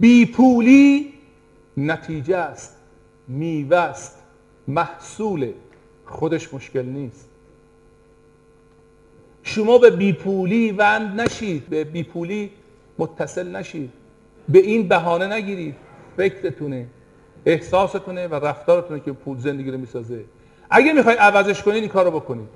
[0.00, 1.12] بیپولی
[1.76, 2.76] نتیجه است
[3.28, 4.22] میوه است
[4.68, 5.52] محصول
[6.06, 7.28] خودش مشکل نیست.
[9.42, 11.68] شما به بیپولی وند نشید.
[11.68, 12.50] به بیپولی
[12.98, 13.90] متصل نشید.
[14.48, 15.74] به این بهانه نگیرید.
[16.16, 16.86] فکرتونه
[17.46, 20.24] احساستونه و رفتارتونه که پول زندگی رو می‌سازه.
[20.70, 22.48] اگه می‌خوای عوضش کنید این کار بکنید.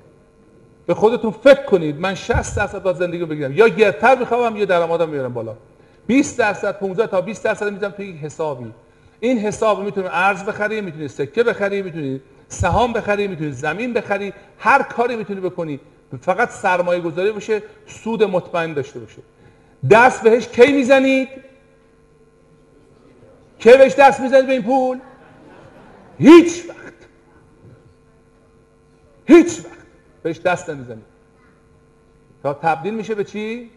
[0.85, 1.99] به خودتون فکر کنید.
[1.99, 3.53] من 60 درصد با زندگی رو بگیرم.
[3.53, 5.55] یا گرتر می‌خوام یا درآمدم میارم بالا.
[6.07, 8.71] 20 درصد 15 تا 20 درصد می‌ذارم توی حسابی.
[9.19, 14.81] این حساب می‌تونید ارز بخری می‌تونید سکه بخری می‌تونید سهام بخری می‌تونید زمین بخری هر
[14.81, 15.79] کاری می‌تونید بکنی
[16.21, 19.21] فقط سرمایه گذاری باشه سود مطمئن داشته باشه.
[19.91, 21.29] دست بهش کی می‌زنید؟
[23.59, 24.99] کی بهش دست می‌زنید به این پول؟
[26.17, 26.93] هیچ وقت.
[29.25, 29.77] هیچ وقت
[30.23, 31.05] بهش دست نمی‌زنید.
[32.43, 33.71] تا تبدیل میشه به چی؟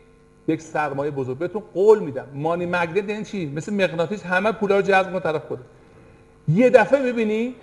[0.48, 1.38] یک سرمایه بزرگ.
[1.38, 2.26] بهتون قول میدم.
[2.34, 5.62] مانی مگنت یعنی چی؟ مثل مغناطیس همه پولا رو جذب کنه طرف خوده
[6.48, 7.54] یه دفعه می‌بینی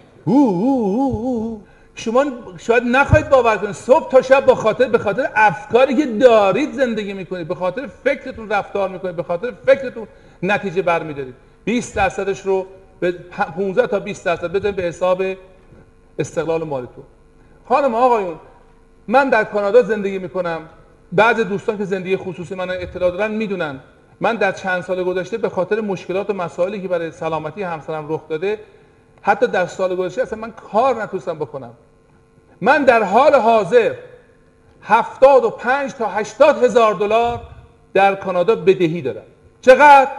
[1.97, 2.25] شما
[2.57, 7.13] شاید نخواهید باور کنید صبح تا شب با خاطر به خاطر افکاری که دارید زندگی
[7.13, 10.07] می‌کنید به خاطر فکرتون رفتار می‌کنید به خاطر فکرتون
[10.43, 11.33] نتیجه برمیدارید.
[11.65, 12.65] 20 درصدش رو
[12.99, 15.23] به 15 تا 20 درصد بزنید به حساب
[16.19, 17.03] استقلال مالیتون
[17.69, 18.39] خانم آقایون
[19.07, 20.61] من در کانادا زندگی می‌کنم.
[21.11, 23.79] بعض دوستان که زندگی خصوصی من اطلاع دارن می‌دونن.
[24.19, 28.27] من در چند سال گذشته به خاطر مشکلات و مسائلی که برای سلامتی همسرم رخ
[28.29, 28.59] داده
[29.21, 31.73] حتی در سال گذشته اصلا من کار نتونستم بکنم.
[32.61, 33.95] من در حال حاضر
[34.83, 37.41] هفتاد و پنج تا هشتاد هزار دلار
[37.93, 39.25] در کانادا بدهی دارم.
[39.61, 40.11] چقدر؟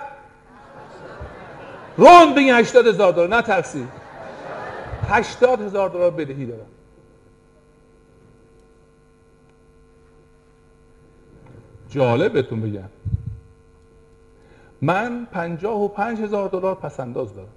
[1.97, 3.89] روند بگین هشتاد هزار دلار نه ترسی.
[5.09, 6.67] هشتاد هزار دلار بدهی دارم.
[11.91, 12.89] جالب بهتون بگم.
[14.83, 17.49] من پنجاه و پنج هزار دلار پسنداز دارم.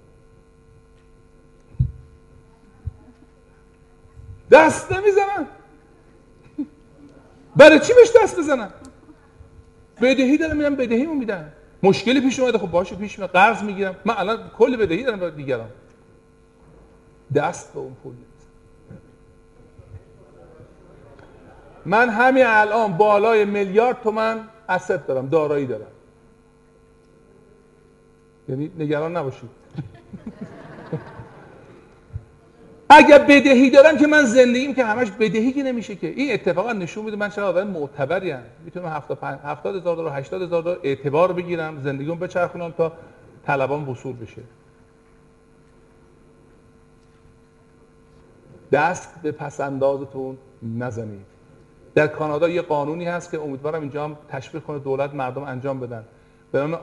[4.52, 5.46] دست نمی‌زنم
[7.56, 8.72] برای چی بهش دست بزنم
[10.00, 13.96] بدهی دارم میرم بدهی میدم مشکلی پیش اومده خب باشه پیش میاد قرض می‌گیرم.
[14.04, 15.68] من الان کل بدهی دارم برای دیگران.
[17.34, 18.14] دست به اون پول
[21.86, 25.86] من همین الان بالای میلیارد تومن اسد دارم دارایی دارم.
[28.48, 29.50] یعنی نگران نباشید.
[32.96, 36.06] اگر بدهی دارم که من زندگیم که همش بدهی که نمیشه که.
[36.06, 38.42] این اتفاقا نشون میده من چقدر آدم معتبری ام.
[38.64, 42.92] می‌تونم 70 هزار دلار 80 هزار دلار اعتبار بگیرم زندگیم بچرخونم تا
[43.46, 44.42] طلبان وصول بشه.
[48.72, 51.26] دست به پس اندازتون نزنید.
[51.94, 56.04] در کانادا یه قانونی هست که امیدوارم اینجا هم تشویق کنه دولت مردم انجام بدن.
[56.52, 56.74] به نام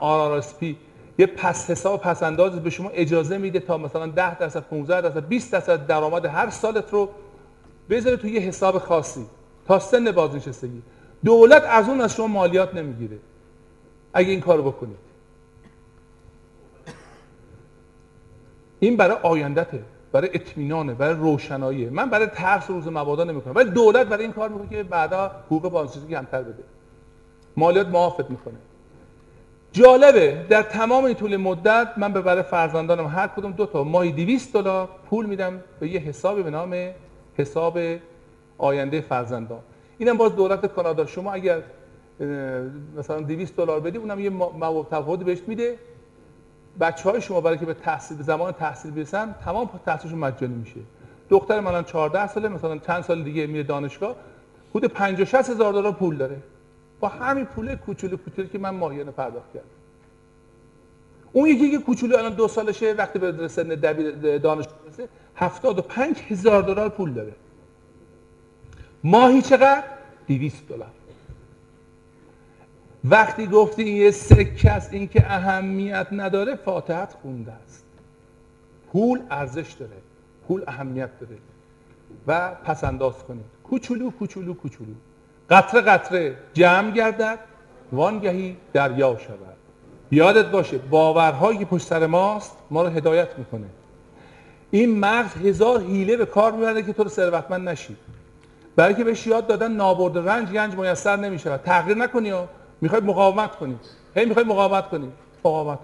[0.42, 0.76] RRSP
[1.20, 5.28] یه پس حساب پس انداز به شما اجازه میده تا مثلا 10 درصد 15 درصد
[5.28, 7.10] 20 درصد درآمد هر سالت رو
[7.90, 9.26] بذاره تو یه حساب خاصی
[9.68, 10.82] تا سن بازنشستگی.
[11.26, 13.18] دولت از اون از شما مالیات نمی‌گیره.
[14.14, 14.98] اگه این کارو بکنید.
[18.80, 23.56] این برای آیندته برای اطمینانه برای روشناییه من برای ترس روز مبادا نمی‌کنم.
[23.56, 26.64] ولی دولت برای این کار می‌کنه که بعدا حقوق بازنشستگی کمتر بده.
[27.58, 28.58] مالیات معافت می‌کنه.
[29.72, 30.46] جالبه.
[30.50, 34.54] در تمام این طول مدت من به برای فرزندانم هر کدوم دو تا ماهی 200
[34.54, 36.76] دلار پول میدم به یه حسابی به نام
[37.38, 37.80] حساب
[38.58, 39.60] آینده فرزندان.
[39.98, 41.06] اینم باز دولت کانادا.
[41.06, 41.62] شما اگر
[42.98, 45.78] مثلا 200 دلار بدی اونم یه مواد تفاوتی بهش میده.
[46.80, 50.80] بچه های شما برای که به تحصیل به زمان تحصیل برسن تمام تحصیلشون مجانی میشه.
[51.30, 54.16] دختر من الان 14 ساله مثلا چند سال دیگه میره دانشگاه.
[54.76, 56.38] حدود 50 60 هزار دلار پول داره.
[57.00, 59.66] با همین پول کوچولو کوچولو که من ماهیانه پرداخت کردم.
[61.34, 66.62] اون یکی که کوچولو الان دو سالشه وقتی به سن دبیر دانشگاه برسه 75 هزار
[66.62, 67.34] دلار پول داره.
[69.04, 69.84] ماهی چقدر؟
[70.28, 70.88] 200 دلار.
[73.04, 77.86] وقتی گفتی این یه سکه است این که اهمیت نداره فاتحت خونده است.
[78.92, 79.98] پول ارزش داره.
[80.48, 81.38] پول اهمیت داره.
[82.28, 83.46] و پس انداز کنید.
[83.64, 84.94] کوچولو کوچولو کوچولو.
[85.50, 87.40] قطره قطره جمع گردد
[87.92, 89.58] وانگهی دریا شود.
[90.12, 93.66] یادت باشه باورهایی که پشت سر ماست ما رو هدایت می‌کنه.
[94.72, 97.96] این مغز هزار حیله به کار می‌بره که تو رو ثروتمند نشی.
[98.76, 102.42] برای که بهش یاد دادن نابرد رنج گنج میسر نمیشه تغییر نکنی و
[102.82, 103.76] می‌خوای مقاومت کنی.
[104.16, 105.12] هی می‌خوای مقاومت کنی.
[105.46, 105.80] مقاومت.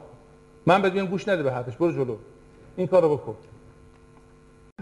[0.66, 1.76] من بهت میگم گوش نده به حرفش.
[1.76, 2.18] برو جلو.
[2.76, 3.36] این کارو بکن.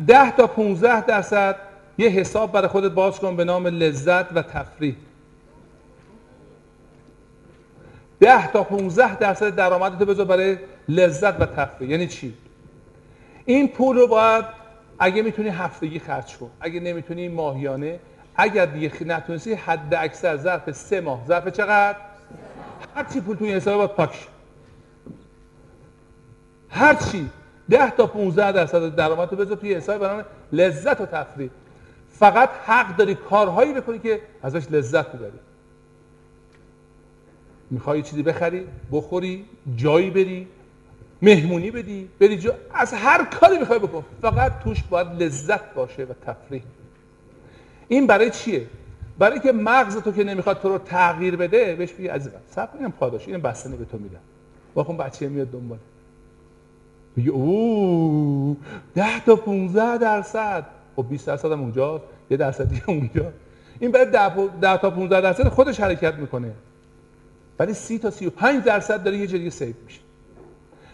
[0.07, 1.55] 10 تا 15 درصد
[1.97, 4.95] یه حساب برای خودت باز کن به نام لذت و تفریح.
[8.19, 10.57] 10 تا 15 درصد درآمدت رو بذار برای
[10.89, 11.89] لذت و تفریح.
[11.89, 12.33] یعنی چی؟
[13.45, 14.45] این پول رو باید
[14.99, 17.99] اگه می‌تونی هفتگی خرج کن اگه نمی‌تونی ماهیانه
[18.35, 21.25] اگر دیگه نتونستی حد اکثر ظرف سه ماه.
[21.27, 21.97] ظرف چقدر؟
[22.95, 24.27] هر چی پول توی حساب باید پاک.
[26.69, 27.29] هر چی.
[27.69, 31.49] 10 تا 15 درصد درآمد رو بذار توی حساب برنامه لذت و تفریح.
[32.13, 35.39] فقط حق داری کارهایی بکنی که ازش لذت ببری.
[37.71, 40.47] می‌خوای چیزی بخری بخوری جایی بری
[41.21, 44.05] مهمونی بدی بری جا از هر کاری می‌خوای بکن.
[44.21, 46.61] فقط توش باید لذت باشه و تفریح.
[47.87, 48.67] این برای چیه؟
[49.19, 52.91] برای که مغز تو که نمی‌خواد تو رو تغییر بده بهش بگی عزیزم صبر اینم
[52.91, 54.19] پاداش اینم بستنی به تو میدم.
[54.75, 55.77] واخون بچه میاد دنبال.
[57.15, 58.57] میگه اوه
[58.95, 60.65] 10 تا 15 درصد.
[60.95, 63.31] خب 20 درصد هم اونجاست یه درصد دیگه اونجا.
[63.79, 64.05] این برای
[64.61, 66.51] 10 تا 15 درصد خودش حرکت می‌کنه.
[67.59, 69.99] ولی 30 تا 35 درصد داره یه جوری سیو میشه.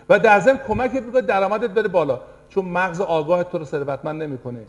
[0.09, 2.21] و در ضمن کمکت می‌کنه درآمدت بره بالا.
[2.49, 4.65] چون مغز آگاه تو رو ثروتمند نمی‌کنه.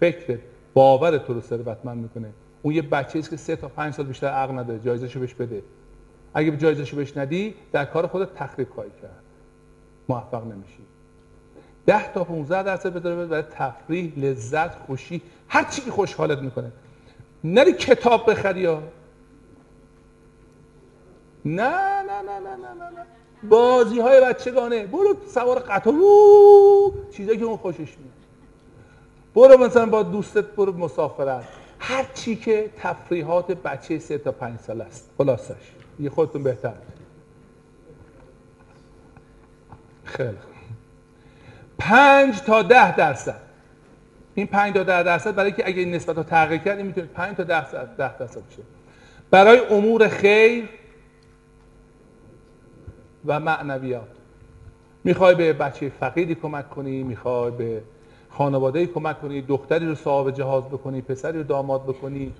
[0.00, 0.38] فکرت
[0.74, 2.28] باورت تو رو ثروتمند می‌کنه.
[2.62, 4.78] اون یه بچه است که سه تا پنج سال بیشتر عقل نداره.
[4.78, 5.62] جایزشو بهش بده.
[6.34, 9.22] اگه جایزشو بهش ندی در کار خودت تخریب خواهی کرد.
[10.08, 10.82] موفق نمیشی.
[11.86, 16.72] 10 تا 15 درصد بذاره برای تفریح لذت خوشی هر چی که خوشحالت می‌کنه.
[17.44, 18.82] نری کتاب بخری یا؟
[21.44, 21.62] نه
[22.02, 23.06] نه نه نه نه نه, نه.
[23.48, 24.86] بازی های بچگانه.
[24.86, 25.94] برو سوار قطار.
[27.12, 28.14] چیزایی که اون خوشش میاد.
[29.34, 31.44] برو مثلا با دوستت برو مسافرت.
[31.78, 35.10] هر چی که تفریحات بچه سه تا پنج سال است.
[35.18, 35.72] خلاصش.
[36.00, 36.74] یه خودتون بهتر.
[40.04, 40.53] خیلی
[41.84, 41.96] خوب.
[41.96, 43.40] پنج تا ده درصد.
[44.34, 47.06] این پنج تا ده درصد برای که اگه این نسبت رو تغییر کرد این می‌تونه
[47.06, 48.62] پنج تا ده درصد ده درصد بشه
[49.30, 50.68] برای امور خیر
[53.26, 54.08] و معنویات.
[55.04, 57.82] می‌خوای به بچه فقیری کمک کنی می‌خوای به
[58.30, 62.32] خانواده کمک کنی دختری رو صاحب جهاز بکنی پسری رو داماد بکنی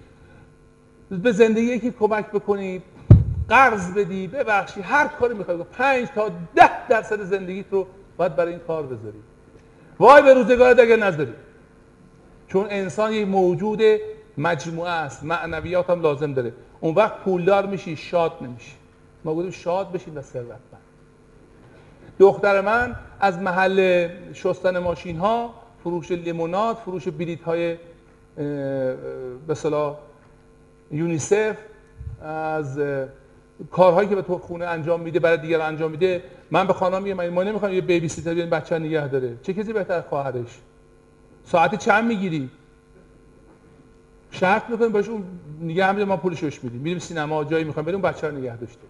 [1.11, 2.83] به زندگی یکی کمک بکنی
[3.49, 5.69] قرض بدی ببخشی هر کاری می‌خوای بکنی.
[5.73, 9.23] پنج تا ده درصد زندگیت رو باید برای این کار بذاری.
[9.99, 11.33] وای به روزگارت اگر نذاری.
[12.49, 13.81] چون انسان یک موجود
[14.39, 16.53] مجموعه است معنویات هم لازم داره.
[16.81, 18.73] اون وقت پولدار میشی شاد نمیشی.
[19.25, 20.61] ما گفتیم شاد بشین و ثروتمند.
[22.19, 27.77] دختر من از محل شستن ماشین ها فروش لیموناد فروش بلیط های
[29.47, 29.55] به
[30.91, 31.57] یونیسف
[32.23, 32.79] از
[33.71, 37.29] کارهایی که به تو خونه انجام میده برای دیگر انجام میده من به خانم میگم
[37.29, 39.37] ما نمی‌خوام یه بیبی سیتر بیان بچه نگه داره.
[39.43, 40.59] چه کسی بهتر خواهرش؟
[41.45, 42.51] ساعتی چند می‌گیری؟
[44.31, 45.25] شرط می‌کنیم باشه اون
[45.63, 46.81] نگه همین ما پولش روش میدیم.
[46.81, 48.81] میریم سینما جایی می‌خوایم بریم بچه رو نگه داشته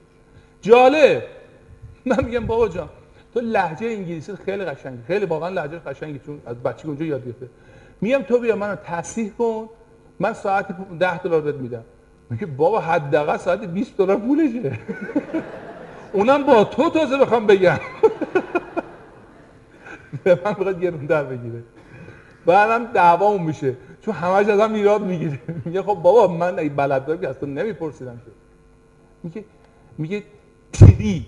[0.63, 1.23] جالب!
[2.07, 2.89] من میگم بابا جان
[3.35, 5.03] تو لهجه انگلیسی خیلی قشنگی.
[5.07, 7.49] خیلی واقعا لهجه قشنگی چون از بچگی اونجا یاد گرفته.
[8.01, 9.69] میگم تو بیا منو تصحیح کن.
[10.21, 10.67] من ساعت
[10.99, 11.85] 10 دلار بهت میدم.
[12.35, 14.79] میگه بابا حداقل ساعت 20 دلار پولشه.
[16.13, 17.79] اونم با تو تازه بخوام بگم.
[20.25, 21.63] به من بخواد گرونتر بگیره.
[22.47, 23.77] بعدم دعوامون میشه.
[24.03, 25.39] چون همش ازم ایراد می‌گیره.
[25.65, 28.31] میگه خب بابا من ای بلد دارم که از تو نمیپرسیدم که.
[29.23, 29.45] میگه
[29.99, 30.23] میگه
[30.73, 31.27] تری.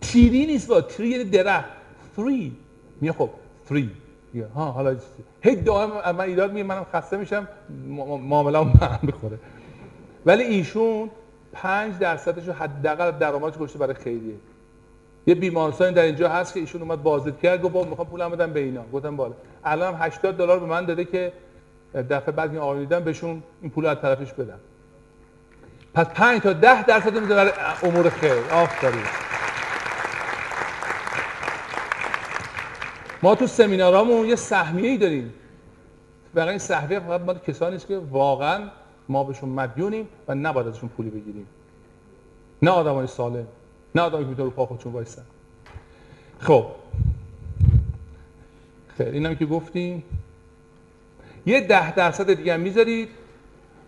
[0.00, 1.68] تری نیست با تری یعنی درخت.
[2.16, 2.56] تری.
[3.00, 3.30] میگه خب
[3.68, 3.90] تری.
[4.32, 4.96] میگه ها حالا
[5.42, 7.48] هی دائم من ایراد میگه منم خسته میشم
[8.28, 8.72] معامله هم
[9.08, 9.38] بخوره
[10.26, 11.10] ولی ایشون
[11.52, 14.34] پنج درصدش رو حداقل درآمدش گذاشته برای خیریه.
[15.26, 18.52] یه بیمارستانی در اینجا هست که ایشون اومد بازدید کرد گفت بابا می‌خوام پولم بدم
[18.52, 18.84] به اینا.
[18.92, 19.34] گفتم بالا
[19.64, 21.32] الان 80 دلار به من داده که
[22.10, 24.58] دفعه بعد این آقای بهشون این پول از طرفش بدم.
[25.94, 27.52] پس 5 تا 10 درصد می‌ذاره برای
[27.82, 28.32] امور خیر.
[28.52, 29.04] آفرین.
[33.22, 35.34] ما تو سمینارامون یه سهمیه ای داریم.
[36.34, 38.60] واقعا این سهمیه فقط مال کسانی است که واقعا
[39.08, 41.46] ما بهشون مدیونیم و نباید ازشون پولی بگیریم.
[42.62, 43.46] نه آدمای سالم
[43.94, 45.22] نه آدمی که رو پا خودشون وایسن.
[46.38, 46.66] خب.
[48.96, 50.02] خیر اینم که گفتیم.
[51.46, 53.08] یه ده درصد دیگه می‌ذارید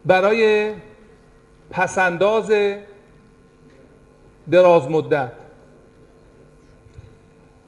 [0.04, 0.72] برای
[1.70, 2.52] پسنداز
[4.50, 5.32] دراز مدت.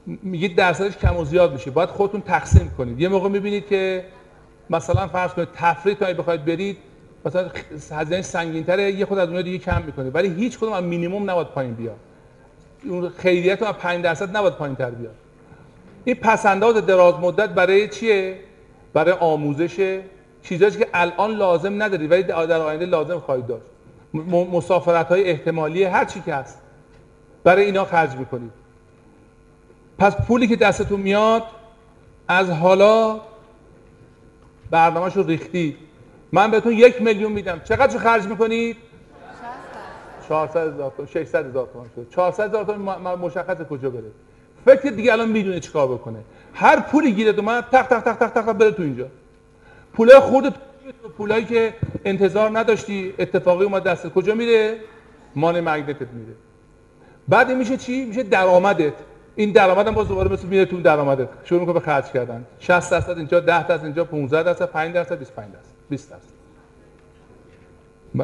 [0.05, 1.71] میگید درصدش کم و زیاد میشه.
[1.71, 3.01] باید خودتون تقسیم کنید.
[3.01, 4.05] یه موقع می‌بینید که
[4.69, 6.77] مثلا فرض کنید تفریح تا بخواید برید
[7.27, 7.49] مثلا
[7.91, 10.09] هزینه سنگین تره یه خود از اونها دیگه کم می‌کنه.
[10.09, 11.95] ولی هیچ کدوم از مینیمم نباید پایین بیاد.
[12.83, 15.15] اون خیریت هم 5 درصد نباید پایین تر بیاد.
[16.05, 18.39] این پسنداز دراز مدت برای چیه؟
[18.93, 19.99] برای آموزش
[20.43, 23.65] چیزایی که الان لازم ندارید ولی در آینده لازم خواهید داشت.
[24.53, 26.61] مسافرت های احتمالی هر چی که هست
[27.43, 28.51] برای اینا خرج می‌کنید
[29.97, 31.43] پس پولی که دستتون میاد
[32.27, 33.19] از حالا
[34.71, 35.86] برنامهش رو ریختید
[36.37, 37.61] من بهتون یک میلیون میدم.
[37.63, 38.77] چقدر خرج می‌کنید؟
[40.29, 42.07] 400 هزار تومان 600 هزار تومان شد.
[42.09, 44.11] 400 هزار تومان مشخص کجا بره.
[44.65, 46.19] فکر دیگه الان می‌دونه چیکار بکنه.
[46.53, 49.07] هر پولی گیره من تق تق تق تق تق بره تو اینجا.
[49.93, 50.53] پولای خودت
[51.17, 51.73] پولایی که
[52.05, 54.77] انتظار نداشتی اتفاقی اومد دست کجا میره؟
[55.35, 56.33] مان مگنتت میره.
[57.27, 58.93] بعد میشه چی؟ میشه درآمدت.
[59.35, 61.29] این درآمدم باز دوباره مثل میره تو درآمدت.
[61.43, 62.45] شروع می‌کنه به خرج کردن.
[62.59, 65.76] 60 درصد اینجا 10 درصد اینجا 15 درصد 5 درصد 25 درصد.
[65.89, 66.37] 20 درصد.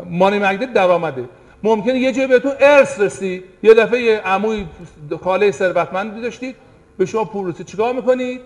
[0.09, 1.29] مانی مگنت درآمده.
[1.63, 4.65] ممکنه یه جایی بهتون ارث رسید یه دفعه یه عموی
[5.23, 6.55] خاله ثروتمندی داشتید
[6.97, 7.65] به شما پول رسید.
[7.65, 8.41] چیکار می‌کنید؟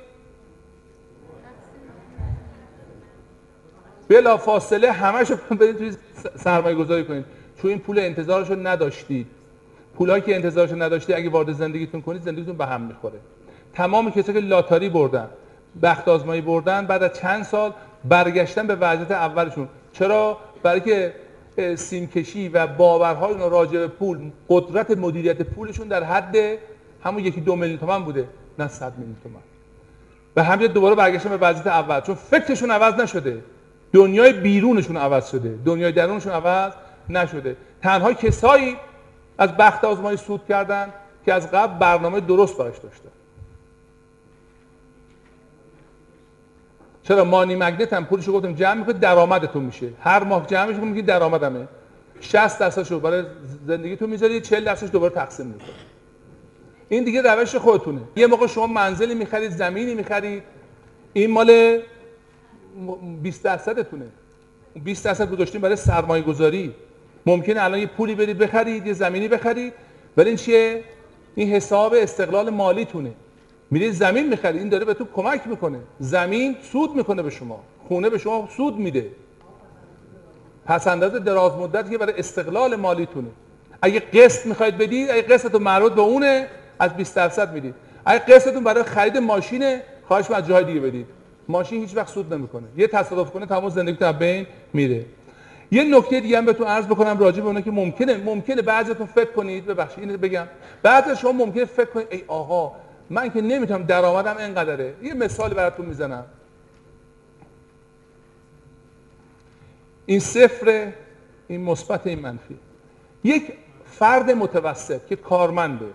[4.07, 5.91] بلا فاصله همش برید توی
[6.35, 7.25] سرمایه گذاری کنید.
[7.61, 9.27] چون این پول انتظارش رو نداشتید
[9.95, 13.19] پولایی که انتظارش نداشتید اگه وارد زندگیتون کنید زندگیتون به هم می‌خوره.
[13.73, 15.29] تمام کسایی که لاتاری بردن
[15.81, 17.73] بخت آزمایی بردن بعد از چند سال
[18.09, 19.67] برگشتن به وضعیت اولشون.
[19.93, 21.13] چرا؟ برای که
[21.75, 26.35] سیمکشی و باورهای اون راجع به پول قدرت مدیریت پولشون در حد
[27.03, 28.27] همون یکی دو میلیون تومن بوده
[28.59, 29.41] نه صد میلیون تومن
[30.33, 31.99] به همین دوباره برگشتن به وضعیت اول.
[31.99, 33.43] چون فکرشون عوض نشده.
[33.93, 35.59] دنیای بیرونشون عوض شده.
[35.65, 36.73] دنیای درونشون عوض
[37.09, 37.57] نشده.
[37.81, 38.75] تنها کسایی
[39.37, 40.93] از بخت آزمایی سود کردن
[41.25, 43.09] که از قبل برنامه درست براش داشتن.
[47.07, 49.89] چرا مانی مگنت هم پولشو گفتم جمع می‌کنه درآمدتون میشه.
[50.01, 51.67] هر ماه جمع میشه میگه درآمدمه.
[52.21, 53.23] 60 درصدشو برای
[53.67, 55.67] زندگیتون می‌ذارید 40 درصدش دوباره تقسیم می‌کنه
[56.89, 58.01] این دیگه روش خودتونه.
[58.15, 60.43] یه موقع شما منزلی می‌خرید زمینی می‌خرید
[61.13, 61.79] این مال
[63.23, 64.05] 20 درصدتونه.
[64.83, 66.73] 20 درصد گذاشتیم برای سرمایه گذاری
[67.25, 69.73] ممکنه الان یه پولی برید بخرید یه زمینی بخرید
[70.17, 70.83] ولی این چیه؟
[71.35, 73.11] این حساب استقلال مالیتونه.
[73.71, 75.79] میرید زمین می‌خرید این داره به تو کمک می‌کنه.
[75.99, 77.63] زمین سود می‌کنه به شما.
[77.87, 79.07] خونه به شما سود میده.
[80.65, 83.27] پس انداز دراز مدت که برای استقلال مالیتونه
[83.81, 86.47] اگه قسط می‌خواید بدید اگه قسطتون مربوط به اونه
[86.79, 91.05] از 20 درصد می‌دید اگه قسطتون برای خرید ماشینه خواهش از جای دیگه بدید
[91.47, 92.67] ماشین هیچ وقت سود نمی‌کنه.
[92.77, 95.05] یه تصادف کنه تمام زندگیتون از بین میره.
[95.71, 99.31] یه نکته دیگه هم بهتون عرض بکنم راجع به اونه که ممکنه ممکنه بعضیتون فکر
[99.31, 99.65] کنید.
[99.65, 100.47] ببخشید اینو بگم.
[100.83, 102.71] بعضی شما ممکنه فکر کنید ای آقا
[103.09, 104.95] من که نمی‌تونم درآمدم اینقدره.
[105.03, 106.25] یه مثال براتون می‌زنم.
[110.05, 110.93] این صفر
[111.47, 112.57] این مثبت این منفی.
[113.23, 113.53] یک
[113.85, 115.85] فرد متوسط که کارمنده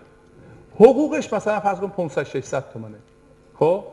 [0.75, 2.97] حقوقش مثلا فرض کن 500 600 تومانه.
[3.59, 3.83] خب؟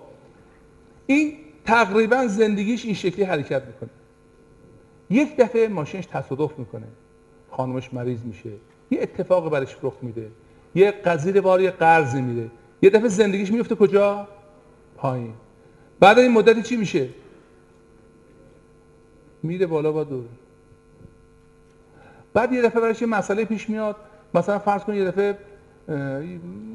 [1.07, 3.91] این تقریبا زندگیش این شکلی حرکت می‌کنه.
[5.11, 6.87] یک دفعه ماشینش تصادف می‌کنه.
[7.51, 8.51] خانمش مریض میشه.
[8.91, 10.31] یه اتفاق برش رخ میده.
[10.75, 12.51] یه قضیه بار یه قرضی میده.
[12.83, 14.29] یه دفعه زندگیش میفته کجا؟
[14.97, 15.35] پایین.
[16.01, 17.09] بعد این مدتی چی میشه؟
[19.43, 20.25] میره بالا با دور.
[22.33, 23.97] بعد یه دفعه برش یه مسئله پیش میاد.
[24.35, 25.39] مثلا فرض کن یه دفعه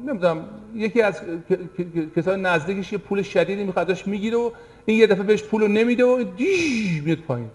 [0.06, 0.44] نمی‌دونم
[0.74, 1.20] یکی از
[2.16, 4.50] کسای نزدیکش یه پول شدیدی می‌خواد ازش می‌گیره و
[4.86, 7.50] این یه دفعه بهش پول رو نمیده و دیش میاد پایین.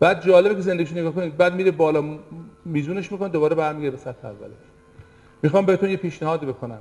[0.00, 2.18] بعد جالبه که زندگیش نگاه کنید بعد میره بالا
[2.64, 4.52] میزونش می‌کنه دوباره برمیگرده به سطح اولش.
[5.42, 6.80] می‌خوام بهتون یه پیشنهادی بکنم.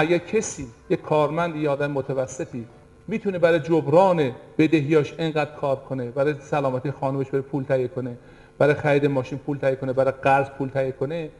[0.00, 2.66] اگر کسی یه کارمند یا آدم متوسطی
[3.08, 8.18] می‌تونه برای جبران بدهیاش انقدر کار کنه برای سلامتی خانومش برای پول تهیه کنه
[8.58, 11.30] برای خرید ماشین پول تهیه کنه برای قرض پول تهیه کنه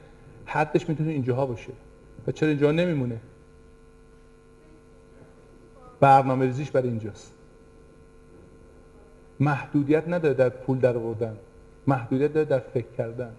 [0.47, 1.73] حدش می‌تونه اینجاها باشه.
[2.27, 3.17] و چرا اینجا نمیمونه؟
[6.01, 7.33] برنامه ریزیش برای اینجاست.
[9.41, 11.37] محدودیت نداره در پول در آوردن.
[11.87, 13.33] محدودیت داره در فکر کردن.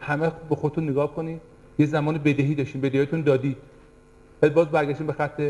[0.00, 1.40] همه به خودتون نگاه کنید
[1.78, 2.80] یه زمان بدهی داشتین.
[2.80, 3.56] بدهیاتون دادید
[4.50, 5.42] باز برگشتین به خط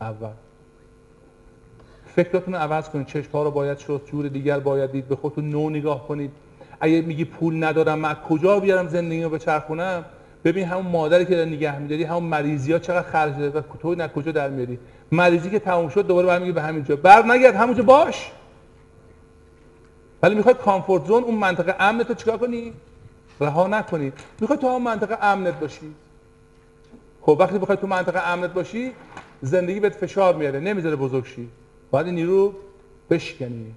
[0.00, 0.30] اول.
[2.06, 3.06] فکراتون رو عوض کنید.
[3.06, 5.08] چشم ها رو باید شد جور دیگر باید دید.
[5.08, 6.30] به خودتون نو نگاه کنید.
[6.80, 10.04] اگه میگی پول ندارم من کجا بیارم زندگی رو بچرخونم
[10.44, 13.94] ببین همون مادری که داره نگه میداری همون مریضی ها چقدر خرج داره و تو
[13.94, 14.78] نه کجا در میاری
[15.12, 18.30] مریضی که تموم شد دوباره برمیگه به همینجا بر نگرد همونجا باش.
[20.22, 22.72] ولی می‌خوای کامفورت زون اون منطقه امن تو چیکار کنی؟
[23.40, 24.12] رها نکنی.
[24.40, 25.94] می‌خوای تو هم منطقه امنت باشی.
[27.26, 28.92] خب وقتی بخوای تو منطقه امنت باشی
[29.42, 31.48] زندگی بهت فشار میاره نمی‌ذاره بزرگ شی
[31.90, 32.54] باید نیرو
[33.10, 33.74] بشکنی.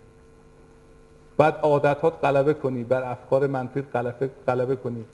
[1.37, 5.05] بعد عادتات غلبه کنی بر افکار منفی غلبه غلبه کنی.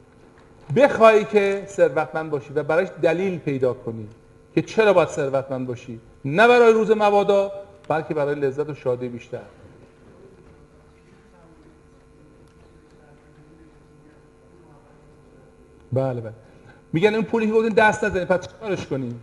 [0.75, 4.07] بخوای که ثروتمند باشی و برایش دلیل پیدا کنی
[4.55, 5.99] که چرا باید ثروتمند باشی.
[6.25, 7.51] نه برای روز مبادا
[7.87, 9.39] بلکه برای لذت و شادی بیشتر.
[15.93, 16.44] بله بله.
[16.95, 19.19] میگن این پولی که گفتین دست نزنید پس چیکارش کنیم؟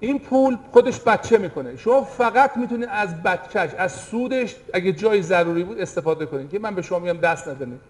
[0.00, 1.76] این پول خودش بچه می‌کنه.
[1.76, 6.50] شما فقط می‌تونید از بچهش از سودش اگه جای ضروری بود استفاده کنید.
[6.50, 7.80] که من به شما میگم دست نزنید.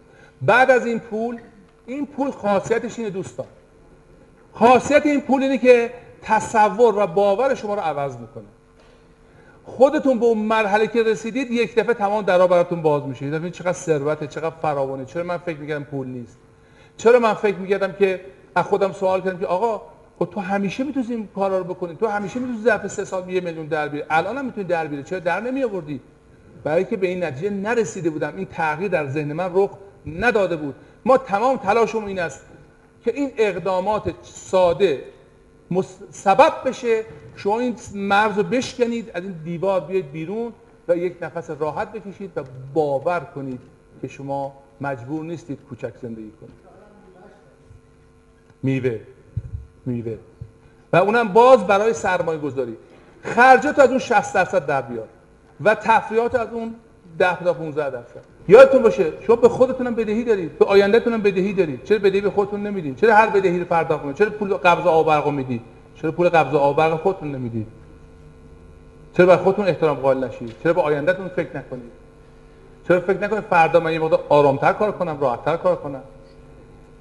[0.43, 1.39] بعد از این پول
[1.87, 3.47] این پول خاصیتش اینه دوستان.
[4.53, 5.91] خاصیت این پول اینه که
[6.23, 8.45] تصور و باور شما رو عوض می‌کنه.
[9.65, 13.31] خودتون به اون مرحله که رسیدید یک دفعه تمام درا براتون باز میشه.
[13.31, 15.05] دفعه چقدر ثروته چقدر فراوانه.
[15.05, 16.39] چرا من فکر می‌کردم پول نیست؟
[16.97, 18.21] چرا من فکر می‌کردم که
[18.55, 19.83] از خودم سوال کردم که آقا
[20.19, 23.41] خب تو همیشه می‌تونی این کارا رو بکنی تو همیشه می‌تونی ظرف سه سال یه
[23.41, 24.07] میلیون در بیاری.
[24.11, 25.05] الان هم می‌تونی در بیاری.
[25.05, 26.01] چرا در نمی آوردی
[26.65, 28.37] برای که به این نتیجه نرسیده بودم.
[28.37, 29.71] این تغییر در ذهن من رخ
[30.07, 30.75] نداده بود.
[31.05, 32.47] ما تمام تلاشمون این است
[33.05, 35.05] که این اقدامات ساده
[36.11, 37.05] سبب بشه.
[37.37, 40.53] شما این مرز رو بشکنید از این دیوار بیاید بیرون
[40.89, 42.43] و یک نفس راحت بکشید و
[42.75, 43.61] باور کنید
[44.03, 46.64] که شما مجبور نیستید کوچک زندگی کنید.
[48.65, 48.99] میوه
[49.87, 50.17] میوه.
[50.93, 52.77] و اونم باز برای سرمایه گذاری
[53.23, 55.09] خرجات از اون 60 درصد در بیاد
[55.65, 56.75] و تفریحات از اون
[57.19, 58.21] 10 تا 15 درصد.
[58.49, 61.85] یادتون باشه شما به خودتونم بدهی دارید به آیندهتونم بدهی دارید.
[61.85, 65.07] چرا بدهی به خودتون نمیدین؟ چرا هر بدهی رو پرداخت کنید چرا پول قبض آب
[65.07, 65.61] برق می‌دید؟
[66.03, 67.67] چرا پول قبض آب برق خودتون نمی‌دید؟
[69.17, 71.93] چرا به خودتون احترام قائل نشید؟ چرا به آیندهتون فکر نکنید؟
[72.89, 76.03] چرا فکر نکنید فردا من یه مقدار آرامتر کار کنم راحتتر کار کنم؟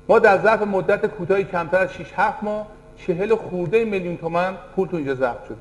[0.08, 2.68] ما در ظرف مدت کوتاهی کمتر از 6 7 ماه
[2.98, 5.58] 40 خورده میلیون تومان پول تو اینجا ضبط شد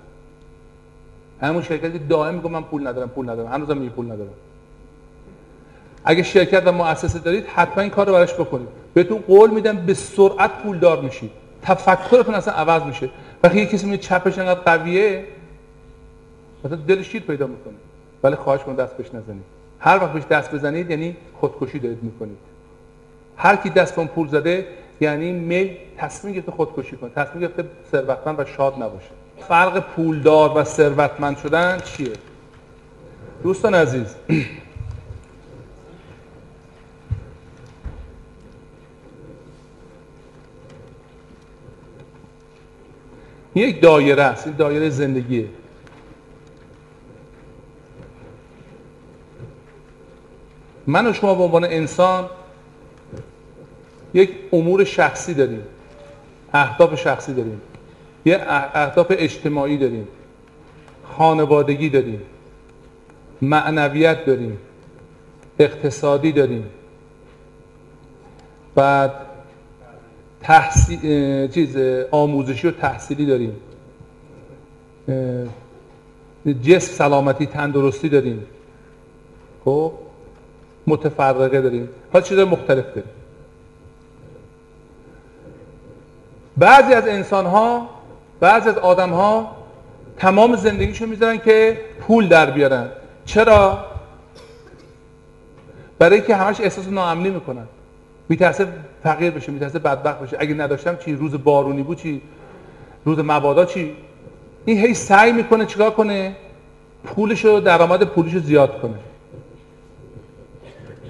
[1.40, 3.52] همون شرکتی دائم میگه من پول ندارم پول ندارم.
[3.52, 4.30] هنوزم می پول ندارم.
[6.04, 8.68] اگه شرکت و مؤسسه دارید حتما این کار رو براش بکنید.
[8.94, 11.30] بهتون قول میدم به سرعت پولدار میشید.
[11.62, 13.10] تفکرتون اصلا عوض میشه.
[13.42, 15.24] وقتی یه کسی میگه چپش انقدر قویه
[16.64, 17.74] مثلا دلش شیر پیدا می‌کنه.
[18.22, 19.44] ولی خواهش کن دست بهش نزنید.
[19.78, 22.38] هر وقت بهش دست بزنید یعنی خودکشی دارید می‌کنید.
[23.36, 24.66] هر کی دست به پول زده
[25.00, 27.10] یعنی میل تصمیم گرفته خودکشی کنه.
[27.10, 29.10] تصمیم گرفته ثروتمند و شاد نباشه.
[29.48, 32.12] فرق پولدار و ثروتمند شدن چیه؟
[33.42, 34.14] دوستان عزیز
[43.54, 44.46] یک دایره است.
[44.46, 45.48] این دایره زندگیه.
[50.86, 52.30] من و شما به عنوان انسان
[54.14, 55.62] یک امور شخصی داریم.
[56.52, 57.60] اهداف شخصی داریم.
[58.24, 60.08] یه اهداف اجتماعی داریم.
[61.04, 62.20] خانوادگی داریم.
[63.42, 64.58] معنویت داریم.
[65.58, 66.64] اقتصادی داریم.
[68.74, 69.12] بعد
[70.40, 71.76] تحصیل چیز
[72.10, 73.56] آموزشی و تحصیلی داریم.
[76.62, 78.46] جسم سلامتی تندرستی داریم.
[79.64, 79.92] خب؟
[80.86, 81.88] متفرقه داریم.
[82.12, 83.10] حالا چیزای مختلف داریم.
[86.56, 87.88] بعضی از انسان ها
[88.40, 89.56] بعضی از آدم ها
[90.18, 92.88] تمام زندگیشو می‌ذارن که پول در بیارن.
[93.24, 93.84] چرا؟
[95.98, 97.66] برای اینکه همش احساس ناامنی می‌کنن.
[98.28, 98.66] میترسه
[99.02, 100.36] فقیر بشه میترسه بدبخت بشه.
[100.40, 102.22] اگه نداشتم چی؟ روز بارونی بود چی؟
[103.04, 103.96] روز مبادا چی؟
[104.64, 106.36] این هی سعی می‌کنه چیکار کنه؟
[107.04, 108.98] پولشو درآمد پولشو زیاد کنه.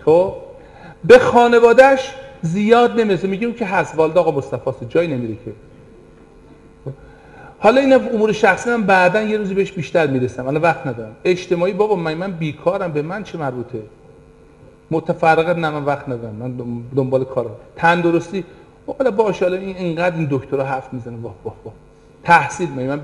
[0.04, 0.34] خب؟
[1.04, 3.28] به خانوادهش زیاد نمی‌رسه.
[3.28, 3.96] میگیم که هست.
[3.96, 5.52] والد آقا مصطفی جایی نمیره که.
[7.58, 10.46] حالا این امور شخصی من بعدا یه روزی بهش بیشتر می‌رسم.
[10.46, 11.16] الان وقت ندارم.
[11.24, 12.92] اجتماعی بابا من من بیکارم.
[12.92, 13.82] به من چه مربوطه؟
[14.90, 16.34] متفرقه نه من وقت ندارم.
[16.34, 16.54] من
[16.96, 17.50] دنبال کارم.
[17.76, 18.44] تندرستی؟
[18.98, 21.16] حالا باشه حالا این اینقدر این دکترا حرف می‌زنه.
[21.16, 21.74] واه واه واه.
[22.24, 23.00] تحصیل من من,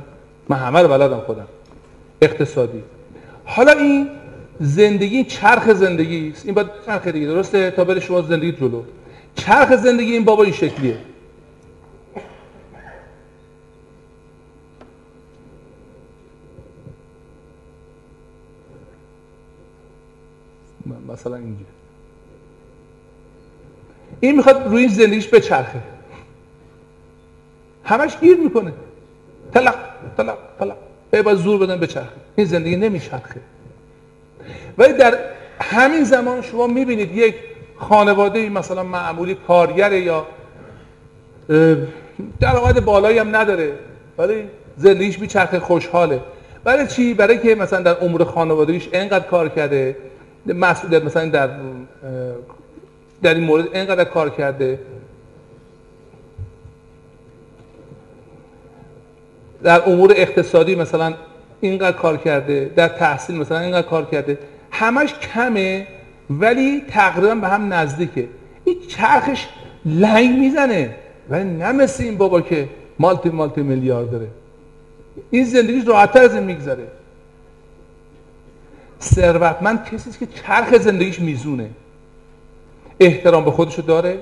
[0.49, 1.47] من همه رو بلدم خودم.
[2.23, 2.83] اقتصادی.
[3.45, 4.09] حالا این
[4.61, 6.47] زندگی چرخ زندگی است.
[6.47, 7.27] این باید چرخ دیگه.
[7.27, 8.83] درسته؟ تا بره شما زندگی جلو.
[9.39, 10.99] چرخ زندگی این بابا این شکلیه.
[21.09, 21.65] مثلا اینجا
[24.21, 25.81] این می‌خواد روی این زندگیش بچرخه.
[27.85, 28.73] همش گیر می‌کنه.
[29.55, 29.75] طلق
[30.17, 30.77] طلق طلق.
[31.23, 32.13] باید زور بدن بچرخه.
[32.37, 33.41] این زندگی نمیچرخه.
[34.79, 35.19] ولی در
[35.61, 37.35] همین زمان شما می‌بینید یک
[37.79, 40.27] خانواده مثلا معمولی کارگر یا
[42.41, 43.73] درآمد بالایی هم نداره
[44.19, 44.45] ولی
[44.77, 46.21] زندگیش میچرخه خوشحاله.
[46.65, 49.97] برای چی؟ برای که مثلا در امور خانوادگیش انقدر کار کرده
[50.47, 51.51] مسئولیت مثلا در
[53.23, 54.79] در این مورد اینقدر کار کرده.
[59.63, 61.15] در امور اقتصادی مثلا
[61.61, 64.39] اینقدر کار کرده در تحصیل مثلا اینقدر کار کرده.
[64.71, 65.87] همش کمه.
[66.31, 68.29] ولی تقریبا به هم نزدیکه.
[68.65, 69.47] این چرخش
[69.85, 70.95] لنگ می‌زنه
[71.31, 74.29] ولی نه مثل این بابا که مالتی مالتی میلیارد داره
[75.31, 76.89] این زندگیش راحتتر از این میگذره.
[79.03, 81.71] ثروتمند کسی که چرخ زندگیش میزونه.
[83.01, 84.19] احترام به خودشو داره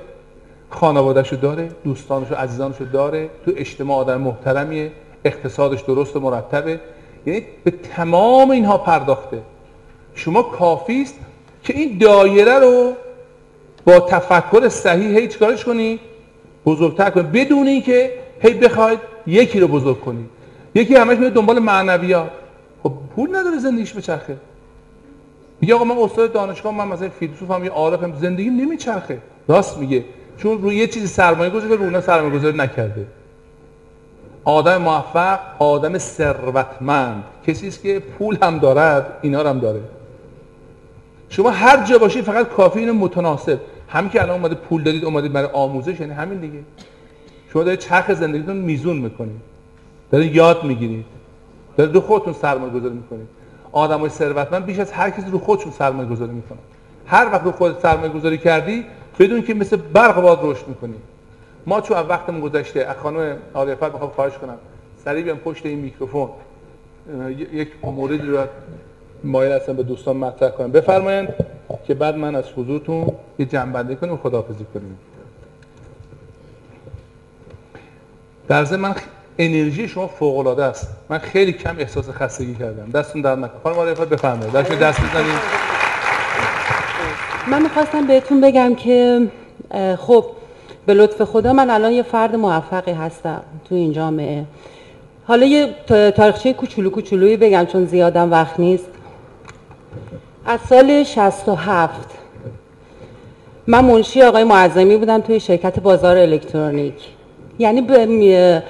[0.71, 3.31] خانوادهشو داره دوستانشو عزیزانشو داره.
[3.45, 4.93] تو اجتماع آدم محترمیه
[5.25, 6.81] اقتصادش درست و مرتبه.
[7.27, 9.39] یعنی به تمام اینها پرداخته.
[10.15, 11.15] شما کافی است
[11.67, 12.93] که این دایره رو
[13.85, 15.99] با تفکر صحیح هی چیکارش کنی؟
[16.67, 17.23] بزرگتر کنی.
[17.23, 20.25] بدون اینکه هی بخواید یکی رو بزرگ کنی.
[20.75, 22.31] یکی همش میره دنبال معنویات
[22.83, 24.37] خب پول نداره زندگیش بچرخه.
[25.61, 28.13] میگه آقا من استاد دانشگاه من مثلا فیلسوفم یا عارفم.
[28.21, 29.19] زندگی نمیچرخه.
[29.49, 30.05] راست میگه.
[30.39, 33.07] چون روی یه چیزی سرمایه گذاری رو سرمایه گذاری نکرده.
[34.45, 37.25] آدم موفق آدم ثروتمند.
[37.47, 39.81] کسی است که پول هم دارد اینا هم داره.
[41.29, 43.61] شما هر جا باشید فقط کافی اینو متناسب.
[43.89, 46.59] همین که الان اومده پول دارید اومدید برای آموزش یعنی همین دیگه.
[47.53, 49.41] شما دارید چرخ زندگیتون میزون می‌کنید.
[50.11, 51.05] دارید یاد می‌گیرید.
[51.77, 53.29] دارید رو خودتون سرمایه گذاری می‌کنید.
[53.73, 56.59] آدمای ثروتمند بیش از هر کسی رو خودشون سرمایه گذاری می‌کنن.
[57.07, 58.85] هر وقت رو خود سرمایه گذاری کردی
[59.19, 60.95] بدون که مثل برق باد رشد می‌کنی.
[61.67, 64.57] ما چون وقتمون گذشته از خانم عارفت می‌خوام خواهش کنم.
[65.05, 66.29] سریع بیام پشت این میکروفون.
[67.53, 68.47] یک موردی رو
[69.25, 70.73] مایل هستم به دوستان مطرح کنم.
[70.73, 71.35] بفرمایند
[71.87, 74.99] که بعد من از حضورتون یه جنبنده کنیم و خداحافظی کنیم.
[78.49, 78.95] در من
[79.39, 80.89] انرژی شما فوق العاده است.
[81.09, 82.91] من خیلی کم احساس خستگی کردم.
[82.91, 83.61] دستون در نکنه.
[83.63, 84.53] خانم معرفت بفرمایید.
[84.53, 85.41] دست دست بزنید
[87.51, 89.27] من می‌خواستم بهتون بگم که
[89.99, 90.25] خب
[90.87, 94.45] به لطف خدا من الان یه فرد موفقی هستم تو این جامعه.
[95.27, 95.75] حالا یه
[96.11, 98.87] تاریخچه کوچولو کوچولویی بگم چون زیادم وقت نیست.
[100.49, 102.19] از سال 67
[103.67, 106.95] من منشی آقای معظمی بودم توی شرکت بازار الکترونیک.
[107.59, 108.63] یعنی به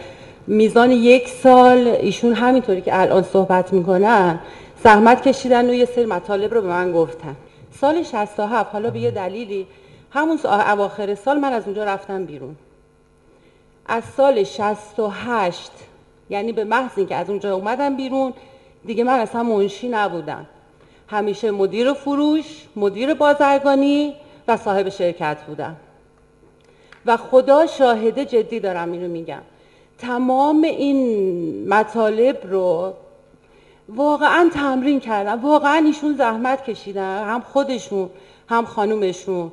[0.46, 4.38] میزان یک سال ایشون همینطوری که الان صحبت می‌کنن
[4.84, 7.36] زحمت کشیدن و یه سری مطالب رو به من گفتن.
[7.80, 9.66] سال 67 حالا به یه دلیلی
[10.10, 12.56] همون اواخر سال من از اونجا رفتم بیرون.
[13.86, 15.70] از سال 68
[16.30, 18.32] یعنی به محض اینکه از اونجا اومدم بیرون
[18.86, 20.46] دیگه من اصلا منشی نبودم.
[21.08, 24.14] همیشه مدیر فروش مدیر بازرگانی
[24.48, 25.76] و صاحب شرکت بودم.
[27.06, 29.42] و خدا شاهده جدی دارم اینو میگم.
[29.98, 32.92] تمام این مطالب رو
[33.88, 35.42] واقعا تمرین کردم.
[35.42, 38.10] واقعا ایشون زحمت کشیدن هم خودشون
[38.48, 39.52] هم خانومشون.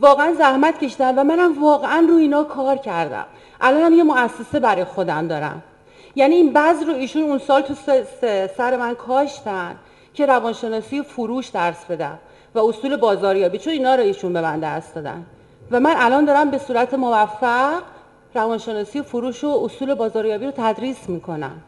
[0.00, 3.26] واقعا زحمت کشیدن و منم واقعا رو اینا کار کردم.
[3.60, 5.62] الان هم یه مؤسسه برای خودم دارم.
[6.16, 7.74] یعنی این بعض رو ایشون اون سال تو
[8.56, 9.76] سر من کاشتن.
[10.14, 12.18] که روانشناسی فروش درس بدم
[12.54, 15.26] و اصول بازاریابی چون اینا رو ایشون به من درس دادن.
[15.70, 17.82] و من الان دارم به صورت موفق
[18.34, 21.62] روانشناسی فروش و اصول بازاریابی رو تدریس می‌کنم.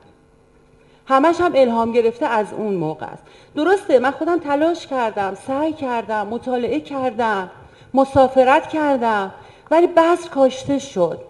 [1.06, 3.22] همش هم الهام گرفته از اون موقع است.
[3.56, 7.50] درسته من خودم تلاش کردم سعی کردم مطالعه کردم
[7.94, 9.32] مسافرت کردم
[9.70, 11.20] ولی بذر کاشته شد.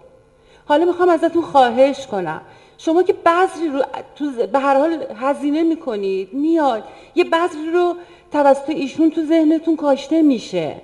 [0.65, 2.41] حالا می‌خوام ازتون خواهش کنم.
[2.77, 3.81] شما که بذری رو
[4.15, 6.83] تو به هر حال هزینه می‌کنید میاد.
[7.15, 7.95] یه بذری رو
[8.31, 10.75] توسط ایشون تو ذهنتون کاشته میشه.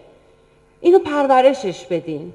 [0.82, 2.34] اینو پرورشش بدین.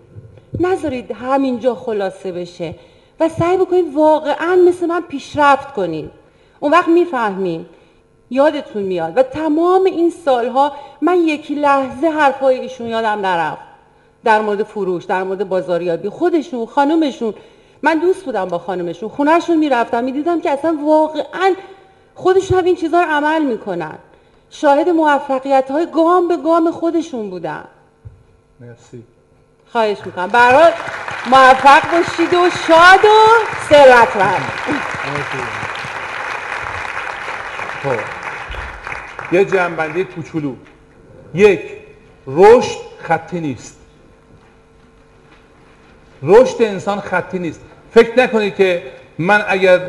[0.60, 2.74] نذارید همینجا خلاصه بشه
[3.20, 6.10] و سعی بکنید واقعا مثل من پیشرفت کنید
[6.60, 7.66] اون وقت می‌فهمیم
[8.30, 9.16] یادتون میاد.
[9.16, 13.62] و تمام این سالها من یکی لحظه حرفای ایشون یادم نرفت.
[14.24, 16.08] در مورد فروش در مورد بازاریابی.
[16.08, 17.34] خودشون خانمشون
[17.86, 19.08] من دوست بودم با خانمشون.
[19.08, 21.54] خونهشون می‌رفتم می‌دیدم که اصلا واقعا
[22.14, 23.98] خودشون هم این چیزها رو عمل می‌کنن.
[24.50, 27.64] شاهد موفقیت های گام به گام خودشون بودم
[28.60, 29.04] مرسی.
[29.72, 30.26] خواهش می‌کنم.
[30.26, 30.72] برای
[31.26, 33.26] موفق باشید و شاد و
[33.68, 34.52] ثروتمند.
[37.82, 37.98] خب.
[39.32, 40.54] یه جنبندی کوچولو
[41.34, 41.60] یک
[42.26, 43.80] رشد خطی نیست.
[46.22, 47.60] رشد انسان خطی نیست.
[47.96, 48.82] فکر نکنید که
[49.18, 49.80] من اگر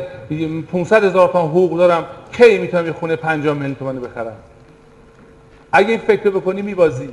[0.72, 4.36] 500 هزار تومان حقوق دارم کی می‌تونم یه خونه 5 میلیون تومانی بخرم؟
[5.72, 7.08] اگه این فکر رو بکنی میبازی.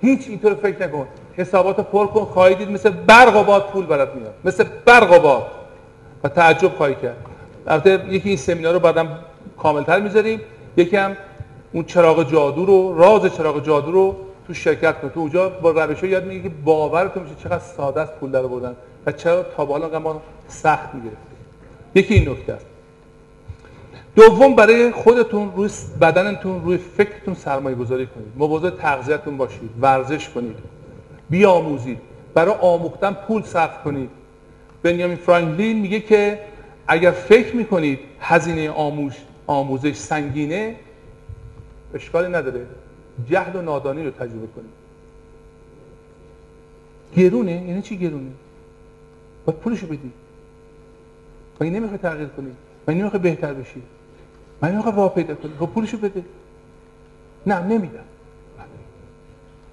[0.00, 1.06] هیچ اینطور فکر نکن.
[1.36, 4.34] حسابات پر کن خواهی دید مثل برق و باد پول برات میاد.
[4.44, 5.46] مثل برق و باد.
[6.24, 7.16] و تعجب خواهی کرد.
[7.66, 9.18] البته یکی این سمینار رو بعدم
[9.58, 10.40] کاملتر می‌ذاریم.
[10.76, 11.16] یکی هم
[11.72, 14.16] اون چراغ جادو رو راز چراغ جادو رو
[14.46, 18.30] تو شرکت تو اونجا با روش یاد میگه که باورتون میشه چقدر ساده است پول
[18.30, 18.76] در بردن
[19.06, 21.38] و چرا تا به حالا ما سخت می‌گرفتیم.
[21.94, 22.66] یکی این نکته است.
[24.16, 28.32] دوم برای خودتون روی بدنتون روی فکرتون سرمایه گذاری کنید.
[28.36, 30.56] مواظب تغذیتون باشید ورزش کنید
[31.30, 31.98] بیاموزید.
[32.34, 34.10] برای آموختن پول صرف کنید.
[34.82, 36.38] بنیامین فرانکلین میگه که
[36.88, 39.12] اگر فکر می‌کنید هزینه آموز
[39.46, 40.76] آموزش سنگینه
[41.94, 42.66] اشکالی نداره.
[43.30, 44.70] جهل و نادانی رو تجربه کنید
[47.16, 48.30] گرونه؟ یعنی چی گرونه؟
[49.46, 50.12] باید پولشو بدی.
[51.60, 52.50] این نمی‌خوای تغییر کنی؟
[52.88, 53.82] این نمی‌خوای بهتر بشی؟
[54.60, 56.24] من نمی‌خوای راه پیدا کنی؟ خب پولشو بده.
[57.46, 58.04] نه نمیدم.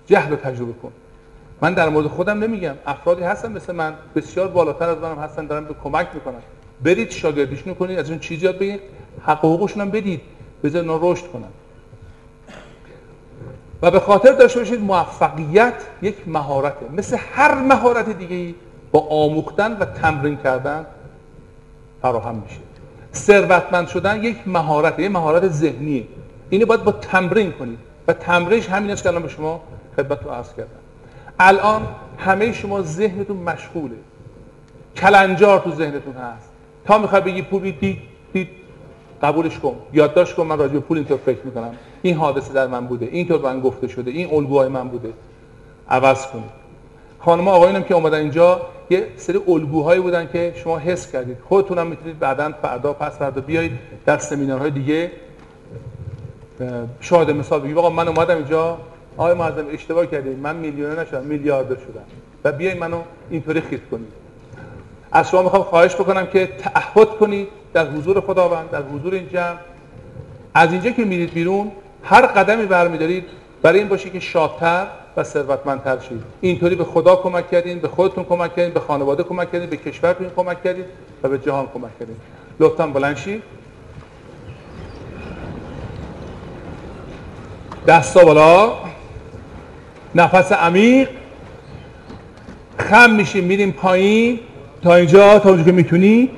[0.08, 0.92] جهل رو تجربه کن.
[1.62, 2.76] من در مورد خودم نمیگم.
[2.86, 6.42] افرادی هستن مثل من بسیار بالاتر از منم هستن دارن به کمک می‌کنن.
[6.84, 8.82] برید شاگردیشون کنید از اون چیزی یاد بگیرید.
[9.22, 10.22] حق حقوقشون هم بدید.
[10.64, 11.48] بذار اونا رشد کنن.
[13.84, 16.86] و به خاطر داشته باشید موفقیت یک مهارته.
[16.98, 18.56] مثل هر مهارت دیگه
[18.92, 20.86] با آموختن و تمرین کردن
[22.02, 22.60] فراهم میشه.
[23.14, 26.04] ثروتمند شدن یک مهارت یک مهارت ذهنیه.
[26.50, 27.80] اینو باید با تمرین کنید.
[28.08, 29.62] و تمرینش همین است که الان به شما
[29.96, 30.70] خدمت رو عرض کردم.
[31.40, 31.88] الان
[32.18, 33.96] همه شما ذهنتون مشغوله.
[34.96, 36.50] کلنجار تو ذهنتون هست.
[36.86, 38.02] تا می‌خوای بگی پول دید
[38.34, 38.50] دید
[39.24, 39.76] قبولش کن.
[39.94, 41.76] یادداشت کن من راجع به پول اینطور فکر می‌کنم.
[42.02, 43.06] این حادثه در من بوده.
[43.06, 44.12] اینطور من گفته شده.
[44.12, 45.10] این الگوهای من بوده.
[45.90, 46.64] عوض کنید
[47.20, 51.38] خانم آقایونم که اومدن اینجا یه سری الگوهایی بودن که شما حس کردید.
[51.50, 53.72] خودتونم می‌تونید بعدا فردا پس فردا بیایید
[54.06, 55.12] در سمینارهای دیگه.
[57.00, 58.78] شاهد مثال بگید آقا من اومدم اینجا.
[59.18, 60.40] آقای معظم اشتباه کردید.
[60.40, 61.24] من میلیونر نشدم.
[61.24, 62.04] میلیاردر شدم.
[62.44, 64.14] و بیایید منو اینطوری خیت کنید.
[65.12, 67.48] از شما می‌خوام خواهش بکنم که تعهد کنید.
[67.74, 69.58] در حضور خداوند در حضور این جمع.
[70.54, 71.72] از اینجا که میرید بیرون
[72.04, 73.26] هر قدمی برمیدارید
[73.62, 74.88] برای این باشه که شادتر
[75.18, 79.52] و ثروتمندتر شید اینطوری به خدا کمک کردین به خودتون کمک کردین به خانواده کمک
[79.52, 80.86] کردین به کشورتون کمک کردین
[81.24, 82.16] و به جهان کمک کردین.
[82.60, 83.44] لطفا بلند شید
[87.88, 88.74] دستا بالا.
[90.16, 91.10] نفس عمیق.
[92.78, 94.40] خم میشیم میریم پایین.
[94.82, 96.30] تا اینجا تا اونجا که می‌تونی.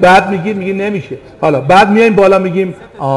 [0.00, 1.18] بعد میگیم میگیم نمیشه.
[1.40, 3.14] حالا بعد میایم بالا میگیم آه!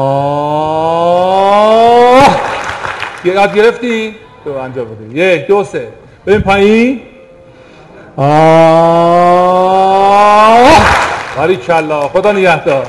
[3.24, 4.14] یاد گرفتی؟
[4.44, 5.18] تو انجام بده.
[5.18, 5.88] یک دو سه.
[6.26, 7.00] بریم پایین.
[8.16, 8.28] آه!
[11.36, 12.86] باری کلا خدا نگهدار.